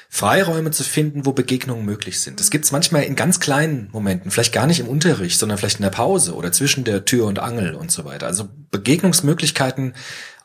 Freiräume 0.09 0.71
zu 0.71 0.83
finden, 0.83 1.25
wo 1.25 1.33
Begegnungen 1.33 1.83
möglich 1.83 2.21
sind. 2.21 2.39
Das 2.39 2.49
gibt's 2.49 2.71
manchmal 2.71 3.03
in 3.03 3.15
ganz 3.15 3.41
kleinen 3.41 3.89
Momenten, 3.91 4.31
vielleicht 4.31 4.53
gar 4.53 4.65
nicht 4.65 4.79
im 4.79 4.87
Unterricht, 4.87 5.37
sondern 5.37 5.57
vielleicht 5.57 5.79
in 5.79 5.83
der 5.83 5.89
Pause 5.89 6.33
oder 6.33 6.51
zwischen 6.53 6.85
der 6.85 7.03
Tür 7.03 7.25
und 7.25 7.39
Angel 7.39 7.75
und 7.75 7.91
so 7.91 8.05
weiter. 8.05 8.25
Also 8.25 8.47
Begegnungsmöglichkeiten 8.71 9.95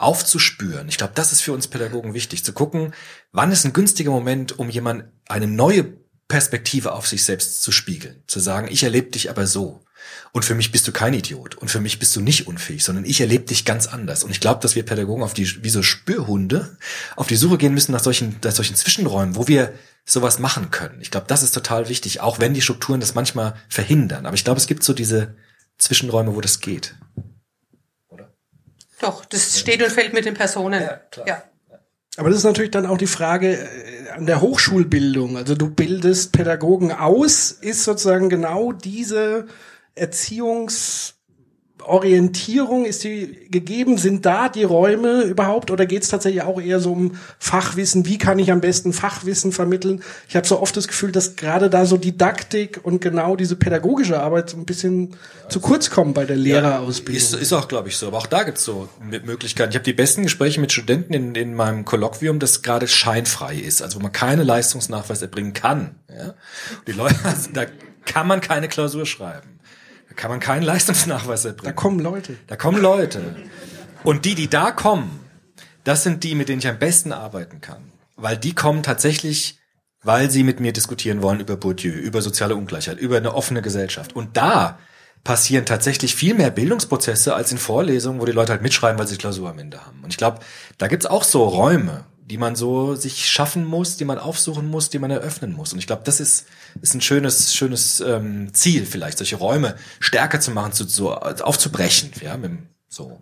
aufzuspüren. 0.03 0.89
Ich 0.89 0.99
glaube, 0.99 1.13
das 1.15 1.33
ist 1.33 1.41
für 1.41 1.53
uns 1.53 1.69
Pädagogen 1.69 2.15
wichtig, 2.15 2.45
zu 2.45 2.53
gucken, 2.53 2.95
wann 3.33 3.53
ist 3.53 3.65
ein 3.65 3.73
günstiger 3.73 4.11
Moment, 4.11 4.59
um 4.59 4.69
jemand 4.69 5.05
eine 5.29 5.47
neue 5.47 5.85
Perspektive 6.29 6.93
auf 6.93 7.07
sich 7.07 7.25
selbst 7.25 7.63
zu 7.63 7.73
spiegeln. 7.73 8.23
Zu 8.27 8.41
sagen, 8.41 8.69
ich 8.71 8.83
erlebe 8.83 9.11
dich 9.11 9.31
aber 9.31 9.47
so. 9.47 9.85
Und 10.33 10.45
für 10.45 10.55
mich 10.55 10.73
bist 10.73 10.89
du 10.89 10.93
kein 10.93 11.15
Idiot. 11.15 11.57
Und 11.57 11.71
für 11.71 11.81
mich 11.81 11.99
bist 11.99 12.17
du 12.17 12.21
nicht 12.21 12.47
unfähig, 12.47 12.83
sondern 12.83 13.05
ich 13.05 13.21
erlebe 13.21 13.45
dich 13.45 13.65
ganz 13.65 13.87
anders. 13.87 14.25
Und 14.25 14.31
ich 14.31 14.41
glaube, 14.41 14.61
dass 14.61 14.75
wir 14.75 14.85
Pädagogen 14.85 15.23
auf 15.23 15.35
die, 15.35 15.63
wie 15.63 15.71
so 15.71 15.83
Spürhunde, 15.83 16.77
auf 17.17 17.27
die 17.27 17.37
Suche 17.37 17.59
gehen 17.59 17.75
müssen 17.75 17.93
nach 17.93 18.03
solchen, 18.03 18.37
nach 18.43 18.53
solchen 18.53 18.77
Zwischenräumen, 18.77 19.37
wo 19.37 19.47
wir 19.47 19.73
sowas 20.05 20.39
machen 20.39 20.71
können. 20.71 21.01
Ich 21.01 21.11
glaube, 21.11 21.27
das 21.29 21.43
ist 21.43 21.53
total 21.53 21.89
wichtig, 21.89 22.21
auch 22.21 22.41
wenn 22.41 22.55
die 22.55 22.63
Strukturen 22.63 23.01
das 23.01 23.15
manchmal 23.15 23.55
verhindern. 23.69 24.27
Aber 24.27 24.35
ich 24.35 24.45
glaube, 24.45 24.59
es 24.59 24.67
gibt 24.67 24.83
so 24.83 24.95
diese 24.95 25.37
Zwischenräume, 25.79 26.35
wo 26.35 26.41
das 26.41 26.61
geht. 26.61 26.97
Doch, 29.03 29.25
das 29.25 29.59
steht 29.59 29.83
und 29.83 29.91
fällt 29.91 30.15
mit 30.15 30.25
den 30.25 30.35
Personen. 30.35 30.81
Ja, 30.81 31.01
klar. 31.11 31.27
Ja. 31.27 31.43
Aber 32.17 32.29
das 32.29 32.39
ist 32.39 32.45
natürlich 32.45 32.71
dann 32.71 32.87
auch 32.87 32.99
die 32.99 33.07
Frage 33.07 33.59
äh, 33.59 34.11
an 34.11 34.27
der 34.27 34.41
Hochschulbildung. 34.41 35.37
Also 35.37 35.55
du 35.55 35.69
bildest 35.69 36.33
Pädagogen 36.33 36.93
aus, 36.93 37.51
ist 37.51 37.85
sozusagen 37.85 38.29
genau 38.29 38.73
diese 38.73 39.49
Erziehungs 39.95 41.15
Orientierung, 41.87 42.85
ist 42.85 43.05
die 43.05 43.49
gegeben? 43.51 43.99
Sind 43.99 44.25
da 44.27 44.49
die 44.49 44.65
Räume 44.65 45.23
überhaupt? 45.23 45.71
Oder 45.71 45.87
geht 45.87 46.03
es 46.03 46.09
tatsächlich 46.09 46.43
auch 46.43 46.61
eher 46.61 46.81
so 46.81 46.93
um 46.93 47.17
Fachwissen? 47.39 48.07
Wie 48.07 48.19
kann 48.19 48.39
ich 48.39 48.51
am 48.51 48.61
besten 48.61 48.93
Fachwissen 48.93 49.53
vermitteln? 49.53 50.03
Ich 50.29 50.37
habe 50.37 50.47
so 50.47 50.61
oft 50.61 50.77
das 50.77 50.89
Gefühl, 50.89 51.13
dass 51.13 51.37
gerade 51.37 51.71
da 51.71 51.87
so 51.87 51.97
Didaktik 51.97 52.81
und 52.83 53.01
genau 53.01 53.37
diese 53.37 53.57
pädagogische 53.57 54.21
Arbeit 54.21 54.51
so 54.51 54.57
ein 54.57 54.65
bisschen 54.65 55.17
zu 55.49 55.61
kurz 55.61 55.91
kommen 55.91 56.15
bei 56.15 56.25
der 56.25 56.37
Lehrerausbildung. 56.37 57.17
Ist, 57.17 57.35
ist 57.35 57.53
auch, 57.53 57.69
glaube 57.69 57.89
ich, 57.89 57.97
so. 57.97 58.09
Aber 58.09 58.19
auch 58.19 58.27
da 58.27 58.43
gibt's 58.43 58.65
so 58.65 58.89
Möglichkeiten. 59.01 59.71
Ich 59.71 59.77
habe 59.77 59.85
die 59.85 59.93
besten 59.93 60.23
Gespräche 60.23 60.61
mit 60.61 60.73
Studenten 60.73 61.13
in, 61.13 61.35
in 61.35 61.55
meinem 61.55 61.85
Kolloquium, 61.85 62.39
das 62.39 62.63
gerade 62.63 62.89
scheinfrei 62.89 63.57
ist, 63.57 63.83
also 63.83 63.99
wo 63.99 64.03
man 64.03 64.13
keine 64.13 64.43
Leistungsnachweis 64.43 65.23
erbringen 65.23 65.53
kann. 65.53 65.97
Ja? 66.09 66.35
Die 66.87 66.93
Leute, 66.93 67.17
also 67.25 67.51
da 67.53 67.67
kann 68.05 68.27
man 68.27 68.41
keine 68.41 68.69
Klausur 68.69 69.07
schreiben. 69.07 69.61
Da 70.13 70.21
kann 70.21 70.31
man 70.31 70.41
keinen 70.41 70.63
Leistungsnachweis 70.63 71.47
erbringen. 71.47 71.65
Da 71.65 71.73
kommen 71.73 71.99
Leute. 71.99 72.37
Da 72.47 72.57
kommen 72.57 72.83
Leute. 72.83 73.35
Und 74.05 74.27
die, 74.27 74.35
die 74.35 74.51
da 74.51 74.71
kommen, 74.71 75.21
das 75.85 76.03
sind 76.03 76.23
die, 76.23 76.35
mit 76.35 76.51
denen 76.51 76.59
ich 76.59 76.69
am 76.69 76.79
besten 76.79 77.13
arbeiten 77.13 77.63
kann. 77.63 77.91
Weil 78.17 78.37
die 78.37 78.55
kommen 78.55 78.83
tatsächlich, 78.83 79.59
weil 80.03 80.31
sie 80.31 80.43
mit 80.43 80.61
mir 80.61 80.75
diskutieren 80.75 81.23
wollen 81.23 81.41
über 81.41 81.57
Bourdieu, 81.57 81.93
über 81.93 82.21
soziale 82.21 82.57
Ungleichheit, 82.57 82.99
über 82.99 83.17
eine 83.17 83.35
offene 83.35 83.63
Gesellschaft. 83.63 84.15
Und 84.15 84.37
da 84.37 84.79
passieren 85.25 85.65
tatsächlich 85.65 86.15
viel 86.15 86.35
mehr 86.35 86.51
Bildungsprozesse 86.51 87.35
als 87.35 87.51
in 87.51 87.57
Vorlesungen, 87.57 88.21
wo 88.21 88.27
die 88.27 88.33
Leute 88.33 88.53
halt 88.53 88.61
mitschreiben, 88.61 88.99
weil 88.99 89.07
sie 89.07 89.17
Klausur 89.17 89.49
am 89.49 89.59
Ende 89.59 89.81
haben. 89.81 90.05
Und 90.05 90.11
ich 90.11 90.19
glaube, 90.19 90.41
da 90.77 90.89
gibt's 90.89 91.07
auch 91.07 91.25
so 91.25 91.45
Räume, 91.45 92.05
die 92.25 92.39
man 92.39 92.57
so 92.57 92.95
sich 92.95 93.29
schaffen 93.29 93.65
muss, 93.65 93.97
die 93.97 94.05
man 94.05 94.19
aufsuchen 94.19 94.71
muss, 94.71 94.91
die 94.91 94.99
man 94.99 95.11
eröffnen 95.11 95.53
muss. 95.53 95.73
Und 95.73 95.79
ich 95.79 95.87
glaube, 95.87 96.03
das 96.05 96.21
ist, 96.21 96.47
ist 96.81 96.95
ein 96.95 97.01
schönes, 97.01 97.55
schönes 97.55 98.01
ähm, 98.01 98.55
Ziel 98.55 98.87
vielleicht, 98.87 99.19
solche 99.19 99.37
Räume 99.37 99.77
stärker 100.01 100.41
zu 100.41 100.53
machen, 100.53 100.73
zu, 100.73 100.87
so 100.89 101.15
aufzubrechen, 101.15 102.13
ja, 102.23 102.37
mit, 102.37 102.53
so. 102.89 103.19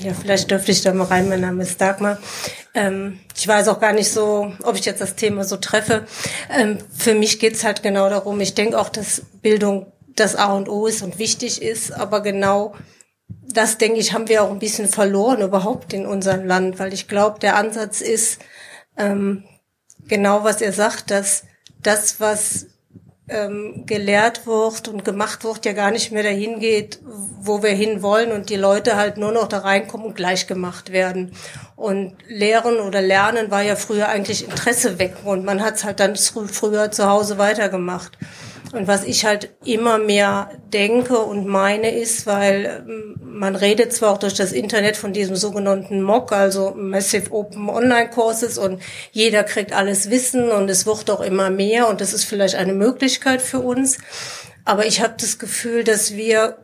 Ja, 0.00 0.14
vielleicht 0.14 0.50
dürfte 0.50 0.72
ich 0.72 0.82
da 0.82 0.92
mal 0.92 1.04
rein. 1.04 1.28
Mein 1.28 1.42
Name 1.42 1.62
ist 1.62 1.80
Dagmar. 1.80 2.18
Ähm, 2.74 3.20
ich 3.36 3.46
weiß 3.46 3.68
auch 3.68 3.78
gar 3.78 3.92
nicht 3.92 4.10
so, 4.10 4.52
ob 4.62 4.76
ich 4.76 4.84
jetzt 4.84 5.00
das 5.00 5.16
Thema 5.16 5.44
so 5.44 5.56
treffe. 5.56 6.06
Ähm, 6.50 6.78
für 6.96 7.14
mich 7.14 7.38
geht's 7.38 7.62
halt 7.62 7.82
genau 7.82 8.08
darum. 8.08 8.40
Ich 8.40 8.54
denke 8.54 8.78
auch, 8.78 8.88
dass 8.88 9.22
Bildung 9.42 9.92
das 10.16 10.34
A 10.36 10.52
und 10.54 10.68
O 10.68 10.86
ist 10.86 11.02
und 11.02 11.18
wichtig 11.18 11.62
ist, 11.62 11.92
aber 11.92 12.20
genau 12.22 12.74
das, 13.42 13.78
denke 13.78 13.98
ich, 13.98 14.12
haben 14.12 14.28
wir 14.28 14.42
auch 14.42 14.50
ein 14.50 14.58
bisschen 14.58 14.88
verloren 14.88 15.42
überhaupt 15.42 15.92
in 15.92 16.06
unserem 16.06 16.46
Land, 16.46 16.78
weil 16.78 16.92
ich 16.92 17.08
glaube, 17.08 17.38
der 17.38 17.56
Ansatz 17.56 18.00
ist 18.00 18.40
ähm, 18.96 19.44
genau, 20.08 20.44
was 20.44 20.60
er 20.60 20.72
sagt, 20.72 21.10
dass 21.10 21.44
das, 21.82 22.20
was 22.20 22.66
ähm, 23.28 23.84
gelehrt 23.86 24.46
wird 24.46 24.88
und 24.88 25.04
gemacht 25.04 25.44
wird, 25.44 25.64
ja 25.64 25.72
gar 25.72 25.90
nicht 25.90 26.12
mehr 26.12 26.22
dahin 26.22 26.60
geht, 26.60 27.00
wo 27.02 27.62
wir 27.62 27.70
hin 27.70 28.02
wollen 28.02 28.32
und 28.32 28.50
die 28.50 28.56
Leute 28.56 28.96
halt 28.96 29.16
nur 29.16 29.32
noch 29.32 29.48
da 29.48 29.58
reinkommen 29.58 30.06
und 30.06 30.16
gleich 30.16 30.46
gemacht 30.46 30.92
werden. 30.92 31.32
Und 31.76 32.14
Lehren 32.28 32.78
oder 32.78 33.00
Lernen 33.00 33.50
war 33.50 33.62
ja 33.62 33.76
früher 33.76 34.08
eigentlich 34.08 34.44
Interesse 34.44 34.98
wecken 34.98 35.26
und 35.26 35.44
man 35.44 35.62
hat 35.62 35.76
es 35.76 35.84
halt 35.84 36.00
dann 36.00 36.16
früher 36.16 36.90
zu 36.90 37.08
Hause 37.08 37.38
weitergemacht. 37.38 38.18
Und 38.72 38.88
was 38.88 39.04
ich 39.04 39.26
halt 39.26 39.50
immer 39.64 39.98
mehr 39.98 40.50
denke 40.72 41.18
und 41.18 41.46
meine 41.46 41.90
ist, 41.90 42.26
weil 42.26 42.84
ähm, 42.88 43.16
man 43.22 43.54
redet 43.54 43.92
zwar 43.92 44.12
auch 44.12 44.18
durch 44.18 44.34
das 44.34 44.52
Internet 44.52 44.96
von 44.96 45.12
diesem 45.12 45.36
sogenannten 45.36 46.00
MOOC, 46.00 46.32
also 46.32 46.72
Massive 46.74 47.30
Open 47.32 47.68
Online 47.68 48.08
Courses 48.08 48.56
und 48.56 48.80
jeder 49.10 49.44
kriegt 49.44 49.72
alles 49.74 50.08
Wissen 50.08 50.50
und 50.50 50.70
es 50.70 50.86
wird 50.86 51.10
auch 51.10 51.20
immer 51.20 51.50
mehr 51.50 51.88
und 51.88 52.00
das 52.00 52.14
ist 52.14 52.24
vielleicht 52.24 52.54
eine 52.54 52.72
Möglichkeit 52.72 53.42
für 53.42 53.60
uns. 53.60 53.98
Aber 54.64 54.86
ich 54.86 55.02
habe 55.02 55.14
das 55.18 55.38
Gefühl, 55.38 55.84
dass 55.84 56.14
wir 56.14 56.56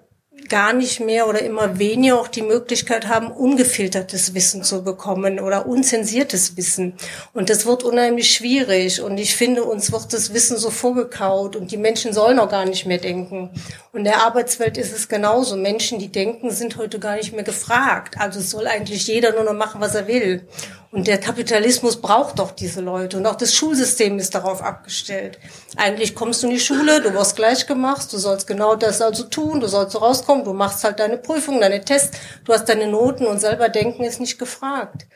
gar 0.49 0.73
nicht 0.73 1.01
mehr 1.01 1.29
oder 1.29 1.43
immer 1.43 1.79
weniger 1.79 2.21
auch 2.21 2.29
die 2.29 2.43
Möglichkeit 2.43 3.09
haben, 3.09 3.31
ungefiltertes 3.31 4.35
Wissen 4.35 4.63
zu 4.63 4.83
bekommen 4.83 5.41
oder 5.41 5.67
unzensiertes 5.67 6.57
Wissen. 6.57 6.95
Und 7.33 7.51
das 7.51 7.67
wird 7.67 7.83
unheimlich 7.83 8.31
schwierig. 8.31 9.01
Und 9.01 9.19
ich 9.19 9.37
finde, 9.37 9.65
uns 9.65 9.93
wird 9.93 10.13
das 10.13 10.33
Wissen 10.33 10.57
so 10.57 10.71
vorgekaut 10.71 11.57
und 11.57 11.71
die 11.71 11.77
Menschen 11.77 12.13
sollen 12.13 12.39
auch 12.39 12.51
gar 12.51 12.65
nicht 12.65 12.87
mehr 12.87 12.99
denken. 12.99 13.51
Und 13.93 14.01
in 14.01 14.05
der 14.05 14.23
Arbeitswelt 14.23 14.79
ist 14.79 14.95
es 14.95 15.09
genauso. 15.09 15.57
Menschen, 15.57 15.99
die 15.99 16.09
denken, 16.09 16.51
sind 16.51 16.77
heute 16.77 16.99
gar 16.99 17.17
nicht 17.17 17.33
mehr 17.33 17.45
gefragt. 17.45 18.17
Also 18.19 18.41
soll 18.41 18.67
eigentlich 18.67 19.07
jeder 19.07 19.33
nur 19.33 19.45
noch 19.45 19.55
machen, 19.55 19.81
was 19.81 19.95
er 19.95 20.07
will. 20.07 20.47
Und 20.91 21.07
der 21.07 21.19
Kapitalismus 21.19 22.01
braucht 22.01 22.39
doch 22.39 22.51
diese 22.51 22.81
Leute. 22.81 23.19
Und 23.19 23.27
auch 23.27 23.35
das 23.35 23.55
Schulsystem 23.55 24.19
ist 24.19 24.35
darauf 24.35 24.63
abgestellt. 24.63 25.39
Eigentlich 25.77 26.15
kommst 26.15 26.43
du 26.43 26.47
in 26.47 26.55
die 26.55 26.61
Schule, 26.61 27.03
du 27.03 27.13
wirst 27.13 27.37
gleich 27.37 27.67
gemacht, 27.67 28.11
du 28.11 28.17
sollst 28.17 28.47
genau 28.47 28.75
das 28.75 29.03
also 29.03 29.25
tun, 29.25 29.61
du 29.61 29.67
sollst 29.67 29.93
so 29.93 29.99
rauskommen, 29.99 30.45
du 30.45 30.55
machst 30.55 30.83
halt 30.85 30.99
deine 30.99 31.19
Prüfungen, 31.19 31.61
deine 31.61 31.85
Tests, 31.85 32.17
du 32.45 32.55
hast 32.55 32.71
deine 32.71 32.87
Noten 32.87 33.27
und 33.27 33.39
selber 33.39 33.69
denken 33.69 34.03
ist 34.03 34.19
nicht 34.19 34.39
gefragt. 34.39 35.07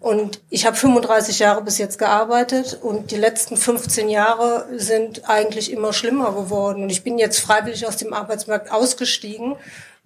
Und 0.00 0.40
ich 0.50 0.66
habe 0.66 0.76
35 0.76 1.38
Jahre 1.38 1.62
bis 1.62 1.78
jetzt 1.78 2.00
gearbeitet 2.00 2.78
und 2.82 3.12
die 3.12 3.16
letzten 3.16 3.56
15 3.56 4.08
Jahre 4.08 4.66
sind 4.76 5.28
eigentlich 5.28 5.70
immer 5.70 5.92
schlimmer 5.92 6.32
geworden. 6.32 6.82
Und 6.82 6.90
ich 6.90 7.04
bin 7.04 7.18
jetzt 7.18 7.38
freiwillig 7.38 7.86
aus 7.86 7.96
dem 7.96 8.12
Arbeitsmarkt 8.12 8.72
ausgestiegen 8.72 9.56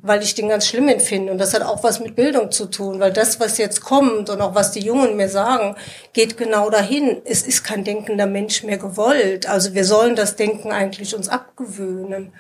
weil 0.05 0.23
ich 0.23 0.35
den 0.35 0.51
ganz 0.51 0.67
schlimm 0.67 0.87
empfinde. 0.89 1.33
Und 1.33 1.39
das 1.39 1.55
hat 1.55 1.63
auch 1.63 1.83
was 1.83 1.99
mit 1.99 2.15
Bildung 2.15 2.51
zu 2.51 2.67
tun, 2.67 3.01
weil 3.01 3.11
das, 3.11 3.41
was 3.41 3.57
jetzt 3.57 3.81
kommt 3.81 4.29
und 4.29 4.41
auch 4.43 4.55
was 4.55 4.71
die 4.71 4.85
Jungen 4.85 5.17
mir 5.17 5.31
sagen, 5.31 5.77
geht 6.13 6.37
genau 6.37 6.69
dahin. 6.69 7.23
Es 7.25 7.43
ist 7.43 7.65
kein 7.65 7.85
denkender 7.85 8.27
Mensch 8.27 8.63
mehr 8.65 8.77
gewollt. 8.77 9.49
Also 9.49 9.73
wir 9.73 9.87
sollen 9.87 10.15
das 10.15 10.37
Denken 10.37 10.73
eigentlich 10.73 11.17
uns 11.17 11.31
abgewöhnen. 11.31 12.33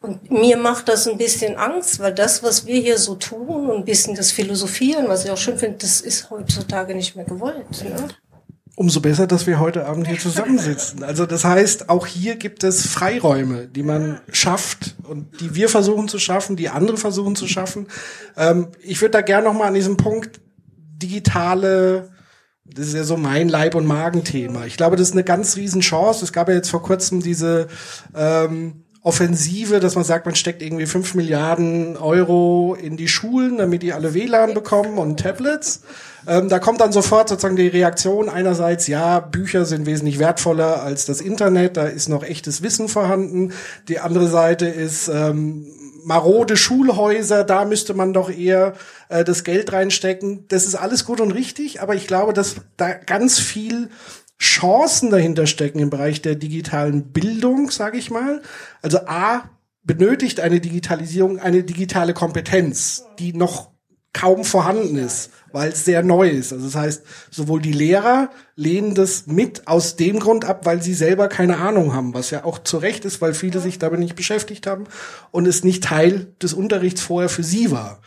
Und 0.00 0.32
mir 0.32 0.56
macht 0.56 0.88
das 0.88 1.06
ein 1.06 1.16
bisschen 1.16 1.56
Angst, 1.56 2.00
weil 2.00 2.12
das, 2.12 2.42
was 2.42 2.66
wir 2.66 2.80
hier 2.80 2.98
so 2.98 3.14
tun 3.14 3.70
und 3.70 3.76
ein 3.76 3.84
bisschen 3.84 4.16
das 4.16 4.32
Philosophieren, 4.32 5.08
was 5.08 5.24
ich 5.24 5.30
auch 5.30 5.36
schön 5.36 5.56
finde, 5.56 5.78
das 5.78 6.00
ist 6.00 6.30
heutzutage 6.30 6.96
nicht 6.96 7.14
mehr 7.14 7.24
gewollt. 7.24 7.84
Ne? 7.84 8.08
Umso 8.76 9.00
besser, 9.00 9.26
dass 9.26 9.46
wir 9.46 9.60
heute 9.60 9.86
Abend 9.86 10.08
hier 10.08 10.18
zusammensitzen. 10.18 11.04
Also 11.04 11.26
das 11.26 11.44
heißt, 11.44 11.88
auch 11.88 12.06
hier 12.06 12.36
gibt 12.36 12.64
es 12.64 12.86
Freiräume, 12.86 13.68
die 13.68 13.82
man 13.82 14.20
schafft 14.32 14.96
und 15.04 15.40
die 15.40 15.54
wir 15.54 15.68
versuchen 15.68 16.08
zu 16.08 16.18
schaffen, 16.18 16.56
die 16.56 16.68
andere 16.68 16.96
versuchen 16.96 17.36
zu 17.36 17.46
schaffen. 17.46 17.86
Ähm, 18.36 18.68
ich 18.82 19.00
würde 19.00 19.12
da 19.12 19.20
gerne 19.20 19.46
noch 19.46 19.54
mal 19.54 19.68
an 19.68 19.74
diesem 19.74 19.96
Punkt 19.96 20.40
digitale 20.96 22.10
das 22.66 22.88
ist 22.88 22.94
ja 22.94 23.04
so 23.04 23.18
mein 23.18 23.50
Leib- 23.50 23.74
und 23.74 23.86
Magenthema. 23.86 24.64
Ich 24.64 24.78
glaube, 24.78 24.96
das 24.96 25.08
ist 25.08 25.12
eine 25.12 25.24
ganz 25.24 25.56
riesen 25.56 25.82
Chance. 25.82 26.24
Es 26.24 26.32
gab 26.32 26.48
ja 26.48 26.54
jetzt 26.54 26.70
vor 26.70 26.82
kurzem 26.82 27.20
diese 27.20 27.68
ähm, 28.14 28.83
Offensive, 29.04 29.80
dass 29.80 29.96
man 29.96 30.04
sagt, 30.04 30.24
man 30.24 30.34
steckt 30.34 30.62
irgendwie 30.62 30.86
fünf 30.86 31.14
Milliarden 31.14 31.98
Euro 31.98 32.74
in 32.74 32.96
die 32.96 33.06
Schulen, 33.06 33.58
damit 33.58 33.82
die 33.82 33.92
alle 33.92 34.14
WLAN 34.14 34.54
bekommen 34.54 34.96
und 34.96 35.20
Tablets. 35.20 35.82
Ähm, 36.26 36.48
da 36.48 36.58
kommt 36.58 36.80
dann 36.80 36.90
sofort 36.90 37.28
sozusagen 37.28 37.56
die 37.56 37.68
Reaktion 37.68 38.30
einerseits, 38.30 38.86
ja, 38.86 39.20
Bücher 39.20 39.66
sind 39.66 39.84
wesentlich 39.84 40.18
wertvoller 40.18 40.82
als 40.82 41.04
das 41.04 41.20
Internet, 41.20 41.76
da 41.76 41.84
ist 41.84 42.08
noch 42.08 42.24
echtes 42.24 42.62
Wissen 42.62 42.88
vorhanden. 42.88 43.52
Die 43.88 43.98
andere 43.98 44.26
Seite 44.26 44.66
ist 44.68 45.08
ähm, 45.08 45.66
marode 46.02 46.56
Schulhäuser, 46.56 47.44
da 47.44 47.66
müsste 47.66 47.92
man 47.92 48.14
doch 48.14 48.30
eher 48.30 48.72
äh, 49.10 49.22
das 49.22 49.44
Geld 49.44 49.70
reinstecken. 49.74 50.46
Das 50.48 50.64
ist 50.64 50.76
alles 50.76 51.04
gut 51.04 51.20
und 51.20 51.32
richtig, 51.32 51.82
aber 51.82 51.94
ich 51.94 52.06
glaube, 52.06 52.32
dass 52.32 52.56
da 52.78 52.94
ganz 52.94 53.38
viel 53.38 53.90
Chancen 54.40 55.10
dahinter 55.10 55.46
stecken 55.46 55.78
im 55.78 55.90
Bereich 55.90 56.22
der 56.22 56.34
digitalen 56.34 57.12
Bildung, 57.12 57.70
sage 57.70 57.98
ich 57.98 58.10
mal. 58.10 58.42
Also 58.82 58.98
A 59.06 59.48
benötigt 59.82 60.40
eine 60.40 60.60
Digitalisierung 60.60 61.38
eine 61.38 61.62
digitale 61.62 62.14
Kompetenz, 62.14 63.04
die 63.18 63.32
noch 63.32 63.74
kaum 64.14 64.44
vorhanden 64.44 64.96
ist, 64.96 65.30
weil 65.52 65.72
es 65.72 65.84
sehr 65.84 66.02
neu 66.02 66.30
ist. 66.30 66.52
Also 66.52 66.66
das 66.66 66.76
heißt, 66.76 67.02
sowohl 67.30 67.60
die 67.60 67.72
Lehrer 67.72 68.30
lehnen 68.56 68.94
das 68.94 69.26
mit 69.26 69.66
aus 69.66 69.96
dem 69.96 70.20
Grund 70.20 70.44
ab, 70.44 70.64
weil 70.64 70.80
sie 70.80 70.94
selber 70.94 71.28
keine 71.28 71.58
Ahnung 71.58 71.92
haben, 71.92 72.14
was 72.14 72.30
ja 72.30 72.44
auch 72.44 72.60
zu 72.60 72.78
Recht 72.78 73.04
ist, 73.04 73.20
weil 73.20 73.34
viele 73.34 73.60
sich 73.60 73.78
damit 73.78 74.00
nicht 74.00 74.14
beschäftigt 74.14 74.66
haben 74.66 74.84
und 75.32 75.46
es 75.46 75.64
nicht 75.64 75.84
Teil 75.84 76.28
des 76.40 76.54
Unterrichts 76.54 77.02
vorher 77.02 77.28
für 77.28 77.42
sie 77.42 77.70
war. 77.70 78.00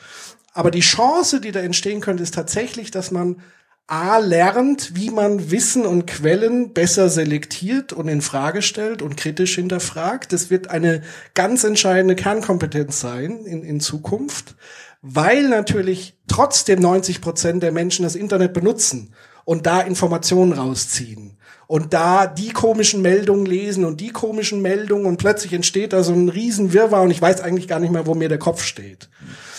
Aber 0.53 0.71
die 0.71 0.79
Chance, 0.79 1.39
die 1.39 1.51
da 1.51 1.59
entstehen 1.59 1.99
könnte, 1.99 2.23
ist 2.23 2.33
tatsächlich, 2.33 2.89
dass 2.89 3.11
man 3.11 3.41
A 3.87 4.17
lernt, 4.17 4.95
wie 4.95 5.09
man 5.09 5.49
Wissen 5.49 5.85
und 5.85 6.07
Quellen 6.07 6.73
besser 6.73 7.09
selektiert 7.09 7.93
und 7.93 8.09
in 8.09 8.21
Frage 8.21 8.61
stellt 8.61 9.01
und 9.01 9.15
kritisch 9.15 9.55
hinterfragt. 9.55 10.33
Das 10.33 10.49
wird 10.49 10.69
eine 10.69 11.03
ganz 11.33 11.63
entscheidende 11.63 12.15
Kernkompetenz 12.15 12.99
sein 12.99 13.45
in, 13.45 13.63
in 13.63 13.79
Zukunft 13.79 14.55
weil 15.01 15.47
natürlich 15.47 16.17
trotzdem 16.27 16.79
90 16.79 17.21
Prozent 17.21 17.63
der 17.63 17.71
Menschen 17.71 18.03
das 18.03 18.15
Internet 18.15 18.53
benutzen 18.53 19.13
und 19.45 19.65
da 19.65 19.81
Informationen 19.81 20.53
rausziehen 20.53 21.37
und 21.67 21.93
da 21.93 22.27
die 22.27 22.49
komischen 22.49 23.01
Meldungen 23.01 23.45
lesen 23.45 23.85
und 23.85 24.01
die 24.01 24.09
komischen 24.09 24.61
Meldungen 24.61 25.05
und 25.05 25.17
plötzlich 25.17 25.53
entsteht 25.53 25.93
da 25.93 26.03
so 26.03 26.13
ein 26.13 26.29
Riesenwirrwarr 26.29 27.03
und 27.03 27.11
ich 27.11 27.21
weiß 27.21 27.41
eigentlich 27.41 27.67
gar 27.67 27.79
nicht 27.79 27.91
mehr, 27.91 28.05
wo 28.05 28.15
mir 28.15 28.29
der 28.29 28.39
Kopf 28.39 28.63
steht. 28.63 29.09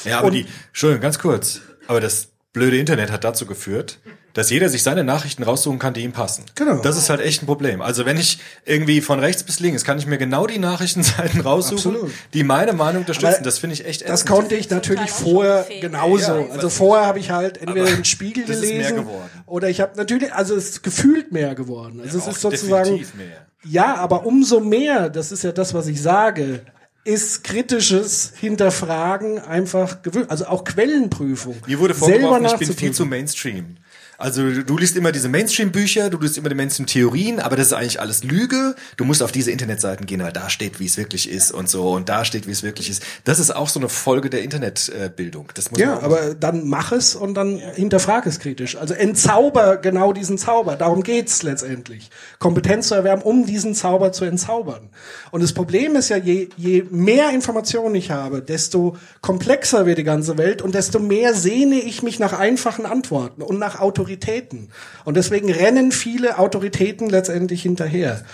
Ja, 0.05 0.19
aber 0.19 0.29
Und- 0.29 0.35
die, 0.35 0.47
Entschuldigung, 0.69 1.03
ganz 1.03 1.19
kurz. 1.19 1.61
Aber 1.87 2.01
das 2.01 2.29
blöde 2.53 2.79
Internet 2.79 3.11
hat 3.13 3.25
dazu 3.25 3.47
geführt, 3.47 3.99
dass 4.35 4.51
jeder 4.51 4.69
sich 4.69 4.83
seine 4.83 5.03
Nachrichten 5.05 5.43
raussuchen 5.43 5.79
kann, 5.79 5.95
die 5.95 6.03
ihm 6.03 6.13
passen. 6.13 6.45
Genau. 6.55 6.77
Das 6.81 6.97
ist 6.97 7.11
halt 7.11 7.21
echt 7.21 7.43
ein 7.43 7.47
Problem. 7.47 7.81
Also 7.83 8.07
wenn 8.07 8.17
ich 8.19 8.39
irgendwie 8.65 9.01
von 9.01 9.19
rechts 9.19 9.43
bis 9.43 9.59
links, 9.59 9.85
kann 9.85 9.99
ich 9.99 10.07
mir 10.07 10.17
genau 10.19 10.47
die 10.47 10.59
Nachrichtenseiten 10.59 11.41
raussuchen, 11.45 11.77
Absolut. 11.95 12.11
die 12.35 12.45
meine 12.45 12.73
Meinung 12.73 13.01
unterstützen. 13.03 13.35
Aber 13.37 13.45
das 13.45 13.59
finde 13.59 13.75
ich 13.75 13.85
echt 13.85 14.03
Das 14.03 14.23
ätzend. 14.23 14.31
konnte 14.31 14.55
ich 14.55 14.71
natürlich 14.71 15.11
vorher 15.11 15.67
genauso. 15.81 16.41
Ja, 16.41 16.47
also 16.53 16.69
vorher 16.69 17.07
habe 17.07 17.19
ich 17.19 17.31
halt 17.31 17.59
entweder 17.61 17.87
den 17.87 18.05
Spiegel 18.05 18.45
das 18.45 18.57
ist 18.57 18.63
mehr 18.63 18.73
gelesen 18.75 18.97
geworden. 18.97 19.31
oder 19.47 19.69
ich 19.71 19.81
habe 19.81 19.97
natürlich, 19.97 20.33
also 20.33 20.55
es 20.55 20.69
ist 20.71 20.83
gefühlt 20.83 21.33
mehr 21.33 21.55
geworden. 21.55 22.01
Also 22.01 22.19
Ja, 22.19 22.23
es 22.23 22.29
auch 22.29 22.33
ist 22.33 22.41
sozusagen 22.43 22.85
definitiv 22.91 23.15
mehr. 23.15 23.47
ja, 23.65 23.95
aber 23.97 24.25
umso 24.25 24.61
mehr, 24.61 25.09
das 25.11 25.33
ist 25.33 25.43
ja 25.43 25.51
das, 25.53 25.75
was 25.75 25.87
ich 25.89 26.01
sage, 26.01 26.61
ist 27.09 27.43
kritisches 27.43 28.35
Hinterfragen 28.39 29.39
einfach 29.39 30.03
gewöhnt. 30.03 30.31
Also 30.31 30.47
auch 30.47 30.65
Quellenprüfung. 30.65 31.57
Mir 31.67 31.79
wurde 31.79 31.95
vorgeworfen, 31.95 32.45
ich 32.45 32.57
bin 32.57 32.75
viel 32.75 32.93
zu 32.93 33.07
Mainstream. 33.07 33.79
Also 34.21 34.51
du 34.51 34.77
liest 34.77 34.97
immer 34.97 35.13
diese 35.13 35.29
Mainstream-Bücher, 35.29 36.11
du 36.11 36.19
liest 36.19 36.37
immer 36.39 36.49
die 36.49 36.57
Mainstream-Theorien, 36.57 37.39
aber 37.39 37.55
das 37.55 37.69
ist 37.69 37.73
eigentlich 37.73 38.01
alles 38.01 38.25
Lüge. 38.25 38.75
Du 38.97 39.05
musst 39.05 39.23
auf 39.23 39.31
diese 39.31 39.53
Internetseiten 39.53 40.07
gehen, 40.07 40.21
weil 40.21 40.33
da 40.33 40.51
steht, 40.51 40.81
wie 40.81 40.87
es 40.87 40.97
wirklich 40.97 41.31
ist 41.31 41.53
und 41.53 41.69
so 41.69 41.93
und 41.93 42.09
da 42.09 42.25
steht, 42.25 42.49
wie 42.49 42.51
es 42.51 42.65
wirklich 42.65 42.91
ist. 42.91 43.01
Das 43.23 43.39
ist 43.39 43.55
auch 43.55 43.69
so 43.69 43.79
eine 43.79 43.89
Folge 43.89 44.29
der 44.29 44.43
Internetbildung. 44.43 45.51
Das 45.55 45.71
muss 45.71 45.79
Ja, 45.79 46.01
aber 46.01 46.35
dann 46.35 46.67
mach 46.67 46.91
es 46.91 47.15
und 47.15 47.35
dann 47.35 47.59
hinterfrag 47.59 48.27
es 48.27 48.41
kritisch. 48.41 48.77
Also 48.77 48.93
entzauber 48.93 49.77
genau 49.77 50.13
diesen 50.13 50.37
Zauber. 50.37 50.75
Darum 50.75 51.05
geht's 51.05 51.45
letztendlich. 51.45 52.11
Kompetenz 52.41 52.89
zu 52.89 52.97
erwerben, 52.97 53.23
um 53.23 53.47
diesen 53.47 53.77
Zauber 53.77 54.11
zu 54.11 54.25
entzaubern. 54.25 54.89
Und 55.31 55.45
das 55.45 55.53
Problem 55.53 55.95
ist 55.95 56.09
ja, 56.09 56.17
je, 56.17 56.49
je 56.57 56.85
mehr 56.91 57.31
Informationen 57.31 57.95
ich 57.95 58.11
habe, 58.11 58.43
desto 58.43 58.97
komplexer 59.21 59.87
wird 59.87 59.99
die 59.99 60.05
ganze 60.05 60.39
Welt 60.39 60.61
und 60.61 60.75
desto 60.75 60.99
mehr 60.99 61.35
sehne 61.35 61.77
ich 61.77 62.03
mich 62.03 62.19
nach 62.19 62.33
einfachen 62.33 62.85
Antworten 62.85 63.43
und 63.43 63.61
nach 63.61 63.79
Autoritäten. 64.09 64.71
Und 65.05 65.17
deswegen 65.17 65.53
rennen 65.53 65.93
viele 65.93 66.39
Autoritäten 66.39 67.11
letztendlich 67.11 67.63
hinterher. 67.63 68.25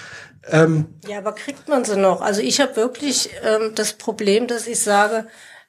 Ähm, 0.50 0.86
Ja, 1.08 1.18
aber 1.18 1.32
kriegt 1.32 1.68
man 1.68 1.84
sie 1.84 1.96
noch? 1.96 2.20
Also 2.20 2.40
ich 2.42 2.60
habe 2.60 2.76
wirklich 2.76 3.30
ähm, 3.42 3.72
das 3.74 3.94
Problem, 3.94 4.46
dass 4.46 4.66
ich 4.66 4.78
sage, 4.80 5.26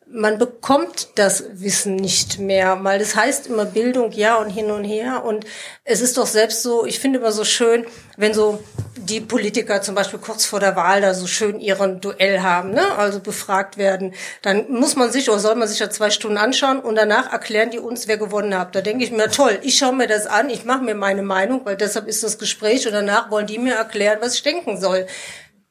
man 0.07 0.37
bekommt 0.37 1.09
das 1.15 1.43
Wissen 1.53 1.95
nicht 1.95 2.37
mehr, 2.39 2.83
weil 2.83 2.99
das 2.99 3.15
heißt 3.15 3.47
immer 3.47 3.65
Bildung, 3.65 4.11
ja 4.11 4.35
und 4.35 4.49
hin 4.49 4.69
und 4.69 4.83
her. 4.83 5.23
Und 5.25 5.45
es 5.83 6.01
ist 6.01 6.17
doch 6.17 6.27
selbst 6.27 6.61
so, 6.61 6.85
ich 6.85 6.99
finde 6.99 7.19
immer 7.19 7.31
so 7.31 7.43
schön, 7.43 7.85
wenn 8.15 8.33
so 8.33 8.63
die 8.95 9.19
Politiker 9.19 9.81
zum 9.81 9.95
Beispiel 9.95 10.19
kurz 10.19 10.45
vor 10.45 10.59
der 10.59 10.75
Wahl 10.75 11.01
da 11.01 11.13
so 11.13 11.27
schön 11.27 11.59
ihren 11.59 12.01
Duell 12.01 12.41
haben, 12.41 12.71
ne? 12.71 12.95
also 12.97 13.19
befragt 13.19 13.77
werden, 13.77 14.13
dann 14.41 14.71
muss 14.71 14.95
man 14.95 15.11
sich 15.11 15.29
oder 15.29 15.39
soll 15.39 15.55
man 15.55 15.67
sich 15.67 15.79
ja 15.79 15.89
zwei 15.89 16.09
Stunden 16.09 16.37
anschauen 16.37 16.79
und 16.79 16.95
danach 16.95 17.31
erklären 17.31 17.71
die 17.71 17.79
uns, 17.79 18.07
wer 18.07 18.17
gewonnen 18.17 18.57
hat. 18.57 18.75
Da 18.75 18.81
denke 18.81 19.03
ich 19.03 19.11
mir, 19.11 19.29
toll, 19.29 19.59
ich 19.63 19.77
schaue 19.77 19.95
mir 19.95 20.07
das 20.07 20.27
an, 20.27 20.49
ich 20.49 20.65
mache 20.65 20.83
mir 20.83 20.95
meine 20.95 21.23
Meinung, 21.23 21.61
weil 21.65 21.77
deshalb 21.77 22.07
ist 22.07 22.23
das 22.23 22.37
Gespräch 22.37 22.85
und 22.87 22.93
danach 22.93 23.31
wollen 23.31 23.47
die 23.47 23.59
mir 23.59 23.73
erklären, 23.73 24.19
was 24.21 24.35
ich 24.35 24.43
denken 24.43 24.79
soll. 24.79 25.07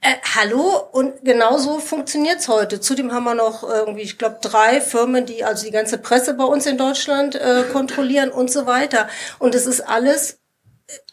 Äh, 0.05 0.17
hallo? 0.35 0.83
Und 0.93 1.25
genauso 1.25 1.79
funktioniert's 1.79 2.49
heute. 2.49 2.79
Zudem 2.79 3.13
haben 3.13 3.25
wir 3.25 3.35
noch 3.35 3.63
irgendwie, 3.63 4.03
ich 4.03 4.19
glaube, 4.19 4.37
drei 4.43 4.83
Firmen, 4.83 5.25
die 5.25 5.45
also 5.45 5.65
die 5.65 5.71
ganze 5.71 5.97
Presse 5.97 6.35
bei 6.35 6.45
uns 6.45 6.67
in 6.67 6.77
Deutschland 6.77 7.37
äh, 7.37 7.65
kontrollieren 7.73 8.31
und 8.31 8.53
so 8.53 8.67
weiter. 8.67 9.09
Und 9.39 9.55
es 9.55 9.65
ist 9.65 9.81
alles 9.81 10.41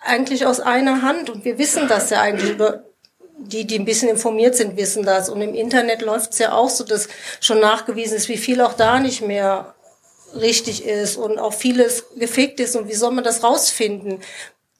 eigentlich 0.02 0.46
aus 0.46 0.60
einer 0.60 1.04
Hand. 1.04 1.30
Und 1.30 1.46
wir 1.46 1.58
wissen 1.58 1.88
das 1.88 2.10
ja 2.10 2.20
eigentlich. 2.20 2.56
Oder 2.56 2.84
die, 3.38 3.66
die 3.66 3.80
ein 3.80 3.86
bisschen 3.86 4.10
informiert 4.10 4.56
sind, 4.56 4.76
wissen 4.76 5.04
das. 5.04 5.30
Und 5.30 5.42
im 5.42 5.54
Internet 5.54 6.02
läuft 6.02 6.34
es 6.34 6.40
ja 6.40 6.52
auch 6.52 6.70
so, 6.70 6.84
dass 6.84 7.08
schon 7.40 7.62
nachgewiesen 7.62 8.18
ist, 8.18 8.28
wie 8.28 8.36
viel 8.36 8.60
auch 8.60 8.74
da 8.74 9.00
nicht 9.00 9.22
mehr 9.22 9.74
richtig 10.36 10.86
ist 10.86 11.16
und 11.16 11.40
auch 11.40 11.54
vieles 11.54 12.08
gefickt 12.18 12.60
ist. 12.60 12.76
Und 12.76 12.90
wie 12.90 12.96
soll 12.96 13.12
man 13.12 13.24
das 13.24 13.42
rausfinden? 13.42 14.20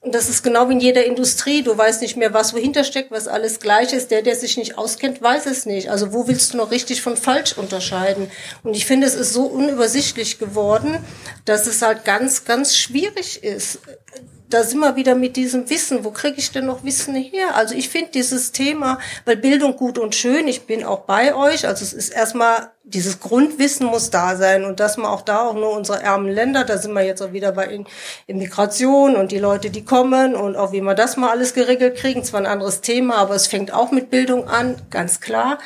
Und 0.02 0.16
das 0.16 0.28
ist 0.28 0.42
genau 0.42 0.68
wie 0.68 0.72
in 0.72 0.80
jeder 0.80 1.06
Industrie. 1.06 1.62
Du 1.62 1.78
weißt 1.78 2.02
nicht 2.02 2.16
mehr, 2.16 2.34
was 2.34 2.54
wohinter 2.54 2.82
steckt, 2.82 3.12
was 3.12 3.28
alles 3.28 3.60
gleich 3.60 3.92
ist. 3.92 4.10
Der, 4.10 4.22
der 4.22 4.34
sich 4.34 4.56
nicht 4.56 4.76
auskennt, 4.76 5.22
weiß 5.22 5.46
es 5.46 5.64
nicht. 5.64 5.90
Also 5.90 6.12
wo 6.12 6.26
willst 6.26 6.52
du 6.52 6.56
noch 6.56 6.72
richtig 6.72 7.02
von 7.02 7.16
falsch 7.16 7.56
unterscheiden? 7.56 8.28
Und 8.64 8.74
ich 8.74 8.84
finde, 8.84 9.06
es 9.06 9.14
ist 9.14 9.32
so 9.32 9.44
unübersichtlich 9.44 10.40
geworden, 10.40 10.98
dass 11.44 11.68
es 11.68 11.82
halt 11.82 12.04
ganz, 12.04 12.44
ganz 12.44 12.76
schwierig 12.76 13.44
ist, 13.44 13.78
da 14.52 14.64
sind 14.64 14.80
wir 14.80 14.96
wieder 14.96 15.14
mit 15.14 15.36
diesem 15.36 15.70
Wissen. 15.70 16.04
Wo 16.04 16.10
kriege 16.10 16.38
ich 16.38 16.52
denn 16.52 16.66
noch 16.66 16.84
Wissen 16.84 17.14
her? 17.14 17.54
Also 17.54 17.74
ich 17.74 17.88
finde 17.88 18.10
dieses 18.12 18.52
Thema, 18.52 18.98
weil 19.24 19.36
Bildung 19.36 19.76
gut 19.76 19.98
und 19.98 20.14
schön, 20.14 20.46
ich 20.48 20.66
bin 20.66 20.84
auch 20.84 21.00
bei 21.00 21.34
euch. 21.34 21.66
Also 21.66 21.84
es 21.84 21.92
ist 21.92 22.10
erstmal, 22.10 22.70
dieses 22.84 23.20
Grundwissen 23.20 23.86
muss 23.86 24.10
da 24.10 24.36
sein 24.36 24.64
und 24.64 24.80
dass 24.80 24.96
man 24.96 25.06
auch 25.06 25.22
da 25.22 25.48
auch 25.48 25.54
nur 25.54 25.72
unsere 25.72 26.02
ärmen 26.02 26.28
Länder, 26.28 26.64
da 26.64 26.78
sind 26.78 26.92
wir 26.92 27.02
jetzt 27.02 27.22
auch 27.22 27.32
wieder 27.32 27.52
bei 27.52 27.84
Immigration 28.26 29.16
und 29.16 29.32
die 29.32 29.38
Leute, 29.38 29.70
die 29.70 29.84
kommen 29.84 30.34
und 30.34 30.56
auch 30.56 30.72
wie 30.72 30.80
wir 30.80 30.94
das 30.94 31.16
mal 31.16 31.30
alles 31.30 31.54
geregelt 31.54 31.96
kriegen. 31.96 32.24
Zwar 32.24 32.40
ein 32.40 32.46
anderes 32.46 32.80
Thema, 32.80 33.16
aber 33.16 33.34
es 33.34 33.46
fängt 33.46 33.72
auch 33.72 33.90
mit 33.90 34.10
Bildung 34.10 34.48
an, 34.48 34.76
ganz 34.90 35.20
klar. 35.20 35.58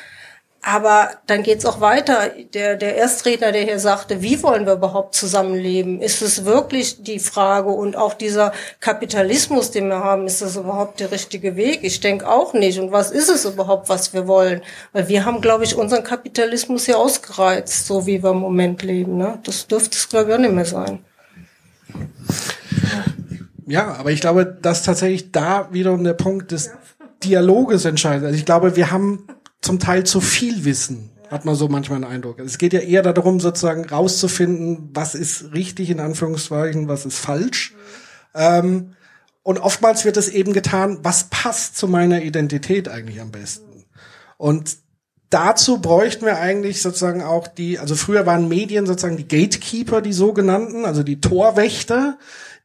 Aber 0.69 1.11
dann 1.29 1.45
geht's 1.45 1.65
auch 1.65 1.81
weiter. 1.81 2.33
Der, 2.53 2.75
der 2.75 2.97
Erstredner, 2.97 3.53
der 3.53 3.63
hier 3.63 3.79
sagte, 3.79 4.21
wie 4.21 4.43
wollen 4.43 4.67
wir 4.67 4.73
überhaupt 4.73 5.15
zusammenleben? 5.15 6.03
Ist 6.03 6.23
es 6.23 6.45
wirklich 6.45 7.05
die 7.05 7.21
Frage? 7.21 7.69
Und 7.69 7.95
auch 7.95 8.15
dieser 8.15 8.51
Kapitalismus, 8.81 9.71
den 9.71 9.87
wir 9.87 10.01
haben, 10.01 10.27
ist 10.27 10.43
das 10.43 10.57
überhaupt 10.57 10.99
der 10.99 11.13
richtige 11.13 11.55
Weg? 11.55 11.85
Ich 11.85 12.01
denke 12.01 12.29
auch 12.29 12.53
nicht. 12.53 12.81
Und 12.81 12.91
was 12.91 13.13
ist 13.13 13.31
es 13.31 13.45
überhaupt, 13.45 13.89
was 13.89 14.13
wir 14.13 14.27
wollen? 14.27 14.61
Weil 14.93 15.07
wir 15.07 15.25
haben, 15.25 15.41
glaube 15.41 15.63
ich, 15.63 15.77
unseren 15.77 16.03
Kapitalismus 16.03 16.87
hier 16.87 16.99
ausgereizt, 16.99 17.87
so 17.87 18.09
wie 18.09 18.21
wir 18.21 18.31
im 18.31 18.39
Moment 18.39 18.83
leben. 18.83 19.19
Ne? 19.19 19.39
Das 19.45 19.69
dürfte 19.69 19.97
es, 19.97 20.09
glaube 20.09 20.31
ich, 20.31 20.35
auch 20.35 20.41
nicht 20.41 20.53
mehr 20.53 20.65
sein. 20.65 20.99
Ja, 23.69 23.95
aber 24.01 24.11
ich 24.11 24.21
glaube, 24.21 24.45
dass 24.47 24.83
tatsächlich 24.83 25.31
da 25.31 25.69
wiederum 25.71 26.03
der 26.03 26.15
Punkt 26.15 26.51
des 26.51 26.73
Dialoges 27.23 27.85
entscheidet. 27.85 28.25
Also 28.25 28.37
ich 28.37 28.45
glaube, 28.45 28.75
wir 28.75 28.91
haben 28.91 29.29
zum 29.67 29.79
Teil 29.81 30.05
zu 30.05 30.21
viel 30.21 30.65
wissen, 30.65 31.11
hat 31.29 31.45
man 31.45 31.57
so 31.57 31.69
manchmal 31.69 32.01
den 32.01 32.09
Eindruck. 32.09 32.39
Es 32.39 32.57
geht 32.57 32.73
ja 32.73 32.81
eher 32.81 33.03
darum, 33.03 33.41
sozusagen 33.41 33.85
rauszufinden, 33.85 34.91
was 34.95 35.15
ist 35.15 35.53
richtig 35.53 35.91
in 35.91 36.01
Anführungszeichen, 36.01 36.89
was 36.89 37.05
ist 37.05 37.19
falsch. 37.19 37.75
Ähm, 38.35 38.93
und 39.43 39.59
oftmals 39.59 40.05
wird 40.05 40.17
es 40.17 40.29
eben 40.29 40.53
getan, 40.53 40.99
was 41.03 41.25
passt 41.25 41.77
zu 41.77 41.89
meiner 41.89 42.23
Identität 42.23 42.89
eigentlich 42.89 43.21
am 43.21 43.33
besten. 43.33 43.85
Und 44.39 44.77
dazu 45.31 45.81
bräuchten 45.81 46.27
wir 46.27 46.39
eigentlich 46.39 46.81
sozusagen 46.81 47.23
auch 47.23 47.49
die, 47.49 47.79
also 47.79 47.97
früher 47.97 48.25
waren 48.25 48.49
Medien 48.49 48.87
sozusagen 48.87 49.17
die 49.17 49.29
Gatekeeper, 49.29 50.01
die 50.01 50.13
sogenannten, 50.13 50.85
also 50.85 51.03
die 51.03 51.21
Torwächter, 51.21 52.19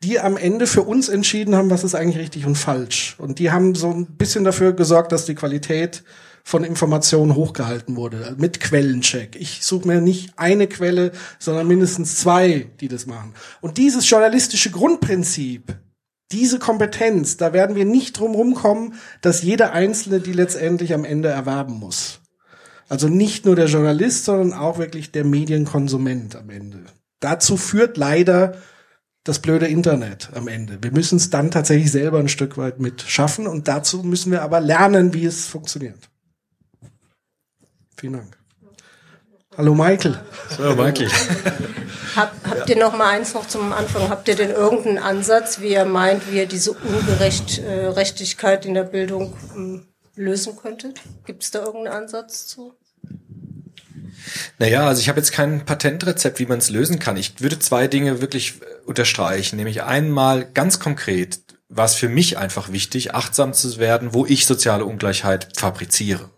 die 0.04 0.20
am 0.20 0.38
Ende 0.38 0.68
für 0.68 0.84
uns 0.84 1.10
entschieden 1.10 1.56
haben, 1.56 1.70
was 1.70 1.84
ist 1.84 1.96
eigentlich 1.96 2.20
richtig 2.20 2.46
und 2.46 2.56
falsch. 2.56 3.16
Und 3.18 3.40
die 3.40 3.52
haben 3.52 3.74
so 3.76 3.90
ein 3.90 4.06
bisschen 4.06 4.44
dafür 4.44 4.74
gesorgt, 4.74 5.12
dass 5.12 5.26
die 5.26 5.36
Qualität 5.36 6.04
von 6.44 6.64
Informationen 6.64 7.36
hochgehalten 7.36 7.96
wurde, 7.96 8.36
mit 8.38 8.60
Quellencheck. 8.60 9.36
Ich 9.40 9.64
suche 9.64 9.88
mir 9.88 10.02
nicht 10.02 10.34
eine 10.38 10.68
Quelle, 10.68 11.12
sondern 11.40 11.68
mindestens 11.68 12.18
zwei, 12.18 12.70
die 12.80 12.88
das 12.88 13.06
machen. 13.06 13.34
Und 13.62 13.78
dieses 13.78 14.10
journalistische 14.10 14.72
Grundprinzip, 14.72 15.76
diese 16.32 16.60
Kompetenz, 16.60 17.38
da 17.38 17.54
werden 17.54 17.76
wir 17.76 17.86
nicht 17.86 18.20
drum 18.20 18.36
rumkommen, 18.36 18.96
dass 19.22 19.44
jeder 19.44 19.74
Einzelne 19.74 20.20
die 20.20 20.34
letztendlich 20.34 20.94
am 20.94 21.06
Ende 21.06 21.30
erwerben 21.30 21.74
muss. 21.74 22.20
Also 22.90 23.08
nicht 23.08 23.46
nur 23.46 23.56
der 23.56 23.68
Journalist, 23.68 24.26
sondern 24.26 24.54
auch 24.54 24.78
wirklich 24.78 25.12
der 25.12 25.24
Medienkonsument 25.24 26.36
am 26.36 26.50
Ende. 26.50 26.84
Dazu 27.22 27.56
führt 27.56 27.98
leider 27.98 28.56
das 29.24 29.40
blöde 29.40 29.68
Internet 29.68 30.30
am 30.34 30.48
Ende. 30.48 30.80
Wir 30.82 30.92
müssen 30.92 31.18
es 31.18 31.30
dann 31.30 31.52
tatsächlich 31.52 31.92
selber 31.92 32.20
ein 32.20 32.28
Stück 32.28 32.58
weit 32.58 32.80
mit 32.80 33.02
schaffen 33.02 33.48
und 33.48 33.68
dazu 33.68 34.04
müssen 34.04 34.32
wir 34.32 34.42
aber 34.42 34.60
lernen, 34.60 35.14
wie 35.14 35.26
es 35.26 35.46
funktioniert. 35.46 36.11
Vielen 38.02 38.14
Dank. 38.14 38.36
Hallo 39.56 39.76
Michael. 39.76 40.20
So, 40.58 40.76
Michael. 40.76 41.08
Hab, 42.16 42.34
habt 42.50 42.68
ihr 42.68 42.76
noch 42.76 42.98
mal 42.98 43.10
eins 43.10 43.36
noch 43.36 43.48
zum 43.48 43.72
Anfang? 43.74 44.10
Habt 44.10 44.28
ihr 44.28 44.36
denn 44.36 44.50
irgendeinen 44.50 44.98
Ansatz, 44.98 45.62
wie 45.62 45.74
ihr 45.74 45.86
meint, 45.86 46.24
wie 46.32 46.38
ihr 46.38 46.48
diese 46.48 46.72
Ungerechtigkeit 46.72 48.66
äh, 48.66 48.68
in 48.68 48.74
der 48.74 48.86
Bildung 48.86 49.38
ähm, 49.56 49.86
lösen 50.16 50.56
könntet? 50.56 51.00
Gibt 51.28 51.44
es 51.44 51.52
da 51.52 51.60
irgendeinen 51.60 51.96
Ansatz 51.96 52.48
zu? 52.48 52.74
Naja, 54.58 54.88
also 54.88 55.00
ich 55.00 55.08
habe 55.08 55.20
jetzt 55.20 55.32
kein 55.32 55.64
Patentrezept, 55.64 56.40
wie 56.40 56.48
man 56.48 56.58
es 56.58 56.72
lösen 56.72 56.98
kann. 56.98 57.18
Ich 57.18 57.40
würde 57.40 57.60
zwei 57.60 57.88
Dinge 57.88 58.20
wirklich 58.20 58.56
unterstreichen. 58.88 59.58
Nämlich 59.58 59.84
einmal 59.84 60.44
ganz 60.44 60.80
konkret 60.80 61.40
war 61.70 61.86
es 61.86 61.94
für 61.94 62.10
mich 62.10 62.40
einfach 62.40 62.72
wichtig, 62.72 63.14
achtsam 63.14 63.54
zu 63.54 63.78
werden, 63.78 64.16
wo 64.16 64.26
ich 64.26 64.48
soziale 64.48 64.86
Ungleichheit 64.86 65.50
fabriziere. 65.56 66.32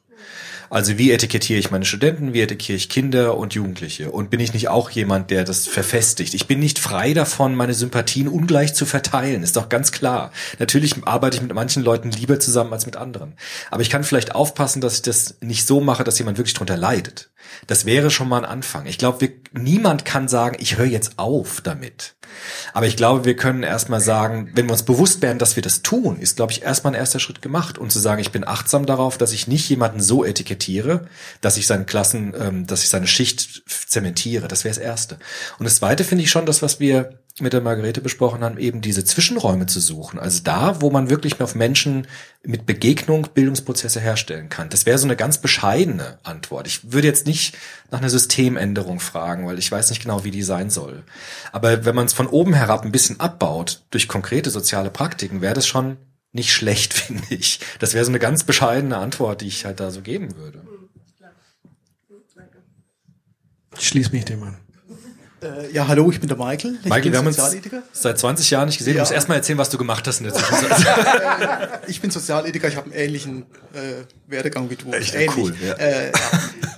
Also 0.74 0.98
wie 0.98 1.12
etikettiere 1.12 1.60
ich 1.60 1.70
meine 1.70 1.86
Studenten, 1.86 2.34
wie 2.34 2.41
etikettiere 2.41 2.78
ich 2.78 2.90
Kinder 2.90 3.38
und 3.38 3.54
Jugendliche? 3.54 4.10
Und 4.10 4.32
bin 4.32 4.40
ich 4.40 4.56
nicht 4.56 4.70
auch 4.70 4.90
jemand, 4.90 5.30
der 5.30 5.44
das 5.44 5.68
verfestigt? 5.68 6.34
Ich 6.34 6.48
bin 6.48 6.60
nicht 6.60 6.80
frei 6.80 7.14
davon, 7.14 7.54
meine 7.54 7.76
Sympathien 7.76 8.28
ungleich 8.28 8.74
zu 8.74 8.88
verteilen, 8.88 9.44
ist 9.44 9.56
doch 9.56 9.70
ganz 9.70 9.91
klar. 9.91 10.32
Natürlich 10.58 10.95
arbeite 11.06 11.38
ich 11.38 11.44
mit 11.44 11.54
manchen 11.54 11.84
Leuten 11.84 12.10
lieber 12.10 12.40
zusammen 12.40 12.74
als 12.74 12.88
mit 12.88 12.95
anderen. 12.95 13.34
Aber 13.70 13.84
ich 13.84 13.91
kann 13.91 14.04
vielleicht 14.04 14.34
aufpassen, 14.34 14.82
dass 14.82 14.95
ich 14.95 15.02
das 15.04 15.36
nicht 15.41 15.68
so 15.68 15.80
mache, 15.80 16.04
dass 16.04 16.18
jemand 16.18 16.40
wirklich 16.40 16.56
drunter 16.56 16.76
leidet. 16.76 17.30
Das 17.68 17.86
wäre 17.86 18.11
schon 18.11 18.30
mal 18.30 18.40
ein 18.40 18.49
Anfang. 18.49 18.86
Ich 18.86 18.98
glaube, 18.98 19.30
niemand 19.52 20.06
kann 20.06 20.28
sagen, 20.28 20.57
ich 20.60 20.78
höre 20.78 20.86
jetzt 20.86 21.18
auf 21.18 21.61
damit. 21.61 22.15
Aber 22.74 22.88
ich 22.88 22.98
glaube, 22.98 23.26
wir 23.26 23.36
können 23.36 23.64
erstmal 23.64 24.02
sagen, 24.02 24.52
wenn 24.56 24.65
wir 24.65 24.74
uns 24.74 24.84
bewusst 24.84 25.22
werden, 25.22 25.40
dass 25.40 25.56
wir 25.56 25.64
das 25.64 25.82
tun, 25.82 26.20
ist, 26.20 26.36
glaube 26.36 26.52
ich, 26.52 26.64
erstmal 26.64 26.94
ein 26.94 26.99
erster 26.99 27.20
Schritt 27.20 27.41
gemacht. 27.41 27.78
Und 27.78 27.91
zu 27.91 27.99
sagen, 27.99 28.22
ich 28.22 28.32
bin 28.32 28.48
achtsam 28.48 28.86
darauf, 28.86 29.18
dass 29.18 29.34
ich 29.34 29.48
nicht 29.48 29.70
jemanden 29.70 30.02
so 30.02 30.26
etikettiere, 30.26 31.07
dass 31.41 31.57
ich 31.57 31.68
seine 31.68 31.86
Klassen, 31.86 32.34
ähm, 32.40 32.68
dass 32.68 32.84
ich 32.84 32.90
seine 32.90 33.07
Schicht 33.07 33.64
zementiere. 33.88 34.48
Das 34.48 34.64
wäre 34.64 34.74
das 34.74 34.84
Erste. 34.84 35.18
Und 35.60 35.65
das 35.65 35.76
Zweite 35.76 36.03
finde 36.03 36.24
ich 36.24 36.32
schon 36.32 36.45
das, 36.45 36.61
was 36.61 36.80
wir 36.80 37.23
mit 37.39 37.51
der 37.51 37.61
Margarete 37.61 37.99
besprochen 37.99 38.43
haben, 38.43 38.60
eben 38.60 38.81
diese 38.81 39.03
Zwischenräume 39.03 39.65
zu 39.65 39.80
suchen. 39.80 40.19
Also 40.19 40.41
da, 40.43 40.81
wo 40.81 40.91
man 40.91 41.10
wirklich 41.10 41.41
auf 41.41 41.55
Menschen 41.55 42.05
mit 42.43 42.68
Begegnung 42.68 43.27
Bildungsprozesse 43.34 43.99
herstellen 43.99 44.49
kann. 44.49 44.69
Das 44.69 44.85
wäre 44.85 44.99
so 44.99 45.07
eine 45.07 45.15
ganz 45.15 45.39
bescheidene 45.39 46.19
Antwort. 46.22 46.68
Ich 46.68 46.91
würde 46.91 47.07
jetzt 47.07 47.26
nicht 47.26 47.57
nach 47.89 47.99
einer 47.99 48.10
Systemänderung 48.10 48.99
fragen, 48.99 49.47
weil 49.47 49.57
ich 49.57 49.72
weiß 49.72 49.89
nicht 49.89 50.03
genau, 50.03 50.23
wie 50.23 50.31
die 50.31 50.43
sein 50.43 50.69
soll. 50.69 51.03
Aber 51.51 51.85
wenn 51.85 51.95
man 51.95 52.05
es 52.05 52.14
von 52.14 52.27
oben 52.27 52.53
herab 52.53 52.85
ein 52.85 52.91
bisschen 52.91 53.19
abbaut 53.19 53.81
durch 53.89 54.07
konkrete 54.07 54.51
soziale 54.51 54.91
Praktiken, 54.91 55.41
wäre 55.41 55.55
das 55.55 55.65
schon 55.65 55.97
nicht 56.34 56.53
schlecht, 56.53 56.93
finde 56.93 57.23
ich. 57.31 57.61
Das 57.80 57.95
wäre 57.95 58.05
so 58.05 58.11
eine 58.11 58.19
ganz 58.19 58.43
bescheidene 58.43 58.97
Antwort, 58.97 59.41
die 59.41 59.47
ich 59.47 59.65
halt 59.65 59.80
da 59.80 59.89
so 59.89 60.01
geben 60.01 60.35
würde. 60.35 60.61
Ich 63.80 63.88
schließe 63.88 64.11
mich 64.11 64.26
dem 64.26 64.43
an. 64.43 64.62
Äh, 65.44 65.72
ja, 65.74 65.88
hallo, 65.88 66.10
ich 66.11 66.20
bin 66.20 66.30
der 66.30 66.38
Michael. 66.38 66.78
Ich 66.84 66.90
Michael, 66.90 67.11
wir 67.11 67.20
haben 67.20 67.28
uns 67.28 67.38
seit 67.91 68.18
20 68.18 68.49
Jahren 68.49 68.68
nicht 68.68 68.78
gesehen. 68.78 68.94
Ja. 68.94 68.99
Du 68.99 69.02
musst 69.02 69.11
erstmal 69.11 69.38
erzählen, 69.38 69.57
was 69.57 69.70
du 69.70 69.78
gemacht 69.78 70.07
hast 70.07 70.20
in 70.20 70.26
der 70.26 70.34
Zwischenzeit. 70.34 71.82
ich 71.88 71.99
bin 72.02 72.11
Sozialethiker, 72.11 72.68
ich 72.68 72.76
habe 72.76 72.91
einen 72.91 72.99
ähnlichen 72.99 73.44
äh, 73.74 74.03
Werdegang 74.28 74.70
wie 74.70 74.76
du. 74.76 74.91
Echt 74.91 75.14
Ähnlich. 75.15 75.36
cool. 75.38 75.53
Ja. 75.61 75.74
Äh, 75.74 76.11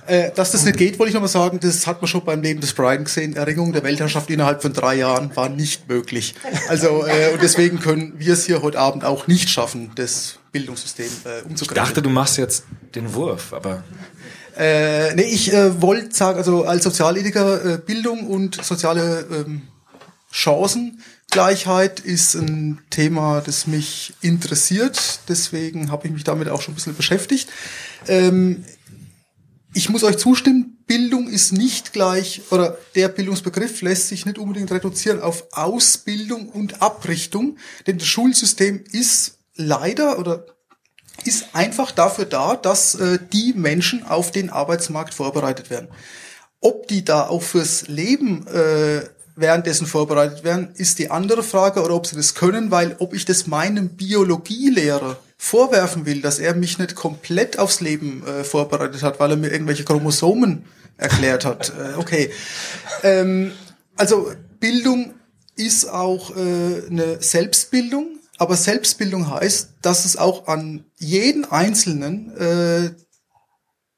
äh, 0.06 0.30
dass 0.34 0.52
das 0.52 0.64
nicht 0.64 0.78
geht, 0.78 0.98
wollte 0.98 1.10
ich 1.10 1.14
nochmal 1.14 1.28
sagen, 1.28 1.60
das 1.60 1.86
hat 1.86 2.00
man 2.00 2.08
schon 2.08 2.24
beim 2.24 2.42
Leben 2.42 2.60
des 2.60 2.72
Brian 2.72 3.04
gesehen. 3.04 3.36
Erringung 3.36 3.72
der 3.72 3.82
Weltherrschaft 3.82 4.30
innerhalb 4.30 4.62
von 4.62 4.72
drei 4.72 4.94
Jahren 4.94 5.34
war 5.36 5.48
nicht 5.48 5.88
möglich. 5.88 6.34
Also 6.68 7.06
äh, 7.06 7.32
und 7.32 7.42
deswegen 7.42 7.80
können 7.80 8.14
wir 8.18 8.32
es 8.32 8.46
hier 8.46 8.62
heute 8.62 8.78
Abend 8.78 9.04
auch 9.04 9.26
nicht 9.26 9.48
schaffen, 9.48 9.92
das 9.94 10.38
Bildungssystem 10.56 11.10
äh, 11.24 11.42
umzugreifen. 11.42 11.60
Ich 11.60 11.88
dachte, 11.88 12.02
du 12.02 12.10
machst 12.10 12.38
jetzt 12.38 12.64
den 12.94 13.12
Wurf, 13.12 13.52
aber 13.52 13.84
äh, 14.56 15.14
nee, 15.14 15.22
ich 15.22 15.52
äh, 15.52 15.82
wollte 15.82 16.14
sagen, 16.14 16.38
also 16.38 16.64
als 16.64 16.84
Sozialethiker 16.84 17.74
äh, 17.74 17.78
Bildung 17.78 18.26
und 18.26 18.64
soziale 18.64 19.26
ähm, 19.30 19.62
Chancengleichheit 20.30 22.00
ist 22.00 22.34
ein 22.34 22.80
Thema, 22.88 23.42
das 23.42 23.66
mich 23.66 24.14
interessiert. 24.22 25.20
Deswegen 25.28 25.90
habe 25.90 26.06
ich 26.06 26.12
mich 26.12 26.24
damit 26.24 26.48
auch 26.48 26.62
schon 26.62 26.72
ein 26.72 26.76
bisschen 26.76 26.96
beschäftigt. 26.96 27.50
Ähm, 28.08 28.64
ich 29.74 29.90
muss 29.90 30.04
euch 30.04 30.16
zustimmen, 30.16 30.78
Bildung 30.86 31.28
ist 31.28 31.52
nicht 31.52 31.92
gleich, 31.92 32.40
oder 32.50 32.78
der 32.94 33.08
Bildungsbegriff 33.08 33.82
lässt 33.82 34.08
sich 34.08 34.24
nicht 34.24 34.38
unbedingt 34.38 34.72
reduzieren 34.72 35.20
auf 35.20 35.48
Ausbildung 35.52 36.48
und 36.48 36.80
Abrichtung, 36.80 37.58
denn 37.86 37.98
das 37.98 38.06
Schulsystem 38.06 38.84
ist 38.92 39.35
leider 39.56 40.18
oder 40.18 40.46
ist 41.24 41.54
einfach 41.54 41.90
dafür 41.90 42.26
da, 42.26 42.56
dass 42.56 42.94
äh, 42.94 43.18
die 43.32 43.54
Menschen 43.54 44.06
auf 44.06 44.30
den 44.30 44.50
Arbeitsmarkt 44.50 45.14
vorbereitet 45.14 45.70
werden. 45.70 45.88
Ob 46.60 46.88
die 46.88 47.04
da 47.04 47.26
auch 47.26 47.42
fürs 47.42 47.88
Leben 47.88 48.46
äh, 48.46 49.02
währenddessen 49.34 49.86
vorbereitet 49.86 50.44
werden, 50.44 50.70
ist 50.74 50.98
die 50.98 51.10
andere 51.10 51.42
Frage, 51.42 51.82
oder 51.82 51.94
ob 51.94 52.06
sie 52.06 52.16
das 52.16 52.34
können, 52.34 52.70
weil 52.70 52.96
ob 52.98 53.14
ich 53.14 53.24
das 53.24 53.46
meinem 53.46 53.90
Biologielehrer 53.90 55.18
vorwerfen 55.36 56.06
will, 56.06 56.22
dass 56.22 56.38
er 56.38 56.54
mich 56.54 56.78
nicht 56.78 56.94
komplett 56.94 57.58
aufs 57.58 57.80
Leben 57.80 58.26
äh, 58.26 58.44
vorbereitet 58.44 59.02
hat, 59.02 59.20
weil 59.20 59.32
er 59.32 59.36
mir 59.36 59.52
irgendwelche 59.52 59.84
Chromosomen 59.84 60.64
erklärt 60.96 61.44
hat. 61.44 61.70
Äh, 61.70 61.98
okay. 61.98 62.30
Ähm, 63.02 63.52
also 63.96 64.32
Bildung 64.58 65.14
ist 65.56 65.88
auch 65.88 66.30
äh, 66.30 66.86
eine 66.90 67.20
Selbstbildung, 67.20 68.15
aber 68.38 68.56
Selbstbildung 68.56 69.30
heißt, 69.30 69.70
dass 69.82 70.04
es 70.04 70.16
auch 70.16 70.46
an 70.46 70.84
jeden 70.98 71.44
Einzelnen 71.44 72.36
äh, 72.36 72.90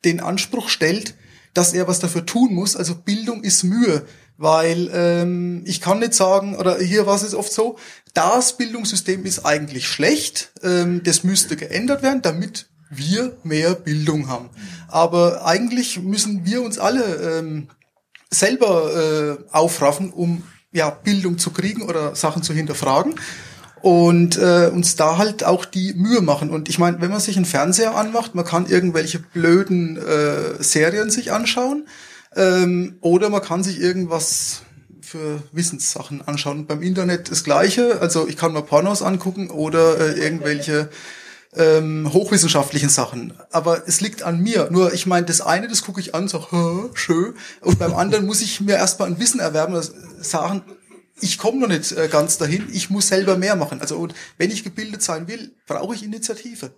den 0.04 0.20
Anspruch 0.20 0.68
stellt, 0.68 1.14
dass 1.54 1.72
er 1.72 1.88
was 1.88 1.98
dafür 1.98 2.24
tun 2.24 2.54
muss. 2.54 2.76
Also 2.76 2.94
Bildung 2.94 3.42
ist 3.42 3.64
Mühe, 3.64 4.06
weil 4.36 4.90
ähm, 4.92 5.62
ich 5.66 5.80
kann 5.80 5.98
nicht 5.98 6.14
sagen, 6.14 6.56
oder 6.56 6.78
hier 6.78 7.06
war 7.06 7.16
es 7.16 7.34
oft 7.34 7.52
so, 7.52 7.78
das 8.14 8.56
Bildungssystem 8.56 9.24
ist 9.24 9.44
eigentlich 9.44 9.88
schlecht, 9.88 10.52
ähm, 10.62 11.02
das 11.02 11.24
müsste 11.24 11.56
geändert 11.56 12.02
werden, 12.02 12.22
damit 12.22 12.68
wir 12.90 13.36
mehr 13.42 13.74
Bildung 13.74 14.28
haben. 14.28 14.50
Aber 14.86 15.44
eigentlich 15.44 16.00
müssen 16.00 16.46
wir 16.46 16.62
uns 16.62 16.78
alle 16.78 17.38
ähm, 17.38 17.68
selber 18.30 19.38
äh, 19.50 19.52
aufraffen, 19.52 20.10
um 20.10 20.44
ja 20.70 20.90
Bildung 20.90 21.38
zu 21.38 21.50
kriegen 21.50 21.82
oder 21.82 22.14
Sachen 22.14 22.42
zu 22.42 22.54
hinterfragen 22.54 23.16
und 23.82 24.36
äh, 24.38 24.70
uns 24.72 24.96
da 24.96 25.18
halt 25.18 25.44
auch 25.44 25.64
die 25.64 25.94
Mühe 25.94 26.20
machen. 26.20 26.50
Und 26.50 26.68
ich 26.68 26.78
meine, 26.78 27.00
wenn 27.00 27.10
man 27.10 27.20
sich 27.20 27.36
einen 27.36 27.44
Fernseher 27.44 27.96
anmacht, 27.96 28.34
man 28.34 28.44
kann 28.44 28.66
irgendwelche 28.66 29.18
blöden 29.18 29.96
äh, 29.96 30.62
Serien 30.62 31.10
sich 31.10 31.32
anschauen 31.32 31.86
ähm, 32.34 32.96
oder 33.00 33.30
man 33.30 33.42
kann 33.42 33.62
sich 33.62 33.80
irgendwas 33.80 34.62
für 35.00 35.42
Wissenssachen 35.52 36.26
anschauen. 36.26 36.66
beim 36.66 36.82
Internet 36.82 37.30
das 37.30 37.44
Gleiche. 37.44 38.00
Also 38.00 38.28
ich 38.28 38.36
kann 38.36 38.52
mir 38.52 38.62
Pornos 38.62 39.02
angucken 39.02 39.50
oder 39.50 39.98
äh, 39.98 40.20
irgendwelche 40.20 40.90
ähm, 41.56 42.12
hochwissenschaftlichen 42.12 42.90
Sachen. 42.90 43.32
Aber 43.50 43.88
es 43.88 44.00
liegt 44.00 44.22
an 44.22 44.40
mir. 44.40 44.68
Nur 44.70 44.92
ich 44.92 45.06
meine, 45.06 45.26
das 45.26 45.40
eine, 45.40 45.68
das 45.68 45.82
gucke 45.82 46.00
ich 46.00 46.14
an, 46.14 46.28
so 46.28 46.44
schön. 46.94 47.34
Und 47.62 47.78
beim 47.78 47.94
anderen 47.94 48.26
muss 48.26 48.42
ich 48.42 48.60
mir 48.60 48.76
erstmal 48.76 49.08
ein 49.08 49.18
Wissen 49.18 49.40
erwerben, 49.40 49.80
sagen, 50.20 50.62
ich 51.20 51.38
komme 51.38 51.58
noch 51.58 51.68
nicht 51.68 51.92
äh, 51.92 52.08
ganz 52.08 52.38
dahin, 52.38 52.68
ich 52.72 52.90
muss 52.90 53.08
selber 53.08 53.36
mehr 53.36 53.56
machen. 53.56 53.80
Also 53.80 53.96
und 53.98 54.14
wenn 54.36 54.50
ich 54.50 54.64
gebildet 54.64 55.02
sein 55.02 55.28
will, 55.28 55.52
brauche 55.66 55.94
ich 55.94 56.02
Initiative. 56.02 56.72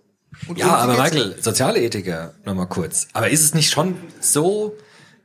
Und 0.47 0.57
ja, 0.57 0.75
aber 0.75 0.93
Michael, 0.93 1.35
soziale 1.41 1.81
Ethiker, 1.81 2.33
nochmal 2.45 2.67
kurz. 2.67 3.07
Aber 3.13 3.29
ist 3.29 3.43
es 3.43 3.53
nicht 3.53 3.69
schon 3.69 3.95
so, 4.19 4.77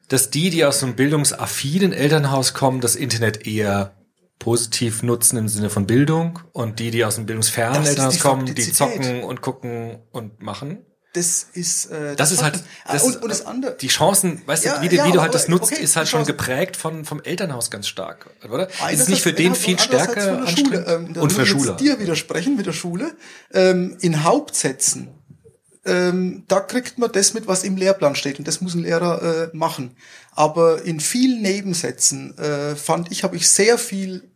dass 0.09 0.31
die, 0.31 0.51
die 0.51 0.65
aus 0.65 0.83
einem 0.83 0.95
bildungsaffinen 0.95 1.93
Elternhaus 1.93 2.55
kommen, 2.55 2.81
das 2.81 2.97
Internet 2.97 3.47
eher 3.47 3.93
positiv 4.39 5.03
nutzen 5.03 5.39
im 5.39 5.49
Sinne 5.49 5.71
von 5.71 5.87
Bildung 5.87 6.41
und 6.53 6.79
die, 6.79 6.91
die 6.91 7.05
aus 7.05 7.17
einem 7.17 7.27
bildungsfernen 7.27 7.87
Elternhaus 7.87 8.21
kommen, 8.21 8.47
die 8.47 8.73
zocken 8.73 9.23
und 9.23 9.41
gucken 9.41 9.99
und 10.13 10.43
machen? 10.43 10.79
Das 11.17 11.47
ist 11.53 11.87
äh, 11.87 12.15
das, 12.15 12.17
das 12.17 12.33
ist 12.33 12.43
halt 12.43 12.63
das 12.87 13.03
und, 13.03 13.23
und 13.23 13.29
das 13.29 13.47
andere 13.47 13.77
die 13.77 13.89
Chancen 13.89 14.43
weißt 14.47 14.65
ja, 14.65 14.77
du 14.77 14.83
wie, 14.83 14.89
du, 14.89 14.97
ja, 14.97 15.07
wie 15.07 15.13
du 15.13 15.21
halt 15.21 15.35
das 15.35 15.49
nutzt 15.49 15.73
okay, 15.73 15.83
ist 15.83 15.97
halt 15.97 16.09
schon 16.09 16.25
geprägt 16.25 16.77
von 16.77 17.05
vom 17.05 17.23
Elternhaus 17.23 17.71
ganz 17.71 17.89
stark 17.89 18.31
oder? 18.45 18.69
Ist 18.91 19.01
es 19.01 19.09
nicht 19.09 19.23
für 19.23 19.33
den 19.33 19.55
viel 19.55 19.79
stärker 19.79 20.39
anstrengend? 20.39 20.85
Ähm, 20.87 21.17
und 21.17 21.33
für 21.33 21.47
Schule 21.47 21.75
dir 21.77 21.99
widersprechen 21.99 22.57
mit 22.57 22.67
der 22.67 22.73
Schule. 22.73 23.17
Ähm, 23.53 23.97
in 24.01 24.25
Hauptsätzen 24.25 25.09
ähm, 25.87 26.45
da 26.49 26.61
kriegt 26.61 26.99
man 26.99 27.13
das 27.13 27.33
mit 27.33 27.47
was 27.47 27.63
im 27.63 27.77
Lehrplan 27.77 28.17
steht 28.17 28.39
und 28.39 28.49
das 28.49 28.61
muss 28.61 28.75
ein 28.75 28.83
Lehrer 28.83 29.23
äh, 29.53 29.57
machen. 29.57 29.97
Aber 30.33 30.83
in 30.83 31.01
vielen 31.01 31.43
Nebensätzen 31.43 32.37
äh, 32.39 32.75
fand 32.75 33.13
ich 33.13 33.23
habe 33.23 33.37
ich 33.37 33.49
sehr 33.49 33.79
viel 33.79 34.29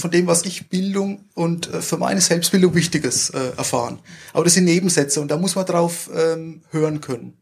von 0.00 0.10
dem, 0.10 0.26
was 0.26 0.44
ich 0.44 0.68
Bildung 0.68 1.24
und 1.34 1.72
äh, 1.72 1.82
für 1.82 1.96
meine 1.96 2.20
Selbstbildung 2.20 2.74
Wichtiges 2.74 3.30
äh, 3.30 3.52
erfahren. 3.56 3.98
Aber 4.32 4.44
das 4.44 4.54
sind 4.54 4.64
Nebensätze 4.64 5.20
und 5.20 5.28
da 5.28 5.36
muss 5.36 5.56
man 5.56 5.66
drauf 5.66 6.10
ähm, 6.14 6.62
hören 6.70 7.00
können. 7.00 7.36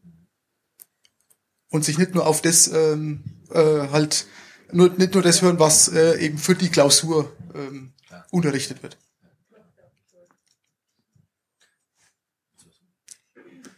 Und 1.68 1.84
sich 1.84 1.98
nicht 1.98 2.14
nur 2.14 2.26
auf 2.26 2.42
das 2.42 2.68
ähm, 2.68 3.24
äh, 3.52 3.88
halt, 3.92 4.26
nur, 4.72 4.90
nicht 4.90 5.14
nur 5.14 5.22
das 5.22 5.42
hören, 5.42 5.58
was 5.58 5.88
äh, 5.88 6.18
eben 6.18 6.38
für 6.38 6.54
die 6.54 6.68
Klausur 6.68 7.32
ähm, 7.54 7.92
unterrichtet 8.30 8.82
wird. 8.82 8.96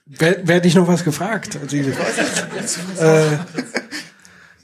Werde 0.07 0.67
ich 0.67 0.75
noch 0.75 0.89
was 0.89 1.05
gefragt? 1.05 1.59
Also 1.61 1.77
ich, 1.77 1.87
äh, 2.99 3.39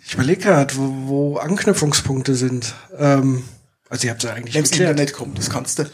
ich 0.07 0.15
überlege 0.15 0.41
gerade, 0.41 0.75
wo, 0.77 1.09
wo 1.09 1.37
Anknüpfungspunkte 1.37 2.35
sind. 2.35 2.75
Ähm, 2.97 3.45
also 3.89 4.07
ihr 4.07 4.11
habt 4.11 4.23
ja 4.23 4.33
eigentlich 4.33 4.55
Wenn 4.55 4.65
Internet 4.65 5.13
kommt, 5.13 5.39
das 5.39 5.51
kannst 5.51 5.79
du. 5.79 5.85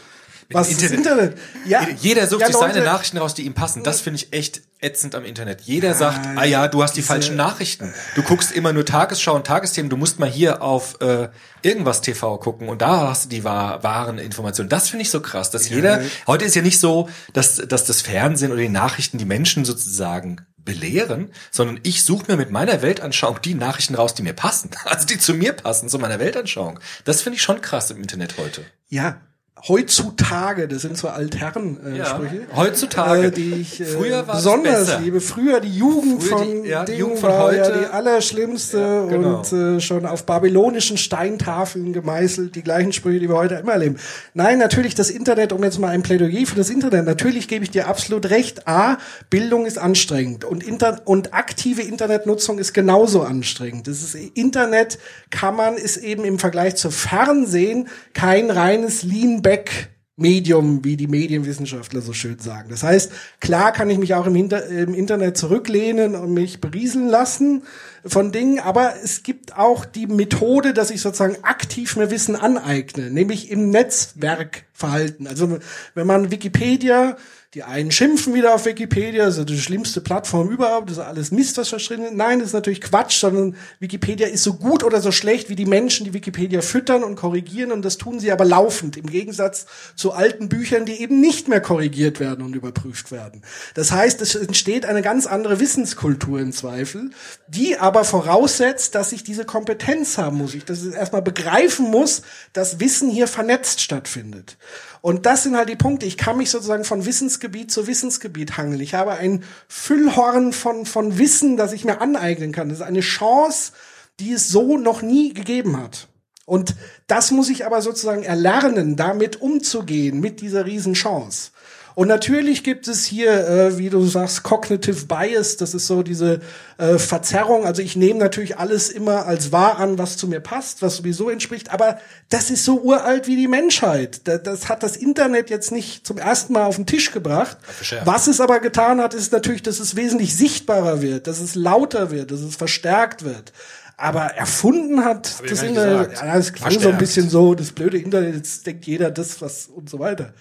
Was 0.53 0.69
Internet. 0.69 0.97
Internet? 0.97 1.37
Ja. 1.65 1.87
Jeder 1.99 2.27
sucht 2.27 2.41
ja, 2.41 2.47
sich 2.47 2.55
seine 2.55 2.83
Nachrichten 2.83 3.17
raus, 3.17 3.33
die 3.33 3.43
ihm 3.43 3.53
passen. 3.53 3.83
Das 3.83 4.01
finde 4.01 4.17
ich 4.17 4.33
echt 4.33 4.61
ätzend 4.79 5.15
am 5.15 5.23
Internet. 5.23 5.61
Jeder 5.61 5.93
sagt, 5.93 6.27
ah 6.35 6.43
ja, 6.43 6.67
du 6.67 6.81
hast 6.81 6.93
die 6.93 7.01
falschen 7.01 7.35
Nachrichten. 7.35 7.93
Du 8.15 8.23
guckst 8.23 8.51
immer 8.51 8.73
nur 8.73 8.85
Tagesschau 8.85 9.35
und 9.35 9.45
Tagesthemen. 9.45 9.89
Du 9.89 9.97
musst 9.97 10.19
mal 10.19 10.29
hier 10.29 10.61
auf 10.61 10.99
äh, 11.01 11.29
irgendwas 11.61 12.01
TV 12.01 12.37
gucken 12.39 12.67
und 12.67 12.81
da 12.81 13.09
hast 13.09 13.25
du 13.25 13.29
die 13.29 13.43
wahr, 13.43 13.83
wahren 13.83 14.17
Informationen. 14.17 14.69
Das 14.69 14.89
finde 14.89 15.03
ich 15.03 15.11
so 15.11 15.21
krass, 15.21 15.51
dass 15.51 15.69
ja. 15.69 15.75
jeder. 15.75 16.01
Heute 16.27 16.45
ist 16.45 16.55
ja 16.55 16.61
nicht 16.61 16.79
so, 16.79 17.09
dass 17.33 17.55
dass 17.55 17.85
das 17.85 18.01
Fernsehen 18.01 18.51
oder 18.51 18.61
die 18.61 18.69
Nachrichten 18.69 19.17
die 19.17 19.25
Menschen 19.25 19.65
sozusagen 19.65 20.41
belehren, 20.63 21.31
sondern 21.51 21.79
ich 21.83 22.03
suche 22.03 22.31
mir 22.31 22.37
mit 22.37 22.51
meiner 22.51 22.81
Weltanschauung 22.81 23.41
die 23.41 23.55
Nachrichten 23.55 23.95
raus, 23.95 24.13
die 24.13 24.23
mir 24.23 24.33
passen. 24.33 24.71
Also 24.85 25.05
die 25.05 25.17
zu 25.17 25.33
mir 25.33 25.53
passen, 25.53 25.89
zu 25.89 25.99
meiner 25.99 26.19
Weltanschauung. 26.19 26.79
Das 27.05 27.21
finde 27.21 27.37
ich 27.37 27.41
schon 27.41 27.61
krass 27.61 27.91
im 27.91 28.01
Internet 28.01 28.37
heute. 28.37 28.65
Ja, 28.89 29.21
heutzutage, 29.67 30.67
das 30.67 30.81
sind 30.81 30.97
so 30.97 31.07
Altherren-Sprüche, 31.07 32.35
äh, 32.35 32.39
ja, 32.39 32.55
heutzutage, 32.55 33.27
äh, 33.27 33.31
die 33.31 33.53
ich 33.53 33.79
äh, 33.79 33.85
Früher 33.85 34.23
besonders 34.23 34.99
liebe. 34.99 35.21
Früher 35.21 35.59
die 35.59 35.75
Jugend 35.75 36.23
Früher 36.23 36.43
die, 36.43 36.51
von, 36.51 36.65
ja, 36.65 36.85
die 36.85 36.93
Jugend 36.93 37.19
von 37.19 37.33
heute, 37.33 37.57
ja 37.57 37.77
die 37.77 37.85
allerschlimmste 37.85 38.77
ja, 38.79 39.05
genau. 39.05 39.37
und 39.37 39.53
äh, 39.53 39.79
schon 39.79 40.05
auf 40.05 40.25
babylonischen 40.25 40.97
Steintafeln 40.97 41.93
gemeißelt, 41.93 42.55
die 42.55 42.63
gleichen 42.63 42.93
Sprüche, 42.93 43.19
die 43.19 43.29
wir 43.29 43.35
heute 43.35 43.55
immer 43.55 43.73
erleben. 43.73 43.97
Nein, 44.33 44.57
natürlich 44.57 44.95
das 44.95 45.09
Internet, 45.09 45.53
um 45.53 45.63
jetzt 45.63 45.79
mal 45.79 45.89
ein 45.89 46.01
Plädoyer 46.01 46.45
für 46.45 46.55
das 46.55 46.69
Internet, 46.69 47.05
natürlich 47.05 47.47
gebe 47.47 47.63
ich 47.63 47.71
dir 47.71 47.87
absolut 47.87 48.29
recht. 48.29 48.67
A, 48.67 48.97
Bildung 49.29 49.65
ist 49.65 49.77
anstrengend 49.77 50.43
und, 50.43 50.63
Inter 50.63 51.01
und 51.05 51.33
aktive 51.33 51.81
Internetnutzung 51.81 52.57
ist 52.57 52.73
genauso 52.73 53.21
anstrengend. 53.21 53.87
Das 53.87 54.01
ist, 54.01 54.15
Internet 54.15 54.97
kann 55.29 55.55
man, 55.55 55.75
ist 55.75 55.97
eben 55.97 56.25
im 56.25 56.39
Vergleich 56.39 56.75
zu 56.75 56.89
Fernsehen 56.89 57.87
kein 58.13 58.49
reines 58.49 59.03
Lean 59.03 59.41
Back 59.51 59.89
Medium, 60.15 60.85
wie 60.85 60.95
die 60.95 61.07
Medienwissenschaftler 61.07 61.99
so 61.99 62.13
schön 62.13 62.39
sagen. 62.39 62.69
Das 62.69 62.83
heißt, 62.83 63.11
klar 63.41 63.73
kann 63.73 63.89
ich 63.89 63.97
mich 63.97 64.13
auch 64.13 64.25
im, 64.25 64.33
Hinter 64.33 64.65
im 64.67 64.93
Internet 64.93 65.35
zurücklehnen 65.35 66.15
und 66.15 66.33
mich 66.33 66.61
berieseln 66.61 67.09
lassen 67.09 67.63
von 68.05 68.31
Dingen, 68.31 68.59
aber 68.59 68.93
es 69.03 69.23
gibt 69.23 69.57
auch 69.57 69.83
die 69.83 70.07
Methode, 70.07 70.73
dass 70.73 70.89
ich 70.89 71.01
sozusagen 71.01 71.43
aktiv 71.43 71.97
mir 71.97 72.11
Wissen 72.11 72.37
aneigne, 72.37 73.11
nämlich 73.11 73.51
im 73.51 73.71
Netzwerkverhalten. 73.71 75.27
Also 75.27 75.59
wenn 75.95 76.07
man 76.07 76.31
Wikipedia 76.31 77.17
die 77.53 77.63
einen 77.63 77.91
schimpfen 77.91 78.33
wieder 78.33 78.55
auf 78.55 78.65
Wikipedia, 78.65 79.25
das 79.25 79.37
ist 79.37 79.49
die 79.49 79.59
schlimmste 79.59 79.99
Plattform 79.99 80.49
überhaupt, 80.49 80.89
das 80.89 80.97
ist 80.97 81.03
alles 81.03 81.31
Mist, 81.31 81.57
was 81.57 81.67
verschrieben 81.67 82.03
ist. 82.03 82.13
Nein, 82.13 82.39
das 82.39 82.49
ist 82.49 82.53
natürlich 82.53 82.79
Quatsch, 82.79 83.19
sondern 83.19 83.57
Wikipedia 83.79 84.27
ist 84.27 84.43
so 84.43 84.53
gut 84.53 84.85
oder 84.85 85.01
so 85.01 85.11
schlecht 85.11 85.49
wie 85.49 85.57
die 85.57 85.65
Menschen, 85.65 86.05
die 86.05 86.13
Wikipedia 86.13 86.61
füttern 86.61 87.03
und 87.03 87.17
korrigieren 87.17 87.73
und 87.73 87.83
das 87.83 87.97
tun 87.97 88.21
sie 88.21 88.31
aber 88.31 88.45
laufend, 88.45 88.95
im 88.95 89.07
Gegensatz 89.07 89.65
zu 89.97 90.13
alten 90.13 90.47
Büchern, 90.47 90.85
die 90.85 91.01
eben 91.01 91.19
nicht 91.19 91.49
mehr 91.49 91.59
korrigiert 91.59 92.21
werden 92.21 92.45
und 92.45 92.55
überprüft 92.55 93.11
werden. 93.11 93.41
Das 93.73 93.91
heißt, 93.91 94.21
es 94.21 94.35
entsteht 94.35 94.85
eine 94.85 95.01
ganz 95.01 95.27
andere 95.27 95.59
Wissenskultur 95.59 96.39
im 96.39 96.53
Zweifel, 96.53 97.09
die 97.49 97.77
aber 97.77 98.05
voraussetzt, 98.05 98.95
dass 98.95 99.11
ich 99.11 99.25
diese 99.25 99.43
Kompetenz 99.43 100.17
haben 100.17 100.37
muss, 100.37 100.55
ich 100.55 100.63
das 100.63 100.85
erstmal 100.85 101.21
begreifen 101.21 101.91
muss, 101.91 102.21
dass 102.53 102.79
Wissen 102.79 103.09
hier 103.09 103.27
vernetzt 103.27 103.81
stattfindet. 103.81 104.55
Und 105.01 105.25
das 105.25 105.43
sind 105.43 105.57
halt 105.57 105.69
die 105.69 105.75
Punkte. 105.75 106.05
Ich 106.05 106.17
kann 106.17 106.37
mich 106.37 106.51
sozusagen 106.51 106.83
von 106.83 107.05
Wissensgebiet 107.05 107.71
zu 107.71 107.87
Wissensgebiet 107.87 108.57
hangeln. 108.57 108.79
Ich 108.79 108.93
habe 108.93 109.13
ein 109.13 109.43
Füllhorn 109.67 110.53
von, 110.53 110.85
von 110.85 111.17
Wissen, 111.17 111.57
das 111.57 111.73
ich 111.73 111.85
mir 111.85 112.01
aneignen 112.01 112.51
kann. 112.51 112.69
Das 112.69 112.79
ist 112.79 112.85
eine 112.85 112.99
Chance, 112.99 113.71
die 114.19 114.31
es 114.33 114.49
so 114.49 114.77
noch 114.77 115.01
nie 115.01 115.33
gegeben 115.33 115.77
hat. 115.77 116.07
Und 116.45 116.75
das 117.07 117.31
muss 117.31 117.49
ich 117.49 117.65
aber 117.65 117.81
sozusagen 117.81 118.23
erlernen, 118.23 118.95
damit 118.95 119.41
umzugehen, 119.41 120.19
mit 120.19 120.41
dieser 120.41 120.65
Riesenchance. 120.65 121.51
Und 121.95 122.07
natürlich 122.07 122.63
gibt 122.63 122.87
es 122.87 123.05
hier, 123.05 123.47
äh, 123.47 123.77
wie 123.77 123.89
du 123.89 124.05
sagst, 124.05 124.43
Cognitive 124.43 125.05
Bias, 125.05 125.57
das 125.57 125.73
ist 125.73 125.87
so 125.87 126.03
diese 126.03 126.39
äh, 126.77 126.97
Verzerrung. 126.97 127.65
Also 127.65 127.81
ich 127.81 127.95
nehme 127.95 128.19
natürlich 128.19 128.57
alles 128.57 128.89
immer 128.89 129.25
als 129.25 129.51
wahr 129.51 129.77
an, 129.77 129.97
was 129.97 130.17
zu 130.17 130.27
mir 130.27 130.39
passt, 130.39 130.81
was 130.81 130.97
sowieso 130.97 131.29
entspricht, 131.29 131.71
aber 131.71 131.99
das 132.29 132.49
ist 132.49 132.63
so 132.63 132.79
uralt 132.81 133.27
wie 133.27 133.35
die 133.35 133.47
Menschheit. 133.47 134.21
Das, 134.25 134.43
das 134.43 134.69
hat 134.69 134.83
das 134.83 134.95
Internet 134.95 135.49
jetzt 135.49 135.71
nicht 135.71 136.05
zum 136.07 136.17
ersten 136.17 136.53
Mal 136.53 136.65
auf 136.65 136.75
den 136.77 136.85
Tisch 136.85 137.11
gebracht. 137.11 137.57
Was 138.05 138.27
es 138.27 138.39
aber 138.39 138.59
getan 138.59 139.01
hat, 139.01 139.13
ist 139.13 139.31
natürlich, 139.31 139.63
dass 139.63 139.79
es 139.79 139.95
wesentlich 139.95 140.35
sichtbarer 140.35 141.01
wird, 141.01 141.27
dass 141.27 141.39
es 141.39 141.55
lauter 141.55 142.11
wird, 142.11 142.31
dass 142.31 142.39
es 142.39 142.55
verstärkt 142.55 143.23
wird. 143.23 143.51
Aber 143.97 144.21
erfunden 144.21 145.05
hat 145.05 145.35
Hab 145.37 145.47
das 145.47 145.61
Internet, 145.61 146.13
ja, 146.13 146.35
das 146.35 146.53
klang 146.53 146.79
so 146.79 146.89
ein 146.89 146.97
bisschen 146.97 147.29
so, 147.29 147.53
das 147.53 147.71
blöde 147.71 147.99
Internet, 147.99 148.35
jetzt 148.35 148.65
denkt 148.65 148.85
jeder 148.87 149.11
das, 149.11 149.41
was 149.41 149.67
und 149.67 149.91
so 149.91 149.99
weiter. 149.99 150.33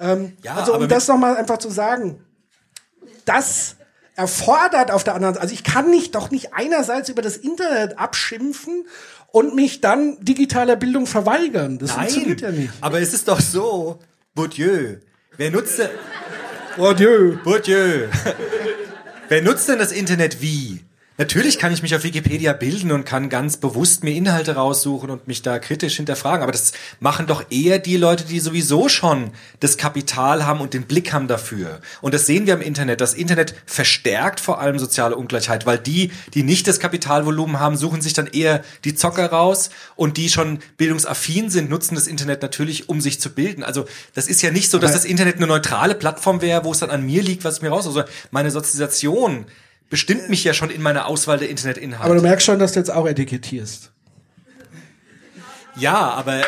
Ähm, 0.00 0.36
Ja, 0.42 0.54
also 0.56 0.74
um 0.74 0.88
das 0.88 1.06
nochmal 1.08 1.36
einfach 1.36 1.58
zu 1.58 1.70
sagen, 1.70 2.24
das 3.24 3.76
erfordert 4.16 4.90
auf 4.90 5.04
der 5.04 5.14
anderen 5.14 5.34
Seite, 5.34 5.42
also 5.42 5.54
ich 5.54 5.64
kann 5.64 5.90
nicht 5.90 6.14
doch 6.14 6.30
nicht 6.30 6.52
einerseits 6.52 7.08
über 7.08 7.22
das 7.22 7.36
Internet 7.36 7.98
abschimpfen 7.98 8.86
und 9.28 9.54
mich 9.54 9.80
dann 9.80 10.18
digitaler 10.20 10.76
Bildung 10.76 11.06
verweigern. 11.06 11.78
Das 11.78 11.92
funktioniert 11.92 12.40
ja 12.40 12.50
nicht. 12.50 12.72
aber 12.80 13.00
es 13.00 13.14
ist 13.14 13.28
doch 13.28 13.40
so, 13.40 13.98
Bourdieu, 14.34 14.96
wer 15.36 15.50
nutzt 15.50 15.78
denn, 15.78 15.90
Oh 16.78 16.92
Dieu. 16.92 17.36
Bourdieu, 17.42 18.06
wer 19.28 19.42
nutzt 19.42 19.68
denn 19.68 19.78
das 19.78 19.92
Internet 19.92 20.40
wie? 20.40 20.84
Natürlich 21.20 21.58
kann 21.58 21.70
ich 21.70 21.82
mich 21.82 21.94
auf 21.94 22.02
Wikipedia 22.02 22.54
bilden 22.54 22.92
und 22.92 23.04
kann 23.04 23.28
ganz 23.28 23.58
bewusst 23.58 24.04
mir 24.04 24.12
Inhalte 24.12 24.54
raussuchen 24.54 25.10
und 25.10 25.28
mich 25.28 25.42
da 25.42 25.58
kritisch 25.58 25.96
hinterfragen, 25.96 26.42
aber 26.42 26.50
das 26.50 26.72
machen 26.98 27.26
doch 27.26 27.44
eher 27.50 27.78
die 27.78 27.98
Leute, 27.98 28.24
die 28.24 28.40
sowieso 28.40 28.88
schon 28.88 29.32
das 29.60 29.76
Kapital 29.76 30.46
haben 30.46 30.62
und 30.62 30.72
den 30.72 30.84
Blick 30.84 31.12
haben 31.12 31.28
dafür. 31.28 31.82
Und 32.00 32.14
das 32.14 32.24
sehen 32.24 32.46
wir 32.46 32.54
im 32.54 32.62
Internet. 32.62 33.02
Das 33.02 33.12
Internet 33.12 33.54
verstärkt 33.66 34.40
vor 34.40 34.62
allem 34.62 34.78
soziale 34.78 35.14
Ungleichheit, 35.14 35.66
weil 35.66 35.76
die, 35.76 36.10
die 36.32 36.42
nicht 36.42 36.66
das 36.66 36.80
Kapitalvolumen 36.80 37.60
haben, 37.60 37.76
suchen 37.76 38.00
sich 38.00 38.14
dann 38.14 38.26
eher 38.26 38.64
die 38.84 38.94
Zocker 38.94 39.26
raus 39.26 39.68
und 39.96 40.16
die 40.16 40.30
schon 40.30 40.60
bildungsaffin 40.78 41.50
sind, 41.50 41.68
nutzen 41.68 41.96
das 41.96 42.06
Internet 42.06 42.40
natürlich, 42.40 42.88
um 42.88 43.02
sich 43.02 43.20
zu 43.20 43.28
bilden. 43.28 43.62
Also 43.62 43.84
das 44.14 44.26
ist 44.26 44.40
ja 44.40 44.50
nicht 44.52 44.70
so, 44.70 44.78
dass 44.78 44.92
das 44.92 45.04
Internet 45.04 45.36
eine 45.36 45.48
neutrale 45.48 45.94
Plattform 45.94 46.40
wäre, 46.40 46.64
wo 46.64 46.72
es 46.72 46.78
dann 46.78 46.88
an 46.88 47.04
mir 47.04 47.22
liegt, 47.22 47.44
was 47.44 47.56
ich 47.56 47.62
mir 47.62 47.68
raus. 47.68 47.86
Also 47.86 48.04
meine 48.30 48.50
Sozialisation 48.50 49.44
bestimmt 49.90 50.30
mich 50.30 50.42
ja 50.44 50.54
schon 50.54 50.70
in 50.70 50.80
meiner 50.80 51.06
Auswahl 51.06 51.36
der 51.38 51.50
Internetinhalte. 51.50 52.04
Aber 52.06 52.14
du 52.14 52.22
merkst 52.22 52.46
schon, 52.46 52.58
dass 52.58 52.72
du 52.72 52.78
jetzt 52.80 52.90
auch 52.90 53.06
etikettierst. 53.06 53.92
ja, 55.76 55.94
aber 55.94 56.42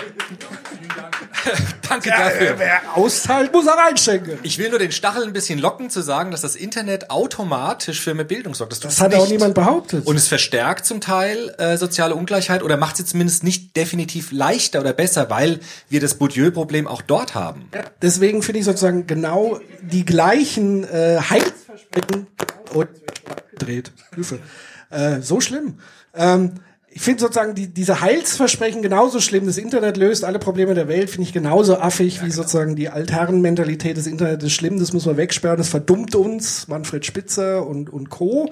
danke 1.88 2.10
dafür. 2.10 2.54
Wer 2.58 2.80
austeilt, 2.94 3.52
muss 3.52 3.66
er 3.66 3.74
reinschenken. 3.74 4.38
Ich 4.42 4.58
will 4.58 4.70
nur 4.70 4.78
den 4.78 4.92
Stachel 4.92 5.24
ein 5.24 5.32
bisschen 5.32 5.58
locken, 5.58 5.90
zu 5.90 6.02
sagen, 6.02 6.30
dass 6.30 6.42
das 6.42 6.54
Internet 6.54 7.10
automatisch 7.10 8.00
für 8.00 8.14
mehr 8.14 8.24
Bildung 8.24 8.54
sorgt. 8.54 8.72
Das, 8.72 8.80
Das 8.80 9.00
hat 9.00 9.14
auch 9.14 9.22
nicht. 9.22 9.32
niemand 9.32 9.54
behauptet. 9.54 10.06
Und 10.06 10.16
es 10.16 10.28
verstärkt 10.28 10.86
zum 10.86 11.00
Teil 11.00 11.54
äh, 11.58 11.76
soziale 11.76 12.14
Ungleichheit 12.14 12.62
oder 12.62 12.76
macht 12.76 12.96
sie 12.96 13.04
zumindest 13.04 13.42
nicht 13.42 13.76
definitiv 13.76 14.30
leichter 14.32 14.80
oder 14.80 14.92
besser, 14.92 15.30
weil 15.30 15.60
wir 15.88 16.00
das 16.00 16.14
Bourdieu-Problem 16.14 16.86
auch 16.86 17.02
dort 17.02 17.34
haben. 17.34 17.68
Deswegen 18.00 18.42
finde 18.42 18.60
ich 18.60 18.64
sozusagen 18.64 19.06
genau 19.06 19.58
die 19.80 20.04
gleichen 20.04 20.84
äh, 20.84 21.18
Heilsversprechen 21.28 22.26
und 22.74 22.88
gedreht. 23.50 23.92
Hilfe. 24.14 24.38
Äh, 24.90 25.20
so 25.20 25.40
schlimm. 25.40 25.78
Ähm, 26.14 26.52
ich 26.94 27.00
finde 27.00 27.20
sozusagen 27.20 27.54
die, 27.54 27.68
diese 27.68 28.02
Heilsversprechen 28.02 28.82
genauso 28.82 29.20
schlimm. 29.20 29.46
Das 29.46 29.56
Internet 29.56 29.96
löst 29.96 30.24
alle 30.24 30.38
Probleme 30.38 30.74
der 30.74 30.88
Welt, 30.88 31.08
finde 31.08 31.26
ich 31.26 31.32
genauso 31.32 31.78
affig 31.78 32.22
wie 32.22 32.30
sozusagen 32.30 32.76
die 32.76 32.90
Altherrenmentalität 32.90 33.96
des 33.96 34.06
Internets 34.06 34.44
ist 34.44 34.52
schlimm. 34.52 34.78
Das 34.78 34.92
muss 34.92 35.06
man 35.06 35.16
wegsperren. 35.16 35.56
Das 35.56 35.70
verdummt 35.70 36.14
uns, 36.14 36.68
Manfred 36.68 37.06
Spitzer 37.06 37.66
und, 37.66 37.90
und 37.90 38.10
Co. 38.10 38.50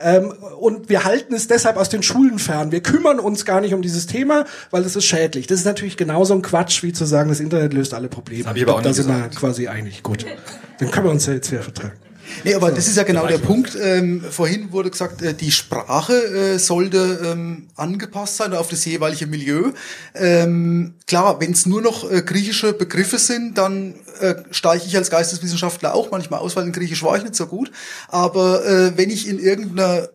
Ähm, 0.00 0.32
und 0.60 0.90
wir 0.90 1.04
halten 1.04 1.34
es 1.34 1.48
deshalb 1.48 1.76
aus 1.76 1.88
den 1.88 2.02
Schulen 2.02 2.38
fern. 2.38 2.72
Wir 2.72 2.82
kümmern 2.82 3.18
uns 3.18 3.44
gar 3.44 3.60
nicht 3.60 3.74
um 3.74 3.82
dieses 3.82 4.06
Thema, 4.06 4.44
weil 4.70 4.84
es 4.84 4.94
ist 4.94 5.06
schädlich. 5.06 5.46
Das 5.46 5.58
ist 5.58 5.64
natürlich 5.64 5.96
genauso 5.96 6.34
ein 6.34 6.42
Quatsch, 6.42 6.82
wie 6.82 6.92
zu 6.92 7.04
sagen, 7.04 7.30
das 7.30 7.40
Internet 7.40 7.72
löst 7.72 7.94
alle 7.94 8.08
Probleme. 8.08 8.44
hab 8.44 8.56
ich 8.56 8.62
aber 8.62 8.76
auch 8.76 8.82
da 8.82 8.92
sind 8.92 9.08
wir 9.08 9.28
quasi 9.30 9.66
einig. 9.66 10.02
Gut. 10.02 10.26
Dann 10.78 10.90
können 10.90 11.06
wir 11.06 11.10
uns 11.10 11.26
ja 11.26 11.32
jetzt 11.32 11.50
wieder 11.50 11.62
vertragen. 11.62 11.94
Nee, 12.44 12.54
aber 12.54 12.70
das 12.70 12.86
ist 12.88 12.96
ja 12.96 13.02
genau 13.02 13.26
der 13.26 13.38
Punkt. 13.38 13.76
Ähm, 13.80 14.22
vorhin 14.30 14.72
wurde 14.72 14.90
gesagt, 14.90 15.22
äh, 15.22 15.34
die 15.34 15.50
Sprache 15.50 16.14
äh, 16.14 16.58
sollte 16.58 17.20
ähm, 17.24 17.68
angepasst 17.76 18.36
sein 18.36 18.54
auf 18.54 18.68
das 18.68 18.84
jeweilige 18.84 19.26
Milieu. 19.26 19.72
Ähm, 20.14 20.94
klar, 21.06 21.40
wenn 21.40 21.52
es 21.52 21.66
nur 21.66 21.82
noch 21.82 22.10
äh, 22.10 22.22
griechische 22.22 22.72
Begriffe 22.72 23.18
sind, 23.18 23.58
dann 23.58 23.94
äh, 24.20 24.34
steige 24.50 24.84
ich 24.86 24.96
als 24.96 25.10
Geisteswissenschaftler 25.10 25.94
auch 25.94 26.10
manchmal 26.10 26.40
aus, 26.40 26.56
weil 26.56 26.66
in 26.66 26.72
Griechisch 26.72 27.02
war 27.02 27.16
ich 27.16 27.22
nicht 27.22 27.36
so 27.36 27.46
gut. 27.46 27.70
Aber 28.08 28.64
äh, 28.66 28.96
wenn 28.96 29.10
ich 29.10 29.28
in 29.28 29.38
irgendeiner 29.38 30.08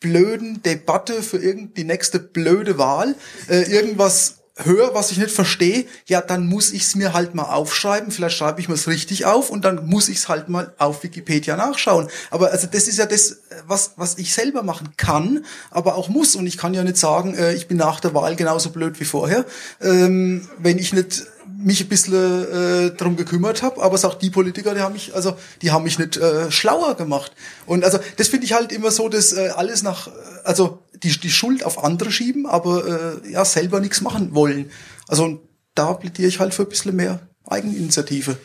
blöden 0.00 0.62
Debatte 0.62 1.22
für 1.22 1.38
irgend 1.38 1.78
die 1.78 1.84
nächste 1.84 2.18
blöde 2.18 2.76
Wahl 2.76 3.14
äh, 3.48 3.62
irgendwas 3.62 4.43
höre, 4.56 4.94
was 4.94 5.10
ich 5.10 5.18
nicht 5.18 5.32
verstehe, 5.32 5.86
ja, 6.06 6.20
dann 6.20 6.46
muss 6.46 6.72
ich 6.72 6.82
es 6.82 6.94
mir 6.94 7.12
halt 7.12 7.34
mal 7.34 7.44
aufschreiben. 7.44 8.12
Vielleicht 8.12 8.36
schreibe 8.36 8.60
ich 8.60 8.68
mir 8.68 8.74
es 8.74 8.86
richtig 8.86 9.24
auf 9.24 9.50
und 9.50 9.64
dann 9.64 9.86
muss 9.86 10.08
ich 10.08 10.18
es 10.18 10.28
halt 10.28 10.48
mal 10.48 10.72
auf 10.78 11.02
Wikipedia 11.02 11.56
nachschauen. 11.56 12.08
Aber 12.30 12.52
also 12.52 12.68
das 12.70 12.86
ist 12.86 12.98
ja 12.98 13.06
das, 13.06 13.38
was, 13.66 13.92
was 13.96 14.16
ich 14.18 14.32
selber 14.32 14.62
machen 14.62 14.90
kann, 14.96 15.44
aber 15.70 15.96
auch 15.96 16.08
muss. 16.08 16.36
Und 16.36 16.46
ich 16.46 16.56
kann 16.56 16.72
ja 16.72 16.84
nicht 16.84 16.96
sagen, 16.96 17.34
äh, 17.34 17.54
ich 17.54 17.66
bin 17.66 17.78
nach 17.78 17.98
der 17.98 18.14
Wahl 18.14 18.36
genauso 18.36 18.70
blöd 18.70 19.00
wie 19.00 19.04
vorher, 19.04 19.44
ähm, 19.80 20.48
wenn 20.58 20.78
ich 20.78 20.92
nicht 20.92 21.24
mich 21.56 21.80
ein 21.80 21.88
bisschen 21.88 22.12
äh, 22.14 22.90
drum 22.90 23.16
gekümmert 23.16 23.62
habe, 23.62 23.82
aber 23.82 23.94
es 23.94 24.04
auch 24.04 24.14
die 24.14 24.30
Politiker, 24.30 24.74
die 24.74 24.80
haben 24.80 24.92
mich, 24.92 25.14
also 25.14 25.36
die 25.62 25.72
haben 25.72 25.84
mich 25.84 25.98
nicht 25.98 26.16
äh, 26.16 26.50
schlauer 26.50 26.94
gemacht. 26.94 27.32
Und 27.66 27.84
also 27.84 27.98
das 28.16 28.28
finde 28.28 28.46
ich 28.46 28.52
halt 28.52 28.70
immer 28.72 28.90
so, 28.90 29.08
dass 29.08 29.32
äh, 29.32 29.48
alles 29.54 29.82
nach, 29.82 30.08
äh, 30.08 30.10
also 30.44 30.83
die, 31.04 31.18
die 31.18 31.30
Schuld 31.30 31.64
auf 31.64 31.82
andere 31.84 32.10
schieben, 32.10 32.46
aber 32.46 33.20
äh, 33.24 33.30
ja 33.30 33.44
selber 33.44 33.80
nichts 33.80 34.00
machen 34.00 34.34
wollen. 34.34 34.70
Also 35.06 35.46
da 35.74 35.92
plädiere 35.94 36.28
ich 36.28 36.40
halt 36.40 36.54
für 36.54 36.62
ein 36.62 36.68
bisschen 36.68 36.96
mehr 36.96 37.20
Eigeninitiative. 37.46 38.36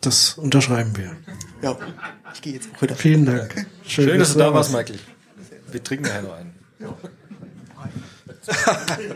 Das 0.00 0.34
unterschreiben 0.34 0.96
wir. 0.96 1.16
Ja, 1.62 1.78
ich 2.34 2.42
gehe 2.42 2.54
jetzt 2.54 2.68
auch 2.76 2.82
wieder. 2.82 2.94
Vielen 2.94 3.24
Dank. 3.24 3.66
Schön, 3.86 4.18
dass 4.18 4.32
du 4.32 4.38
da 4.38 4.52
warst, 4.52 4.72
Michael. 4.72 4.98
Wir 5.70 5.82
trinken 5.82 6.04
nachher 6.04 6.22
noch 6.22 6.34
einen. 6.36 6.54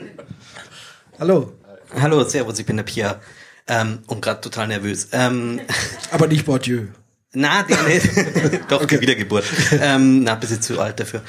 Hallo. 1.18 1.52
Hallo, 2.00 2.24
servus, 2.24 2.58
ich 2.58 2.66
bin 2.66 2.76
der 2.76 2.84
Pia. 2.84 3.20
Ähm, 3.66 3.98
und 4.06 4.22
gerade 4.22 4.40
total 4.40 4.68
nervös. 4.68 5.08
Ähm, 5.12 5.60
Aber 6.10 6.26
nicht 6.26 6.46
Bourdieu. 6.46 6.86
na, 7.32 7.62
die, 7.64 7.74
nee, 7.86 8.60
doch, 8.68 8.86
die 8.86 9.00
Wiedergeburt. 9.00 9.44
Ähm, 9.72 10.22
na, 10.22 10.34
bisschen 10.36 10.62
zu 10.62 10.80
alt 10.80 11.00
dafür. 11.00 11.22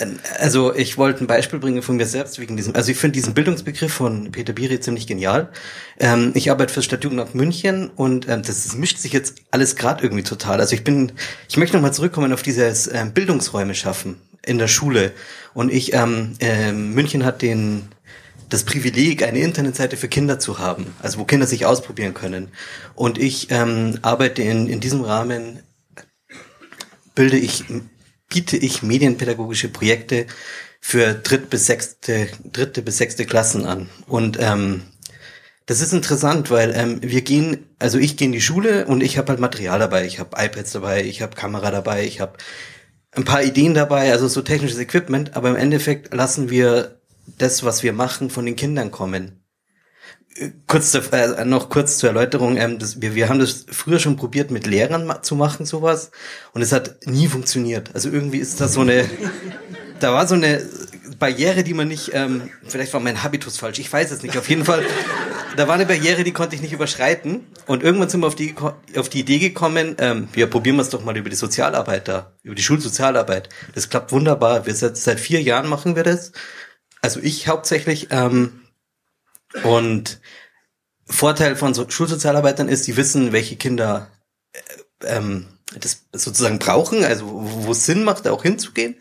Ähm, 0.00 0.18
Also 0.38 0.74
ich 0.74 0.98
wollte 0.98 1.24
ein 1.24 1.26
Beispiel 1.26 1.58
bringen 1.58 1.82
von 1.82 1.96
mir 1.96 2.06
selbst 2.06 2.38
wegen 2.40 2.56
diesem, 2.56 2.74
also 2.74 2.90
ich 2.90 2.98
finde 2.98 3.12
diesen 3.12 3.34
Bildungsbegriff 3.34 3.92
von 3.92 4.32
Peter 4.32 4.52
Biri 4.52 4.80
ziemlich 4.80 5.06
genial. 5.06 5.50
Ähm, 5.98 6.32
ich 6.34 6.50
arbeite 6.50 6.72
für 6.72 6.82
Stadtjugendamt 6.82 7.34
München 7.34 7.90
und 7.90 8.28
ähm, 8.28 8.42
das, 8.42 8.64
das 8.64 8.76
mischt 8.76 8.98
sich 8.98 9.12
jetzt 9.12 9.36
alles 9.50 9.76
gerade 9.76 10.02
irgendwie 10.02 10.22
total. 10.22 10.60
Also 10.60 10.74
ich 10.74 10.84
bin, 10.84 11.12
ich 11.48 11.56
möchte 11.56 11.76
nochmal 11.76 11.92
zurückkommen 11.92 12.32
auf 12.32 12.42
dieses 12.42 12.92
ähm, 12.92 13.12
Bildungsräume 13.12 13.74
schaffen 13.74 14.16
in 14.44 14.58
der 14.58 14.68
Schule. 14.68 15.12
Und 15.52 15.70
ich, 15.70 15.92
ähm, 15.92 16.34
ähm, 16.40 16.94
München 16.94 17.24
hat 17.24 17.42
den 17.42 17.88
das 18.48 18.64
Privileg, 18.64 19.22
eine 19.22 19.38
Internetseite 19.38 19.96
für 19.96 20.08
Kinder 20.08 20.40
zu 20.40 20.58
haben, 20.58 20.86
also 21.00 21.18
wo 21.18 21.24
Kinder 21.24 21.46
sich 21.46 21.66
ausprobieren 21.66 22.14
können. 22.14 22.48
Und 22.96 23.16
ich 23.16 23.48
ähm, 23.50 23.98
arbeite 24.02 24.42
in, 24.42 24.66
in 24.66 24.80
diesem 24.80 25.02
Rahmen, 25.02 25.60
bilde 27.14 27.36
ich, 27.36 27.64
biete 28.30 28.56
ich 28.56 28.82
medienpädagogische 28.82 29.68
Projekte 29.68 30.26
für 30.80 31.12
dritt 31.12 31.50
bis 31.50 31.66
sechste, 31.66 32.28
dritte 32.50 32.80
bis 32.80 32.96
sechste 32.96 33.26
Klassen 33.26 33.66
an. 33.66 33.90
Und 34.06 34.38
ähm, 34.40 34.82
das 35.66 35.80
ist 35.80 35.92
interessant, 35.92 36.50
weil 36.50 36.72
ähm, 36.74 37.00
wir 37.02 37.20
gehen, 37.20 37.66
also 37.78 37.98
ich 37.98 38.16
gehe 38.16 38.26
in 38.26 38.32
die 38.32 38.40
Schule 38.40 38.86
und 38.86 39.02
ich 39.02 39.18
habe 39.18 39.28
halt 39.28 39.40
Material 39.40 39.78
dabei. 39.78 40.06
Ich 40.06 40.18
habe 40.18 40.42
iPads 40.42 40.72
dabei, 40.72 41.04
ich 41.04 41.20
habe 41.20 41.36
Kamera 41.36 41.70
dabei, 41.70 42.04
ich 42.04 42.20
habe 42.20 42.38
ein 43.12 43.24
paar 43.24 43.42
Ideen 43.42 43.74
dabei, 43.74 44.10
also 44.12 44.26
so 44.28 44.40
technisches 44.42 44.78
Equipment, 44.78 45.36
aber 45.36 45.50
im 45.50 45.56
Endeffekt 45.56 46.14
lassen 46.14 46.48
wir 46.48 47.00
das, 47.38 47.62
was 47.64 47.82
wir 47.82 47.92
machen, 47.92 48.30
von 48.30 48.46
den 48.46 48.56
Kindern 48.56 48.90
kommen. 48.90 49.39
Kurz 50.68 50.94
äh, 50.94 51.44
noch 51.44 51.70
kurz 51.70 51.98
zur 51.98 52.10
Erläuterung, 52.10 52.56
ähm, 52.56 52.78
das, 52.78 53.00
wir, 53.00 53.16
wir 53.16 53.28
haben 53.28 53.40
das 53.40 53.66
früher 53.68 53.98
schon 53.98 54.16
probiert 54.16 54.52
mit 54.52 54.66
Lehrern 54.66 55.04
ma 55.04 55.22
zu 55.22 55.34
machen, 55.34 55.66
sowas, 55.66 56.12
und 56.52 56.62
es 56.62 56.70
hat 56.70 57.04
nie 57.06 57.26
funktioniert. 57.26 57.90
Also 57.94 58.10
irgendwie 58.10 58.38
ist 58.38 58.60
das 58.60 58.74
so 58.74 58.82
eine, 58.82 59.10
da 59.98 60.12
war 60.14 60.28
so 60.28 60.36
eine 60.36 60.62
Barriere, 61.18 61.64
die 61.64 61.74
man 61.74 61.88
nicht, 61.88 62.12
ähm, 62.14 62.48
vielleicht 62.66 62.92
war 62.94 63.00
mein 63.00 63.24
Habitus 63.24 63.58
falsch, 63.58 63.80
ich 63.80 63.92
weiß 63.92 64.12
es 64.12 64.22
nicht, 64.22 64.38
auf 64.38 64.48
jeden 64.48 64.64
Fall, 64.64 64.84
da 65.56 65.66
war 65.66 65.74
eine 65.74 65.84
Barriere, 65.84 66.22
die 66.22 66.32
konnte 66.32 66.54
ich 66.54 66.62
nicht 66.62 66.72
überschreiten. 66.72 67.46
Und 67.66 67.82
irgendwann 67.82 68.08
sind 68.08 68.20
wir 68.20 68.28
auf 68.28 68.36
die, 68.36 68.54
auf 68.96 69.08
die 69.08 69.20
Idee 69.20 69.40
gekommen, 69.40 69.96
ähm, 69.98 70.28
ja, 70.36 70.46
probieren 70.46 70.76
wir 70.76 70.82
es 70.82 70.90
doch 70.90 71.04
mal 71.04 71.16
über 71.16 71.28
die 71.28 71.36
Sozialarbeit 71.36 72.06
da, 72.06 72.36
über 72.44 72.54
die 72.54 72.62
Schulsozialarbeit. 72.62 73.48
Das 73.74 73.90
klappt 73.90 74.12
wunderbar. 74.12 74.64
Wir 74.66 74.74
seit, 74.74 74.96
seit 74.96 75.18
vier 75.18 75.42
Jahren 75.42 75.68
machen 75.68 75.96
wir 75.96 76.04
das. 76.04 76.32
Also 77.02 77.18
ich 77.20 77.48
hauptsächlich. 77.48 78.08
Ähm, 78.10 78.59
und 79.64 80.20
Vorteil 81.06 81.56
von 81.56 81.74
so 81.74 81.88
Schulsozialarbeitern 81.88 82.68
ist, 82.68 82.86
die 82.86 82.96
wissen, 82.96 83.32
welche 83.32 83.56
Kinder 83.56 84.10
äh, 84.52 85.16
ähm, 85.16 85.46
das 85.78 86.04
sozusagen 86.12 86.58
brauchen, 86.58 87.04
also 87.04 87.24
wo 87.26 87.72
es 87.72 87.86
Sinn 87.86 88.04
macht, 88.04 88.26
auch 88.26 88.42
hinzugehen. 88.42 88.96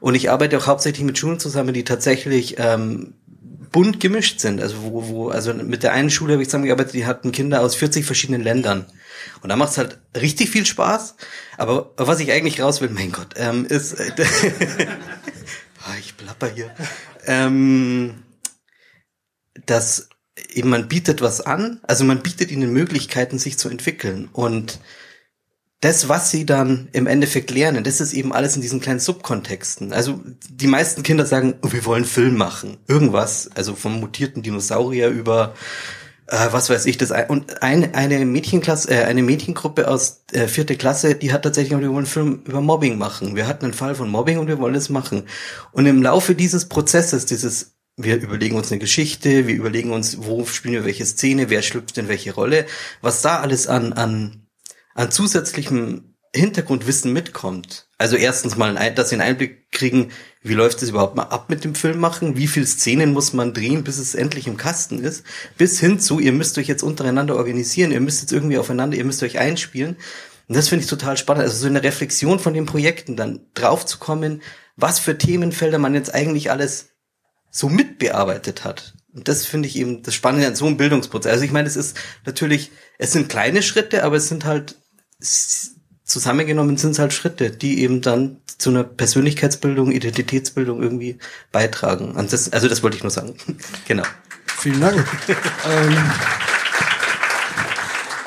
Und 0.00 0.14
ich 0.14 0.30
arbeite 0.30 0.58
auch 0.58 0.66
hauptsächlich 0.66 1.04
mit 1.04 1.18
Schulen 1.18 1.40
zusammen, 1.40 1.74
die 1.74 1.84
tatsächlich 1.84 2.56
ähm, 2.58 3.14
bunt 3.72 4.00
gemischt 4.00 4.40
sind. 4.40 4.60
Also 4.60 4.82
wo, 4.82 5.08
wo, 5.08 5.28
also 5.28 5.52
mit 5.54 5.82
der 5.82 5.92
einen 5.92 6.10
Schule 6.10 6.34
habe 6.34 6.42
ich 6.42 6.48
zusammengearbeitet, 6.48 6.94
die 6.94 7.06
hatten 7.06 7.32
Kinder 7.32 7.60
aus 7.60 7.74
40 7.74 8.04
verschiedenen 8.04 8.42
Ländern. 8.42 8.86
Und 9.42 9.48
da 9.48 9.56
macht 9.56 9.72
es 9.72 9.78
halt 9.78 9.98
richtig 10.16 10.50
viel 10.50 10.66
Spaß. 10.66 11.16
Aber 11.56 11.92
was 11.96 12.20
ich 12.20 12.32
eigentlich 12.32 12.60
raus 12.60 12.80
will, 12.80 12.90
mein 12.90 13.12
Gott, 13.12 13.34
ähm, 13.36 13.66
ist, 13.66 13.94
äh, 13.94 14.12
ich 16.00 16.16
plapper 16.16 16.48
hier, 16.48 16.70
ähm, 17.26 18.22
dass 19.66 20.08
eben 20.52 20.70
man 20.70 20.88
bietet 20.88 21.20
was 21.20 21.40
an, 21.40 21.80
also 21.82 22.04
man 22.04 22.22
bietet 22.22 22.50
ihnen 22.50 22.72
Möglichkeiten, 22.72 23.38
sich 23.38 23.58
zu 23.58 23.68
entwickeln 23.68 24.28
und 24.32 24.80
das, 25.80 26.08
was 26.08 26.30
sie 26.30 26.44
dann 26.44 26.88
im 26.92 27.06
Endeffekt 27.06 27.50
lernen, 27.50 27.84
das 27.84 28.00
ist 28.00 28.12
eben 28.12 28.32
alles 28.32 28.56
in 28.56 28.62
diesen 28.62 28.80
kleinen 28.80 28.98
Subkontexten. 28.98 29.92
Also 29.92 30.20
die 30.50 30.66
meisten 30.66 31.04
Kinder 31.04 31.24
sagen, 31.24 31.54
oh, 31.62 31.70
wir 31.70 31.84
wollen 31.84 32.04
Film 32.04 32.36
machen, 32.36 32.78
irgendwas, 32.88 33.48
also 33.54 33.76
vom 33.76 34.00
mutierten 34.00 34.42
Dinosaurier 34.42 35.08
über 35.08 35.54
äh, 36.26 36.48
was 36.50 36.68
weiß 36.68 36.86
ich 36.86 36.98
das 36.98 37.12
und 37.28 37.62
ein, 37.62 37.94
eine 37.94 38.24
Mädchenklasse, 38.24 38.90
äh, 38.90 39.04
eine 39.04 39.22
Mädchengruppe 39.22 39.88
aus 39.88 40.24
äh, 40.32 40.46
vierte 40.48 40.76
Klasse, 40.76 41.14
die 41.14 41.32
hat 41.32 41.42
tatsächlich 41.42 41.78
wir 41.78 41.92
wollen 41.92 42.06
Film 42.06 42.42
über 42.44 42.60
Mobbing 42.60 42.98
machen. 42.98 43.36
Wir 43.36 43.46
hatten 43.46 43.64
einen 43.64 43.74
Fall 43.74 43.94
von 43.94 44.10
Mobbing 44.10 44.38
und 44.38 44.48
wir 44.48 44.58
wollen 44.58 44.74
es 44.74 44.90
machen. 44.90 45.24
Und 45.72 45.86
im 45.86 46.02
Laufe 46.02 46.34
dieses 46.34 46.68
Prozesses, 46.68 47.24
dieses 47.24 47.77
wir 47.98 48.16
überlegen 48.16 48.56
uns 48.56 48.70
eine 48.70 48.78
Geschichte, 48.78 49.46
wir 49.46 49.56
überlegen 49.56 49.92
uns, 49.92 50.18
wo 50.20 50.46
spielen 50.46 50.74
wir 50.74 50.84
welche 50.84 51.04
Szene, 51.04 51.50
wer 51.50 51.62
schlüpft 51.62 51.98
in 51.98 52.08
welche 52.08 52.32
Rolle, 52.32 52.64
was 53.02 53.22
da 53.22 53.40
alles 53.40 53.66
an, 53.66 53.92
an, 53.92 54.46
an 54.94 55.10
zusätzlichem 55.10 56.14
Hintergrundwissen 56.34 57.12
mitkommt. 57.12 57.88
Also 57.98 58.16
erstens 58.16 58.56
mal, 58.56 58.74
dass 58.94 59.08
sie 59.08 59.16
einen 59.16 59.22
Einblick 59.22 59.72
kriegen, 59.72 60.12
wie 60.42 60.54
läuft 60.54 60.80
es 60.82 60.90
überhaupt 60.90 61.16
mal 61.16 61.24
ab 61.24 61.50
mit 61.50 61.64
dem 61.64 61.74
Film 61.74 61.98
machen, 61.98 62.36
wie 62.36 62.46
viele 62.46 62.66
Szenen 62.66 63.12
muss 63.12 63.32
man 63.32 63.52
drehen, 63.52 63.82
bis 63.82 63.98
es 63.98 64.14
endlich 64.14 64.46
im 64.46 64.56
Kasten 64.56 65.00
ist, 65.00 65.24
bis 65.56 65.80
hin 65.80 65.98
zu, 65.98 66.20
ihr 66.20 66.32
müsst 66.32 66.56
euch 66.58 66.68
jetzt 66.68 66.84
untereinander 66.84 67.34
organisieren, 67.34 67.90
ihr 67.90 68.00
müsst 68.00 68.20
jetzt 68.20 68.32
irgendwie 68.32 68.58
aufeinander, 68.58 68.96
ihr 68.96 69.04
müsst 69.04 69.22
euch 69.24 69.38
einspielen. 69.38 69.96
Und 70.46 70.56
das 70.56 70.68
finde 70.68 70.84
ich 70.84 70.90
total 70.90 71.16
spannend. 71.16 71.42
Also 71.42 71.58
so 71.58 71.66
eine 71.66 71.82
Reflexion 71.82 72.38
von 72.38 72.54
den 72.54 72.66
Projekten 72.66 73.16
dann 73.16 73.40
drauf 73.54 73.84
zu 73.84 73.98
kommen, 73.98 74.42
was 74.76 75.00
für 75.00 75.18
Themenfelder 75.18 75.78
man 75.78 75.94
jetzt 75.94 76.14
eigentlich 76.14 76.52
alles 76.52 76.90
so 77.58 77.68
mitbearbeitet 77.68 78.64
hat. 78.64 78.94
Und 79.12 79.26
das 79.26 79.44
finde 79.44 79.68
ich 79.68 79.76
eben 79.76 80.02
das 80.02 80.14
Spannende 80.14 80.46
an 80.46 80.54
so 80.54 80.66
einem 80.66 80.76
Bildungsprozess. 80.76 81.32
Also 81.32 81.44
ich 81.44 81.50
meine, 81.50 81.66
es 81.66 81.76
ist 81.76 81.96
natürlich, 82.24 82.70
es 82.98 83.12
sind 83.12 83.28
kleine 83.28 83.62
Schritte, 83.62 84.04
aber 84.04 84.16
es 84.16 84.28
sind 84.28 84.44
halt 84.44 84.76
zusammengenommen 86.04 86.76
sind 86.76 86.92
es 86.92 86.98
halt 87.00 87.12
Schritte, 87.12 87.50
die 87.50 87.82
eben 87.82 88.00
dann 88.00 88.38
zu 88.58 88.70
einer 88.70 88.84
Persönlichkeitsbildung, 88.84 89.90
Identitätsbildung 89.90 90.82
irgendwie 90.82 91.18
beitragen. 91.50 92.14
Das, 92.30 92.52
also 92.52 92.68
das 92.68 92.82
wollte 92.82 92.96
ich 92.96 93.02
nur 93.02 93.10
sagen. 93.10 93.36
genau. 93.88 94.04
Vielen 94.46 94.80
Dank. 94.80 95.04
ähm, 95.68 95.96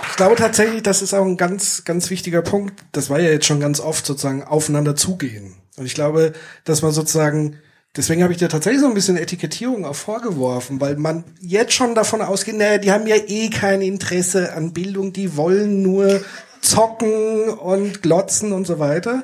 ich 0.09 0.15
glaube 0.17 0.35
tatsächlich, 0.35 0.83
das 0.83 1.01
ist 1.01 1.13
auch 1.13 1.25
ein 1.25 1.37
ganz, 1.37 1.83
ganz 1.85 2.09
wichtiger 2.09 2.41
Punkt. 2.41 2.83
Das 2.91 3.09
war 3.09 3.19
ja 3.19 3.29
jetzt 3.29 3.45
schon 3.45 3.61
ganz 3.61 3.79
oft 3.79 4.05
sozusagen 4.05 4.43
aufeinander 4.43 4.95
zugehen. 4.95 5.55
Und 5.77 5.85
ich 5.85 5.95
glaube, 5.95 6.33
dass 6.65 6.81
man 6.81 6.91
sozusagen 6.91 7.57
Deswegen 7.95 8.23
habe 8.23 8.31
ich 8.31 8.39
dir 8.39 8.47
tatsächlich 8.47 8.81
so 8.81 8.87
ein 8.87 8.93
bisschen 8.93 9.17
Etikettierung 9.17 9.83
auch 9.83 9.95
vorgeworfen, 9.95 10.79
weil 10.79 10.95
man 10.95 11.25
jetzt 11.41 11.73
schon 11.73 11.93
davon 11.93 12.21
ausgeht, 12.21 12.55
naja, 12.55 12.77
die 12.77 12.91
haben 12.91 13.05
ja 13.05 13.17
eh 13.17 13.49
kein 13.49 13.81
Interesse 13.81 14.53
an 14.53 14.71
Bildung, 14.71 15.11
die 15.11 15.35
wollen 15.35 15.81
nur 15.81 16.23
zocken 16.61 17.49
und 17.49 18.01
glotzen 18.01 18.53
und 18.53 18.65
so 18.65 18.79
weiter. 18.79 19.23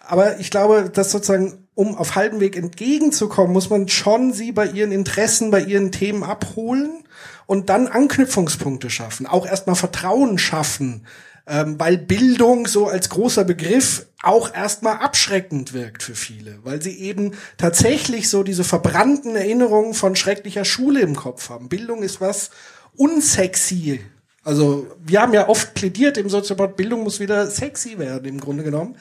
Aber 0.00 0.40
ich 0.40 0.50
glaube, 0.50 0.88
dass 0.90 1.10
sozusagen, 1.10 1.68
um 1.74 1.94
auf 1.94 2.14
halbem 2.14 2.40
Weg 2.40 2.56
entgegenzukommen, 2.56 3.52
muss 3.52 3.68
man 3.68 3.88
schon 3.88 4.32
sie 4.32 4.52
bei 4.52 4.66
ihren 4.66 4.92
Interessen, 4.92 5.50
bei 5.50 5.60
ihren 5.60 5.92
Themen 5.92 6.22
abholen 6.22 7.04
und 7.44 7.68
dann 7.68 7.86
Anknüpfungspunkte 7.86 8.88
schaffen, 8.88 9.26
auch 9.26 9.46
erstmal 9.46 9.76
Vertrauen 9.76 10.38
schaffen, 10.38 11.06
ähm, 11.46 11.78
weil 11.78 11.96
Bildung 11.96 12.66
so 12.66 12.86
als 12.86 13.08
großer 13.08 13.44
Begriff 13.44 14.06
auch 14.22 14.52
erstmal 14.52 14.96
abschreckend 14.98 15.72
wirkt 15.72 16.02
für 16.02 16.16
viele, 16.16 16.58
weil 16.64 16.82
sie 16.82 16.98
eben 16.98 17.32
tatsächlich 17.56 18.28
so 18.28 18.42
diese 18.42 18.64
verbrannten 18.64 19.36
Erinnerungen 19.36 19.94
von 19.94 20.16
schrecklicher 20.16 20.64
Schule 20.64 21.00
im 21.00 21.14
Kopf 21.14 21.48
haben. 21.48 21.68
Bildung 21.68 22.02
ist 22.02 22.20
was 22.20 22.50
unsexy. 22.96 24.00
Also 24.42 24.86
wir 25.04 25.20
haben 25.20 25.34
ja 25.34 25.48
oft 25.48 25.74
plädiert 25.74 26.18
im 26.18 26.28
Sozialbord, 26.28 26.76
Bildung 26.76 27.04
muss 27.04 27.20
wieder 27.20 27.46
sexy 27.46 27.98
werden 27.98 28.26
im 28.26 28.40
Grunde 28.40 28.64
genommen. 28.64 28.96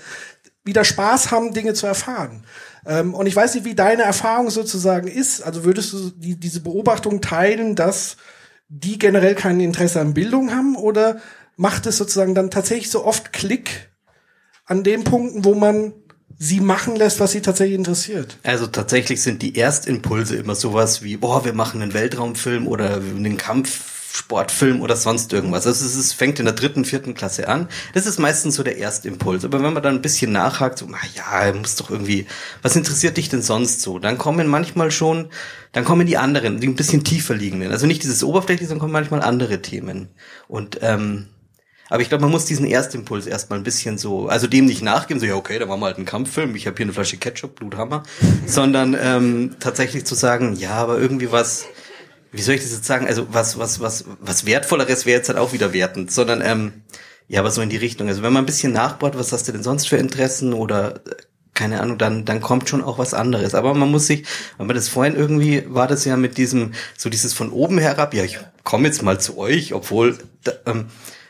Wieder 0.64 0.84
Spaß 0.84 1.32
haben, 1.32 1.54
Dinge 1.54 1.74
zu 1.74 1.88
erfahren. 1.88 2.44
Ähm, 2.86 3.14
und 3.14 3.26
ich 3.26 3.36
weiß 3.36 3.56
nicht, 3.56 3.66
wie 3.66 3.76
deine 3.76 4.04
Erfahrung 4.04 4.50
sozusagen 4.50 5.08
ist. 5.08 5.42
Also 5.42 5.64
würdest 5.64 5.94
du 5.94 6.12
die, 6.12 6.40
diese 6.40 6.62
Beobachtung 6.62 7.22
teilen, 7.22 7.76
dass 7.76 8.18
die 8.68 8.98
generell 8.98 9.36
kein 9.36 9.60
Interesse 9.60 10.00
an 10.02 10.14
Bildung 10.14 10.52
haben 10.52 10.76
oder 10.76 11.18
macht 11.58 11.86
es 11.86 11.98
sozusagen 11.98 12.36
dann 12.36 12.52
tatsächlich 12.52 12.90
so 12.90 13.06
oft 13.06 13.34
Klick 13.34 13.90
an 14.66 14.84
den 14.84 15.04
Punkten, 15.04 15.46
wo 15.46 15.56
man 15.56 15.94
sie 16.38 16.60
machen 16.60 16.96
lässt, 16.96 17.20
was 17.20 17.32
sie 17.32 17.42
tatsächlich 17.42 17.78
interessiert. 17.78 18.38
Also 18.44 18.68
tatsächlich 18.68 19.22
sind 19.22 19.42
die 19.42 19.58
Erstimpulse 19.58 20.36
immer 20.36 20.56
sowas 20.56 21.02
wie, 21.02 21.18
boah, 21.18 21.46
wir 21.46 21.54
machen 21.54 21.82
einen 21.82 21.94
Weltraumfilm 21.94 22.68
oder 22.68 22.96
einen 22.96 23.38
Kampfsportfilm 23.38 24.82
oder 24.82 24.98
sonst 24.98 25.32
irgendwas. 25.32 25.66
Also 25.66 25.86
es 25.86 26.12
fängt 26.12 26.40
in 26.40 26.46
der 26.46 26.56
dritten, 26.56 26.84
vierten 26.84 27.14
Klasse 27.14 27.48
an. 27.48 27.70
Das 27.94 28.06
ist 28.06 28.20
meistens 28.20 28.56
so 28.56 28.64
der 28.64 28.78
Erstimpuls. 28.78 29.46
Aber 29.46 29.64
wenn 29.64 29.74
man 29.74 29.84
dann 29.84 29.96
ein 29.96 30.02
bisschen 30.02 30.34
nachhakt, 30.34 30.80
so, 30.80 30.88
na 30.90 30.98
ja, 31.16 31.54
muss 31.54 31.76
doch 31.76 31.90
irgendwie, 31.90 32.26
was 32.62 32.76
interessiert 32.76 33.16
dich 33.16 33.30
denn 33.30 33.42
sonst 33.42 33.82
so? 33.82 34.00
Dann 34.00 34.18
kommen 34.18 34.48
manchmal 34.48 34.92
schon, 34.92 35.30
dann 35.72 35.86
kommen 35.86 36.06
die 36.06 36.18
anderen, 36.18 36.60
die 36.60 36.68
ein 36.68 36.76
bisschen 36.76 37.06
tiefer 37.06 37.36
liegenden. 37.36 37.72
Also 37.72 37.88
nicht 37.88 38.04
dieses 38.04 38.24
Oberflächliche, 38.26 38.68
sondern 38.68 38.82
kommen 38.82 38.94
manchmal 38.94 39.22
andere 39.22 39.62
Themen. 39.62 40.10
Und 40.50 40.80
ähm, 40.82 41.28
aber 41.90 42.02
ich 42.02 42.10
glaube, 42.10 42.24
man 42.24 42.32
muss 42.32 42.46
diesen 42.46 42.66
Erstimpuls 42.66 43.28
erstmal 43.28 43.60
ein 43.60 43.64
bisschen 43.64 43.98
so, 43.98 44.28
also 44.28 44.48
dem 44.48 44.66
nicht 44.66 44.82
nachgeben, 44.82 45.20
so 45.20 45.26
ja 45.26 45.36
okay, 45.36 45.60
da 45.60 45.66
machen 45.66 45.82
wir 45.82 45.88
halt 45.88 45.98
einen 45.98 46.06
Kampffilm, 46.06 46.56
ich 46.56 46.68
habe 46.68 46.78
hier 46.78 46.86
eine 46.86 46.94
Flasche 46.94 47.18
Ketchup, 47.18 47.56
Bluthammer, 47.56 48.04
sondern 48.46 48.98
ähm, 49.00 49.56
tatsächlich 49.60 50.06
zu 50.06 50.16
sagen, 50.16 50.56
ja, 50.56 50.72
aber 50.72 50.98
irgendwie 50.98 51.32
was, 51.32 51.66
wie 52.32 52.42
soll 52.42 52.56
ich 52.56 52.62
das 52.62 52.72
jetzt 52.72 52.86
sagen, 52.86 53.08
also 53.08 53.28
was, 53.32 53.60
was, 53.60 53.80
was, 53.80 54.06
was 54.20 54.46
wertvolleres 54.46 55.06
wäre 55.06 55.18
jetzt 55.18 55.30
halt 55.30 55.38
auch 55.38 55.54
wieder 55.54 55.74
wertend, 55.74 56.12
sondern 56.12 56.42
ähm, 56.42 56.74
ja, 57.28 57.40
aber 57.40 57.52
so 57.52 57.62
in 57.62 57.70
die 57.70 57.78
Richtung. 57.78 58.08
Also 58.08 58.22
wenn 58.22 58.34
man 58.34 58.44
ein 58.44 58.48
bisschen 58.48 58.74
nachbaut, 58.74 59.18
was 59.18 59.32
hast 59.32 59.48
du 59.48 59.52
denn 59.52 59.64
sonst 59.64 59.88
für 59.88 59.98
Interessen 59.98 60.54
oder 60.54 60.98
äh, 60.98 61.16
keine 61.56 61.82
Ahnung, 61.82 61.98
dann, 61.98 62.26
dann 62.26 62.42
kommt 62.42 62.70
schon 62.70 62.84
auch 62.84 62.98
was 62.98 63.14
anderes. 63.14 63.56
Aber 63.56 63.74
man 63.74 63.90
muss 63.90 64.08
sich, 64.08 64.26
weil 64.58 64.68
man 64.68 64.76
das 64.76 64.90
vorhin 64.90 65.16
irgendwie, 65.16 65.64
war 65.68 65.88
das 65.88 66.04
ja 66.04 66.18
mit 66.18 66.38
diesem, 66.38 66.74
so 66.98 67.10
dieses 67.10 67.34
von 67.34 67.50
oben 67.50 67.78
herab, 67.78 68.14
ja, 68.14 68.24
ich 68.24 68.40
komme 68.64 68.88
jetzt 68.88 69.02
mal 69.02 69.20
zu 69.20 69.38
euch, 69.38 69.74
obwohl, 69.74 70.18
da, 70.44 70.52
ähm, 70.66 70.88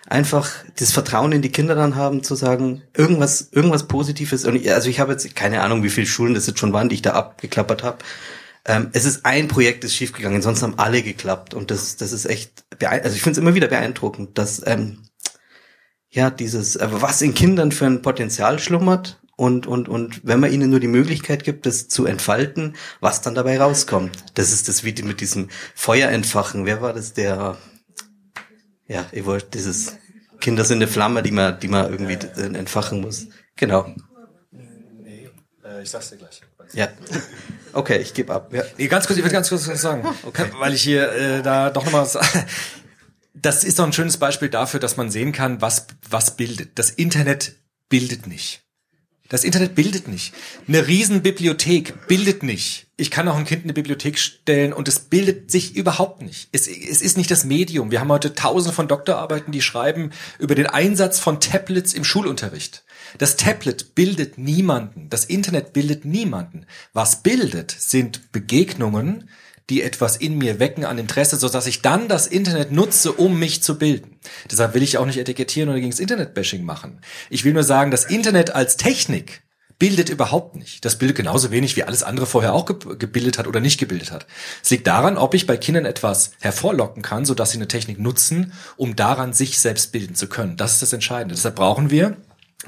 einfach 0.07 0.51
das 0.77 0.91
Vertrauen 0.91 1.31
in 1.31 1.41
die 1.41 1.51
Kinder 1.51 1.75
dann 1.75 1.95
haben, 1.95 2.23
zu 2.23 2.35
sagen, 2.35 2.83
irgendwas, 2.95 3.49
irgendwas 3.51 3.87
Positives. 3.87 4.45
Und 4.45 4.55
ich, 4.55 4.71
also 4.71 4.89
ich 4.89 4.99
habe 4.99 5.13
jetzt 5.13 5.35
keine 5.35 5.61
Ahnung, 5.61 5.83
wie 5.83 5.89
viele 5.89 6.07
Schulen 6.07 6.33
das 6.33 6.47
jetzt 6.47 6.59
schon 6.59 6.73
waren, 6.73 6.89
die 6.89 6.95
ich 6.95 7.01
da 7.01 7.13
abgeklappert 7.13 7.83
habe. 7.83 7.97
Ähm, 8.65 8.89
es 8.93 9.05
ist 9.05 9.25
ein 9.25 9.47
Projekt, 9.47 9.83
das 9.83 9.93
schiefgegangen, 9.93 10.41
sonst 10.41 10.63
haben 10.63 10.77
alle 10.77 11.01
geklappt. 11.01 11.53
Und 11.53 11.71
das, 11.71 11.97
das 11.97 12.11
ist 12.11 12.25
echt, 12.25 12.65
also 12.79 13.15
ich 13.15 13.21
finde 13.21 13.39
es 13.39 13.41
immer 13.41 13.55
wieder 13.55 13.67
beeindruckend, 13.67 14.37
dass 14.37 14.61
ähm, 14.65 15.03
ja 16.09 16.29
dieses, 16.29 16.75
äh, 16.75 16.87
was 16.89 17.21
in 17.21 17.33
Kindern 17.33 17.71
für 17.71 17.85
ein 17.85 18.01
Potenzial 18.01 18.59
schlummert 18.59 19.19
und 19.37 19.67
und 19.67 19.89
und 19.89 20.21
wenn 20.23 20.39
man 20.39 20.51
ihnen 20.51 20.69
nur 20.69 20.79
die 20.79 20.87
Möglichkeit 20.87 21.43
gibt, 21.43 21.65
das 21.65 21.89
zu 21.89 22.05
entfalten, 22.05 22.75
was 23.01 23.21
dann 23.21 23.35
dabei 23.35 23.59
rauskommt. 23.59 24.17
Das 24.35 24.53
ist 24.53 24.69
das 24.69 24.83
wie 24.83 24.95
mit 25.03 25.19
diesem 25.19 25.49
Feuer 25.75 26.09
entfachen. 26.09 26.65
Wer 26.65 26.81
war 26.81 26.93
das, 26.93 27.13
der 27.13 27.57
ja, 28.87 29.05
ich 29.11 29.25
wollte 29.25 29.47
dieses 29.51 29.97
Kinder 30.39 30.63
sind 30.63 30.77
eine 30.77 30.87
Flamme, 30.87 31.23
die 31.23 31.31
man, 31.31 31.59
die 31.59 31.67
man 31.67 31.91
irgendwie 31.91 32.17
entfachen 32.35 33.01
muss. 33.01 33.27
Genau. 33.55 33.93
Nee, 34.51 35.29
äh, 35.63 35.81
ich 35.81 35.89
sag's 35.89 36.09
dir 36.09 36.17
gleich. 36.17 36.41
Ja. 36.73 36.89
Okay, 37.73 37.97
ich 37.97 38.13
gebe 38.13 38.33
ab. 38.33 38.53
Ja. 38.53 38.63
Nee, 38.77 38.87
ganz 38.87 39.07
kurz, 39.07 39.17
ich 39.17 39.23
will 39.23 39.31
ganz 39.31 39.49
kurz 39.49 39.67
was 39.67 39.81
sagen. 39.81 40.07
Okay. 40.23 40.45
Weil 40.59 40.73
ich 40.73 40.81
hier 40.81 41.11
äh, 41.11 41.41
da 41.41 41.69
doch 41.69 41.85
nochmal 41.85 42.01
was. 42.01 42.17
Das 43.33 43.63
ist 43.63 43.79
doch 43.79 43.85
ein 43.85 43.93
schönes 43.93 44.17
Beispiel 44.17 44.49
dafür, 44.49 44.79
dass 44.79 44.97
man 44.97 45.11
sehen 45.11 45.31
kann, 45.31 45.61
was, 45.61 45.87
was 46.09 46.37
bildet. 46.37 46.79
Das 46.79 46.89
Internet 46.89 47.55
bildet 47.89 48.27
nicht. 48.27 48.64
Das 49.27 49.43
Internet 49.43 49.73
bildet 49.73 50.07
nicht. 50.07 50.33
Eine 50.67 50.85
Riesenbibliothek 50.87 52.07
bildet 52.07 52.43
nicht. 52.43 52.85
Ich 52.95 53.09
kann 53.09 53.27
auch 53.27 53.35
ein 53.35 53.45
Kind 53.45 53.63
in 53.63 53.65
eine 53.65 53.73
Bibliothek 53.73 54.19
stellen 54.19 54.71
und 54.71 54.87
es 54.87 54.99
bildet 54.99 55.49
sich 55.49 55.75
überhaupt 55.75 56.21
nicht. 56.21 56.47
Es, 56.51 56.67
es 56.67 57.01
ist 57.01 57.17
nicht 57.17 57.31
das 57.31 57.43
Medium. 57.43 57.89
Wir 57.89 57.99
haben 57.99 58.11
heute 58.11 58.35
tausende 58.35 58.73
von 58.73 58.87
Doktorarbeiten, 58.87 59.51
die 59.51 59.63
schreiben 59.63 60.11
über 60.37 60.53
den 60.53 60.67
Einsatz 60.67 61.19
von 61.19 61.39
Tablets 61.39 61.93
im 61.93 62.03
Schulunterricht. 62.03 62.83
Das 63.17 63.35
Tablet 63.35 63.95
bildet 63.95 64.37
niemanden. 64.37 65.09
Das 65.09 65.25
Internet 65.25 65.73
bildet 65.73 66.05
niemanden. 66.05 66.67
Was 66.93 67.23
bildet, 67.23 67.71
sind 67.71 68.31
Begegnungen, 68.31 69.27
die 69.69 69.81
etwas 69.81 70.15
in 70.17 70.37
mir 70.37 70.59
wecken 70.59 70.85
an 70.85 70.97
Interesse, 70.97 71.37
so 71.37 71.49
dass 71.49 71.65
ich 71.65 71.81
dann 71.81 72.07
das 72.07 72.27
Internet 72.27 72.71
nutze, 72.71 73.11
um 73.11 73.39
mich 73.39 73.63
zu 73.63 73.77
bilden. 73.77 74.19
Deshalb 74.49 74.73
will 74.73 74.83
ich 74.83 74.97
auch 74.97 75.05
nicht 75.05 75.17
etikettieren 75.17 75.69
oder 75.69 75.79
gegen 75.79 75.91
das 75.91 75.99
Internet-Bashing 75.99 76.63
machen. 76.63 77.01
Ich 77.29 77.43
will 77.43 77.53
nur 77.53 77.63
sagen, 77.63 77.91
das 77.91 78.05
Internet 78.05 78.53
als 78.53 78.77
Technik 78.77 79.43
bildet 79.77 80.09
überhaupt 80.09 80.55
nicht. 80.55 80.85
Das 80.85 80.97
bildet 80.97 81.17
genauso 81.17 81.51
wenig 81.51 81.75
wie 81.75 81.83
alles 81.83 82.03
andere 82.03 82.25
vorher 82.25 82.53
auch 82.53 82.65
gebildet 82.65 83.37
hat 83.37 83.47
oder 83.47 83.59
nicht 83.59 83.79
gebildet 83.79 84.11
hat. 84.11 84.25
Es 84.63 84.69
liegt 84.69 84.87
daran, 84.87 85.17
ob 85.17 85.33
ich 85.33 85.47
bei 85.47 85.57
Kindern 85.57 85.85
etwas 85.85 86.31
hervorlocken 86.39 87.01
kann, 87.01 87.25
so 87.25 87.33
dass 87.33 87.51
sie 87.51 87.57
eine 87.57 87.67
Technik 87.67 87.99
nutzen, 87.99 88.53
um 88.77 88.95
daran 88.95 89.33
sich 89.33 89.59
selbst 89.59 89.91
bilden 89.91 90.15
zu 90.15 90.27
können. 90.27 90.57
Das 90.57 90.73
ist 90.73 90.81
das 90.81 90.93
Entscheidende. 90.93 91.35
Deshalb 91.35 91.55
brauchen 91.55 91.89
wir 91.89 92.15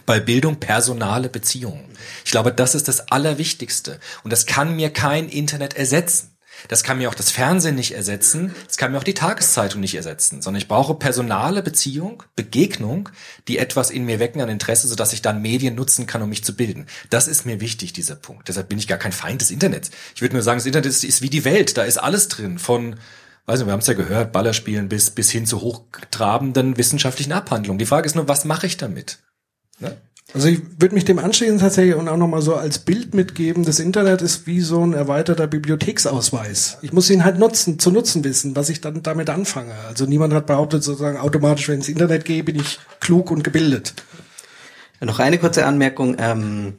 bei 0.06 0.20
Bildung 0.20 0.58
personale 0.60 1.30
Beziehungen. 1.30 1.86
Ich 2.26 2.32
glaube, 2.32 2.52
das 2.52 2.76
ist 2.76 2.88
das 2.88 3.10
Allerwichtigste. 3.10 4.00
Und 4.24 4.34
das 4.34 4.46
kann 4.46 4.76
mir 4.76 4.90
kein 4.90 5.30
Internet 5.30 5.76
ersetzen. 5.76 6.37
Das 6.68 6.84
kann 6.84 6.98
mir 6.98 7.10
auch 7.10 7.16
das 7.16 7.32
Fernsehen 7.32 7.76
nicht 7.76 7.94
ersetzen, 7.94 8.56
das 8.68 8.78
kann 8.78 8.92
mir 8.92 8.98
auch 8.98 9.04
die 9.04 9.14
Tageszeitung 9.14 9.82
nicht 9.82 9.96
ersetzen, 9.96 10.42
sondern 10.42 10.62
ich 10.62 10.68
brauche 10.68 10.96
personale 10.96 11.62
Beziehung, 11.64 12.24
Begegnung, 12.36 13.10
die 13.48 13.58
etwas 13.58 13.90
in 13.90 14.06
mir 14.06 14.20
wecken 14.20 14.42
an 14.42 14.50
Interesse, 14.50 14.88
sodass 14.88 15.14
ich 15.14 15.22
dann 15.22 15.42
Medien 15.42 15.76
nutzen 15.76 16.08
kann, 16.08 16.22
um 16.22 16.30
mich 16.30 16.44
zu 16.44 16.56
bilden. 16.56 16.88
Das 17.10 17.28
ist 17.28 17.46
mir 17.46 17.60
wichtig, 17.62 17.94
dieser 17.94 18.16
Punkt. 18.16 18.48
Deshalb 18.48 18.70
bin 18.70 18.80
ich 18.80 18.88
gar 18.88 18.98
kein 18.98 19.12
Feind 19.12 19.42
des 19.42 19.52
Internets. 19.52 19.92
Ich 20.16 20.22
würde 20.22 20.36
nur 20.36 20.44
sagen, 20.44 20.60
das 20.60 20.66
Internet 20.66 20.90
ist, 20.90 21.04
ist 21.04 21.22
wie 21.22 21.30
die 21.30 21.46
Welt, 21.46 21.78
da 21.78 21.84
ist 21.84 21.98
alles 21.98 22.28
drin, 22.28 22.60
von 22.60 22.96
weiß 23.48 23.60
nicht, 23.60 23.68
wir 23.68 23.72
haben 23.72 23.80
es 23.80 23.88
ja 23.88 23.94
gehört, 23.94 24.34
Ballerspielen 24.34 24.90
bis, 24.90 25.10
bis 25.10 25.32
hin 25.32 25.46
zu 25.46 25.62
hochtrabenden 25.62 26.78
wissenschaftlichen 26.78 27.32
Abhandlungen. 27.32 27.80
Die 27.80 27.86
Frage 27.86 28.06
ist 28.06 28.16
nur, 28.16 28.28
was 28.28 28.46
mache 28.46 28.68
ich 28.68 28.78
damit? 28.78 29.20
Ne? 29.80 29.98
Also 30.34 30.50
ich 30.50 30.62
würde 30.78 30.94
mich 30.94 31.06
dem 31.06 31.20
anschließen 31.20 31.60
tatsächlich 31.60 31.96
und 31.96 32.10
auch 32.10 32.18
nochmal 32.18 32.42
so 32.42 32.56
als 32.56 32.80
Bild 32.80 33.14
mitgeben, 33.14 33.64
das 33.64 33.80
Internet 33.80 34.22
ist 34.22 34.46
wie 34.46 34.60
so 34.60 34.86
ein 34.86 34.94
erweiterter 34.94 35.48
Bibliotheksausweis. 35.48 36.80
Ich 36.82 36.92
muss 36.92 37.10
ihn 37.10 37.24
halt 37.24 37.40
nutzen, 37.40 37.80
zu 37.80 37.92
nutzen 37.92 38.24
wissen, 38.26 38.56
was 38.56 38.70
ich 38.70 38.82
dann 38.82 39.04
damit 39.04 39.30
anfange. 39.30 39.74
Also 39.88 40.06
niemand 40.06 40.34
hat 40.34 40.46
behauptet 40.46 40.84
sozusagen 40.84 41.18
automatisch, 41.18 41.70
wenn 41.70 41.76
ich 41.76 41.88
ins 41.88 41.90
Internet 41.90 42.26
gehe, 42.26 42.44
bin 42.44 42.58
ich 42.58 42.80
klug 43.00 43.32
und 43.32 43.44
gebildet. 43.44 43.94
Noch 45.00 45.20
eine 45.20 45.38
kurze 45.38 45.66
Anmerkung. 45.66 46.18
Ähm, 46.20 46.74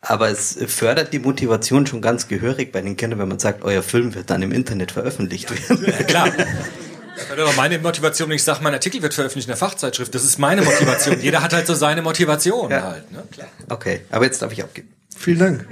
aber 0.00 0.30
es 0.30 0.58
fördert 0.66 1.12
die 1.12 1.20
Motivation 1.20 1.86
schon 1.86 2.00
ganz 2.00 2.26
gehörig 2.26 2.72
bei 2.72 2.80
den 2.80 2.96
Kindern, 2.96 3.20
wenn 3.20 3.28
man 3.28 3.38
sagt, 3.38 3.62
euer 3.64 3.82
Film 3.82 4.14
wird 4.14 4.30
dann 4.30 4.42
im 4.42 4.50
Internet 4.50 4.92
veröffentlicht 4.92 5.50
werden. 5.50 5.84
Ja, 5.86 6.04
klar. 6.04 6.32
Das 7.16 7.36
wäre 7.36 7.52
meine 7.54 7.78
Motivation, 7.78 8.28
wenn 8.28 8.36
ich 8.36 8.44
sage, 8.44 8.60
mein 8.62 8.72
Artikel 8.74 9.02
wird 9.02 9.14
veröffentlicht 9.14 9.46
in 9.48 9.50
der 9.52 9.56
Fachzeitschrift. 9.56 10.14
Das 10.14 10.24
ist 10.24 10.38
meine 10.38 10.62
Motivation. 10.62 11.20
Jeder 11.20 11.42
hat 11.42 11.52
halt 11.52 11.66
so 11.66 11.74
seine 11.74 12.02
Motivation 12.02 12.70
Ja. 12.70 12.82
halt. 12.82 13.10
Ne? 13.12 13.22
Klar. 13.30 13.48
Okay, 13.68 14.00
aber 14.10 14.24
jetzt 14.24 14.40
darf 14.42 14.52
ich 14.52 14.62
abgeben. 14.62 14.92
Vielen 15.16 15.38
Dank. 15.38 15.66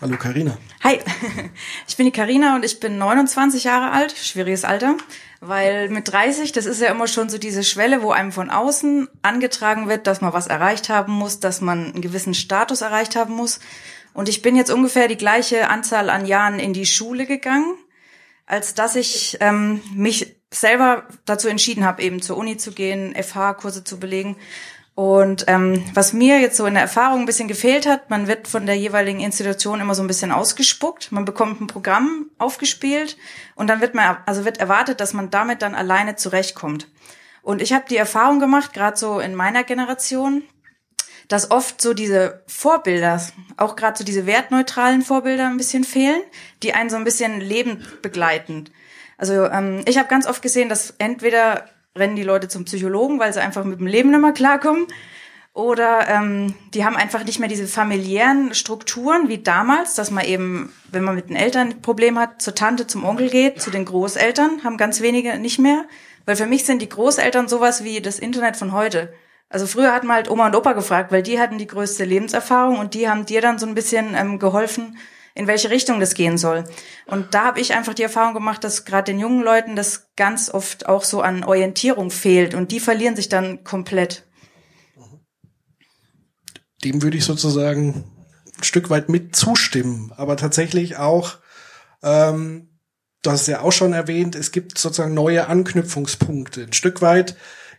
Hallo 0.00 0.16
Karina. 0.18 0.56
Hi, 0.84 1.00
ich 1.88 1.96
bin 1.96 2.06
die 2.06 2.12
Karina 2.12 2.54
und 2.54 2.64
ich 2.64 2.78
bin 2.80 2.98
29 2.98 3.64
Jahre 3.64 3.90
alt, 3.92 4.14
schwieriges 4.16 4.64
Alter, 4.64 4.94
weil 5.40 5.88
mit 5.88 6.12
30, 6.12 6.52
das 6.52 6.66
ist 6.66 6.80
ja 6.80 6.90
immer 6.90 7.08
schon 7.08 7.28
so 7.28 7.38
diese 7.38 7.64
Schwelle, 7.64 8.02
wo 8.02 8.10
einem 8.12 8.30
von 8.30 8.50
außen 8.50 9.08
angetragen 9.22 9.88
wird, 9.88 10.06
dass 10.06 10.20
man 10.20 10.32
was 10.32 10.46
erreicht 10.46 10.88
haben 10.90 11.12
muss, 11.12 11.40
dass 11.40 11.60
man 11.60 11.92
einen 11.92 12.02
gewissen 12.02 12.34
Status 12.34 12.82
erreicht 12.82 13.16
haben 13.16 13.34
muss. 13.34 13.58
Und 14.16 14.30
ich 14.30 14.40
bin 14.40 14.56
jetzt 14.56 14.70
ungefähr 14.70 15.08
die 15.08 15.18
gleiche 15.18 15.68
Anzahl 15.68 16.08
an 16.08 16.24
Jahren 16.24 16.58
in 16.58 16.72
die 16.72 16.86
Schule 16.86 17.26
gegangen, 17.26 17.76
als 18.46 18.72
dass 18.72 18.96
ich 18.96 19.36
ähm, 19.40 19.82
mich 19.94 20.38
selber 20.50 21.06
dazu 21.26 21.48
entschieden 21.48 21.84
habe, 21.84 22.00
eben 22.02 22.22
zur 22.22 22.38
Uni 22.38 22.56
zu 22.56 22.72
gehen, 22.72 23.14
FH-Kurse 23.14 23.84
zu 23.84 24.00
belegen. 24.00 24.36
Und 24.94 25.44
ähm, 25.48 25.84
was 25.92 26.14
mir 26.14 26.40
jetzt 26.40 26.56
so 26.56 26.64
in 26.64 26.72
der 26.72 26.82
Erfahrung 26.84 27.20
ein 27.20 27.26
bisschen 27.26 27.46
gefehlt 27.46 27.86
hat, 27.86 28.08
man 28.08 28.26
wird 28.26 28.48
von 28.48 28.64
der 28.64 28.78
jeweiligen 28.78 29.20
Institution 29.20 29.82
immer 29.82 29.94
so 29.94 30.02
ein 30.02 30.08
bisschen 30.08 30.32
ausgespuckt. 30.32 31.12
Man 31.12 31.26
bekommt 31.26 31.60
ein 31.60 31.66
Programm 31.66 32.30
aufgespielt 32.38 33.18
und 33.54 33.66
dann 33.66 33.82
wird 33.82 33.94
man, 33.94 34.16
also 34.24 34.46
wird 34.46 34.56
erwartet, 34.56 35.00
dass 35.00 35.12
man 35.12 35.28
damit 35.28 35.60
dann 35.60 35.74
alleine 35.74 36.16
zurechtkommt. 36.16 36.88
Und 37.42 37.60
ich 37.60 37.74
habe 37.74 37.84
die 37.90 37.98
Erfahrung 37.98 38.40
gemacht, 38.40 38.72
gerade 38.72 38.96
so 38.96 39.20
in 39.20 39.34
meiner 39.34 39.62
Generation, 39.62 40.42
dass 41.28 41.50
oft 41.50 41.80
so 41.80 41.94
diese 41.94 42.42
Vorbilder, 42.46 43.20
auch 43.56 43.76
gerade 43.76 43.98
so 43.98 44.04
diese 44.04 44.26
wertneutralen 44.26 45.02
Vorbilder 45.02 45.46
ein 45.46 45.56
bisschen 45.56 45.84
fehlen, 45.84 46.20
die 46.62 46.74
einen 46.74 46.90
so 46.90 46.96
ein 46.96 47.04
bisschen 47.04 47.40
lebend 47.40 48.02
begleiten. 48.02 48.70
Also 49.18 49.46
ähm, 49.46 49.82
ich 49.86 49.98
habe 49.98 50.08
ganz 50.08 50.26
oft 50.26 50.42
gesehen, 50.42 50.68
dass 50.68 50.94
entweder 50.98 51.68
rennen 51.96 52.16
die 52.16 52.22
Leute 52.22 52.48
zum 52.48 52.64
Psychologen, 52.64 53.18
weil 53.18 53.32
sie 53.32 53.40
einfach 53.40 53.64
mit 53.64 53.80
dem 53.80 53.86
Leben 53.86 54.10
nicht 54.10 54.20
mehr 54.20 54.32
klarkommen, 54.32 54.86
oder 55.56 56.06
ähm, 56.10 56.54
die 56.74 56.84
haben 56.84 56.96
einfach 56.96 57.24
nicht 57.24 57.38
mehr 57.38 57.48
diese 57.48 57.66
familiären 57.66 58.52
Strukturen 58.52 59.30
wie 59.30 59.38
damals, 59.38 59.94
dass 59.94 60.10
man 60.10 60.26
eben, 60.26 60.70
wenn 60.92 61.02
man 61.02 61.14
mit 61.14 61.30
den 61.30 61.36
Eltern 61.36 61.70
ein 61.70 61.80
Problem 61.80 62.18
hat, 62.18 62.42
zur 62.42 62.54
Tante, 62.54 62.86
zum 62.86 63.06
Onkel 63.06 63.30
geht, 63.30 63.62
zu 63.62 63.70
den 63.70 63.86
Großeltern, 63.86 64.64
haben 64.64 64.76
ganz 64.76 65.00
wenige 65.00 65.38
nicht 65.38 65.58
mehr. 65.58 65.86
Weil 66.26 66.36
für 66.36 66.44
mich 66.44 66.66
sind 66.66 66.82
die 66.82 66.90
Großeltern 66.90 67.48
sowas 67.48 67.84
wie 67.84 68.02
das 68.02 68.18
Internet 68.18 68.58
von 68.58 68.72
heute. 68.72 69.14
Also 69.48 69.66
früher 69.66 69.92
hat 69.92 70.04
man 70.04 70.16
halt 70.16 70.30
Oma 70.30 70.46
und 70.46 70.56
Opa 70.56 70.72
gefragt, 70.72 71.12
weil 71.12 71.22
die 71.22 71.38
hatten 71.38 71.58
die 71.58 71.68
größte 71.68 72.04
Lebenserfahrung 72.04 72.78
und 72.78 72.94
die 72.94 73.08
haben 73.08 73.26
dir 73.26 73.40
dann 73.40 73.58
so 73.58 73.66
ein 73.66 73.74
bisschen 73.74 74.14
ähm, 74.14 74.38
geholfen, 74.38 74.98
in 75.34 75.46
welche 75.46 75.70
Richtung 75.70 76.00
das 76.00 76.14
gehen 76.14 76.38
soll. 76.38 76.64
Und 77.06 77.34
da 77.34 77.44
habe 77.44 77.60
ich 77.60 77.74
einfach 77.74 77.94
die 77.94 78.02
Erfahrung 78.02 78.34
gemacht, 78.34 78.64
dass 78.64 78.84
gerade 78.84 79.12
den 79.12 79.20
jungen 79.20 79.42
Leuten 79.42 79.76
das 79.76 80.08
ganz 80.16 80.50
oft 80.50 80.86
auch 80.86 81.04
so 81.04 81.20
an 81.20 81.44
Orientierung 81.44 82.10
fehlt 82.10 82.54
und 82.54 82.72
die 82.72 82.80
verlieren 82.80 83.14
sich 83.14 83.28
dann 83.28 83.62
komplett. 83.62 84.24
Dem 86.82 87.02
würde 87.02 87.18
ich 87.18 87.24
sozusagen 87.24 88.04
ein 88.58 88.64
Stück 88.64 88.90
weit 88.90 89.08
mit 89.08 89.36
zustimmen, 89.36 90.12
aber 90.16 90.36
tatsächlich 90.36 90.96
auch, 90.96 91.36
ähm, 92.02 92.80
du 93.22 93.30
hast 93.30 93.42
es 93.42 93.46
ja 93.46 93.60
auch 93.60 93.72
schon 93.72 93.92
erwähnt, 93.92 94.34
es 94.34 94.50
gibt 94.52 94.78
sozusagen 94.78 95.14
neue 95.14 95.46
Anknüpfungspunkte. 95.46 96.62
Ein 96.64 96.72
Stück 96.72 97.02
weit, 97.02 97.36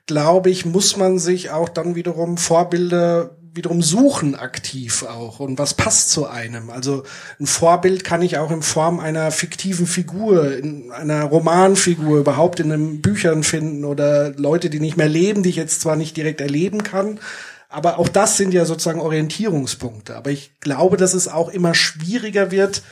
glaube 0.07 0.49
ich, 0.49 0.65
muss 0.65 0.97
man 0.97 1.19
sich 1.19 1.51
auch 1.51 1.69
dann 1.69 1.95
wiederum 1.95 2.37
Vorbilder 2.37 3.37
wiederum 3.57 3.81
suchen 3.81 4.35
aktiv 4.35 5.03
auch 5.03 5.39
und 5.39 5.57
was 5.57 5.73
passt 5.73 6.11
zu 6.11 6.27
einem. 6.27 6.69
Also 6.69 7.03
ein 7.39 7.47
Vorbild 7.47 8.03
kann 8.03 8.21
ich 8.21 8.37
auch 8.37 8.51
in 8.51 8.61
Form 8.61 8.99
einer 8.99 9.31
fiktiven 9.31 9.87
Figur, 9.87 10.55
in 10.55 10.91
einer 10.91 11.23
Romanfigur, 11.23 12.19
überhaupt 12.19 12.59
in 12.61 12.69
den 12.69 13.01
Büchern 13.01 13.43
finden 13.43 13.83
oder 13.83 14.29
Leute, 14.29 14.69
die 14.69 14.79
nicht 14.79 14.95
mehr 14.95 15.09
leben, 15.09 15.43
die 15.43 15.49
ich 15.49 15.55
jetzt 15.55 15.81
zwar 15.81 15.95
nicht 15.95 16.15
direkt 16.15 16.39
erleben 16.39 16.83
kann, 16.83 17.19
aber 17.67 17.99
auch 17.99 18.07
das 18.07 18.37
sind 18.37 18.53
ja 18.53 18.63
sozusagen 18.63 19.01
Orientierungspunkte. 19.01 20.15
Aber 20.15 20.29
ich 20.29 20.51
glaube, 20.61 20.95
dass 20.95 21.13
es 21.13 21.27
auch 21.27 21.49
immer 21.49 21.73
schwieriger 21.73 22.51
wird, 22.51 22.83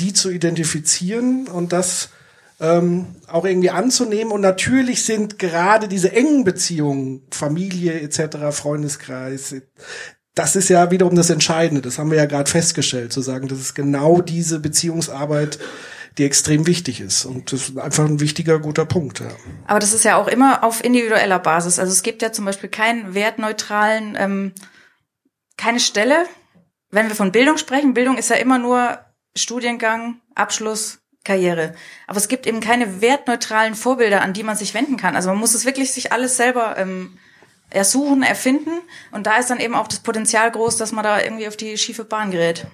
die 0.00 0.12
zu 0.12 0.30
identifizieren 0.30 1.46
und 1.46 1.72
das 1.72 2.08
ähm, 2.60 3.06
auch 3.26 3.44
irgendwie 3.44 3.70
anzunehmen. 3.70 4.32
Und 4.32 4.40
natürlich 4.40 5.04
sind 5.04 5.38
gerade 5.38 5.88
diese 5.88 6.12
engen 6.12 6.44
Beziehungen, 6.44 7.22
Familie 7.30 8.00
etc., 8.00 8.50
Freundeskreis, 8.50 9.54
das 10.34 10.54
ist 10.54 10.68
ja 10.68 10.90
wiederum 10.92 11.16
das 11.16 11.30
Entscheidende. 11.30 11.82
Das 11.82 11.98
haben 11.98 12.10
wir 12.10 12.18
ja 12.18 12.26
gerade 12.26 12.48
festgestellt, 12.48 13.12
zu 13.12 13.20
sagen, 13.20 13.48
das 13.48 13.58
ist 13.58 13.74
genau 13.74 14.20
diese 14.20 14.60
Beziehungsarbeit, 14.60 15.58
die 16.16 16.24
extrem 16.24 16.66
wichtig 16.66 17.00
ist. 17.00 17.24
Und 17.24 17.52
das 17.52 17.70
ist 17.70 17.78
einfach 17.78 18.04
ein 18.04 18.20
wichtiger, 18.20 18.60
guter 18.60 18.84
Punkt. 18.84 19.20
Ja. 19.20 19.30
Aber 19.66 19.80
das 19.80 19.92
ist 19.92 20.04
ja 20.04 20.16
auch 20.16 20.28
immer 20.28 20.62
auf 20.62 20.84
individueller 20.84 21.40
Basis. 21.40 21.78
Also 21.80 21.92
es 21.92 22.02
gibt 22.02 22.22
ja 22.22 22.32
zum 22.32 22.44
Beispiel 22.44 22.70
keinen 22.70 23.14
wertneutralen, 23.14 24.16
ähm, 24.16 24.52
keine 25.56 25.80
Stelle. 25.80 26.24
Wenn 26.90 27.08
wir 27.08 27.16
von 27.16 27.32
Bildung 27.32 27.58
sprechen, 27.58 27.94
Bildung 27.94 28.16
ist 28.16 28.30
ja 28.30 28.36
immer 28.36 28.58
nur 28.58 28.98
Studiengang, 29.36 30.20
Abschluss, 30.36 31.00
Karriere. 31.28 31.74
Aber 32.06 32.16
es 32.16 32.28
gibt 32.28 32.46
eben 32.46 32.60
keine 32.60 33.02
wertneutralen 33.02 33.74
Vorbilder, 33.74 34.22
an 34.22 34.32
die 34.32 34.42
man 34.42 34.56
sich 34.56 34.72
wenden 34.72 34.96
kann. 34.96 35.14
Also 35.14 35.28
man 35.28 35.38
muss 35.38 35.54
es 35.54 35.66
wirklich 35.66 35.92
sich 35.92 36.10
alles 36.10 36.38
selber 36.38 36.76
ähm, 36.78 37.18
ersuchen, 37.70 38.22
erfinden. 38.22 38.80
Und 39.12 39.26
da 39.26 39.36
ist 39.36 39.50
dann 39.50 39.60
eben 39.60 39.74
auch 39.74 39.88
das 39.88 40.00
Potenzial 40.00 40.50
groß, 40.50 40.78
dass 40.78 40.92
man 40.92 41.04
da 41.04 41.20
irgendwie 41.20 41.46
auf 41.46 41.56
die 41.56 41.76
schiefe 41.76 42.04
Bahn 42.04 42.30
gerät. 42.30 42.66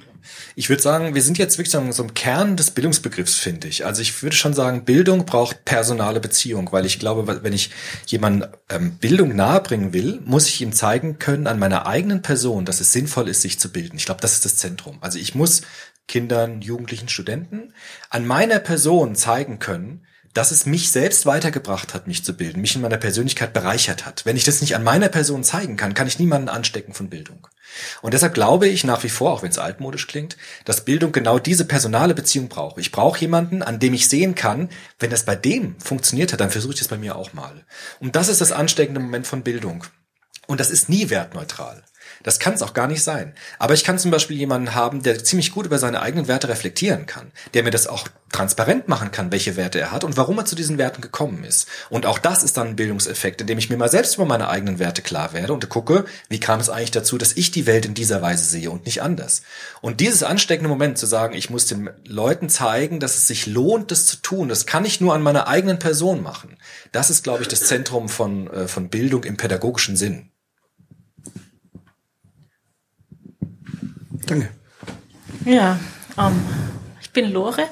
Ich 0.55 0.70
würde 0.70 0.81
sagen, 0.81 1.14
wir 1.14 1.20
sind 1.20 1.36
jetzt 1.36 1.59
wirklich 1.59 1.72
so 1.72 2.02
im 2.02 2.14
Kern 2.14 2.56
des 2.56 2.70
Bildungsbegriffs, 2.70 3.35
finde 3.35 3.68
ich. 3.68 3.85
Also 3.85 4.01
ich 4.01 4.22
würde 4.22 4.36
schon 4.36 4.55
sagen, 4.55 4.85
Bildung 4.85 5.26
braucht 5.26 5.64
personale 5.64 6.20
Beziehung, 6.20 6.72
weil 6.72 6.86
ich 6.86 6.98
glaube, 6.98 7.43
wenn 7.43 7.52
ich 7.52 7.70
jemandem 8.06 8.48
ähm, 8.70 8.93
Bildung 8.93 9.36
nahebringen 9.36 9.93
will, 9.93 10.20
muss 10.24 10.48
ich 10.48 10.62
ihm 10.62 10.72
zeigen 10.72 11.18
können 11.18 11.47
an 11.47 11.59
meiner 11.59 11.86
eigenen 11.86 12.22
Person, 12.22 12.64
dass 12.64 12.81
es 12.81 12.93
sinnvoll 12.93 13.28
ist, 13.28 13.43
sich 13.43 13.59
zu 13.59 13.70
bilden. 13.70 13.97
Ich 13.97 14.06
glaube, 14.06 14.22
das 14.22 14.32
ist 14.32 14.47
das 14.47 14.56
Zentrum. 14.56 14.97
Also 15.02 15.18
ich 15.18 15.35
muss 15.35 15.60
Kindern, 16.09 16.60
Jugendlichen, 16.60 17.09
Studenten 17.09 17.72
an 18.10 18.26
meiner 18.26 18.59
Person 18.59 19.14
zeigen 19.14 19.59
können, 19.59 20.06
dass 20.35 20.51
es 20.51 20.66
mich 20.66 20.90
selbst 20.90 21.26
weitergebracht 21.26 21.94
hat, 21.94 22.09
mich 22.09 22.24
zu 22.24 22.36
bilden, 22.36 22.60
mich 22.60 22.74
in 22.74 22.82
meiner 22.82 22.97
Persönlichkeit 22.97 23.52
bereichert 23.52 24.05
hat. 24.05 24.26
Wenn 24.26 24.36
ich 24.36 24.43
das 24.43 24.60
nicht 24.60 24.74
an 24.74 24.82
meiner 24.82 25.09
Person 25.09 25.44
zeigen 25.44 25.76
kann, 25.76 25.94
kann 25.94 26.09
ich 26.09 26.18
niemanden 26.18 26.48
anstecken 26.48 26.93
von 26.93 27.09
Bildung. 27.09 27.47
Und 28.02 28.14
deshalb 28.14 28.35
glaube 28.35 28.66
ich 28.66 28.82
nach 28.82 29.05
wie 29.05 29.09
vor, 29.09 29.32
auch 29.32 29.43
wenn 29.43 29.51
es 29.51 29.59
altmodisch 29.59 30.09
klingt, 30.09 30.36
dass 30.64 30.85
Bildung 30.85 31.12
genau 31.12 31.39
diese 31.39 31.64
personale 31.64 32.14
Beziehung 32.14 32.48
braucht. 32.48 32.78
Ich 32.78 32.90
brauche 32.90 33.20
jemanden, 33.20 33.62
an 33.62 33.78
dem 33.78 33.94
ich 33.94 34.09
sehen 34.09 34.35
kann, 34.35 34.68
wenn 34.98 35.10
das 35.10 35.24
bei 35.24 35.36
dem 35.36 35.78
funktioniert 35.78 36.32
hat, 36.32 36.40
dann 36.40 36.51
versuche 36.51 36.74
ich 36.74 36.81
das 36.81 36.89
bei 36.89 36.98
mir 36.98 37.14
auch 37.16 37.32
mal. 37.32 37.64
Und 38.01 38.16
das 38.16 38.28
ist 38.28 38.40
das 38.40 38.52
ansteckende 38.52 39.01
Moment 39.01 39.28
von 39.28 39.43
Bildung. 39.43 39.85
Und 40.47 40.59
das 40.59 40.70
ist 40.70 40.89
nie 40.89 41.10
wertneutral. 41.10 41.85
Das 42.24 42.40
kann 42.40 42.55
es 42.55 42.62
auch 42.62 42.74
gar 42.74 42.88
nicht 42.88 43.05
sein. 43.05 43.34
Aber 43.59 43.74
ich 43.74 43.84
kann 43.84 43.98
zum 43.98 44.10
Beispiel 44.10 44.36
jemanden 44.36 44.74
haben, 44.74 45.02
der 45.02 45.22
ziemlich 45.22 45.52
gut 45.52 45.66
über 45.66 45.78
seine 45.78 46.02
eigenen 46.02 46.26
Werte 46.26 46.48
reflektieren 46.48 47.06
kann, 47.06 47.30
der 47.52 47.62
mir 47.62 47.70
das 47.70 47.86
auch 47.86 48.09
transparent 48.32 48.88
machen 48.88 49.12
kann, 49.12 49.30
welche 49.30 49.56
Werte 49.56 49.78
er 49.78 49.92
hat 49.92 50.02
und 50.02 50.16
warum 50.16 50.38
er 50.38 50.46
zu 50.46 50.56
diesen 50.56 50.78
Werten 50.78 51.02
gekommen 51.02 51.44
ist. 51.44 51.68
Und 51.90 52.06
auch 52.06 52.18
das 52.18 52.42
ist 52.42 52.56
dann 52.56 52.68
ein 52.68 52.76
Bildungseffekt, 52.76 53.42
indem 53.42 53.59
ich 53.59 53.70
mir 53.70 53.76
mal 53.76 53.90
selbst 53.90 54.16
über 54.16 54.24
meine 54.24 54.48
eigenen 54.48 54.80
Werte 54.80 55.02
klar 55.02 55.32
werde 55.32 55.52
und 55.52 55.68
gucke, 55.68 56.06
wie 56.28 56.40
kam 56.40 56.59
es 56.59 56.70
eigentlich 56.70 56.90
dazu, 56.90 57.18
dass 57.18 57.34
ich 57.34 57.52
die 57.52 57.66
Welt 57.66 57.86
in 57.86 57.94
dieser 57.94 58.22
Weise 58.22 58.44
sehe 58.44 58.70
und 58.70 58.86
nicht 58.86 59.02
anders. 59.02 59.42
Und 59.82 60.01
dieses 60.01 60.22
ansteckende 60.22 60.68
Moment 60.68 60.98
zu 60.98 61.06
sagen, 61.06 61.34
ich 61.34 61.51
muss 61.51 61.66
den 61.66 61.90
Leuten 62.06 62.48
zeigen, 62.48 62.98
dass 63.01 63.16
es 63.16 63.28
sich 63.28 63.46
lohnt, 63.46 63.90
das 63.90 64.06
zu 64.06 64.16
tun, 64.16 64.48
das 64.48 64.66
kann 64.66 64.84
ich 64.84 65.01
nur 65.01 65.14
an 65.14 65.22
meiner 65.22 65.46
eigenen 65.46 65.78
Person 65.78 66.22
machen. 66.22 66.56
Das 66.90 67.10
ist, 67.10 67.22
glaube 67.22 67.42
ich, 67.42 67.48
das 67.48 67.60
Zentrum 67.60 68.09
von, 68.09 68.48
äh, 68.48 68.66
von 68.66 68.88
Bildung 68.88 69.24
im 69.24 69.36
pädagogischen 69.36 69.96
Sinn. 69.96 70.30
Danke. 74.26 74.51
Ja, 75.44 75.78
ähm, 76.18 76.42
ich 77.01 77.10
bin 77.10 77.32
Lore. 77.32 77.68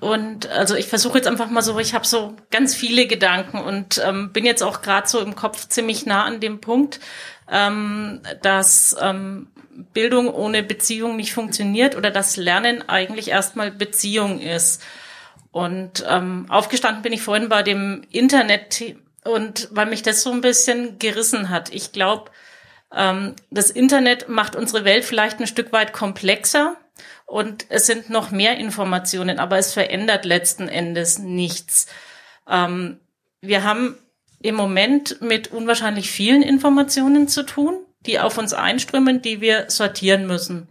Und 0.00 0.48
also 0.50 0.74
ich 0.74 0.86
versuche 0.88 1.16
jetzt 1.16 1.26
einfach 1.26 1.48
mal 1.48 1.62
so, 1.62 1.78
ich 1.78 1.94
habe 1.94 2.06
so 2.06 2.36
ganz 2.50 2.74
viele 2.74 3.06
Gedanken 3.06 3.58
und 3.58 4.02
ähm, 4.04 4.32
bin 4.32 4.44
jetzt 4.44 4.62
auch 4.62 4.82
gerade 4.82 5.08
so 5.08 5.18
im 5.20 5.34
Kopf 5.34 5.68
ziemlich 5.68 6.04
nah 6.04 6.24
an 6.24 6.40
dem 6.40 6.60
Punkt, 6.60 7.00
ähm, 7.50 8.20
dass 8.42 8.94
ähm, 9.00 9.48
Bildung 9.94 10.28
ohne 10.28 10.62
Beziehung 10.62 11.16
nicht 11.16 11.32
funktioniert 11.32 11.96
oder 11.96 12.10
dass 12.10 12.36
Lernen 12.36 12.86
eigentlich 12.86 13.28
erstmal 13.28 13.70
Beziehung 13.70 14.40
ist. 14.40 14.82
Und 15.52 16.04
ähm, 16.08 16.46
aufgestanden 16.48 17.02
bin 17.02 17.12
ich 17.12 17.22
vorhin 17.22 17.48
bei 17.48 17.62
dem 17.62 18.02
Internet 18.10 18.82
und 19.24 19.68
weil 19.70 19.86
mich 19.86 20.02
das 20.02 20.22
so 20.22 20.32
ein 20.32 20.42
bisschen 20.42 20.98
gerissen 20.98 21.48
hat. 21.48 21.72
Ich 21.72 21.92
glaube, 21.92 22.30
das 23.50 23.70
Internet 23.70 24.28
macht 24.28 24.56
unsere 24.56 24.84
Welt 24.84 25.04
vielleicht 25.04 25.40
ein 25.40 25.46
Stück 25.46 25.72
weit 25.72 25.92
komplexer 25.92 26.76
und 27.26 27.66
es 27.68 27.86
sind 27.86 28.10
noch 28.10 28.30
mehr 28.30 28.56
Informationen, 28.58 29.38
aber 29.38 29.58
es 29.58 29.72
verändert 29.72 30.24
letzten 30.24 30.68
Endes 30.68 31.18
nichts. 31.18 31.86
Ähm, 32.48 33.00
wir 33.40 33.64
haben 33.64 33.96
im 34.40 34.54
Moment 34.54 35.20
mit 35.20 35.48
unwahrscheinlich 35.48 36.10
vielen 36.10 36.42
Informationen 36.42 37.28
zu 37.28 37.44
tun, 37.44 37.84
die 38.06 38.20
auf 38.20 38.38
uns 38.38 38.52
einströmen, 38.52 39.22
die 39.22 39.40
wir 39.40 39.70
sortieren 39.70 40.26
müssen. 40.26 40.68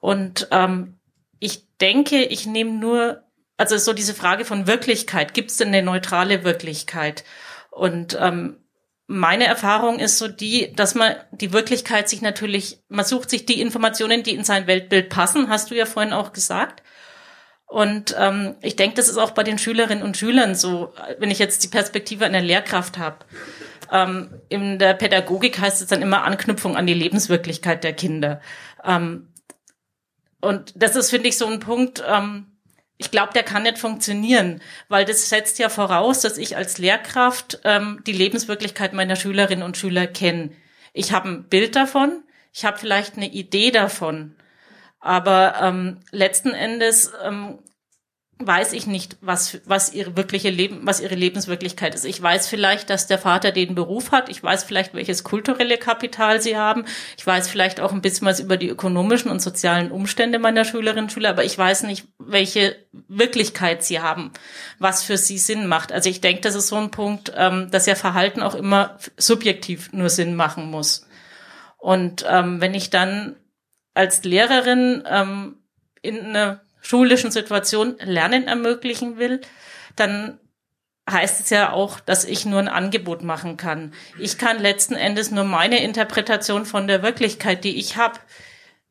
Und 0.00 0.48
ähm, 0.52 0.98
ich 1.38 1.66
denke, 1.80 2.22
ich 2.22 2.46
nehme 2.46 2.70
nur, 2.70 3.24
also 3.56 3.76
so 3.76 3.92
diese 3.92 4.14
Frage 4.14 4.44
von 4.44 4.66
Wirklichkeit, 4.66 5.34
gibt 5.34 5.50
es 5.50 5.56
denn 5.56 5.68
eine 5.68 5.82
neutrale 5.82 6.44
Wirklichkeit? 6.44 7.24
Und 7.70 8.16
ähm, 8.20 8.61
meine 9.06 9.46
Erfahrung 9.46 9.98
ist 9.98 10.18
so 10.18 10.28
die, 10.28 10.72
dass 10.74 10.94
man 10.94 11.14
die 11.32 11.52
Wirklichkeit 11.52 12.08
sich 12.08 12.22
natürlich, 12.22 12.82
man 12.88 13.04
sucht 13.04 13.30
sich 13.30 13.46
die 13.46 13.60
Informationen, 13.60 14.22
die 14.22 14.34
in 14.34 14.44
sein 14.44 14.66
Weltbild 14.66 15.08
passen, 15.08 15.48
hast 15.48 15.70
du 15.70 15.74
ja 15.74 15.86
vorhin 15.86 16.12
auch 16.12 16.32
gesagt. 16.32 16.82
Und 17.66 18.14
ähm, 18.18 18.56
ich 18.60 18.76
denke, 18.76 18.96
das 18.96 19.08
ist 19.08 19.16
auch 19.16 19.30
bei 19.30 19.42
den 19.42 19.58
Schülerinnen 19.58 20.04
und 20.04 20.16
Schülern 20.16 20.54
so, 20.54 20.92
wenn 21.18 21.30
ich 21.30 21.38
jetzt 21.38 21.64
die 21.64 21.68
Perspektive 21.68 22.26
einer 22.26 22.42
Lehrkraft 22.42 22.98
habe. 22.98 23.24
Ähm, 23.90 24.40
in 24.48 24.78
der 24.78 24.94
Pädagogik 24.94 25.58
heißt 25.58 25.80
es 25.80 25.88
dann 25.88 26.02
immer 26.02 26.24
Anknüpfung 26.24 26.76
an 26.76 26.86
die 26.86 26.94
Lebenswirklichkeit 26.94 27.82
der 27.82 27.94
Kinder. 27.94 28.40
Ähm, 28.84 29.32
und 30.40 30.72
das 30.76 30.96
ist, 30.96 31.10
finde 31.10 31.28
ich, 31.28 31.38
so 31.38 31.46
ein 31.46 31.60
Punkt, 31.60 32.02
ähm, 32.06 32.51
ich 33.02 33.10
glaube, 33.10 33.32
der 33.32 33.42
kann 33.42 33.64
nicht 33.64 33.78
funktionieren, 33.78 34.62
weil 34.88 35.04
das 35.04 35.28
setzt 35.28 35.58
ja 35.58 35.68
voraus, 35.68 36.20
dass 36.20 36.38
ich 36.38 36.56
als 36.56 36.78
Lehrkraft 36.78 37.60
ähm, 37.64 38.00
die 38.06 38.12
Lebenswirklichkeit 38.12 38.92
meiner 38.92 39.16
Schülerinnen 39.16 39.64
und 39.64 39.76
Schüler 39.76 40.06
kenne. 40.06 40.52
Ich 40.92 41.12
habe 41.12 41.28
ein 41.28 41.48
Bild 41.48 41.74
davon, 41.74 42.22
ich 42.52 42.64
habe 42.64 42.78
vielleicht 42.78 43.16
eine 43.16 43.28
Idee 43.28 43.72
davon, 43.72 44.36
aber 45.00 45.56
ähm, 45.60 45.98
letzten 46.12 46.50
Endes 46.50 47.12
ähm, 47.24 47.58
weiß 48.38 48.72
ich 48.72 48.86
nicht, 48.86 49.16
was, 49.20 49.60
was 49.66 49.92
ihre 49.92 50.16
wirkliche 50.16 50.50
Leben, 50.50 50.80
was 50.82 51.00
ihre 51.00 51.14
Lebenswirklichkeit 51.14 51.94
ist. 51.94 52.04
Ich 52.04 52.20
weiß 52.20 52.48
vielleicht, 52.48 52.90
dass 52.90 53.06
der 53.06 53.18
Vater 53.18 53.52
den 53.52 53.74
Beruf 53.74 54.10
hat. 54.10 54.28
Ich 54.28 54.42
weiß 54.42 54.64
vielleicht, 54.64 54.94
welches 54.94 55.22
kulturelle 55.22 55.78
Kapital 55.78 56.40
sie 56.40 56.56
haben. 56.56 56.84
Ich 57.16 57.26
weiß 57.26 57.48
vielleicht 57.48 57.80
auch 57.80 57.92
ein 57.92 58.02
bisschen 58.02 58.26
was 58.26 58.40
über 58.40 58.56
die 58.56 58.68
ökonomischen 58.68 59.30
und 59.30 59.40
sozialen 59.40 59.92
Umstände 59.92 60.38
meiner 60.38 60.64
Schülerinnen 60.64 61.04
und 61.04 61.12
Schüler, 61.12 61.30
aber 61.30 61.44
ich 61.44 61.56
weiß 61.56 61.84
nicht, 61.84 62.08
welche 62.18 62.76
Wirklichkeit 63.08 63.84
sie 63.84 64.00
haben, 64.00 64.32
was 64.78 65.02
für 65.02 65.16
sie 65.16 65.38
Sinn 65.38 65.66
macht. 65.66 65.92
Also 65.92 66.08
ich 66.08 66.20
denke, 66.20 66.40
das 66.40 66.54
ist 66.54 66.68
so 66.68 66.76
ein 66.76 66.90
Punkt, 66.90 67.32
ähm, 67.36 67.70
dass 67.70 67.86
ja 67.86 67.94
Verhalten 67.94 68.42
auch 68.42 68.54
immer 68.54 68.98
subjektiv 69.16 69.92
nur 69.92 70.10
Sinn 70.10 70.34
machen 70.34 70.70
muss. 70.70 71.06
Und 71.78 72.24
ähm, 72.28 72.60
wenn 72.60 72.74
ich 72.74 72.90
dann 72.90 73.36
als 73.94 74.24
Lehrerin 74.24 75.04
ähm, 75.06 75.56
in 76.00 76.18
eine 76.20 76.60
schulischen 76.82 77.30
Situation 77.30 77.96
Lernen 78.00 78.46
ermöglichen 78.46 79.16
will, 79.16 79.40
dann 79.96 80.38
heißt 81.10 81.40
es 81.40 81.50
ja 81.50 81.72
auch, 81.72 82.00
dass 82.00 82.24
ich 82.24 82.44
nur 82.44 82.60
ein 82.60 82.68
Angebot 82.68 83.22
machen 83.22 83.56
kann. 83.56 83.92
Ich 84.18 84.38
kann 84.38 84.60
letzten 84.60 84.94
Endes 84.94 85.30
nur 85.30 85.44
meine 85.44 85.82
Interpretation 85.82 86.64
von 86.64 86.86
der 86.86 87.02
Wirklichkeit, 87.02 87.64
die 87.64 87.76
ich 87.76 87.96
habe, 87.96 88.18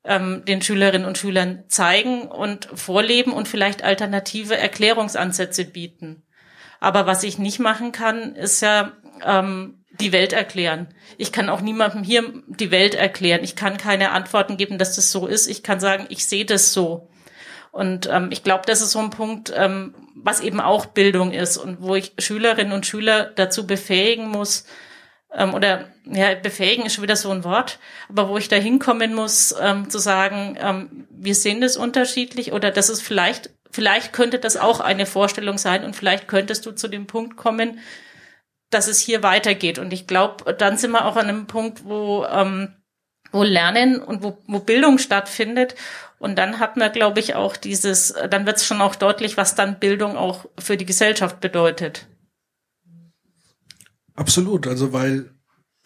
ähm, 0.04 0.44
den 0.46 0.62
Schülerinnen 0.62 1.08
und 1.08 1.18
Schülern 1.18 1.64
zeigen 1.68 2.24
und 2.24 2.68
vorleben 2.74 3.34
und 3.34 3.48
vielleicht 3.48 3.84
alternative 3.84 4.58
Erklärungsansätze 4.58 5.66
bieten. 5.66 6.24
Aber 6.80 7.06
was 7.06 7.24
ich 7.24 7.38
nicht 7.38 7.60
machen 7.60 7.92
kann, 7.92 8.36
ist 8.36 8.62
ja 8.62 8.94
ähm, 9.24 9.84
die 10.00 10.12
Welt 10.12 10.34
erklären. 10.34 10.88
Ich 11.18 11.32
kann 11.32 11.50
auch 11.50 11.62
niemandem 11.62 12.04
hier 12.04 12.24
die 12.48 12.72
Welt 12.72 12.96
erklären. 12.96 13.44
Ich 13.44 13.56
kann 13.56 13.78
keine 13.78 14.12
Antworten 14.12 14.58
geben, 14.58 14.78
dass 14.80 14.96
das 14.96 15.12
so 15.12 15.28
ist. 15.28 15.48
Ich 15.48 15.64
kann 15.64 15.80
sagen, 15.80 16.08
ich 16.10 16.26
sehe 16.26 16.46
das 16.46 16.74
so. 16.74 17.11
Und 17.72 18.08
ähm, 18.12 18.30
ich 18.32 18.44
glaube, 18.44 18.64
das 18.66 18.82
ist 18.82 18.92
so 18.92 19.00
ein 19.00 19.10
Punkt, 19.10 19.52
ähm, 19.56 19.96
was 20.16 20.42
eben 20.42 20.60
auch 20.60 20.88
Bildung 20.88 21.32
ist 21.32 21.58
und 21.58 21.82
wo 21.82 21.96
ich 21.96 22.14
Schülerinnen 22.20 22.74
und 22.74 22.86
Schüler 22.86 23.26
dazu 23.26 23.66
befähigen 23.66 24.28
muss, 24.28 24.66
ähm, 25.34 25.54
oder 25.54 25.88
ja, 26.06 26.36
befähigen 26.36 26.86
ist 26.86 26.96
schon 26.96 27.04
wieder 27.04 27.16
so 27.16 27.32
ein 27.32 27.44
Wort, 27.44 27.80
aber 28.10 28.28
wo 28.28 28.38
ich 28.38 28.50
da 28.50 28.58
hinkommen 28.58 29.14
muss, 29.14 29.56
ähm, 29.60 29.90
zu 29.90 30.00
sagen, 30.00 30.58
ähm, 30.60 31.08
wir 31.10 31.36
sehen 31.36 31.62
das 31.62 31.78
unterschiedlich 31.78 32.52
oder 32.52 32.72
das 32.72 32.90
ist 32.90 33.02
vielleicht, 33.02 33.50
vielleicht 33.72 34.12
könnte 34.12 34.40
das 34.40 34.58
auch 34.58 34.82
eine 34.82 35.06
Vorstellung 35.06 35.58
sein 35.58 35.86
und 35.86 35.96
vielleicht 35.96 36.28
könntest 36.28 36.66
du 36.66 36.72
zu 36.74 36.90
dem 36.90 37.08
Punkt 37.08 37.38
kommen, 37.38 37.80
dass 38.70 38.88
es 38.88 39.00
hier 39.00 39.24
weitergeht. 39.24 39.80
Und 39.80 39.94
ich 39.94 40.08
glaube, 40.08 40.54
dann 40.54 40.78
sind 40.78 40.92
wir 40.92 41.06
auch 41.06 41.16
an 41.16 41.28
einem 41.28 41.48
Punkt, 41.48 41.86
wo, 41.86 42.26
ähm, 42.26 42.74
wo 43.32 43.44
Lernen 43.44 44.02
und 44.02 44.24
wo, 44.24 44.38
wo 44.48 44.60
Bildung 44.60 44.98
stattfindet 44.98 45.76
und 46.22 46.36
dann 46.36 46.60
hat 46.60 46.78
man, 46.78 46.92
glaube 46.92 47.20
ich, 47.20 47.34
auch 47.34 47.58
dieses, 47.58 48.14
dann 48.30 48.46
wird 48.46 48.58
es 48.58 48.66
schon 48.66 48.80
auch 48.80 48.94
deutlich, 48.94 49.38
was 49.38 49.56
dann 49.56 49.80
Bildung 49.80 50.16
auch 50.16 50.46
für 50.60 50.78
die 50.78 50.86
Gesellschaft 50.86 51.40
bedeutet. 51.42 52.06
Absolut, 54.14 54.68
also 54.68 54.94
weil 54.94 55.32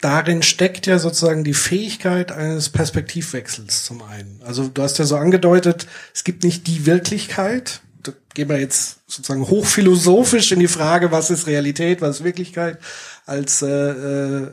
darin 0.02 0.44
steckt 0.44 0.88
ja 0.88 1.00
sozusagen 1.00 1.46
die 1.46 1.54
Fähigkeit 1.54 2.34
eines 2.34 2.68
Perspektivwechsels 2.68 3.86
zum 3.86 4.04
einen. 4.04 4.42
Also 4.44 4.68
du 4.68 4.82
hast 4.82 5.00
ja 5.00 5.06
so 5.06 5.16
angedeutet, 5.16 5.88
es 6.14 6.26
gibt 6.26 6.44
nicht 6.44 6.68
die 6.68 6.86
Wirklichkeit. 6.86 7.80
Da 8.04 8.12
gehen 8.34 8.50
wir 8.50 8.60
jetzt 8.60 9.00
sozusagen 9.08 9.48
hochphilosophisch 9.48 10.52
in 10.52 10.60
die 10.60 10.68
Frage, 10.68 11.14
was 11.14 11.32
ist 11.32 11.48
Realität, 11.48 12.02
was 12.02 12.18
ist 12.18 12.24
Wirklichkeit, 12.26 12.78
als 13.26 13.62
äh, 13.62 13.68
äh, 13.68 14.52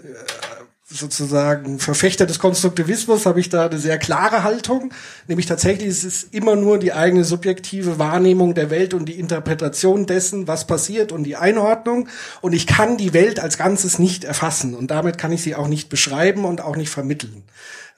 sozusagen 0.92 1.78
Verfechter 1.78 2.26
des 2.26 2.38
Konstruktivismus 2.38 3.26
habe 3.26 3.40
ich 3.40 3.48
da 3.48 3.66
eine 3.66 3.78
sehr 3.78 3.98
klare 3.98 4.42
Haltung, 4.42 4.92
nämlich 5.26 5.46
tatsächlich 5.46 5.88
es 5.88 6.04
ist 6.04 6.34
immer 6.34 6.56
nur 6.56 6.78
die 6.78 6.92
eigene 6.92 7.24
subjektive 7.24 7.98
Wahrnehmung 7.98 8.54
der 8.54 8.70
Welt 8.70 8.94
und 8.94 9.06
die 9.06 9.18
Interpretation 9.18 10.06
dessen, 10.06 10.46
was 10.46 10.66
passiert 10.66 11.12
und 11.12 11.24
die 11.24 11.36
Einordnung. 11.36 12.08
Und 12.40 12.52
ich 12.52 12.66
kann 12.66 12.96
die 12.96 13.12
Welt 13.12 13.40
als 13.40 13.58
Ganzes 13.58 13.98
nicht 13.98 14.24
erfassen. 14.24 14.74
Und 14.74 14.90
damit 14.90 15.18
kann 15.18 15.32
ich 15.32 15.42
sie 15.42 15.54
auch 15.54 15.68
nicht 15.68 15.88
beschreiben 15.88 16.44
und 16.44 16.60
auch 16.60 16.76
nicht 16.76 16.90
vermitteln. 16.90 17.44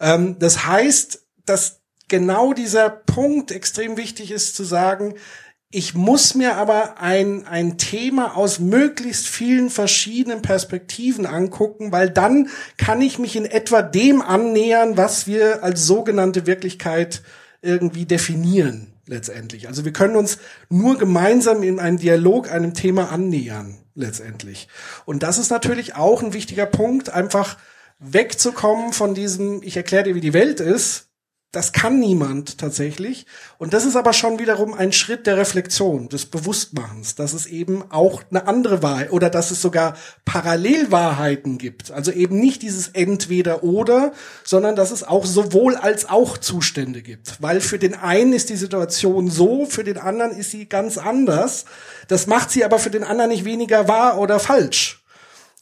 Ähm, 0.00 0.36
das 0.38 0.66
heißt, 0.66 1.22
dass 1.46 1.80
genau 2.08 2.52
dieser 2.52 2.90
Punkt 2.90 3.50
extrem 3.50 3.96
wichtig 3.96 4.30
ist 4.30 4.56
zu 4.56 4.64
sagen, 4.64 5.14
ich 5.74 5.92
muss 5.94 6.36
mir 6.36 6.54
aber 6.56 7.00
ein, 7.00 7.48
ein 7.48 7.78
Thema 7.78 8.36
aus 8.36 8.60
möglichst 8.60 9.26
vielen 9.26 9.70
verschiedenen 9.70 10.40
Perspektiven 10.40 11.26
angucken, 11.26 11.90
weil 11.90 12.10
dann 12.10 12.48
kann 12.76 13.02
ich 13.02 13.18
mich 13.18 13.34
in 13.34 13.44
etwa 13.44 13.82
dem 13.82 14.22
annähern, 14.22 14.96
was 14.96 15.26
wir 15.26 15.64
als 15.64 15.84
sogenannte 15.84 16.46
Wirklichkeit 16.46 17.22
irgendwie 17.60 18.04
definieren 18.04 18.92
letztendlich. 19.06 19.66
Also 19.66 19.84
wir 19.84 19.92
können 19.92 20.14
uns 20.14 20.38
nur 20.68 20.96
gemeinsam 20.96 21.64
in 21.64 21.80
einem 21.80 21.98
Dialog 21.98 22.52
einem 22.52 22.74
Thema 22.74 23.10
annähern 23.10 23.78
letztendlich. 23.96 24.68
Und 25.06 25.24
das 25.24 25.38
ist 25.38 25.50
natürlich 25.50 25.96
auch 25.96 26.22
ein 26.22 26.34
wichtiger 26.34 26.66
Punkt, 26.66 27.10
einfach 27.10 27.58
wegzukommen 27.98 28.92
von 28.92 29.14
diesem, 29.14 29.60
ich 29.64 29.76
erkläre 29.76 30.04
dir, 30.04 30.14
wie 30.14 30.20
die 30.20 30.34
Welt 30.34 30.60
ist, 30.60 31.08
das 31.54 31.72
kann 31.72 32.00
niemand 32.00 32.58
tatsächlich. 32.58 33.26
Und 33.58 33.72
das 33.72 33.84
ist 33.84 33.96
aber 33.96 34.12
schon 34.12 34.38
wiederum 34.38 34.74
ein 34.74 34.92
Schritt 34.92 35.26
der 35.26 35.36
Reflexion, 35.36 36.08
des 36.08 36.26
Bewusstmachens, 36.26 37.14
dass 37.14 37.32
es 37.32 37.46
eben 37.46 37.84
auch 37.90 38.22
eine 38.30 38.46
andere 38.48 38.82
Wahrheit 38.82 39.12
oder 39.12 39.30
dass 39.30 39.50
es 39.50 39.62
sogar 39.62 39.96
Parallelwahrheiten 40.24 41.58
gibt. 41.58 41.92
Also 41.92 42.10
eben 42.10 42.40
nicht 42.40 42.62
dieses 42.62 42.88
entweder 42.88 43.62
oder, 43.62 44.12
sondern 44.42 44.74
dass 44.74 44.90
es 44.90 45.04
auch 45.04 45.24
sowohl 45.24 45.76
als 45.76 46.08
auch 46.08 46.38
Zustände 46.38 47.02
gibt. 47.02 47.40
Weil 47.40 47.60
für 47.60 47.78
den 47.78 47.94
einen 47.94 48.32
ist 48.32 48.50
die 48.50 48.56
Situation 48.56 49.30
so, 49.30 49.66
für 49.66 49.84
den 49.84 49.98
anderen 49.98 50.32
ist 50.32 50.50
sie 50.50 50.66
ganz 50.66 50.98
anders. 50.98 51.66
Das 52.08 52.26
macht 52.26 52.50
sie 52.50 52.64
aber 52.64 52.78
für 52.78 52.90
den 52.90 53.04
anderen 53.04 53.30
nicht 53.30 53.44
weniger 53.44 53.86
wahr 53.86 54.18
oder 54.18 54.40
falsch. 54.40 55.03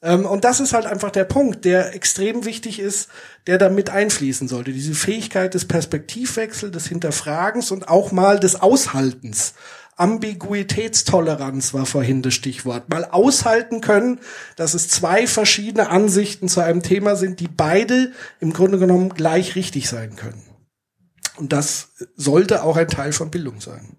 Ähm, 0.03 0.27
und 0.27 0.45
das 0.45 0.61
ist 0.61 0.75
halt 0.75 0.87
einfach 0.87 1.11
der 1.11 1.25
Punkt, 1.25 1.65
der 1.65 1.95
extrem 1.95 2.45
wichtig 2.45 2.81
ist, 2.81 3.09
der 3.47 3.59
da 3.59 3.69
mit 3.69 3.91
einfließen 3.91 4.49
sollte. 4.49 4.73
Diese 4.73 4.95
Fähigkeit 4.95 5.55
des 5.55 5.67
Perspektivwechsels, 5.67 6.73
des 6.73 6.89
Hinterfragens 6.89 7.71
und 7.71 7.89
auch 7.89 8.13
mal 8.13 8.41
des 8.41 8.61
Aushaltens. 8.61 9.55
Ambiguitätstoleranz 9.97 11.75
war 11.75 11.87
vorhin 11.87 12.23
das 12.23 12.35
Stichwort. 12.35 12.89
Mal 12.89 13.05
aushalten 13.05 13.81
können, 13.81 14.21
dass 14.57 14.75
es 14.75 14.89
zwei 14.89 15.27
verschiedene 15.27 15.91
Ansichten 15.91 16.49
zu 16.49 16.61
einem 16.61 16.83
Thema 16.83 17.15
sind, 17.15 17.41
die 17.41 17.49
beide 17.49 18.13
im 18.41 18.53
Grunde 18.53 18.79
genommen 18.79 19.11
gleich 19.11 19.55
richtig 19.55 19.89
sein 19.89 20.17
können. 20.17 20.43
Und 21.37 21.53
das 21.53 21.93
sollte 22.17 22.63
auch 22.65 22.77
ein 22.77 22.89
Teil 22.89 23.13
von 23.13 23.31
Bildung 23.31 23.61
sein. 23.61 23.97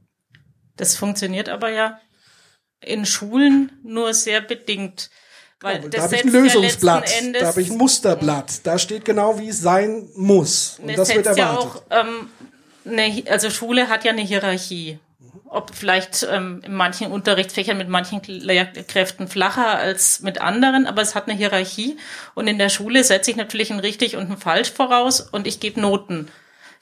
Das 0.76 0.96
funktioniert 0.96 1.48
aber 1.48 1.70
ja 1.70 2.00
in 2.82 3.06
Schulen 3.06 3.72
nur 3.84 4.14
sehr 4.14 4.42
bedingt. 4.42 5.10
Weil 5.64 5.80
da 5.80 5.88
das 5.88 6.04
habe 6.04 6.16
ich 6.16 6.26
ein 6.26 6.34
ja 6.34 6.40
Lösungsblatt, 6.42 7.10
da 7.40 7.48
habe 7.48 7.62
ich 7.62 7.72
ein 7.72 7.78
Musterblatt, 7.78 8.66
da 8.66 8.78
steht 8.78 9.06
genau, 9.06 9.40
wie 9.40 9.48
es 9.48 9.62
sein 9.62 10.10
muss. 10.16 10.78
Und 10.82 10.98
Das, 10.98 11.08
wird 11.10 11.24
setzt 11.26 11.38
ja 11.38 11.52
erwartet. 11.52 11.84
auch, 11.90 12.00
ähm, 12.00 12.30
eine, 12.86 13.24
also 13.32 13.50
Schule 13.50 13.88
hat 13.88 14.04
ja 14.04 14.12
eine 14.12 14.22
Hierarchie. 14.22 15.00
Ob 15.46 15.74
vielleicht 15.74 16.28
ähm, 16.30 16.62
in 16.66 16.74
manchen 16.74 17.12
Unterrichtsfächern 17.12 17.78
mit 17.78 17.88
manchen 17.88 18.22
Lehrkräften 18.26 19.28
flacher 19.28 19.78
als 19.78 20.20
mit 20.20 20.42
anderen, 20.42 20.86
aber 20.86 21.02
es 21.02 21.16
hat 21.16 21.28
eine 21.30 21.38
Hierarchie. 21.38 21.96
Und 22.34 22.48
in 22.48 22.58
der 22.58 22.70
Schule 22.70 23.04
setze 23.04 23.32
ich 23.32 23.38
natürlich 23.38 23.72
ein 23.72 23.80
richtig 23.80 24.18
und 24.18 24.32
ein 24.32 24.38
falsch 24.38 24.72
voraus 24.72 25.22
und 25.22 25.48
ich 25.48 25.60
gebe 25.60 25.80
Noten. 25.80 26.28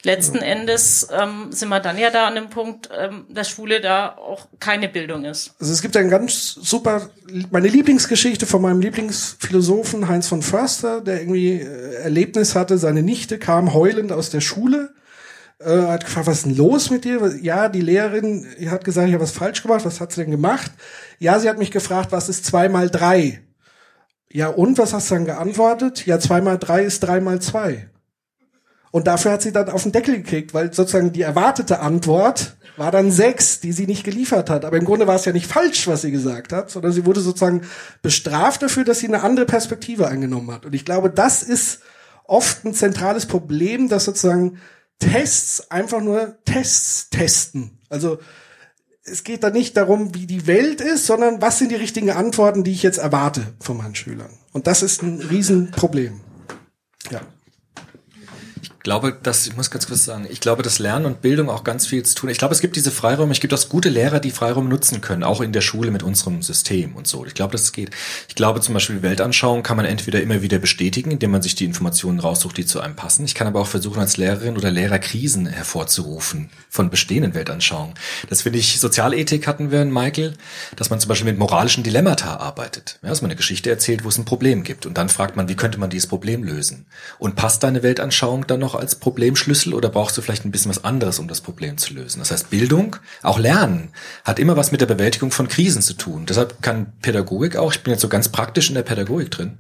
Letzten 0.04 0.38
Endes 0.38 1.08
ähm, 1.12 1.52
sind 1.52 1.70
wir 1.70 1.80
dann 1.80 1.98
ja 1.98 2.10
da 2.10 2.28
an 2.28 2.34
dem 2.34 2.50
Punkt, 2.50 2.90
ähm, 2.98 3.26
dass 3.30 3.50
Schule 3.50 3.82
da 3.82 4.16
auch 4.16 4.48
keine 4.60 4.90
Bildung 4.90 5.26
ist. 5.26 5.54
Also 5.60 5.72
es 5.72 5.82
gibt 5.84 5.96
ein 5.96 6.10
ganz 6.10 6.56
super, 6.56 7.10
meine 7.52 7.68
Lieblingsgeschichte 7.68 8.48
von 8.48 8.64
meinem 8.64 8.82
Lieblingsphilosophen 8.82 10.08
Heinz 10.08 10.28
von 10.28 10.42
Förster, 10.42 11.02
der 11.02 11.22
irgendwie 11.22 11.62
äh, 11.62 12.02
Erlebnis 12.02 12.56
hatte, 12.56 12.80
seine 12.80 13.04
Nichte 13.04 13.38
kam 13.38 13.76
heulend 13.76 14.12
aus 14.12 14.32
der 14.32 14.42
Schule, 14.42 14.96
äh, 15.60 15.70
hat 15.70 16.06
gefragt, 16.06 16.26
was 16.26 16.38
ist 16.38 16.46
denn 16.48 16.58
los 16.58 16.90
mit 16.90 17.06
dir? 17.06 17.36
Ja, 17.40 17.70
die 17.70 17.82
Lehrerin 17.82 18.48
hat 18.72 18.84
gesagt, 18.84 19.08
ich 19.08 19.14
habe 19.14 19.24
was 19.24 19.32
falsch 19.32 19.62
gemacht, 19.62 19.86
was 19.86 20.02
hat 20.02 20.12
sie 20.12 20.22
denn 20.22 20.32
gemacht? 20.32 20.72
Ja, 21.20 21.38
sie 21.38 21.48
hat 21.48 21.60
mich 21.60 21.70
gefragt, 21.70 22.12
was 22.12 22.28
ist 22.28 22.46
zwei 22.46 22.70
mal 22.70 22.90
drei? 22.90 23.44
Ja, 24.32 24.48
und 24.48 24.80
was 24.80 24.94
hast 24.94 25.12
du 25.12 25.16
dann 25.16 25.26
geantwortet? 25.26 26.08
Ja, 26.08 26.20
zwei 26.20 26.42
mal 26.42 26.58
drei 26.58 26.84
ist 26.84 27.02
drei 27.02 27.20
mal 27.20 27.40
zwei. 27.40 27.91
Und 28.92 29.08
dafür 29.08 29.32
hat 29.32 29.42
sie 29.42 29.54
dann 29.54 29.70
auf 29.70 29.84
den 29.84 29.94
Deckel 29.94 30.18
gekriegt, 30.18 30.54
weil 30.54 30.74
sozusagen 30.74 31.14
die 31.14 31.22
erwartete 31.22 31.80
Antwort 31.80 32.58
war 32.78 32.92
dann 32.92 33.12
sechs, 33.12 33.62
die 33.62 33.72
sie 33.72 33.88
nicht 33.88 34.04
geliefert 34.04 34.50
hat. 34.50 34.66
Aber 34.66 34.78
im 34.78 34.86
Grunde 34.86 35.08
war 35.08 35.16
es 35.16 35.26
ja 35.26 35.32
nicht 35.32 35.48
falsch, 35.48 35.88
was 35.88 36.02
sie 36.02 36.12
gesagt 36.12 36.52
hat, 36.52 36.70
sondern 36.70 36.92
sie 36.92 37.06
wurde 37.06 37.22
sozusagen 37.22 37.62
bestraft 38.02 38.62
dafür, 38.62 38.84
dass 38.84 39.00
sie 39.00 39.08
eine 39.08 39.24
andere 39.24 39.46
Perspektive 39.46 40.08
eingenommen 40.08 40.52
hat. 40.52 40.66
Und 40.66 40.76
ich 40.76 40.84
glaube, 40.84 41.10
das 41.10 41.42
ist 41.42 41.80
oft 42.26 42.66
ein 42.66 42.74
zentrales 42.74 43.26
Problem, 43.26 43.88
dass 43.88 44.06
sozusagen 44.06 44.60
Tests 45.00 45.72
einfach 45.72 46.02
nur 46.02 46.38
Tests 46.46 47.10
testen. 47.10 47.80
Also 47.90 48.20
es 49.04 49.24
geht 49.24 49.44
da 49.44 49.50
nicht 49.50 49.76
darum, 49.78 50.14
wie 50.14 50.28
die 50.28 50.48
Welt 50.48 50.80
ist, 50.80 51.08
sondern 51.08 51.42
was 51.42 51.58
sind 51.58 51.72
die 51.72 51.76
richtigen 51.76 52.12
Antworten, 52.12 52.64
die 52.64 52.72
ich 52.72 52.84
jetzt 52.84 53.00
erwarte 53.00 53.54
von 53.60 53.78
meinen 53.78 53.96
Schülern. 53.96 54.30
Und 54.54 54.68
das 54.68 54.84
ist 54.84 55.02
ein 55.02 55.22
Riesenproblem. 55.22 56.22
Ja. 57.10 57.22
Ich 58.82 58.84
glaube, 58.84 59.16
dass, 59.22 59.46
ich 59.46 59.56
muss 59.56 59.70
ganz 59.70 59.86
kurz 59.86 60.06
sagen, 60.06 60.26
ich 60.28 60.40
glaube, 60.40 60.64
dass 60.64 60.80
Lernen 60.80 61.06
und 61.06 61.22
Bildung 61.22 61.52
auch 61.52 61.64
ganz 61.64 61.86
viel 61.86 62.02
zu 62.02 62.16
tun. 62.16 62.32
Ich 62.32 62.40
glaube, 62.40 62.56
es 62.56 62.62
gibt 62.62 62.76
diese 62.76 62.90
Freiräume, 62.90 63.32
es 63.32 63.40
gibt 63.40 63.54
auch 63.54 63.70
gute 63.70 63.90
Lehrer, 63.90 64.20
die 64.20 64.32
Freiraum 64.32 64.70
nutzen 64.70 65.02
können, 65.02 65.22
auch 65.22 65.40
in 65.42 65.54
der 65.54 65.62
Schule 65.62 65.92
mit 65.92 66.02
unserem 66.02 66.42
System 66.42 66.96
und 66.96 67.06
so. 67.06 67.24
Ich 67.28 67.36
glaube, 67.36 67.52
dass 67.52 67.62
es 67.62 67.74
geht. 67.74 67.92
Ich 68.28 68.34
glaube 68.34 68.60
zum 68.60 68.74
Beispiel, 68.74 69.04
Weltanschauung 69.04 69.62
kann 69.62 69.78
man 69.78 69.86
entweder 69.86 70.20
immer 70.20 70.42
wieder 70.42 70.58
bestätigen, 70.58 71.12
indem 71.12 71.30
man 71.30 71.44
sich 71.44 71.54
die 71.54 71.66
Informationen 71.66 72.20
raussucht, 72.20 72.58
die 72.58 72.66
zu 72.66 72.80
einem 72.80 72.96
passen. 72.96 73.24
Ich 73.24 73.36
kann 73.36 73.46
aber 73.46 73.60
auch 73.60 73.68
versuchen, 73.68 74.00
als 74.00 74.18
Lehrerin 74.18 74.58
oder 74.58 74.72
Lehrer 74.72 74.98
Krisen 74.98 75.46
hervorzurufen 75.46 76.50
von 76.68 76.90
bestehenden 76.90 77.36
Weltanschauungen. 77.36 77.94
Das 78.30 78.42
finde 78.42 78.58
ich, 78.58 78.80
Sozialethik 78.80 79.46
hatten 79.46 79.70
wir 79.70 79.84
in 79.84 79.94
Michael, 79.94 80.34
dass 80.76 80.90
man 80.90 81.00
zum 81.00 81.10
Beispiel 81.10 81.30
mit 81.30 81.38
moralischen 81.38 81.84
Dilemmata 81.84 82.38
arbeitet. 82.38 82.98
Ja, 83.04 83.10
dass 83.10 83.22
man 83.22 83.30
eine 83.30 83.38
Geschichte 83.38 83.70
erzählt, 83.70 84.04
wo 84.04 84.10
es 84.10 84.18
ein 84.18 84.26
Problem 84.26 84.64
gibt. 84.64 84.88
Und 84.88 84.98
dann 84.98 85.10
fragt 85.10 85.36
man, 85.36 85.50
wie 85.50 85.56
könnte 85.56 85.80
man 85.80 85.92
dieses 85.92 86.08
Problem 86.08 86.44
lösen? 86.44 86.88
Und 87.20 87.36
passt 87.36 87.62
deine 87.62 87.84
Weltanschauung 87.84 88.48
dann 88.48 88.60
noch 88.60 88.71
als 88.76 88.96
Problemschlüssel 88.96 89.74
oder 89.74 89.90
brauchst 89.90 90.18
du 90.18 90.22
vielleicht 90.22 90.46
ein 90.46 90.52
bisschen 90.52 90.70
was 90.70 90.84
anderes, 90.84 91.20
um 91.20 91.28
das 91.28 91.42
Problem 91.42 91.78
zu 91.78 91.94
lösen? 91.94 92.20
Das 92.20 92.32
heißt, 92.32 92.50
Bildung, 92.50 92.98
auch 93.24 93.40
Lernen, 93.40 93.90
hat 94.24 94.40
immer 94.40 94.58
was 94.58 94.72
mit 94.72 94.82
der 94.82 94.86
Bewältigung 94.86 95.32
von 95.32 95.48
Krisen 95.48 95.82
zu 95.82 95.94
tun. 95.94 96.26
Deshalb 96.26 96.62
kann 96.62 96.94
Pädagogik 97.02 97.56
auch, 97.56 97.74
ich 97.74 97.84
bin 97.84 97.92
jetzt 97.92 98.02
so 98.02 98.10
ganz 98.10 98.30
praktisch 98.30 98.70
in 98.70 98.76
der 98.76 98.84
Pädagogik 98.84 99.32
drin, 99.32 99.58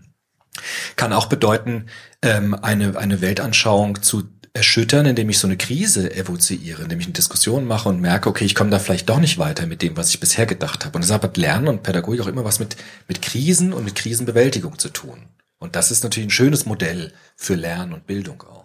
kann 0.95 1.13
auch 1.13 1.27
bedeuten, 1.27 1.87
ähm, 2.21 2.53
eine, 2.53 2.97
eine 2.97 3.21
Weltanschauung 3.21 4.01
zu 4.01 4.23
erschüttern, 4.53 5.05
indem 5.05 5.29
ich 5.29 5.39
so 5.39 5.47
eine 5.47 5.57
Krise 5.57 6.13
evoziere, 6.13 6.83
indem 6.83 6.99
ich 6.99 7.05
eine 7.05 7.13
Diskussion 7.13 7.65
mache 7.65 7.87
und 7.87 8.01
merke, 8.01 8.27
okay, 8.27 8.43
ich 8.43 8.55
komme 8.55 8.69
da 8.69 8.79
vielleicht 8.79 9.07
doch 9.09 9.19
nicht 9.19 9.37
weiter 9.37 9.65
mit 9.65 9.81
dem, 9.81 9.95
was 9.95 10.09
ich 10.09 10.19
bisher 10.19 10.45
gedacht 10.45 10.85
habe. 10.85 10.95
Und 10.95 11.03
deshalb 11.03 11.23
hat 11.23 11.37
Lernen 11.37 11.69
und 11.69 11.83
Pädagogik 11.83 12.21
auch 12.21 12.27
immer 12.27 12.43
was 12.43 12.59
mit, 12.59 12.75
mit 13.07 13.21
Krisen 13.21 13.71
und 13.71 13.85
mit 13.85 13.95
Krisenbewältigung 13.95 14.77
zu 14.77 14.89
tun. 14.89 15.29
Und 15.57 15.75
das 15.75 15.91
ist 15.91 16.03
natürlich 16.03 16.27
ein 16.27 16.31
schönes 16.31 16.65
Modell 16.65 17.13
für 17.35 17.55
Lernen 17.55 17.93
und 17.93 18.07
Bildung 18.07 18.41
auch. 18.43 18.60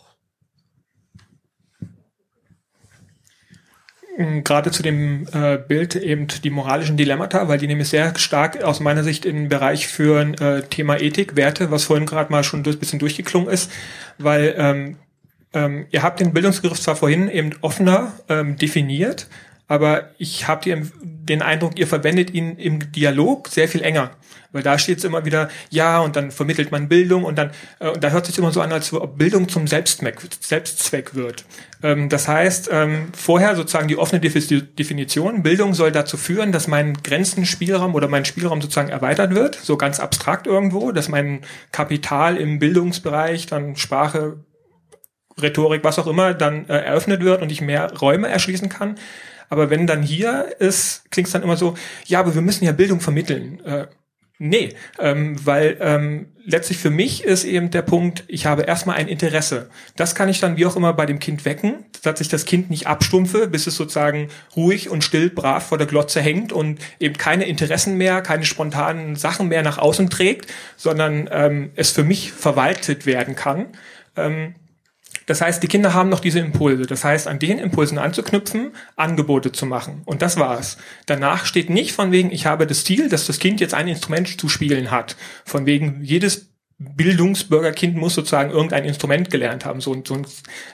Gerade 4.44 4.70
zu 4.70 4.82
dem 4.82 5.26
äh, 5.32 5.58
Bild 5.58 5.94
eben 5.94 6.26
die 6.26 6.48
moralischen 6.48 6.96
Dilemmata, 6.96 7.48
weil 7.48 7.58
die 7.58 7.66
nämlich 7.66 7.88
sehr 7.88 8.16
stark 8.18 8.62
aus 8.62 8.80
meiner 8.80 9.04
Sicht 9.04 9.26
in 9.26 9.36
den 9.36 9.48
Bereich 9.50 9.88
führen, 9.88 10.34
äh, 10.34 10.62
Thema 10.62 10.98
Ethik, 10.98 11.36
Werte, 11.36 11.70
was 11.70 11.84
vorhin 11.84 12.06
gerade 12.06 12.32
mal 12.32 12.42
schon 12.42 12.62
ein 12.64 12.78
bisschen 12.78 12.98
durchgeklungen 12.98 13.50
ist, 13.50 13.70
weil 14.16 14.54
ähm, 14.56 14.96
ähm, 15.52 15.86
ihr 15.90 16.02
habt 16.02 16.20
den 16.20 16.32
Bildungsbegriff 16.32 16.80
zwar 16.80 16.96
vorhin 16.96 17.28
eben 17.28 17.50
offener 17.60 18.12
ähm, 18.28 18.56
definiert, 18.56 19.28
aber 19.68 20.10
ich 20.18 20.46
habe 20.46 20.82
den 21.02 21.42
Eindruck, 21.42 21.78
ihr 21.78 21.86
verwendet 21.86 22.32
ihn 22.32 22.56
im 22.56 22.92
Dialog 22.92 23.48
sehr 23.48 23.68
viel 23.68 23.82
enger. 23.82 24.12
Weil 24.52 24.62
da 24.62 24.78
steht 24.78 24.98
es 24.98 25.04
immer 25.04 25.24
wieder, 25.24 25.50
ja, 25.70 25.98
und 26.00 26.16
dann 26.16 26.30
vermittelt 26.30 26.70
man 26.70 26.88
Bildung 26.88 27.24
und 27.24 27.36
dann, 27.36 27.50
äh, 27.80 27.88
und 27.88 28.02
da 28.02 28.10
hört 28.10 28.26
sich 28.26 28.38
immer 28.38 28.52
so 28.52 28.60
an, 28.60 28.72
als 28.72 28.92
ob 28.92 29.18
Bildung 29.18 29.48
zum 29.48 29.66
Selbstzweck, 29.66 30.20
Selbstzweck 30.40 31.14
wird. 31.14 31.44
Ähm, 31.86 32.08
das 32.08 32.26
heißt, 32.26 32.68
ähm, 32.72 33.08
vorher 33.16 33.54
sozusagen 33.54 33.86
die 33.86 33.96
offene 33.96 34.20
Defi- 34.20 34.60
Definition, 34.60 35.44
Bildung 35.44 35.72
soll 35.72 35.92
dazu 35.92 36.16
führen, 36.16 36.50
dass 36.50 36.66
mein 36.66 36.94
Grenzenspielraum 36.94 37.94
oder 37.94 38.08
mein 38.08 38.24
Spielraum 38.24 38.60
sozusagen 38.60 38.88
erweitert 38.88 39.34
wird, 39.34 39.54
so 39.54 39.76
ganz 39.76 40.00
abstrakt 40.00 40.48
irgendwo, 40.48 40.90
dass 40.90 41.08
mein 41.08 41.42
Kapital 41.70 42.38
im 42.38 42.58
Bildungsbereich, 42.58 43.46
dann 43.46 43.76
Sprache, 43.76 44.44
Rhetorik, 45.40 45.84
was 45.84 45.98
auch 46.00 46.08
immer, 46.08 46.34
dann 46.34 46.68
äh, 46.68 46.78
eröffnet 46.78 47.22
wird 47.22 47.40
und 47.40 47.52
ich 47.52 47.60
mehr 47.60 47.92
Räume 47.96 48.28
erschließen 48.28 48.68
kann. 48.68 48.96
Aber 49.48 49.70
wenn 49.70 49.86
dann 49.86 50.02
hier 50.02 50.56
ist, 50.58 51.08
klingt 51.12 51.28
es 51.28 51.32
dann 51.32 51.44
immer 51.44 51.56
so, 51.56 51.74
ja, 52.06 52.18
aber 52.18 52.34
wir 52.34 52.42
müssen 52.42 52.64
ja 52.64 52.72
Bildung 52.72 53.00
vermitteln. 53.00 53.64
Äh, 53.64 53.86
nee, 54.38 54.70
ähm, 54.98 55.36
weil 55.44 55.76
ähm, 55.80 56.32
letztlich 56.46 56.78
für 56.78 56.90
mich 56.90 57.24
ist 57.24 57.44
eben 57.44 57.70
der 57.70 57.82
Punkt, 57.82 58.24
ich 58.28 58.46
habe 58.46 58.62
erstmal 58.62 58.96
ein 58.96 59.08
Interesse. 59.08 59.68
Das 59.96 60.14
kann 60.14 60.28
ich 60.28 60.40
dann 60.40 60.56
wie 60.56 60.64
auch 60.64 60.76
immer 60.76 60.92
bei 60.92 61.04
dem 61.04 61.18
Kind 61.18 61.44
wecken, 61.44 61.84
dass 62.02 62.20
ich 62.20 62.28
das 62.28 62.44
Kind 62.44 62.70
nicht 62.70 62.86
abstumpfe, 62.86 63.48
bis 63.48 63.66
es 63.66 63.76
sozusagen 63.76 64.28
ruhig 64.54 64.88
und 64.88 65.04
still, 65.04 65.28
brav 65.28 65.66
vor 65.66 65.76
der 65.76 65.86
Glotze 65.86 66.20
hängt 66.20 66.52
und 66.52 66.78
eben 67.00 67.16
keine 67.18 67.44
Interessen 67.44 67.96
mehr, 67.96 68.22
keine 68.22 68.44
spontanen 68.44 69.16
Sachen 69.16 69.48
mehr 69.48 69.62
nach 69.62 69.78
außen 69.78 70.08
trägt, 70.08 70.52
sondern 70.76 71.28
ähm, 71.32 71.70
es 71.74 71.90
für 71.90 72.04
mich 72.04 72.32
verwaltet 72.32 73.04
werden 73.06 73.34
kann. 73.34 73.66
Ähm, 74.16 74.54
das 75.26 75.40
heißt, 75.40 75.62
die 75.62 75.66
Kinder 75.66 75.92
haben 75.92 76.08
noch 76.08 76.20
diese 76.20 76.38
Impulse. 76.38 76.86
Das 76.86 77.04
heißt, 77.04 77.26
an 77.26 77.40
den 77.40 77.58
Impulsen 77.58 77.98
anzuknüpfen, 77.98 78.72
Angebote 78.94 79.50
zu 79.50 79.66
machen. 79.66 80.02
Und 80.04 80.22
das 80.22 80.36
war's. 80.36 80.76
Danach 81.06 81.46
steht 81.46 81.68
nicht 81.68 81.92
von 81.92 82.12
wegen, 82.12 82.30
ich 82.30 82.46
habe 82.46 82.66
das 82.66 82.84
Ziel, 82.84 83.08
dass 83.08 83.26
das 83.26 83.40
Kind 83.40 83.60
jetzt 83.60 83.74
ein 83.74 83.88
Instrument 83.88 84.40
zu 84.40 84.48
spielen 84.48 84.90
hat. 84.92 85.16
Von 85.44 85.66
wegen, 85.66 86.02
jedes 86.02 86.50
Bildungsbürgerkind 86.78 87.96
muss 87.96 88.14
sozusagen 88.14 88.50
irgendein 88.50 88.84
Instrument 88.84 89.30
gelernt 89.30 89.64
haben. 89.64 89.80
So 89.80 89.96
so 90.06 90.20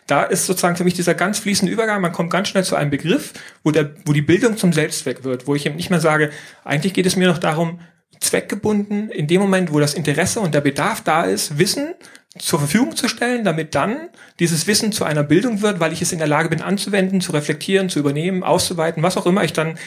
da 0.09 0.25
ist 0.25 0.47
sozusagen 0.47 0.77
für 0.77 0.85
mich 0.85 0.95
dieser 0.95 1.15
ganz 1.15 1.39
fließende 1.39 1.73
Übergang. 1.73 2.03
Man 2.03 2.13
kommt 2.13 2.31
ganz 2.31 2.49
schnell 2.49 2.65
zu 2.65 2.75
einem 2.75 2.91
Begriff, 2.91 3.33
wo 3.63 3.71
der, 3.71 3.95
wo 4.05 4.13
die 4.13 4.21
Bildung 4.21 4.57
zum 4.57 4.73
Selbstzweck 4.73 5.23
wird, 5.23 5.47
wo 5.47 5.55
ich 5.55 5.65
eben 5.65 5.77
nicht 5.77 5.91
mehr 5.91 6.01
sage, 6.01 6.31
eigentlich 6.65 6.93
geht 6.93 7.07
es 7.07 7.15
mir 7.15 7.29
noch 7.29 7.39
darum, 7.39 7.79
zweckgebunden 8.23 9.11
in 9.11 9.27
dem 9.27 9.41
Moment, 9.41 9.73
wo 9.73 9.81
das 9.81 9.95
Interesse 9.95 10.41
und 10.41 10.55
der 10.55 10.61
Bedarf 10.61 11.03
da 11.03 11.25
ist, 11.25 11.59
Wissen 11.59 11.95
zur 12.39 12.61
Verfügung 12.61 12.97
zu 12.97 13.09
stellen, 13.09 13.45
damit 13.45 13.75
dann 13.75 14.09
dieses 14.39 14.67
Wissen 14.67 14.93
zu 14.93 15.05
einer 15.05 15.23
Bildung 15.23 15.61
wird, 15.61 15.81
weil 15.81 15.93
ich 15.93 16.01
es 16.01 16.13
in 16.13 16.19
der 16.19 16.29
Lage 16.29 16.49
bin 16.49 16.63
anzuwenden, 16.63 17.21
zu 17.21 17.33
reflektieren, 17.33 17.91
zu 17.91 17.99
übernehmen, 17.99 18.43
auszuweiten, 18.43 19.03
was 19.03 19.17
auch 19.17 19.27
immer 19.27 19.45
ich 19.45 19.53
dann 19.53 19.79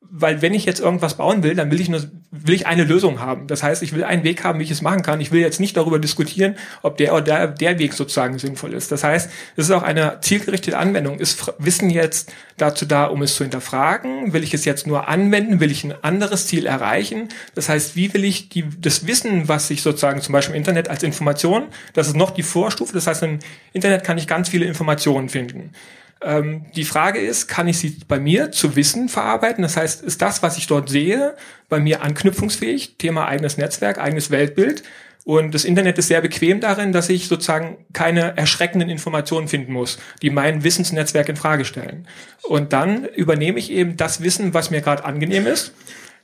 weil 0.00 0.42
wenn 0.42 0.54
ich 0.54 0.64
jetzt 0.64 0.80
irgendwas 0.80 1.16
bauen 1.16 1.42
will, 1.42 1.54
dann 1.54 1.70
will 1.70 1.80
ich 1.80 1.88
nur 1.88 2.02
will 2.30 2.54
ich 2.54 2.66
eine 2.66 2.84
Lösung 2.84 3.20
haben. 3.20 3.46
Das 3.46 3.62
heißt, 3.62 3.82
ich 3.82 3.94
will 3.94 4.04
einen 4.04 4.24
Weg 4.24 4.44
haben, 4.44 4.58
wie 4.58 4.64
ich 4.64 4.70
es 4.70 4.82
machen 4.82 5.02
kann. 5.02 5.20
Ich 5.20 5.32
will 5.32 5.40
jetzt 5.40 5.58
nicht 5.58 5.76
darüber 5.76 5.98
diskutieren, 5.98 6.56
ob 6.82 6.96
der 6.96 7.14
oder 7.14 7.46
der, 7.48 7.78
Weg 7.78 7.94
sozusagen 7.94 8.38
sinnvoll 8.38 8.74
ist. 8.74 8.92
Das 8.92 9.04
heißt, 9.04 9.30
es 9.56 9.64
ist 9.64 9.70
auch 9.70 9.82
eine 9.82 10.18
zielgerichtete 10.20 10.76
Anwendung. 10.76 11.18
Ist 11.18 11.52
Wissen 11.58 11.90
jetzt 11.90 12.32
dazu 12.56 12.84
da, 12.84 13.04
um 13.04 13.22
es 13.22 13.36
zu 13.36 13.44
hinterfragen? 13.44 14.32
Will 14.32 14.42
ich 14.42 14.54
es 14.54 14.64
jetzt 14.64 14.86
nur 14.86 15.08
anwenden? 15.08 15.60
Will 15.60 15.70
ich 15.70 15.84
ein 15.84 15.94
anderes 16.02 16.46
Ziel 16.46 16.66
erreichen? 16.66 17.28
Das 17.54 17.68
heißt, 17.68 17.96
wie 17.96 18.12
will 18.12 18.24
ich 18.24 18.48
die, 18.48 18.64
das 18.78 19.06
Wissen, 19.06 19.48
was 19.48 19.70
ich 19.70 19.82
sozusagen 19.82 20.20
zum 20.20 20.32
Beispiel 20.32 20.54
im 20.54 20.58
Internet 20.58 20.88
als 20.88 21.02
Information, 21.02 21.68
das 21.94 22.08
ist 22.08 22.16
noch 22.16 22.30
die 22.30 22.42
Vorstufe. 22.42 22.92
Das 22.92 23.06
heißt, 23.06 23.22
im 23.22 23.38
Internet 23.72 24.04
kann 24.04 24.18
ich 24.18 24.26
ganz 24.26 24.48
viele 24.48 24.66
Informationen 24.66 25.28
finden. 25.28 25.72
Ähm, 26.22 26.66
die 26.74 26.84
Frage 26.84 27.18
ist, 27.18 27.46
kann 27.46 27.68
ich 27.68 27.78
sie 27.78 27.98
bei 28.08 28.18
mir 28.18 28.50
zu 28.50 28.76
Wissen 28.76 29.08
verarbeiten? 29.08 29.62
Das 29.62 29.76
heißt, 29.76 30.02
ist 30.02 30.22
das, 30.22 30.42
was 30.42 30.56
ich 30.56 30.66
dort 30.66 30.88
sehe, 30.88 31.34
bei 31.68 31.78
mir 31.78 32.02
anknüpfungsfähig? 32.02 32.96
Thema 32.98 33.26
eigenes 33.26 33.58
Netzwerk, 33.58 33.98
eigenes 33.98 34.30
Weltbild. 34.30 34.82
Und 35.24 35.56
das 35.56 35.64
Internet 35.64 35.98
ist 35.98 36.06
sehr 36.06 36.20
bequem 36.20 36.60
darin, 36.60 36.92
dass 36.92 37.08
ich 37.08 37.26
sozusagen 37.26 37.78
keine 37.92 38.36
erschreckenden 38.36 38.88
Informationen 38.88 39.48
finden 39.48 39.72
muss, 39.72 39.98
die 40.22 40.30
mein 40.30 40.62
Wissensnetzwerk 40.62 41.28
in 41.28 41.34
Frage 41.34 41.64
stellen. 41.64 42.06
Und 42.44 42.72
dann 42.72 43.04
übernehme 43.04 43.58
ich 43.58 43.72
eben 43.72 43.96
das 43.96 44.22
Wissen, 44.22 44.54
was 44.54 44.70
mir 44.70 44.82
gerade 44.82 45.04
angenehm 45.04 45.48
ist. 45.48 45.72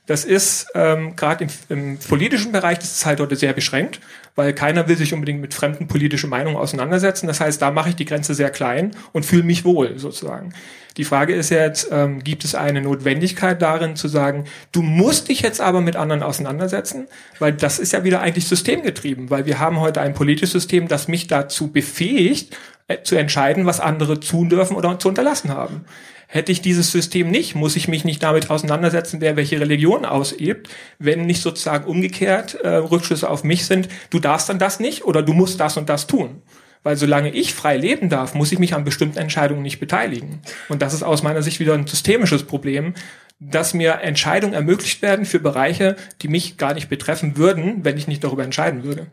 Das 0.05 0.25
ist 0.25 0.67
ähm, 0.75 1.15
gerade 1.15 1.45
im, 1.45 1.49
im 1.69 1.97
politischen 1.97 2.51
Bereich, 2.51 2.77
das 2.79 2.91
ist 2.91 3.05
halt 3.05 3.21
dort 3.21 3.37
sehr 3.37 3.53
beschränkt, 3.53 4.01
weil 4.35 4.53
keiner 4.53 4.89
will 4.89 4.97
sich 4.97 5.13
unbedingt 5.13 5.39
mit 5.39 5.53
fremden 5.53 5.87
politischen 5.87 6.29
Meinungen 6.29 6.57
auseinandersetzen. 6.57 7.27
Das 7.27 7.39
heißt, 7.39 7.61
da 7.61 7.71
mache 7.71 7.89
ich 7.89 7.95
die 7.95 8.03
Grenze 8.03 8.33
sehr 8.33 8.49
klein 8.49 8.91
und 9.13 9.25
fühle 9.25 9.43
mich 9.43 9.63
wohl 9.63 9.97
sozusagen. 9.97 10.53
Die 10.97 11.05
Frage 11.05 11.33
ist 11.33 11.49
jetzt, 11.49 11.87
ähm, 11.89 12.21
gibt 12.21 12.43
es 12.43 12.53
eine 12.53 12.81
Notwendigkeit 12.81 13.61
darin 13.61 13.95
zu 13.95 14.09
sagen, 14.09 14.43
du 14.73 14.81
musst 14.81 15.29
dich 15.29 15.41
jetzt 15.41 15.61
aber 15.61 15.79
mit 15.79 15.95
anderen 15.95 16.21
auseinandersetzen, 16.21 17.07
weil 17.39 17.53
das 17.53 17.79
ist 17.79 17.93
ja 17.93 18.03
wieder 18.03 18.19
eigentlich 18.19 18.47
systemgetrieben, 18.47 19.29
weil 19.29 19.45
wir 19.45 19.59
haben 19.59 19.79
heute 19.79 20.01
ein 20.01 20.13
politisches 20.13 20.51
System, 20.51 20.89
das 20.89 21.07
mich 21.07 21.27
dazu 21.27 21.71
befähigt, 21.71 22.57
äh, 22.89 23.01
zu 23.03 23.15
entscheiden, 23.15 23.65
was 23.65 23.79
andere 23.79 24.19
tun 24.19 24.49
dürfen 24.49 24.75
oder 24.75 24.99
zu 24.99 25.07
unterlassen 25.07 25.51
haben. 25.51 25.85
Hätte 26.33 26.51
ich 26.51 26.61
dieses 26.61 26.91
System 26.91 27.29
nicht, 27.29 27.53
muss 27.53 27.75
ich 27.75 27.87
mich 27.87 28.05
nicht 28.05 28.23
damit 28.23 28.49
auseinandersetzen, 28.49 29.21
wer 29.21 29.35
welche 29.35 29.59
Religion 29.59 30.03
ausübt, 30.03 30.67
wenn 30.97 31.27
nicht 31.27 31.43
sozusagen 31.43 31.85
umgekehrt 31.85 32.55
äh, 32.55 32.69
Rückschlüsse 32.69 33.29
auf 33.29 33.43
mich 33.43 33.67
sind, 33.67 33.87
du 34.09 34.17
darfst 34.17 34.49
dann 34.49 34.57
das 34.57 34.79
nicht 34.79 35.05
oder 35.05 35.21
du 35.21 35.33
musst 35.33 35.59
das 35.59 35.77
und 35.77 35.89
das 35.89 36.07
tun. 36.07 36.41
Weil 36.81 36.97
solange 36.97 37.29
ich 37.29 37.53
frei 37.53 37.77
leben 37.77 38.09
darf, 38.09 38.33
muss 38.33 38.51
ich 38.51 38.57
mich 38.57 38.73
an 38.73 38.83
bestimmten 38.83 39.19
Entscheidungen 39.19 39.61
nicht 39.61 39.79
beteiligen. 39.79 40.41
Und 40.69 40.81
das 40.81 40.95
ist 40.95 41.03
aus 41.03 41.21
meiner 41.21 41.43
Sicht 41.43 41.59
wieder 41.59 41.75
ein 41.75 41.85
systemisches 41.85 42.41
Problem, 42.45 42.95
dass 43.39 43.75
mir 43.75 43.99
Entscheidungen 44.01 44.55
ermöglicht 44.55 45.03
werden 45.03 45.25
für 45.25 45.39
Bereiche, 45.39 45.97
die 46.23 46.29
mich 46.29 46.57
gar 46.57 46.73
nicht 46.73 46.89
betreffen 46.89 47.37
würden, 47.37 47.85
wenn 47.85 47.95
ich 47.95 48.07
nicht 48.07 48.23
darüber 48.23 48.43
entscheiden 48.43 48.83
würde. 48.83 49.05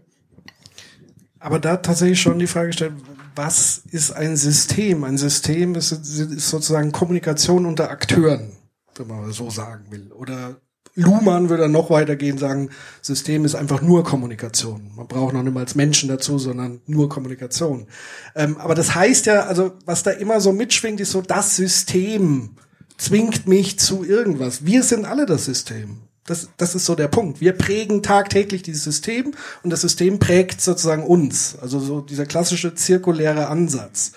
Aber 1.41 1.59
da 1.59 1.79
tatsächlich 1.79 2.21
schon 2.21 2.39
die 2.39 2.47
Frage 2.47 2.69
gestellt, 2.69 2.93
was 3.35 3.83
ist 3.91 4.13
ein 4.13 4.37
System? 4.37 5.05
Ein 5.05 5.17
System 5.19 5.75
ist, 5.75 5.91
ist 5.93 6.51
sozusagen 6.51 6.93
Kommunikation 6.93 7.67
unter 7.67 7.91
Akteuren, 7.91 8.53
wenn 8.97 9.07
man 9.07 9.33
so 9.33 9.49
sagen 9.49 9.87
will. 9.91 10.13
Oder 10.13 10.61
Luhmann 10.95 11.49
würde 11.49 11.69
noch 11.69 11.89
weitergehen, 11.89 12.37
sagen, 12.37 12.71
System 13.01 13.45
ist 13.45 13.55
einfach 13.55 13.81
nur 13.81 14.05
Kommunikation. 14.05 14.93
Man 14.95 15.07
braucht 15.07 15.33
noch 15.33 15.43
nicht 15.43 15.55
mal 15.55 15.61
als 15.61 15.75
Menschen 15.75 16.09
dazu, 16.11 16.39
sondern 16.39 16.83
nur 16.87 17.09
Kommunikation. 17.09 17.87
Ähm, 18.35 18.57
aber 18.59 18.75
das 18.75 18.95
heißt 18.95 19.27
ja, 19.27 19.47
also 19.47 19.73
was 19.87 20.03
da 20.03 20.11
immer 20.11 20.41
so 20.41 20.53
mitschwingt, 20.53 21.01
ist 21.01 21.13
so, 21.13 21.23
das 21.23 21.57
System 21.57 22.57
zwingt 22.99 23.47
mich 23.47 23.79
zu 23.79 24.05
irgendwas. 24.05 24.67
Wir 24.67 24.83
sind 24.83 25.07
alle 25.07 25.25
das 25.25 25.47
System. 25.47 26.03
Das, 26.27 26.49
das 26.57 26.75
ist 26.75 26.85
so 26.85 26.95
der 26.95 27.09
Punkt. 27.09 27.41
Wir 27.41 27.53
prägen 27.53 28.03
tagtäglich 28.03 28.63
dieses 28.63 28.85
System 28.85 29.33
und 29.63 29.71
das 29.71 29.81
System 29.81 30.19
prägt 30.19 30.61
sozusagen 30.61 31.03
uns. 31.03 31.57
Also 31.61 31.81
so 31.81 32.01
dieser 32.01 32.27
klassische 32.27 32.75
zirkuläre 32.75 33.49
Ansatz. 33.49 34.13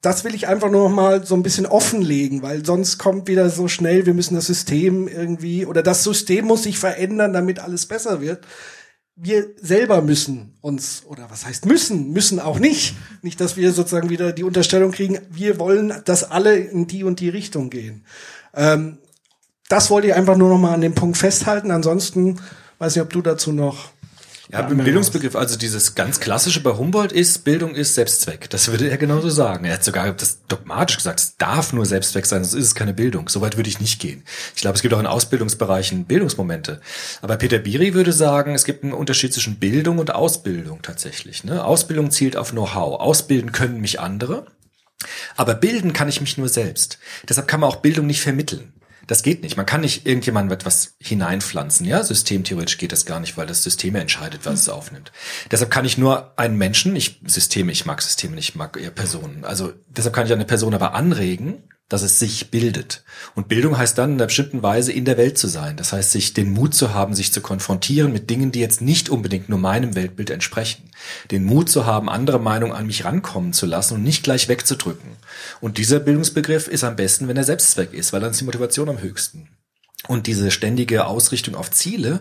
Das 0.00 0.24
will 0.24 0.34
ich 0.34 0.48
einfach 0.48 0.70
nur 0.70 0.88
noch 0.88 0.94
mal 0.94 1.26
so 1.26 1.34
ein 1.34 1.42
bisschen 1.42 1.66
offenlegen, 1.66 2.40
weil 2.40 2.64
sonst 2.64 2.96
kommt 2.96 3.28
wieder 3.28 3.50
so 3.50 3.68
schnell, 3.68 4.06
wir 4.06 4.14
müssen 4.14 4.34
das 4.34 4.46
System 4.46 5.08
irgendwie 5.08 5.66
oder 5.66 5.82
das 5.82 6.04
System 6.04 6.46
muss 6.46 6.62
sich 6.62 6.78
verändern, 6.78 7.34
damit 7.34 7.58
alles 7.58 7.84
besser 7.84 8.22
wird. 8.22 8.46
Wir 9.14 9.48
selber 9.60 10.00
müssen 10.00 10.54
uns, 10.62 11.02
oder 11.04 11.30
was 11.30 11.44
heißt 11.44 11.66
müssen, 11.66 12.12
müssen 12.12 12.40
auch 12.40 12.58
nicht. 12.58 12.94
Nicht, 13.20 13.38
dass 13.42 13.58
wir 13.58 13.72
sozusagen 13.72 14.08
wieder 14.08 14.32
die 14.32 14.44
Unterstellung 14.44 14.92
kriegen, 14.92 15.18
wir 15.28 15.58
wollen, 15.58 15.92
dass 16.06 16.24
alle 16.24 16.56
in 16.56 16.86
die 16.86 17.04
und 17.04 17.20
die 17.20 17.28
Richtung 17.28 17.68
gehen. 17.68 18.06
Ähm, 18.54 18.96
das 19.70 19.88
wollte 19.88 20.08
ich 20.08 20.14
einfach 20.14 20.36
nur 20.36 20.50
noch 20.50 20.58
mal 20.58 20.74
an 20.74 20.80
dem 20.80 20.94
Punkt 20.94 21.16
festhalten. 21.16 21.70
Ansonsten 21.70 22.40
weiß 22.78 22.96
nicht, 22.96 23.02
ob 23.02 23.12
du 23.12 23.22
dazu 23.22 23.52
noch 23.52 23.90
ja, 24.50 24.66
im 24.66 24.78
Bildungsbegriff, 24.78 25.36
also 25.36 25.56
dieses 25.56 25.94
ganz 25.94 26.18
klassische 26.18 26.60
bei 26.60 26.72
Humboldt 26.72 27.12
ist, 27.12 27.44
Bildung 27.44 27.76
ist 27.76 27.94
Selbstzweck. 27.94 28.50
Das 28.50 28.66
würde 28.66 28.90
er 28.90 28.96
genauso 28.96 29.30
sagen. 29.30 29.64
Er 29.64 29.74
hat 29.74 29.84
sogar 29.84 30.12
das 30.12 30.40
dogmatisch 30.48 30.96
gesagt, 30.96 31.20
es 31.20 31.36
darf 31.36 31.72
nur 31.72 31.86
Selbstzweck 31.86 32.26
sein, 32.26 32.42
sonst 32.42 32.58
ist 32.58 32.66
es 32.66 32.74
keine 32.74 32.92
Bildung. 32.92 33.28
Soweit 33.28 33.56
würde 33.56 33.68
ich 33.68 33.78
nicht 33.78 34.00
gehen. 34.00 34.24
Ich 34.56 34.62
glaube, 34.62 34.74
es 34.74 34.82
gibt 34.82 34.92
auch 34.92 34.98
in 34.98 35.06
Ausbildungsbereichen 35.06 36.04
Bildungsmomente. 36.04 36.80
Aber 37.22 37.36
Peter 37.36 37.58
Biri 37.58 37.94
würde 37.94 38.12
sagen, 38.12 38.56
es 38.56 38.64
gibt 38.64 38.82
einen 38.82 38.92
Unterschied 38.92 39.32
zwischen 39.32 39.60
Bildung 39.60 39.98
und 39.98 40.12
Ausbildung 40.12 40.82
tatsächlich. 40.82 41.44
Ne? 41.44 41.64
Ausbildung 41.64 42.10
zielt 42.10 42.36
auf 42.36 42.50
Know-how. 42.50 42.98
Ausbilden 42.98 43.52
können 43.52 43.80
mich 43.80 44.00
andere. 44.00 44.46
Aber 45.36 45.54
bilden 45.54 45.92
kann 45.92 46.08
ich 46.08 46.20
mich 46.20 46.38
nur 46.38 46.48
selbst. 46.48 46.98
Deshalb 47.28 47.46
kann 47.46 47.60
man 47.60 47.70
auch 47.70 47.76
Bildung 47.76 48.08
nicht 48.08 48.20
vermitteln. 48.20 48.72
Das 49.10 49.24
geht 49.24 49.42
nicht. 49.42 49.56
Man 49.56 49.66
kann 49.66 49.80
nicht 49.80 50.06
irgendjemandem 50.06 50.54
etwas 50.54 50.94
hineinpflanzen. 51.00 51.84
Ja, 51.84 52.00
systemtheoretisch 52.00 52.78
geht 52.78 52.92
das 52.92 53.06
gar 53.06 53.18
nicht, 53.18 53.36
weil 53.36 53.48
das 53.48 53.64
System 53.64 53.96
entscheidet, 53.96 54.46
was 54.46 54.60
es 54.60 54.68
aufnimmt. 54.68 55.10
Deshalb 55.50 55.72
kann 55.72 55.84
ich 55.84 55.98
nur 55.98 56.38
einen 56.38 56.56
Menschen, 56.56 56.94
ich 56.94 57.20
Systeme, 57.26 57.72
ich 57.72 57.86
mag 57.86 58.02
Systeme 58.02 58.36
nicht, 58.36 58.50
ich 58.50 58.54
mag 58.54 58.76
eher 58.80 58.92
Personen. 58.92 59.44
Also 59.44 59.72
deshalb 59.88 60.14
kann 60.14 60.26
ich 60.26 60.32
eine 60.32 60.44
Person 60.44 60.74
aber 60.74 60.94
anregen, 60.94 61.64
dass 61.90 62.02
es 62.02 62.18
sich 62.18 62.50
bildet. 62.50 63.02
Und 63.34 63.48
Bildung 63.48 63.76
heißt 63.76 63.98
dann 63.98 64.12
in 64.12 64.16
einer 64.16 64.26
bestimmten 64.26 64.62
Weise 64.62 64.92
in 64.92 65.04
der 65.04 65.18
Welt 65.18 65.36
zu 65.36 65.48
sein. 65.48 65.76
Das 65.76 65.92
heißt, 65.92 66.12
sich 66.12 66.32
den 66.32 66.52
Mut 66.52 66.72
zu 66.72 66.94
haben, 66.94 67.14
sich 67.14 67.32
zu 67.32 67.42
konfrontieren 67.42 68.12
mit 68.12 68.30
Dingen, 68.30 68.52
die 68.52 68.60
jetzt 68.60 68.80
nicht 68.80 69.10
unbedingt 69.10 69.48
nur 69.48 69.58
meinem 69.58 69.96
Weltbild 69.96 70.30
entsprechen. 70.30 70.90
Den 71.32 71.44
Mut 71.44 71.68
zu 71.68 71.84
haben, 71.84 72.08
andere 72.08 72.38
Meinungen 72.38 72.72
an 72.72 72.86
mich 72.86 73.04
rankommen 73.04 73.52
zu 73.52 73.66
lassen 73.66 73.94
und 73.94 74.04
nicht 74.04 74.22
gleich 74.22 74.48
wegzudrücken. 74.48 75.10
Und 75.60 75.78
dieser 75.78 75.98
Bildungsbegriff 75.98 76.68
ist 76.68 76.84
am 76.84 76.94
besten, 76.94 77.26
wenn 77.26 77.36
er 77.36 77.44
Selbstzweck 77.44 77.92
ist, 77.92 78.12
weil 78.12 78.20
dann 78.20 78.30
ist 78.30 78.40
die 78.40 78.44
Motivation 78.44 78.88
am 78.88 79.02
höchsten. 79.02 79.48
Und 80.06 80.28
diese 80.28 80.50
ständige 80.50 81.06
Ausrichtung 81.06 81.56
auf 81.56 81.72
Ziele 81.72 82.20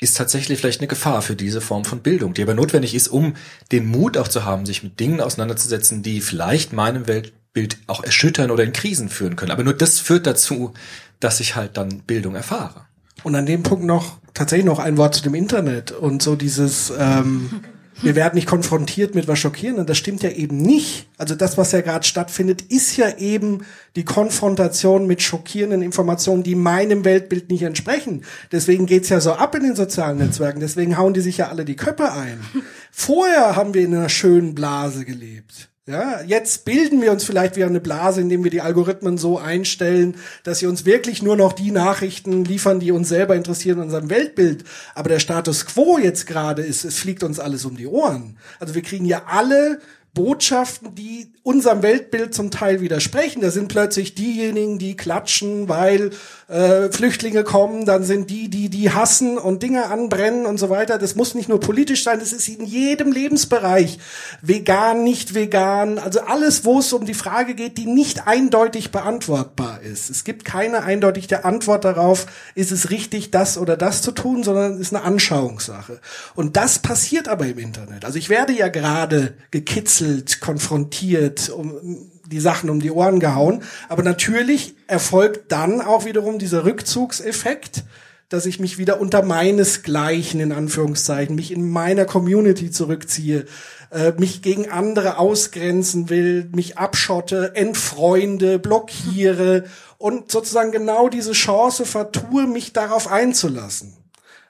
ist 0.00 0.16
tatsächlich 0.16 0.58
vielleicht 0.58 0.80
eine 0.80 0.88
Gefahr 0.88 1.22
für 1.22 1.36
diese 1.36 1.60
Form 1.60 1.84
von 1.84 2.00
Bildung, 2.00 2.34
die 2.34 2.42
aber 2.42 2.54
notwendig 2.54 2.94
ist, 2.94 3.08
um 3.08 3.34
den 3.70 3.86
Mut 3.86 4.16
auch 4.16 4.28
zu 4.28 4.44
haben, 4.44 4.66
sich 4.66 4.82
mit 4.82 4.98
Dingen 4.98 5.20
auseinanderzusetzen, 5.20 6.02
die 6.02 6.22
vielleicht 6.22 6.72
meinem 6.72 7.06
Welt 7.06 7.32
Bild 7.52 7.78
auch 7.86 8.02
erschüttern 8.04 8.50
oder 8.50 8.64
in 8.64 8.72
Krisen 8.72 9.08
führen 9.08 9.36
können. 9.36 9.50
Aber 9.50 9.64
nur 9.64 9.74
das 9.74 9.98
führt 9.98 10.26
dazu, 10.26 10.72
dass 11.18 11.40
ich 11.40 11.56
halt 11.56 11.76
dann 11.76 12.00
Bildung 12.00 12.34
erfahre. 12.34 12.86
Und 13.22 13.34
an 13.34 13.46
dem 13.46 13.62
Punkt 13.62 13.84
noch 13.84 14.18
tatsächlich 14.34 14.66
noch 14.66 14.78
ein 14.78 14.96
Wort 14.96 15.14
zu 15.14 15.22
dem 15.22 15.34
Internet 15.34 15.92
und 15.92 16.22
so 16.22 16.36
dieses 16.36 16.92
ähm, 16.98 17.50
wir 18.02 18.14
werden 18.14 18.34
nicht 18.34 18.46
konfrontiert 18.46 19.14
mit 19.14 19.28
was 19.28 19.38
Schockierendem. 19.38 19.86
Das 19.86 19.98
stimmt 19.98 20.22
ja 20.22 20.30
eben 20.30 20.56
nicht. 20.56 21.06
Also 21.18 21.34
das, 21.34 21.58
was 21.58 21.72
ja 21.72 21.80
gerade 21.80 22.06
stattfindet, 22.06 22.62
ist 22.62 22.96
ja 22.96 23.18
eben 23.18 23.64
die 23.96 24.04
Konfrontation 24.04 25.06
mit 25.06 25.22
schockierenden 25.22 25.82
Informationen, 25.82 26.42
die 26.42 26.54
meinem 26.54 27.04
Weltbild 27.04 27.50
nicht 27.50 27.62
entsprechen. 27.62 28.24
Deswegen 28.52 28.86
geht's 28.86 29.10
ja 29.10 29.20
so 29.20 29.32
ab 29.32 29.54
in 29.54 29.62
den 29.62 29.76
sozialen 29.76 30.18
Netzwerken. 30.18 30.60
Deswegen 30.60 30.96
hauen 30.96 31.14
die 31.14 31.20
sich 31.20 31.38
ja 31.38 31.48
alle 31.48 31.64
die 31.64 31.76
Köpfe 31.76 32.12
ein. 32.12 32.40
Vorher 32.90 33.56
haben 33.56 33.74
wir 33.74 33.82
in 33.82 33.94
einer 33.94 34.08
schönen 34.08 34.54
Blase 34.54 35.04
gelebt. 35.04 35.69
Ja, 35.90 36.20
jetzt 36.22 36.64
bilden 36.64 37.02
wir 37.02 37.10
uns 37.10 37.24
vielleicht 37.24 37.56
wieder 37.56 37.66
eine 37.66 37.80
Blase, 37.80 38.20
indem 38.20 38.44
wir 38.44 38.50
die 38.52 38.60
Algorithmen 38.60 39.18
so 39.18 39.38
einstellen, 39.38 40.14
dass 40.44 40.60
sie 40.60 40.66
uns 40.66 40.84
wirklich 40.84 41.20
nur 41.20 41.36
noch 41.36 41.52
die 41.52 41.72
Nachrichten 41.72 42.44
liefern, 42.44 42.78
die 42.78 42.92
uns 42.92 43.08
selber 43.08 43.34
interessieren 43.34 43.78
in 43.78 43.84
unserem 43.86 44.08
Weltbild. 44.08 44.62
Aber 44.94 45.08
der 45.08 45.18
Status 45.18 45.66
quo 45.66 45.98
jetzt 45.98 46.28
gerade 46.28 46.62
ist, 46.62 46.84
es 46.84 47.00
fliegt 47.00 47.24
uns 47.24 47.40
alles 47.40 47.64
um 47.64 47.76
die 47.76 47.88
Ohren. 47.88 48.38
Also 48.60 48.76
wir 48.76 48.82
kriegen 48.82 49.04
ja 49.04 49.22
alle 49.26 49.80
Botschaften, 50.14 50.94
die 50.94 51.32
unserem 51.42 51.82
Weltbild 51.82 52.34
zum 52.34 52.50
Teil 52.50 52.82
widersprechen. 52.82 53.40
Da 53.40 53.50
sind 53.50 53.68
plötzlich 53.68 54.14
diejenigen, 54.14 54.78
die 54.78 54.94
klatschen, 54.94 55.70
weil 55.70 56.10
äh, 56.48 56.90
Flüchtlinge 56.90 57.44
kommen, 57.44 57.86
dann 57.86 58.04
sind 58.04 58.28
die, 58.28 58.50
die 58.50 58.68
die 58.68 58.90
hassen 58.90 59.38
und 59.38 59.62
Dinge 59.62 59.86
anbrennen 59.86 60.44
und 60.44 60.58
so 60.58 60.68
weiter. 60.68 60.98
Das 60.98 61.14
muss 61.14 61.34
nicht 61.34 61.48
nur 61.48 61.58
politisch 61.58 62.04
sein, 62.04 62.18
das 62.18 62.34
ist 62.34 62.48
in 62.48 62.66
jedem 62.66 63.12
Lebensbereich. 63.12 63.98
Vegan, 64.42 65.02
nicht 65.02 65.34
vegan, 65.34 65.98
also 65.98 66.20
alles, 66.20 66.64
wo 66.66 66.80
es 66.80 66.92
um 66.92 67.06
die 67.06 67.14
Frage 67.14 67.54
geht, 67.54 67.78
die 67.78 67.86
nicht 67.86 68.26
eindeutig 68.26 68.90
beantwortbar 68.90 69.80
ist. 69.80 70.10
Es 70.10 70.24
gibt 70.24 70.44
keine 70.44 70.82
eindeutige 70.82 71.46
Antwort 71.46 71.86
darauf, 71.86 72.26
ist 72.54 72.70
es 72.70 72.90
richtig, 72.90 73.30
das 73.30 73.56
oder 73.56 73.78
das 73.78 74.02
zu 74.02 74.12
tun, 74.12 74.42
sondern 74.42 74.74
es 74.74 74.80
ist 74.80 74.94
eine 74.94 75.04
Anschauungssache. 75.04 76.00
Und 76.34 76.56
das 76.58 76.80
passiert 76.80 77.28
aber 77.28 77.46
im 77.46 77.58
Internet. 77.58 78.04
Also 78.04 78.18
ich 78.18 78.28
werde 78.28 78.52
ja 78.52 78.68
gerade 78.68 79.34
gekitzelt, 79.50 80.40
konfrontiert, 80.40 81.29
um 81.50 82.10
die 82.26 82.40
Sachen 82.40 82.70
um 82.70 82.80
die 82.80 82.90
Ohren 82.90 83.20
gehauen. 83.20 83.62
Aber 83.88 84.02
natürlich 84.02 84.74
erfolgt 84.86 85.52
dann 85.52 85.80
auch 85.80 86.04
wiederum 86.04 86.38
dieser 86.38 86.64
Rückzugseffekt, 86.64 87.84
dass 88.28 88.46
ich 88.46 88.60
mich 88.60 88.78
wieder 88.78 89.00
unter 89.00 89.22
meinesgleichen, 89.22 90.40
in 90.40 90.52
Anführungszeichen, 90.52 91.34
mich 91.34 91.52
in 91.52 91.68
meiner 91.68 92.04
Community 92.04 92.70
zurückziehe, 92.70 93.44
äh, 93.90 94.12
mich 94.18 94.40
gegen 94.40 94.70
andere 94.70 95.18
ausgrenzen 95.18 96.08
will, 96.10 96.48
mich 96.54 96.78
abschotte, 96.78 97.56
entfreunde, 97.56 98.60
blockiere 98.60 99.64
und 99.98 100.30
sozusagen 100.30 100.70
genau 100.70 101.08
diese 101.08 101.32
Chance 101.32 101.84
vertue, 101.84 102.46
mich 102.46 102.72
darauf 102.72 103.10
einzulassen. 103.10 103.96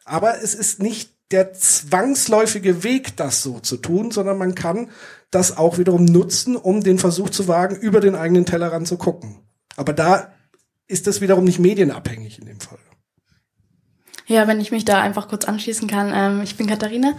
Aber 0.04 0.42
es 0.42 0.54
ist 0.54 0.82
nicht 0.82 1.10
der 1.30 1.54
zwangsläufige 1.54 2.82
Weg, 2.82 3.16
das 3.16 3.42
so 3.42 3.60
zu 3.60 3.76
tun, 3.76 4.10
sondern 4.10 4.36
man 4.36 4.54
kann 4.54 4.90
das 5.30 5.56
auch 5.56 5.78
wiederum 5.78 6.04
nutzen, 6.04 6.56
um 6.56 6.82
den 6.82 6.98
Versuch 6.98 7.30
zu 7.30 7.48
wagen, 7.48 7.76
über 7.76 8.00
den 8.00 8.14
eigenen 8.14 8.46
Tellerrand 8.46 8.88
zu 8.88 8.96
gucken. 8.96 9.40
Aber 9.76 9.92
da 9.92 10.32
ist 10.88 11.06
das 11.06 11.20
wiederum 11.20 11.44
nicht 11.44 11.58
medienabhängig 11.58 12.38
in 12.38 12.46
dem 12.46 12.60
Fall. 12.60 12.78
Ja, 14.26 14.46
wenn 14.46 14.60
ich 14.60 14.70
mich 14.70 14.84
da 14.84 15.00
einfach 15.00 15.28
kurz 15.28 15.44
anschließen 15.44 15.88
kann. 15.88 16.12
Ähm, 16.14 16.42
ich 16.42 16.56
bin 16.56 16.66
Katharina 16.66 17.14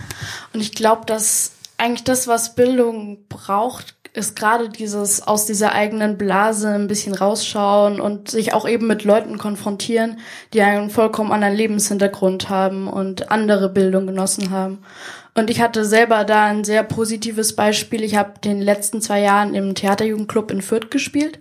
und 0.54 0.62
ich 0.62 0.74
glaube, 0.74 1.06
dass 1.06 1.54
eigentlich 1.78 2.04
das, 2.04 2.28
was 2.28 2.56
Bildung 2.56 3.26
braucht, 3.28 3.96
ist 4.14 4.36
gerade 4.36 4.70
dieses 4.70 5.26
aus 5.26 5.46
dieser 5.46 5.72
eigenen 5.72 6.18
Blase 6.18 6.70
ein 6.70 6.88
bisschen 6.88 7.16
rausschauen 7.16 8.02
und 8.02 8.30
sich 8.30 8.54
auch 8.54 8.68
eben 8.68 8.88
mit 8.88 9.04
Leuten 9.04 9.38
konfrontieren, 9.38 10.20
die 10.54 10.62
einen 10.62 10.90
vollkommen 10.90 11.32
anderen 11.32 11.56
Lebenshintergrund 11.56 12.50
haben 12.50 12.88
und 12.88 13.32
andere 13.32 13.70
Bildung 13.70 14.08
genossen 14.08 14.50
haben. 14.50 14.80
Und 15.34 15.50
ich 15.50 15.62
hatte 15.62 15.86
selber 15.86 16.26
da 16.26 16.46
ein 16.46 16.64
sehr 16.64 16.84
positives 16.84 17.56
Beispiel. 17.56 18.04
Ich 18.04 18.16
habe 18.16 18.40
den 18.44 18.62
letzten 18.62 19.02
zwei 19.02 19.22
Jahren 19.22 19.56
im 19.56 19.76
Theaterjugendclub 19.76 20.52
in 20.52 20.62
Fürth 20.62 20.92
gespielt. 20.92 21.40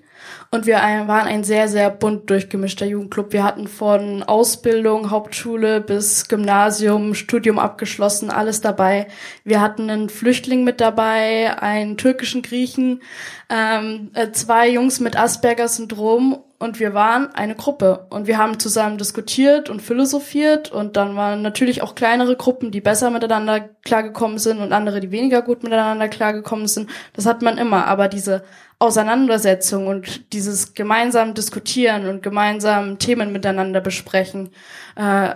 Und 0.53 0.67
wir 0.67 0.77
waren 0.77 1.29
ein 1.29 1.45
sehr, 1.45 1.69
sehr 1.69 1.91
bunt 1.91 2.29
durchgemischter 2.29 2.87
Jugendclub. 2.87 3.33
Wir 3.33 3.45
hatten 3.45 3.69
von 3.69 4.23
Ausbildung, 4.23 5.11
Hauptschule 5.11 5.81
bis 5.81 6.29
Gymnasium, 6.29 7.15
Studium 7.15 7.59
abgeschlossen, 7.59 8.31
alles 8.31 8.61
dabei. 8.61 9.07
Wir 9.45 9.61
hatten 9.61 9.89
einen 9.89 10.09
Flüchtling 10.09 10.65
mit 10.65 10.81
dabei, 10.81 11.57
einen 11.61 11.97
türkischen 11.97 12.43
Griechen, 12.43 13.01
ähm, 13.49 14.11
äh, 14.15 14.33
zwei 14.33 14.69
Jungs 14.69 15.01
mit 15.01 15.17
Asperger-Syndrom 15.17 16.39
und 16.61 16.79
wir 16.79 16.93
waren 16.93 17.35
eine 17.35 17.55
Gruppe. 17.55 18.07
Und 18.11 18.27
wir 18.27 18.37
haben 18.37 18.59
zusammen 18.59 18.99
diskutiert 18.99 19.71
und 19.71 19.81
philosophiert. 19.81 20.71
Und 20.71 20.95
dann 20.99 21.17
waren 21.17 21.41
natürlich 21.41 21.81
auch 21.81 21.95
kleinere 21.95 22.37
Gruppen, 22.37 22.71
die 22.71 22.83
besser 22.83 23.09
miteinander 23.09 23.61
klargekommen 23.61 24.39
sind 24.39 24.61
und 24.61 24.75
andere, 24.75 25.01
die 25.01 25.11
weniger 25.11 25.41
gut 25.41 25.63
miteinander 25.63 26.09
klargekommen 26.09 26.69
sind. 26.69 26.91
Das 27.15 27.25
hat 27.25 27.41
man 27.41 27.57
immer, 27.57 27.87
aber 27.87 28.09
diese 28.09 28.45
Auseinandersetzung 28.79 29.87
und 29.87 30.35
dieses 30.35 30.75
gemeinsam 30.75 31.33
diskutieren 31.33 32.07
und 32.07 32.23
gemeinsam 32.23 32.99
Themen 32.99 33.33
miteinander 33.33 33.81
besprechen, 33.81 34.51
äh, 34.97 35.31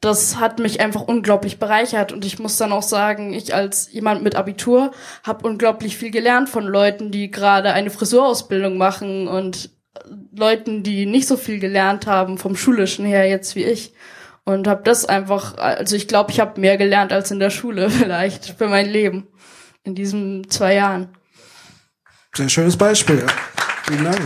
das 0.00 0.40
hat 0.40 0.58
mich 0.58 0.80
einfach 0.80 1.02
unglaublich 1.02 1.60
bereichert. 1.60 2.12
Und 2.12 2.24
ich 2.24 2.40
muss 2.40 2.56
dann 2.56 2.72
auch 2.72 2.82
sagen, 2.82 3.32
ich 3.32 3.54
als 3.54 3.92
jemand 3.92 4.24
mit 4.24 4.34
Abitur 4.34 4.90
habe 5.22 5.46
unglaublich 5.46 5.96
viel 5.96 6.10
gelernt 6.10 6.48
von 6.48 6.64
Leuten, 6.64 7.12
die 7.12 7.30
gerade 7.30 7.72
eine 7.72 7.90
Frisurausbildung 7.90 8.76
machen 8.76 9.28
und 9.28 9.70
Leuten, 10.34 10.82
die 10.82 11.06
nicht 11.06 11.28
so 11.28 11.36
viel 11.36 11.58
gelernt 11.58 12.06
haben 12.06 12.38
vom 12.38 12.56
schulischen 12.56 13.04
her 13.04 13.28
jetzt 13.28 13.56
wie 13.56 13.64
ich 13.64 13.92
und 14.44 14.68
habe 14.68 14.82
das 14.84 15.04
einfach, 15.04 15.56
also 15.56 15.96
ich 15.96 16.08
glaube, 16.08 16.30
ich 16.30 16.40
habe 16.40 16.60
mehr 16.60 16.76
gelernt 16.76 17.12
als 17.12 17.30
in 17.30 17.38
der 17.38 17.50
Schule 17.50 17.90
vielleicht 17.90 18.56
für 18.58 18.68
mein 18.68 18.88
Leben 18.88 19.26
in 19.82 19.94
diesen 19.94 20.50
zwei 20.50 20.74
Jahren. 20.74 21.08
Sehr 22.34 22.48
schönes 22.48 22.76
Beispiel. 22.76 23.20
Ja. 23.20 23.26
Vielen 23.84 24.04
Dank. 24.04 24.20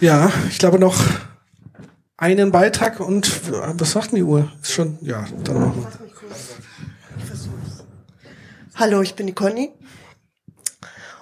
Ja, 0.00 0.32
ich 0.48 0.58
glaube 0.58 0.78
noch 0.78 0.96
einen 2.16 2.52
Beitrag 2.52 3.00
und 3.00 3.30
was 3.50 3.92
sagt 3.92 4.12
denn 4.12 4.16
die 4.16 4.22
Uhr? 4.22 4.50
Ist 4.62 4.72
schon, 4.72 4.98
ja, 5.02 5.24
dann 5.44 5.60
machen 5.60 5.82
wir. 5.82 6.04
Hallo, 8.76 9.02
ich 9.02 9.14
bin 9.14 9.26
die 9.26 9.34
Conny. 9.34 9.72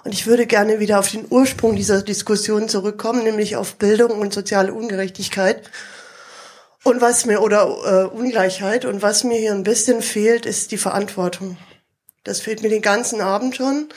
Und 0.03 0.13
ich 0.13 0.27
würde 0.27 0.45
gerne 0.45 0.79
wieder 0.79 0.99
auf 0.99 1.09
den 1.09 1.25
Ursprung 1.29 1.75
dieser 1.75 2.01
Diskussion 2.01 2.67
zurückkommen, 2.67 3.23
nämlich 3.23 3.55
auf 3.55 3.75
Bildung 3.75 4.11
und 4.19 4.33
soziale 4.33 4.73
Ungerechtigkeit. 4.73 5.69
Und 6.83 6.99
was 6.99 7.25
mir, 7.25 7.41
oder 7.41 7.63
äh, 7.63 8.15
Ungleichheit, 8.15 8.83
und 8.83 9.01
was 9.01 9.23
mir 9.23 9.37
hier 9.37 9.53
ein 9.53 9.63
bisschen 9.63 10.01
fehlt, 10.01 10.45
ist 10.45 10.71
die 10.71 10.77
Verantwortung. 10.77 11.57
Das 12.25 12.41
fehlt 12.41 12.61
mir 12.61 12.69
den 12.69 12.81
ganzen 12.81 13.21
Abend 13.21 13.55
schon. 13.55 13.87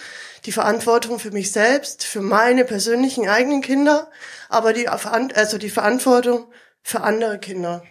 Die 0.45 0.53
Verantwortung 0.53 1.19
für 1.19 1.33
mich 1.33 1.51
selbst, 1.51 2.05
für 2.05 2.21
meine 2.21 2.65
persönlichen 2.65 3.29
eigenen 3.29 3.63
Kinder, 3.63 4.09
aber 4.49 4.73
die, 4.73 4.89
also 4.89 5.59
die 5.59 5.71
Verantwortung 5.71 6.47
für 6.83 7.01
andere 7.01 7.41
Kinder. 7.41 7.83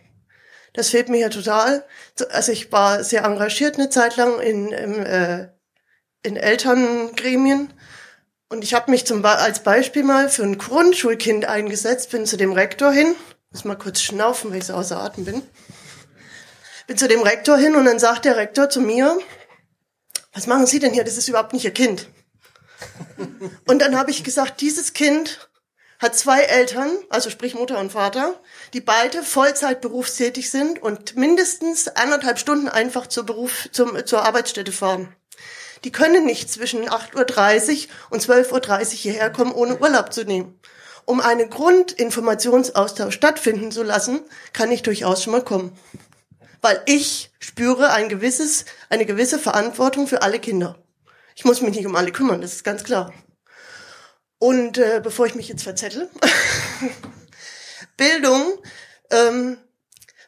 Das 0.71 0.89
fehlt 0.89 1.09
mir 1.09 1.17
hier 1.17 1.29
total. 1.29 1.83
Also 2.31 2.53
ich 2.53 2.71
war 2.71 3.03
sehr 3.03 3.25
engagiert 3.25 3.77
eine 3.77 3.89
Zeit 3.89 4.15
lang 4.15 4.39
in, 4.39 4.71
in, 4.71 5.05
äh, 5.05 5.49
in 6.23 6.37
Elterngremien 6.37 7.73
und 8.55 8.63
ich 8.63 8.73
habe 8.73 8.89
mich 8.89 9.05
zum 9.05 9.23
als 9.25 9.63
Beispiel 9.63 10.03
mal 10.03 10.29
für 10.29 10.43
ein 10.43 10.57
Grundschulkind 10.57 11.43
eingesetzt, 11.43 12.11
bin 12.11 12.25
zu 12.25 12.37
dem 12.37 12.53
Rektor 12.53 12.89
hin, 12.89 13.13
muss 13.51 13.65
mal 13.65 13.75
kurz 13.75 13.99
schnaufen, 13.99 14.49
weil 14.49 14.59
ich 14.59 14.65
so 14.65 14.73
außer 14.73 14.97
Atem 14.97 15.25
bin. 15.25 15.41
Bin 16.87 16.97
zu 16.97 17.09
dem 17.09 17.21
Rektor 17.21 17.57
hin 17.57 17.75
und 17.75 17.83
dann 17.83 17.99
sagt 17.99 18.23
der 18.23 18.37
Rektor 18.37 18.69
zu 18.69 18.79
mir, 18.79 19.19
was 20.31 20.47
machen 20.47 20.67
Sie 20.67 20.79
denn 20.79 20.93
hier? 20.93 21.03
Das 21.03 21.17
ist 21.17 21.27
überhaupt 21.27 21.51
nicht 21.51 21.65
Ihr 21.65 21.73
Kind. 21.73 22.07
Und 23.67 23.79
dann 23.81 23.97
habe 23.97 24.11
ich 24.11 24.23
gesagt, 24.23 24.59
dieses 24.59 24.93
Kind 24.93 25.49
hat 25.99 26.15
zwei 26.15 26.41
Eltern, 26.41 26.91
also 27.09 27.29
sprich 27.29 27.55
Mutter 27.55 27.79
und 27.79 27.93
Vater, 27.93 28.39
die 28.73 28.81
beide 28.81 29.23
Vollzeit 29.23 29.79
berufstätig 29.79 30.51
sind 30.51 30.81
und 30.81 31.15
mindestens 31.15 31.87
anderthalb 31.87 32.37
Stunden 32.37 32.67
einfach 32.67 33.07
zur 33.07 33.25
Beruf, 33.25 33.69
zum, 33.71 34.05
zur 34.05 34.23
Arbeitsstätte 34.23 34.73
fahren. 34.73 35.15
Die 35.83 35.91
können 35.91 36.25
nicht 36.25 36.49
zwischen 36.51 36.87
8.30 36.89 37.87
Uhr 37.87 37.89
und 38.11 38.23
12.30 38.23 38.79
Uhr 38.79 38.85
hierher 38.87 39.29
kommen, 39.29 39.51
ohne 39.51 39.77
Urlaub 39.79 40.13
zu 40.13 40.23
nehmen. 40.23 40.59
Um 41.05 41.21
einen 41.21 41.49
Grundinformationsaustausch 41.49 43.13
stattfinden 43.13 43.71
zu 43.71 43.83
lassen, 43.83 44.21
kann 44.53 44.71
ich 44.71 44.81
durchaus 44.81 45.23
schon 45.23 45.33
mal 45.33 45.43
kommen 45.43 45.77
weil 46.65 46.81
ich 46.87 47.29
spüre 47.37 47.91
ein 47.91 48.09
gewisses, 48.09 48.65
eine 48.89 49.05
gewisse 49.05 49.37
Verantwortung 49.37 50.07
für 50.07 50.23
alle 50.23 50.39
Kinder. 50.39 50.79
Ich 51.35 51.45
muss 51.45 51.61
mich 51.61 51.75
nicht 51.75 51.85
um 51.85 51.95
alle 51.95 52.11
kümmern, 52.11 52.41
das 52.41 52.53
ist 52.53 52.63
ganz 52.63 52.83
klar. 52.83 53.13
Und 54.39 54.79
äh, 54.79 54.99
bevor 55.03 55.27
ich 55.27 55.35
mich 55.35 55.47
jetzt 55.47 55.61
verzettel, 55.61 56.09
Bildung, 57.97 58.57
ähm, 59.11 59.57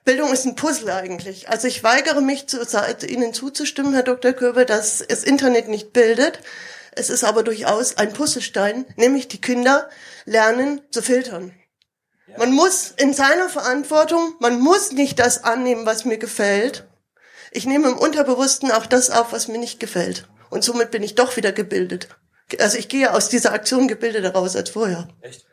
Bildung 0.07 0.31
ist 0.31 0.45
ein 0.45 0.55
Puzzle 0.55 0.89
eigentlich. 0.89 1.49
Also 1.49 1.67
ich 1.67 1.84
weigere 1.84 2.21
mich, 2.21 2.47
zu, 2.47 2.65
Ihnen 3.09 3.34
zuzustimmen, 3.34 3.93
Herr 3.93 4.03
Dr. 4.03 4.31
Köbel, 4.31 4.63
dass 4.65 5.03
das 5.05 5.25
Internet 5.25 5.67
nicht 5.67 5.91
bildet. 5.91 6.39
Es 6.93 7.09
ist 7.09 7.25
aber 7.25 7.43
durchaus 7.43 7.97
ein 7.97 8.13
Puzzlestein, 8.13 8.85
nämlich 8.95 9.27
die 9.27 9.41
Kinder 9.41 9.89
lernen 10.23 10.79
zu 10.91 11.01
filtern. 11.01 11.51
Man 12.38 12.53
muss 12.53 12.93
in 12.95 13.13
seiner 13.13 13.49
Verantwortung, 13.49 14.34
man 14.39 14.61
muss 14.61 14.93
nicht 14.93 15.19
das 15.19 15.43
annehmen, 15.43 15.85
was 15.85 16.05
mir 16.05 16.17
gefällt. 16.17 16.88
Ich 17.51 17.65
nehme 17.65 17.89
im 17.89 17.97
Unterbewussten 17.97 18.71
auch 18.71 18.85
das 18.85 19.09
auf, 19.09 19.34
was 19.34 19.49
mir 19.49 19.57
nicht 19.57 19.81
gefällt. 19.81 20.29
Und 20.49 20.63
somit 20.63 20.89
bin 20.89 21.03
ich 21.03 21.15
doch 21.15 21.35
wieder 21.35 21.51
gebildet. 21.51 22.07
Also 22.61 22.77
ich 22.77 22.88
gehe 22.88 23.13
aus 23.13 23.27
dieser 23.27 23.51
Aktion 23.51 23.89
gebildeter 23.89 24.31
raus 24.31 24.55
als 24.55 24.69
vorher. 24.69 25.09
Echt? 25.19 25.45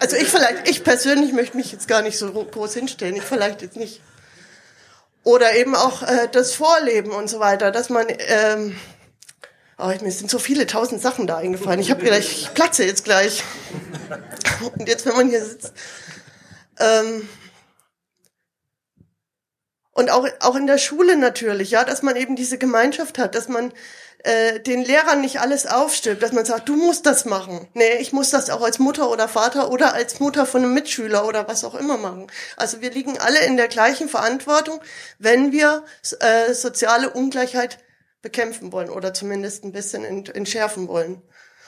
Also 0.00 0.16
ich 0.16 0.28
vielleicht, 0.28 0.68
ich 0.68 0.82
persönlich 0.82 1.32
möchte 1.32 1.56
mich 1.56 1.70
jetzt 1.70 1.86
gar 1.86 2.02
nicht 2.02 2.18
so 2.18 2.32
groß 2.32 2.74
hinstellen. 2.74 3.16
Ich 3.16 3.22
vielleicht 3.22 3.62
jetzt 3.62 3.76
nicht. 3.76 4.00
Oder 5.22 5.56
eben 5.56 5.74
auch 5.74 6.02
äh, 6.02 6.28
das 6.30 6.54
Vorleben 6.54 7.12
und 7.12 7.28
so 7.28 7.40
weiter, 7.40 7.70
dass 7.70 7.90
man 7.90 8.06
ähm, 8.08 8.76
Oh, 9.78 9.92
mir 10.00 10.10
sind 10.10 10.30
so 10.30 10.38
viele 10.38 10.66
tausend 10.66 11.02
Sachen 11.02 11.26
da 11.26 11.36
eingefallen. 11.36 11.80
Ich 11.80 11.90
habe 11.90 12.02
gleich, 12.02 12.32
ich 12.32 12.54
platze 12.54 12.84
jetzt 12.84 13.04
gleich. 13.04 13.42
Und 14.78 14.88
jetzt, 14.88 15.04
wenn 15.04 15.16
man 15.16 15.28
hier 15.28 15.44
sitzt. 15.44 15.72
Ähm, 16.78 17.28
und 19.92 20.10
auch, 20.10 20.26
auch 20.40 20.56
in 20.56 20.66
der 20.66 20.78
Schule 20.78 21.16
natürlich, 21.16 21.72
ja, 21.72 21.84
dass 21.84 22.02
man 22.02 22.16
eben 22.16 22.36
diese 22.36 22.56
Gemeinschaft 22.56 23.18
hat, 23.18 23.34
dass 23.34 23.48
man 23.48 23.72
äh, 24.26 24.58
den 24.58 24.84
Lehrern 24.84 25.20
nicht 25.20 25.40
alles 25.40 25.66
aufstimmt, 25.66 26.20
dass 26.20 26.32
man 26.32 26.44
sagt, 26.44 26.68
du 26.68 26.74
musst 26.74 27.06
das 27.06 27.26
machen. 27.26 27.68
Nee, 27.74 27.98
ich 28.00 28.12
muss 28.12 28.30
das 28.30 28.50
auch 28.50 28.60
als 28.60 28.80
Mutter 28.80 29.08
oder 29.08 29.28
Vater 29.28 29.70
oder 29.70 29.94
als 29.94 30.18
Mutter 30.18 30.46
von 30.46 30.64
einem 30.64 30.74
Mitschüler 30.74 31.28
oder 31.28 31.46
was 31.46 31.62
auch 31.62 31.76
immer 31.76 31.96
machen. 31.96 32.26
Also 32.56 32.80
wir 32.80 32.90
liegen 32.90 33.18
alle 33.18 33.44
in 33.46 33.56
der 33.56 33.68
gleichen 33.68 34.08
Verantwortung, 34.08 34.80
wenn 35.20 35.52
wir 35.52 35.84
äh, 36.18 36.52
soziale 36.54 37.10
Ungleichheit 37.10 37.78
bekämpfen 38.20 38.72
wollen 38.72 38.90
oder 38.90 39.14
zumindest 39.14 39.62
ein 39.62 39.70
bisschen 39.70 40.04
entschärfen 40.04 40.88
wollen. 40.88 41.22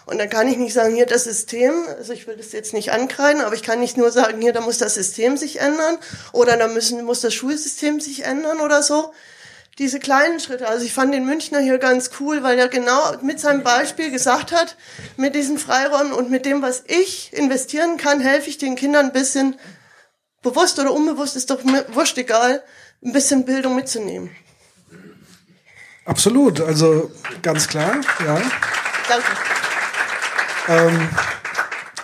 Und 0.06 0.18
dann 0.18 0.28
kann 0.28 0.48
ich 0.48 0.56
nicht 0.56 0.74
sagen, 0.74 0.96
hier 0.96 1.06
das 1.06 1.24
System, 1.24 1.72
also 1.96 2.12
ich 2.12 2.26
will 2.26 2.36
das 2.36 2.50
jetzt 2.50 2.72
nicht 2.72 2.90
ankreiden, 2.90 3.42
aber 3.42 3.54
ich 3.54 3.62
kann 3.62 3.78
nicht 3.78 3.96
nur 3.96 4.10
sagen, 4.10 4.40
hier, 4.40 4.52
da 4.52 4.62
muss 4.62 4.78
das 4.78 4.94
System 4.94 5.36
sich 5.36 5.60
ändern 5.60 5.96
oder 6.32 6.56
da 6.56 6.66
müssen, 6.66 7.04
muss 7.04 7.20
das 7.20 7.34
Schulsystem 7.34 8.00
sich 8.00 8.24
ändern 8.24 8.60
oder 8.60 8.82
so. 8.82 9.12
Diese 9.78 10.00
kleinen 10.00 10.40
Schritte, 10.40 10.68
also 10.68 10.84
ich 10.84 10.92
fand 10.92 11.14
den 11.14 11.24
Münchner 11.24 11.60
hier 11.60 11.78
ganz 11.78 12.10
cool, 12.18 12.42
weil 12.42 12.58
er 12.58 12.68
genau 12.68 13.16
mit 13.22 13.38
seinem 13.38 13.62
Beispiel 13.62 14.10
gesagt 14.10 14.50
hat, 14.50 14.76
mit 15.16 15.36
diesen 15.36 15.56
Freiräumen 15.56 16.12
und 16.12 16.30
mit 16.30 16.44
dem, 16.46 16.62
was 16.62 16.82
ich 16.86 17.32
investieren 17.32 17.96
kann, 17.96 18.20
helfe 18.20 18.50
ich 18.50 18.58
den 18.58 18.74
Kindern 18.74 19.06
ein 19.06 19.12
bisschen, 19.12 19.56
bewusst 20.42 20.78
oder 20.78 20.92
unbewusst, 20.92 21.36
ist 21.36 21.50
doch 21.50 21.60
wurscht 21.92 22.18
egal, 22.18 22.62
ein 23.04 23.12
bisschen 23.12 23.44
Bildung 23.44 23.76
mitzunehmen. 23.76 24.30
Absolut, 26.04 26.60
also 26.60 27.10
ganz 27.42 27.68
klar, 27.68 28.00
ja. 28.24 28.40
Danke. 29.08 29.26
Ähm, 30.68 31.08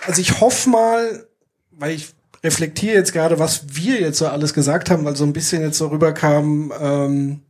also 0.05 0.21
ich 0.21 0.39
hoffe 0.39 0.69
mal, 0.69 1.27
weil 1.71 1.91
ich 1.91 2.13
reflektiere 2.43 2.95
jetzt 2.95 3.13
gerade, 3.13 3.39
was 3.39 3.63
wir 3.75 3.99
jetzt 3.99 4.19
so 4.19 4.27
alles 4.27 4.53
gesagt 4.53 4.89
haben, 4.89 5.03
weil 5.03 5.15
so 5.15 5.23
ein 5.23 5.33
bisschen 5.33 5.61
jetzt 5.61 5.77
so 5.77 5.87
rüberkam, 5.87 6.71
ähm, 6.79 7.44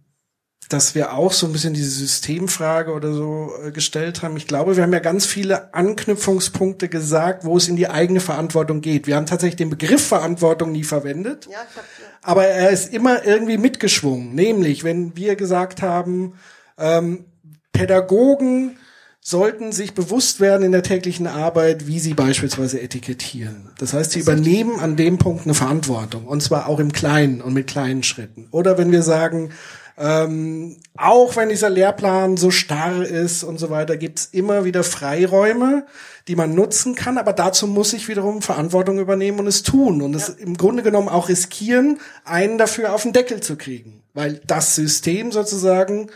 dass 0.70 0.96
wir 0.96 1.14
auch 1.14 1.32
so 1.32 1.46
ein 1.46 1.52
bisschen 1.52 1.74
diese 1.74 1.90
Systemfrage 1.90 2.92
oder 2.92 3.14
so 3.14 3.52
äh, 3.64 3.72
gestellt 3.72 4.24
haben. 4.24 4.36
Ich 4.38 4.48
glaube, 4.48 4.76
wir 4.76 4.84
haben 4.84 4.94
ja 4.94 5.00
ganz 5.00 5.26
viele 5.26 5.74
Anknüpfungspunkte 5.74 6.90
gesagt, 6.90 7.46
wo 7.46 7.58
es 7.58 7.68
in 7.68 7.76
die 7.76 7.88
eigene 7.88 8.20
Verantwortung 8.20 8.82
geht. 8.82 9.06
Wir 9.06 9.16
haben 9.16 9.28
tatsächlich 9.28 9.58
den 9.58 9.70
Begriff 9.70 10.06
Verantwortung 10.06 10.72
nie 10.72 10.84
verwendet, 10.84 11.48
Ja, 11.52 11.60
hab, 11.60 11.76
ja. 11.76 11.84
aber 12.24 12.46
er 12.46 12.72
ist 12.72 12.92
immer 12.94 13.26
irgendwie 13.26 13.58
mitgeschwungen. 13.58 14.34
Nämlich, 14.34 14.84
wenn 14.84 15.16
wir 15.16 15.36
gesagt 15.36 15.82
haben, 15.82 16.34
ähm, 16.78 17.26
Pädagogen 17.72 18.78
sollten 19.22 19.72
sich 19.72 19.94
bewusst 19.96 20.40
werden 20.40 20.64
in 20.64 20.72
der 20.72 20.84
täglichen 20.84 21.26
Arbeit, 21.26 21.88
wie 21.88 22.00
sie 22.00 22.14
beispielsweise 22.14 22.80
etikettieren. 22.80 23.72
Das 23.80 23.94
heißt, 23.94 24.12
sie 24.12 24.20
übernehmen 24.20 24.80
an 24.80 24.96
dem 24.96 25.18
Punkt 25.18 25.46
eine 25.46 25.56
Verantwortung 25.56 26.28
und 26.28 26.42
zwar 26.42 26.68
auch 26.68 26.80
im 26.80 26.94
Kleinen 26.94 27.42
und 27.42 27.54
mit 27.54 27.66
kleinen 27.66 28.04
Schritten. 28.04 28.48
Oder 28.52 28.78
wenn 28.78 28.92
wir 28.92 29.02
sagen, 29.02 29.50
ähm, 29.98 30.78
auch 30.98 31.36
wenn 31.38 31.50
dieser 31.50 31.70
Lehrplan 31.70 32.36
so 32.36 32.52
starr 32.52 33.04
ist 33.04 33.44
und 33.44 33.58
so 33.58 33.70
weiter, 33.70 33.96
gibt's 33.96 34.30
immer 34.32 34.66
wieder 34.66 34.84
Freiräume, 34.84 35.86
die 36.28 36.36
man 36.36 36.54
nutzen 36.54 36.96
kann, 36.96 37.18
aber 37.18 37.34
dazu 37.34 37.68
muss 37.68 37.94
ich 37.94 38.08
wiederum 38.08 38.42
Verantwortung 38.42 39.00
übernehmen 39.00 39.40
und 39.40 39.48
es 39.48 39.64
tun 39.64 40.02
und 40.02 40.16
es 40.16 40.30
im 40.30 40.58
Grunde 40.58 40.84
genommen 40.84 41.08
auch 41.08 41.30
riskieren, 41.30 42.00
einen 42.26 42.58
dafür 42.58 42.94
auf 42.94 43.04
den 43.04 43.14
Deckel 43.14 43.40
zu 43.40 43.56
kriegen, 43.56 44.02
weil 44.14 44.42
das 44.46 44.76
System 44.76 45.32
sozusagen 45.32 46.10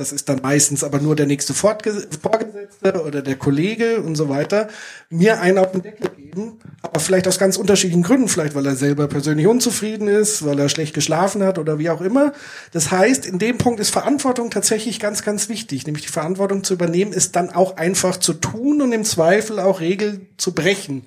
das 0.00 0.12
ist 0.12 0.30
dann 0.30 0.40
meistens 0.40 0.82
aber 0.82 0.98
nur 0.98 1.14
der 1.14 1.26
nächste 1.26 1.52
Vorgesetzte 1.52 3.04
oder 3.04 3.20
der 3.20 3.36
Kollege 3.36 4.00
und 4.00 4.16
so 4.16 4.30
weiter, 4.30 4.68
mir 5.10 5.42
einen 5.42 5.58
auf 5.58 5.72
den 5.72 5.82
Deckel 5.82 6.08
geben, 6.16 6.58
aber 6.80 7.00
vielleicht 7.00 7.28
aus 7.28 7.38
ganz 7.38 7.58
unterschiedlichen 7.58 8.02
Gründen, 8.02 8.28
vielleicht 8.28 8.54
weil 8.54 8.64
er 8.64 8.76
selber 8.76 9.08
persönlich 9.08 9.46
unzufrieden 9.46 10.08
ist, 10.08 10.44
weil 10.46 10.58
er 10.58 10.70
schlecht 10.70 10.94
geschlafen 10.94 11.42
hat 11.42 11.58
oder 11.58 11.78
wie 11.78 11.90
auch 11.90 12.00
immer. 12.00 12.32
Das 12.72 12.90
heißt, 12.90 13.26
in 13.26 13.38
dem 13.38 13.58
Punkt 13.58 13.78
ist 13.78 13.90
Verantwortung 13.90 14.50
tatsächlich 14.50 15.00
ganz, 15.00 15.22
ganz 15.22 15.50
wichtig, 15.50 15.84
nämlich 15.84 16.06
die 16.06 16.12
Verantwortung 16.12 16.64
zu 16.64 16.72
übernehmen, 16.72 17.12
ist 17.12 17.36
dann 17.36 17.50
auch 17.50 17.76
einfach 17.76 18.16
zu 18.16 18.32
tun 18.32 18.80
und 18.80 18.92
im 18.92 19.04
Zweifel 19.04 19.60
auch 19.60 19.80
Regeln 19.80 20.28
zu 20.38 20.54
brechen 20.54 21.06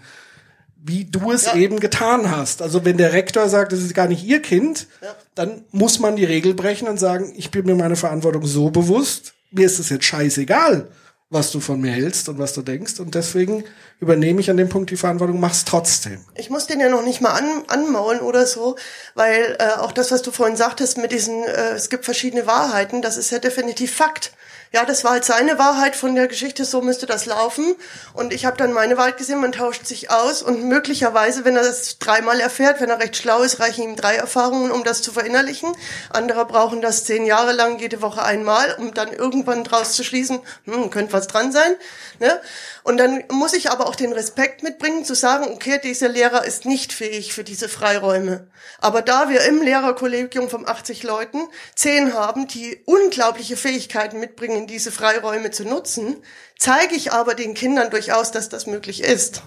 wie 0.85 1.05
du 1.05 1.31
es 1.31 1.53
eben 1.53 1.79
getan 1.79 2.29
hast. 2.29 2.61
Also 2.61 2.83
wenn 2.83 2.97
der 2.97 3.13
Rektor 3.13 3.47
sagt, 3.47 3.71
das 3.71 3.79
ist 3.79 3.93
gar 3.93 4.09
nicht 4.09 4.25
ihr 4.25 4.41
Kind, 4.41 4.87
dann 5.35 5.65
muss 5.71 5.99
man 5.99 6.15
die 6.15 6.25
Regel 6.25 6.53
brechen 6.53 6.87
und 6.87 6.99
sagen, 6.99 7.33
ich 7.35 7.51
bin 7.51 7.65
mir 7.65 7.75
meine 7.75 7.95
Verantwortung 7.95 8.45
so 8.45 8.69
bewusst, 8.69 9.33
mir 9.51 9.65
ist 9.65 9.79
es 9.79 9.89
jetzt 9.89 10.05
scheißegal, 10.05 10.89
was 11.29 11.51
du 11.51 11.59
von 11.59 11.81
mir 11.81 11.91
hältst 11.91 12.29
und 12.29 12.37
was 12.37 12.53
du 12.53 12.61
denkst 12.61 12.99
und 12.99 13.15
deswegen 13.15 13.63
übernehme 13.99 14.39
ich 14.39 14.49
an 14.49 14.57
dem 14.57 14.69
Punkt 14.69 14.91
die 14.91 14.97
Verantwortung, 14.97 15.39
mach's 15.39 15.65
trotzdem. 15.65 16.23
Ich 16.35 16.49
muss 16.49 16.67
den 16.67 16.79
ja 16.79 16.89
noch 16.89 17.03
nicht 17.03 17.21
mal 17.21 17.31
an, 17.31 17.63
anmaulen 17.67 18.21
oder 18.21 18.45
so, 18.45 18.75
weil 19.15 19.57
äh, 19.59 19.79
auch 19.79 19.91
das, 19.91 20.11
was 20.11 20.21
du 20.21 20.31
vorhin 20.31 20.57
sagtest 20.57 20.97
mit 20.97 21.11
diesen, 21.11 21.43
äh, 21.43 21.71
es 21.71 21.89
gibt 21.89 22.05
verschiedene 22.05 22.45
Wahrheiten, 22.45 23.01
das 23.01 23.17
ist 23.17 23.31
ja 23.31 23.39
definitiv 23.39 23.95
Fakt. 23.95 24.33
Ja, 24.75 24.85
das 24.85 25.03
war 25.03 25.11
halt 25.11 25.23
seine 25.23 25.59
Wahrheit 25.59 25.95
von 25.95 26.15
der 26.15 26.27
Geschichte, 26.27 26.65
so 26.65 26.81
müsste 26.81 27.05
das 27.05 27.27
laufen. 27.27 27.75
Und 28.15 28.33
ich 28.33 28.47
habe 28.47 28.57
dann 28.57 28.73
meine 28.73 28.97
Wahrheit 28.97 29.17
gesehen, 29.17 29.39
man 29.39 29.51
tauscht 29.51 29.85
sich 29.85 30.09
aus 30.09 30.41
und 30.41 30.63
möglicherweise, 30.63 31.45
wenn 31.45 31.55
er 31.55 31.61
das 31.61 31.99
dreimal 31.99 32.39
erfährt, 32.39 32.81
wenn 32.81 32.89
er 32.89 32.99
recht 32.99 33.15
schlau 33.15 33.43
ist, 33.43 33.59
reichen 33.59 33.83
ihm 33.83 33.95
drei 33.95 34.15
Erfahrungen, 34.15 34.71
um 34.71 34.83
das 34.83 35.03
zu 35.03 35.11
verinnerlichen. 35.11 35.71
Andere 36.09 36.47
brauchen 36.47 36.81
das 36.81 37.05
zehn 37.05 37.27
Jahre 37.27 37.51
lang, 37.51 37.77
jede 37.77 38.01
Woche 38.01 38.23
einmal, 38.23 38.75
um 38.79 38.95
dann 38.95 39.13
irgendwann 39.13 39.63
draus 39.63 39.93
zu 39.93 40.03
schließen, 40.03 40.39
hm, 40.65 40.89
könnte 40.89 41.13
was 41.13 41.27
dran 41.27 41.51
sein. 41.51 41.75
Ne? 42.19 42.41
Und 42.81 42.97
dann 42.97 43.23
muss 43.29 43.53
ich 43.53 43.69
aber 43.69 43.85
auch 43.85 43.95
den 43.95 44.11
Respekt 44.11 44.63
mitbringen, 44.63 45.05
zu 45.05 45.13
sagen, 45.13 45.45
okay, 45.53 45.79
dieser 45.83 46.09
Lehrer 46.09 46.45
ist 46.45 46.65
nicht 46.65 46.93
fähig 46.93 47.31
für 47.33 47.43
diese 47.43 47.69
Freiräume. 47.69 48.47
Aber 48.79 49.01
da 49.01 49.29
wir 49.29 49.41
im 49.45 49.61
Lehrerkollegium 49.61 50.49
von 50.49 50.67
80 50.67 51.03
Leuten 51.03 51.47
zehn 51.75 52.13
haben, 52.13 52.47
die 52.47 52.81
unglaubliche 52.85 53.55
Fähigkeiten 53.55 54.19
mitbringen, 54.19 54.62
diese 54.67 54.91
Freiräume 54.91 55.51
zu 55.51 55.65
nutzen, 55.65 56.17
zeige 56.57 56.95
ich 56.95 57.11
aber 57.11 57.35
den 57.35 57.53
Kindern 57.53 57.89
durchaus, 57.89 58.31
dass 58.31 58.49
das 58.49 58.67
möglich 58.67 59.03
ist. 59.03 59.43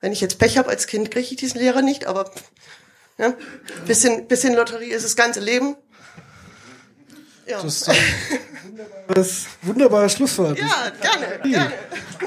Wenn 0.00 0.12
ich 0.12 0.20
jetzt 0.20 0.38
Pech 0.38 0.58
habe 0.58 0.68
als 0.68 0.86
Kind, 0.86 1.10
kriege 1.10 1.26
ich 1.30 1.36
diesen 1.36 1.60
Lehrer 1.60 1.82
nicht, 1.82 2.06
aber 2.06 2.30
ja, 3.18 3.34
bisschen, 3.86 4.28
bisschen 4.28 4.54
Lotterie 4.54 4.90
ist 4.90 5.04
das 5.04 5.16
ganze 5.16 5.40
Leben. 5.40 5.76
Ja. 7.46 7.62
Das 7.62 7.88
wunderbares, 8.78 9.46
wunderbares 9.62 10.12
Schlusswort. 10.12 10.58
Ja, 10.58 10.92
gerne, 11.00 11.50
gerne. 11.50 11.72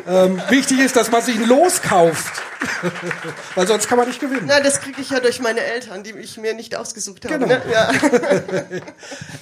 Ähm, 0.07 0.41
wichtig 0.49 0.79
ist, 0.79 0.95
dass 0.95 1.11
man 1.11 1.21
sich 1.21 1.35
ein 1.35 1.47
Los 1.47 1.81
kauft. 1.81 2.41
Weil 3.55 3.67
sonst 3.67 3.87
kann 3.87 3.97
man 3.97 4.07
nicht 4.07 4.19
gewinnen. 4.19 4.45
Na, 4.45 4.59
das 4.59 4.81
kriege 4.81 5.01
ich 5.01 5.09
ja 5.09 5.19
durch 5.19 5.39
meine 5.39 5.61
Eltern, 5.61 6.03
die 6.03 6.11
ich 6.11 6.37
mir 6.37 6.53
nicht 6.53 6.75
ausgesucht 6.75 7.25
habe. 7.25 7.39
Genau. 7.39 7.47
Ne? 7.47 7.61
Ja. 7.71 7.91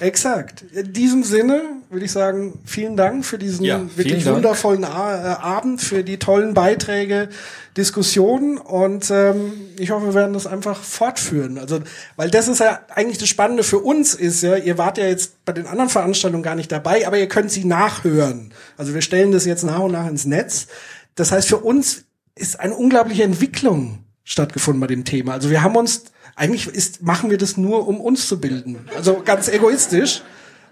Exakt. 0.00 0.62
In 0.72 0.92
diesem 0.92 1.22
Sinne 1.22 1.62
würde 1.90 2.06
ich 2.06 2.12
sagen, 2.12 2.58
vielen 2.64 2.96
Dank 2.96 3.26
für 3.26 3.36
diesen 3.36 3.64
Ja, 3.64 3.82
wirklich 3.94 4.24
Dank. 4.24 4.36
wundervollen 4.36 4.84
äh, 4.84 4.86
Abend, 4.86 5.82
für 5.82 6.02
die 6.02 6.18
tollen 6.18 6.54
Beiträge, 6.54 7.28
Diskussionen 7.76 8.58
und 8.58 9.10
ähm, 9.10 9.52
ich 9.78 9.90
hoffe, 9.90 10.06
wir 10.06 10.14
werden 10.14 10.32
das 10.32 10.46
einfach 10.46 10.82
fortführen. 10.82 11.58
Also, 11.58 11.80
weil 12.16 12.30
das 12.30 12.48
ist 12.48 12.58
ja 12.58 12.80
eigentlich 12.94 13.18
das 13.18 13.28
Spannende 13.28 13.62
für 13.62 13.78
uns 13.78 14.14
ist 14.14 14.42
ja, 14.42 14.56
ihr 14.56 14.76
wart 14.76 14.98
ja 14.98 15.04
jetzt 15.06 15.44
bei 15.44 15.52
den 15.52 15.66
anderen 15.66 15.88
Veranstaltungen 15.88 16.42
gar 16.42 16.56
nicht 16.56 16.72
dabei, 16.72 16.99
aber 17.06 17.18
ihr 17.18 17.28
könnt 17.28 17.50
sie 17.50 17.64
nachhören. 17.64 18.52
Also 18.76 18.94
wir 18.94 19.02
stellen 19.02 19.32
das 19.32 19.44
jetzt 19.44 19.64
nach 19.64 19.80
und 19.80 19.92
nach 19.92 20.06
ins 20.06 20.24
Netz. 20.24 20.68
Das 21.14 21.32
heißt, 21.32 21.48
für 21.48 21.58
uns 21.58 22.04
ist 22.34 22.58
eine 22.58 22.74
unglaubliche 22.74 23.22
Entwicklung 23.22 24.04
stattgefunden 24.24 24.80
bei 24.80 24.86
dem 24.86 25.04
Thema. 25.04 25.32
Also 25.32 25.50
wir 25.50 25.62
haben 25.62 25.76
uns, 25.76 26.04
eigentlich 26.36 26.66
ist, 26.66 27.02
machen 27.02 27.30
wir 27.30 27.38
das 27.38 27.56
nur, 27.56 27.88
um 27.88 28.00
uns 28.00 28.28
zu 28.28 28.40
bilden. 28.40 28.78
Also 28.96 29.22
ganz 29.24 29.48
egoistisch, 29.48 30.22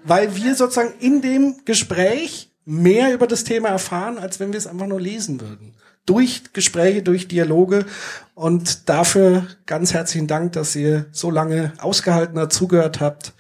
weil 0.05 0.37
wir 0.37 0.55
sozusagen 0.55 0.95
in 1.01 1.21
dem 1.21 1.57
Gespräch 1.65 2.51
mehr 2.65 3.15
über 3.15 3.27
das 3.27 3.45
Thema 3.45 3.71
erfahren, 3.71 4.19
als 4.19 4.41
wenn 4.41 4.53
wir 4.53 4.59
es 4.59 4.67
einfach 4.67 4.87
nur 4.87 5.01
lesen 5.01 5.41
würden. 5.41 5.75
Durch 6.07 6.53
Gespräche, 6.53 7.03
durch 7.03 7.29
Dialoge. 7.29 7.87
Und 8.35 8.89
dafür 8.89 9.47
ganz 9.67 9.93
herzlichen 9.93 10.27
Dank, 10.27 10.53
dass 10.53 10.77
ihr 10.77 11.07
so 11.13 11.31
lange 11.31 11.73
ausgehalten 11.79 12.39
habt, 12.39 12.53
zugehört 12.53 13.01
habt, 13.01 13.33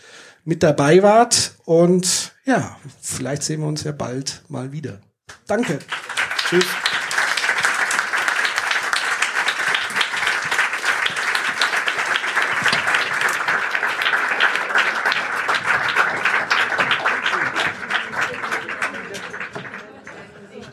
mit 0.45 0.63
dabei 0.63 1.03
wart. 1.03 1.53
Und 1.65 2.33
ja, 2.49 2.77
vielleicht 3.03 3.43
sehen 3.43 3.61
wir 3.61 3.69
uns 3.69 3.85
ja 3.85 3.93
bald 3.93 4.43
mal 4.49 4.73
wieder. 4.73 5.01
Danke. 5.47 5.79
Tschüss. 6.49 6.65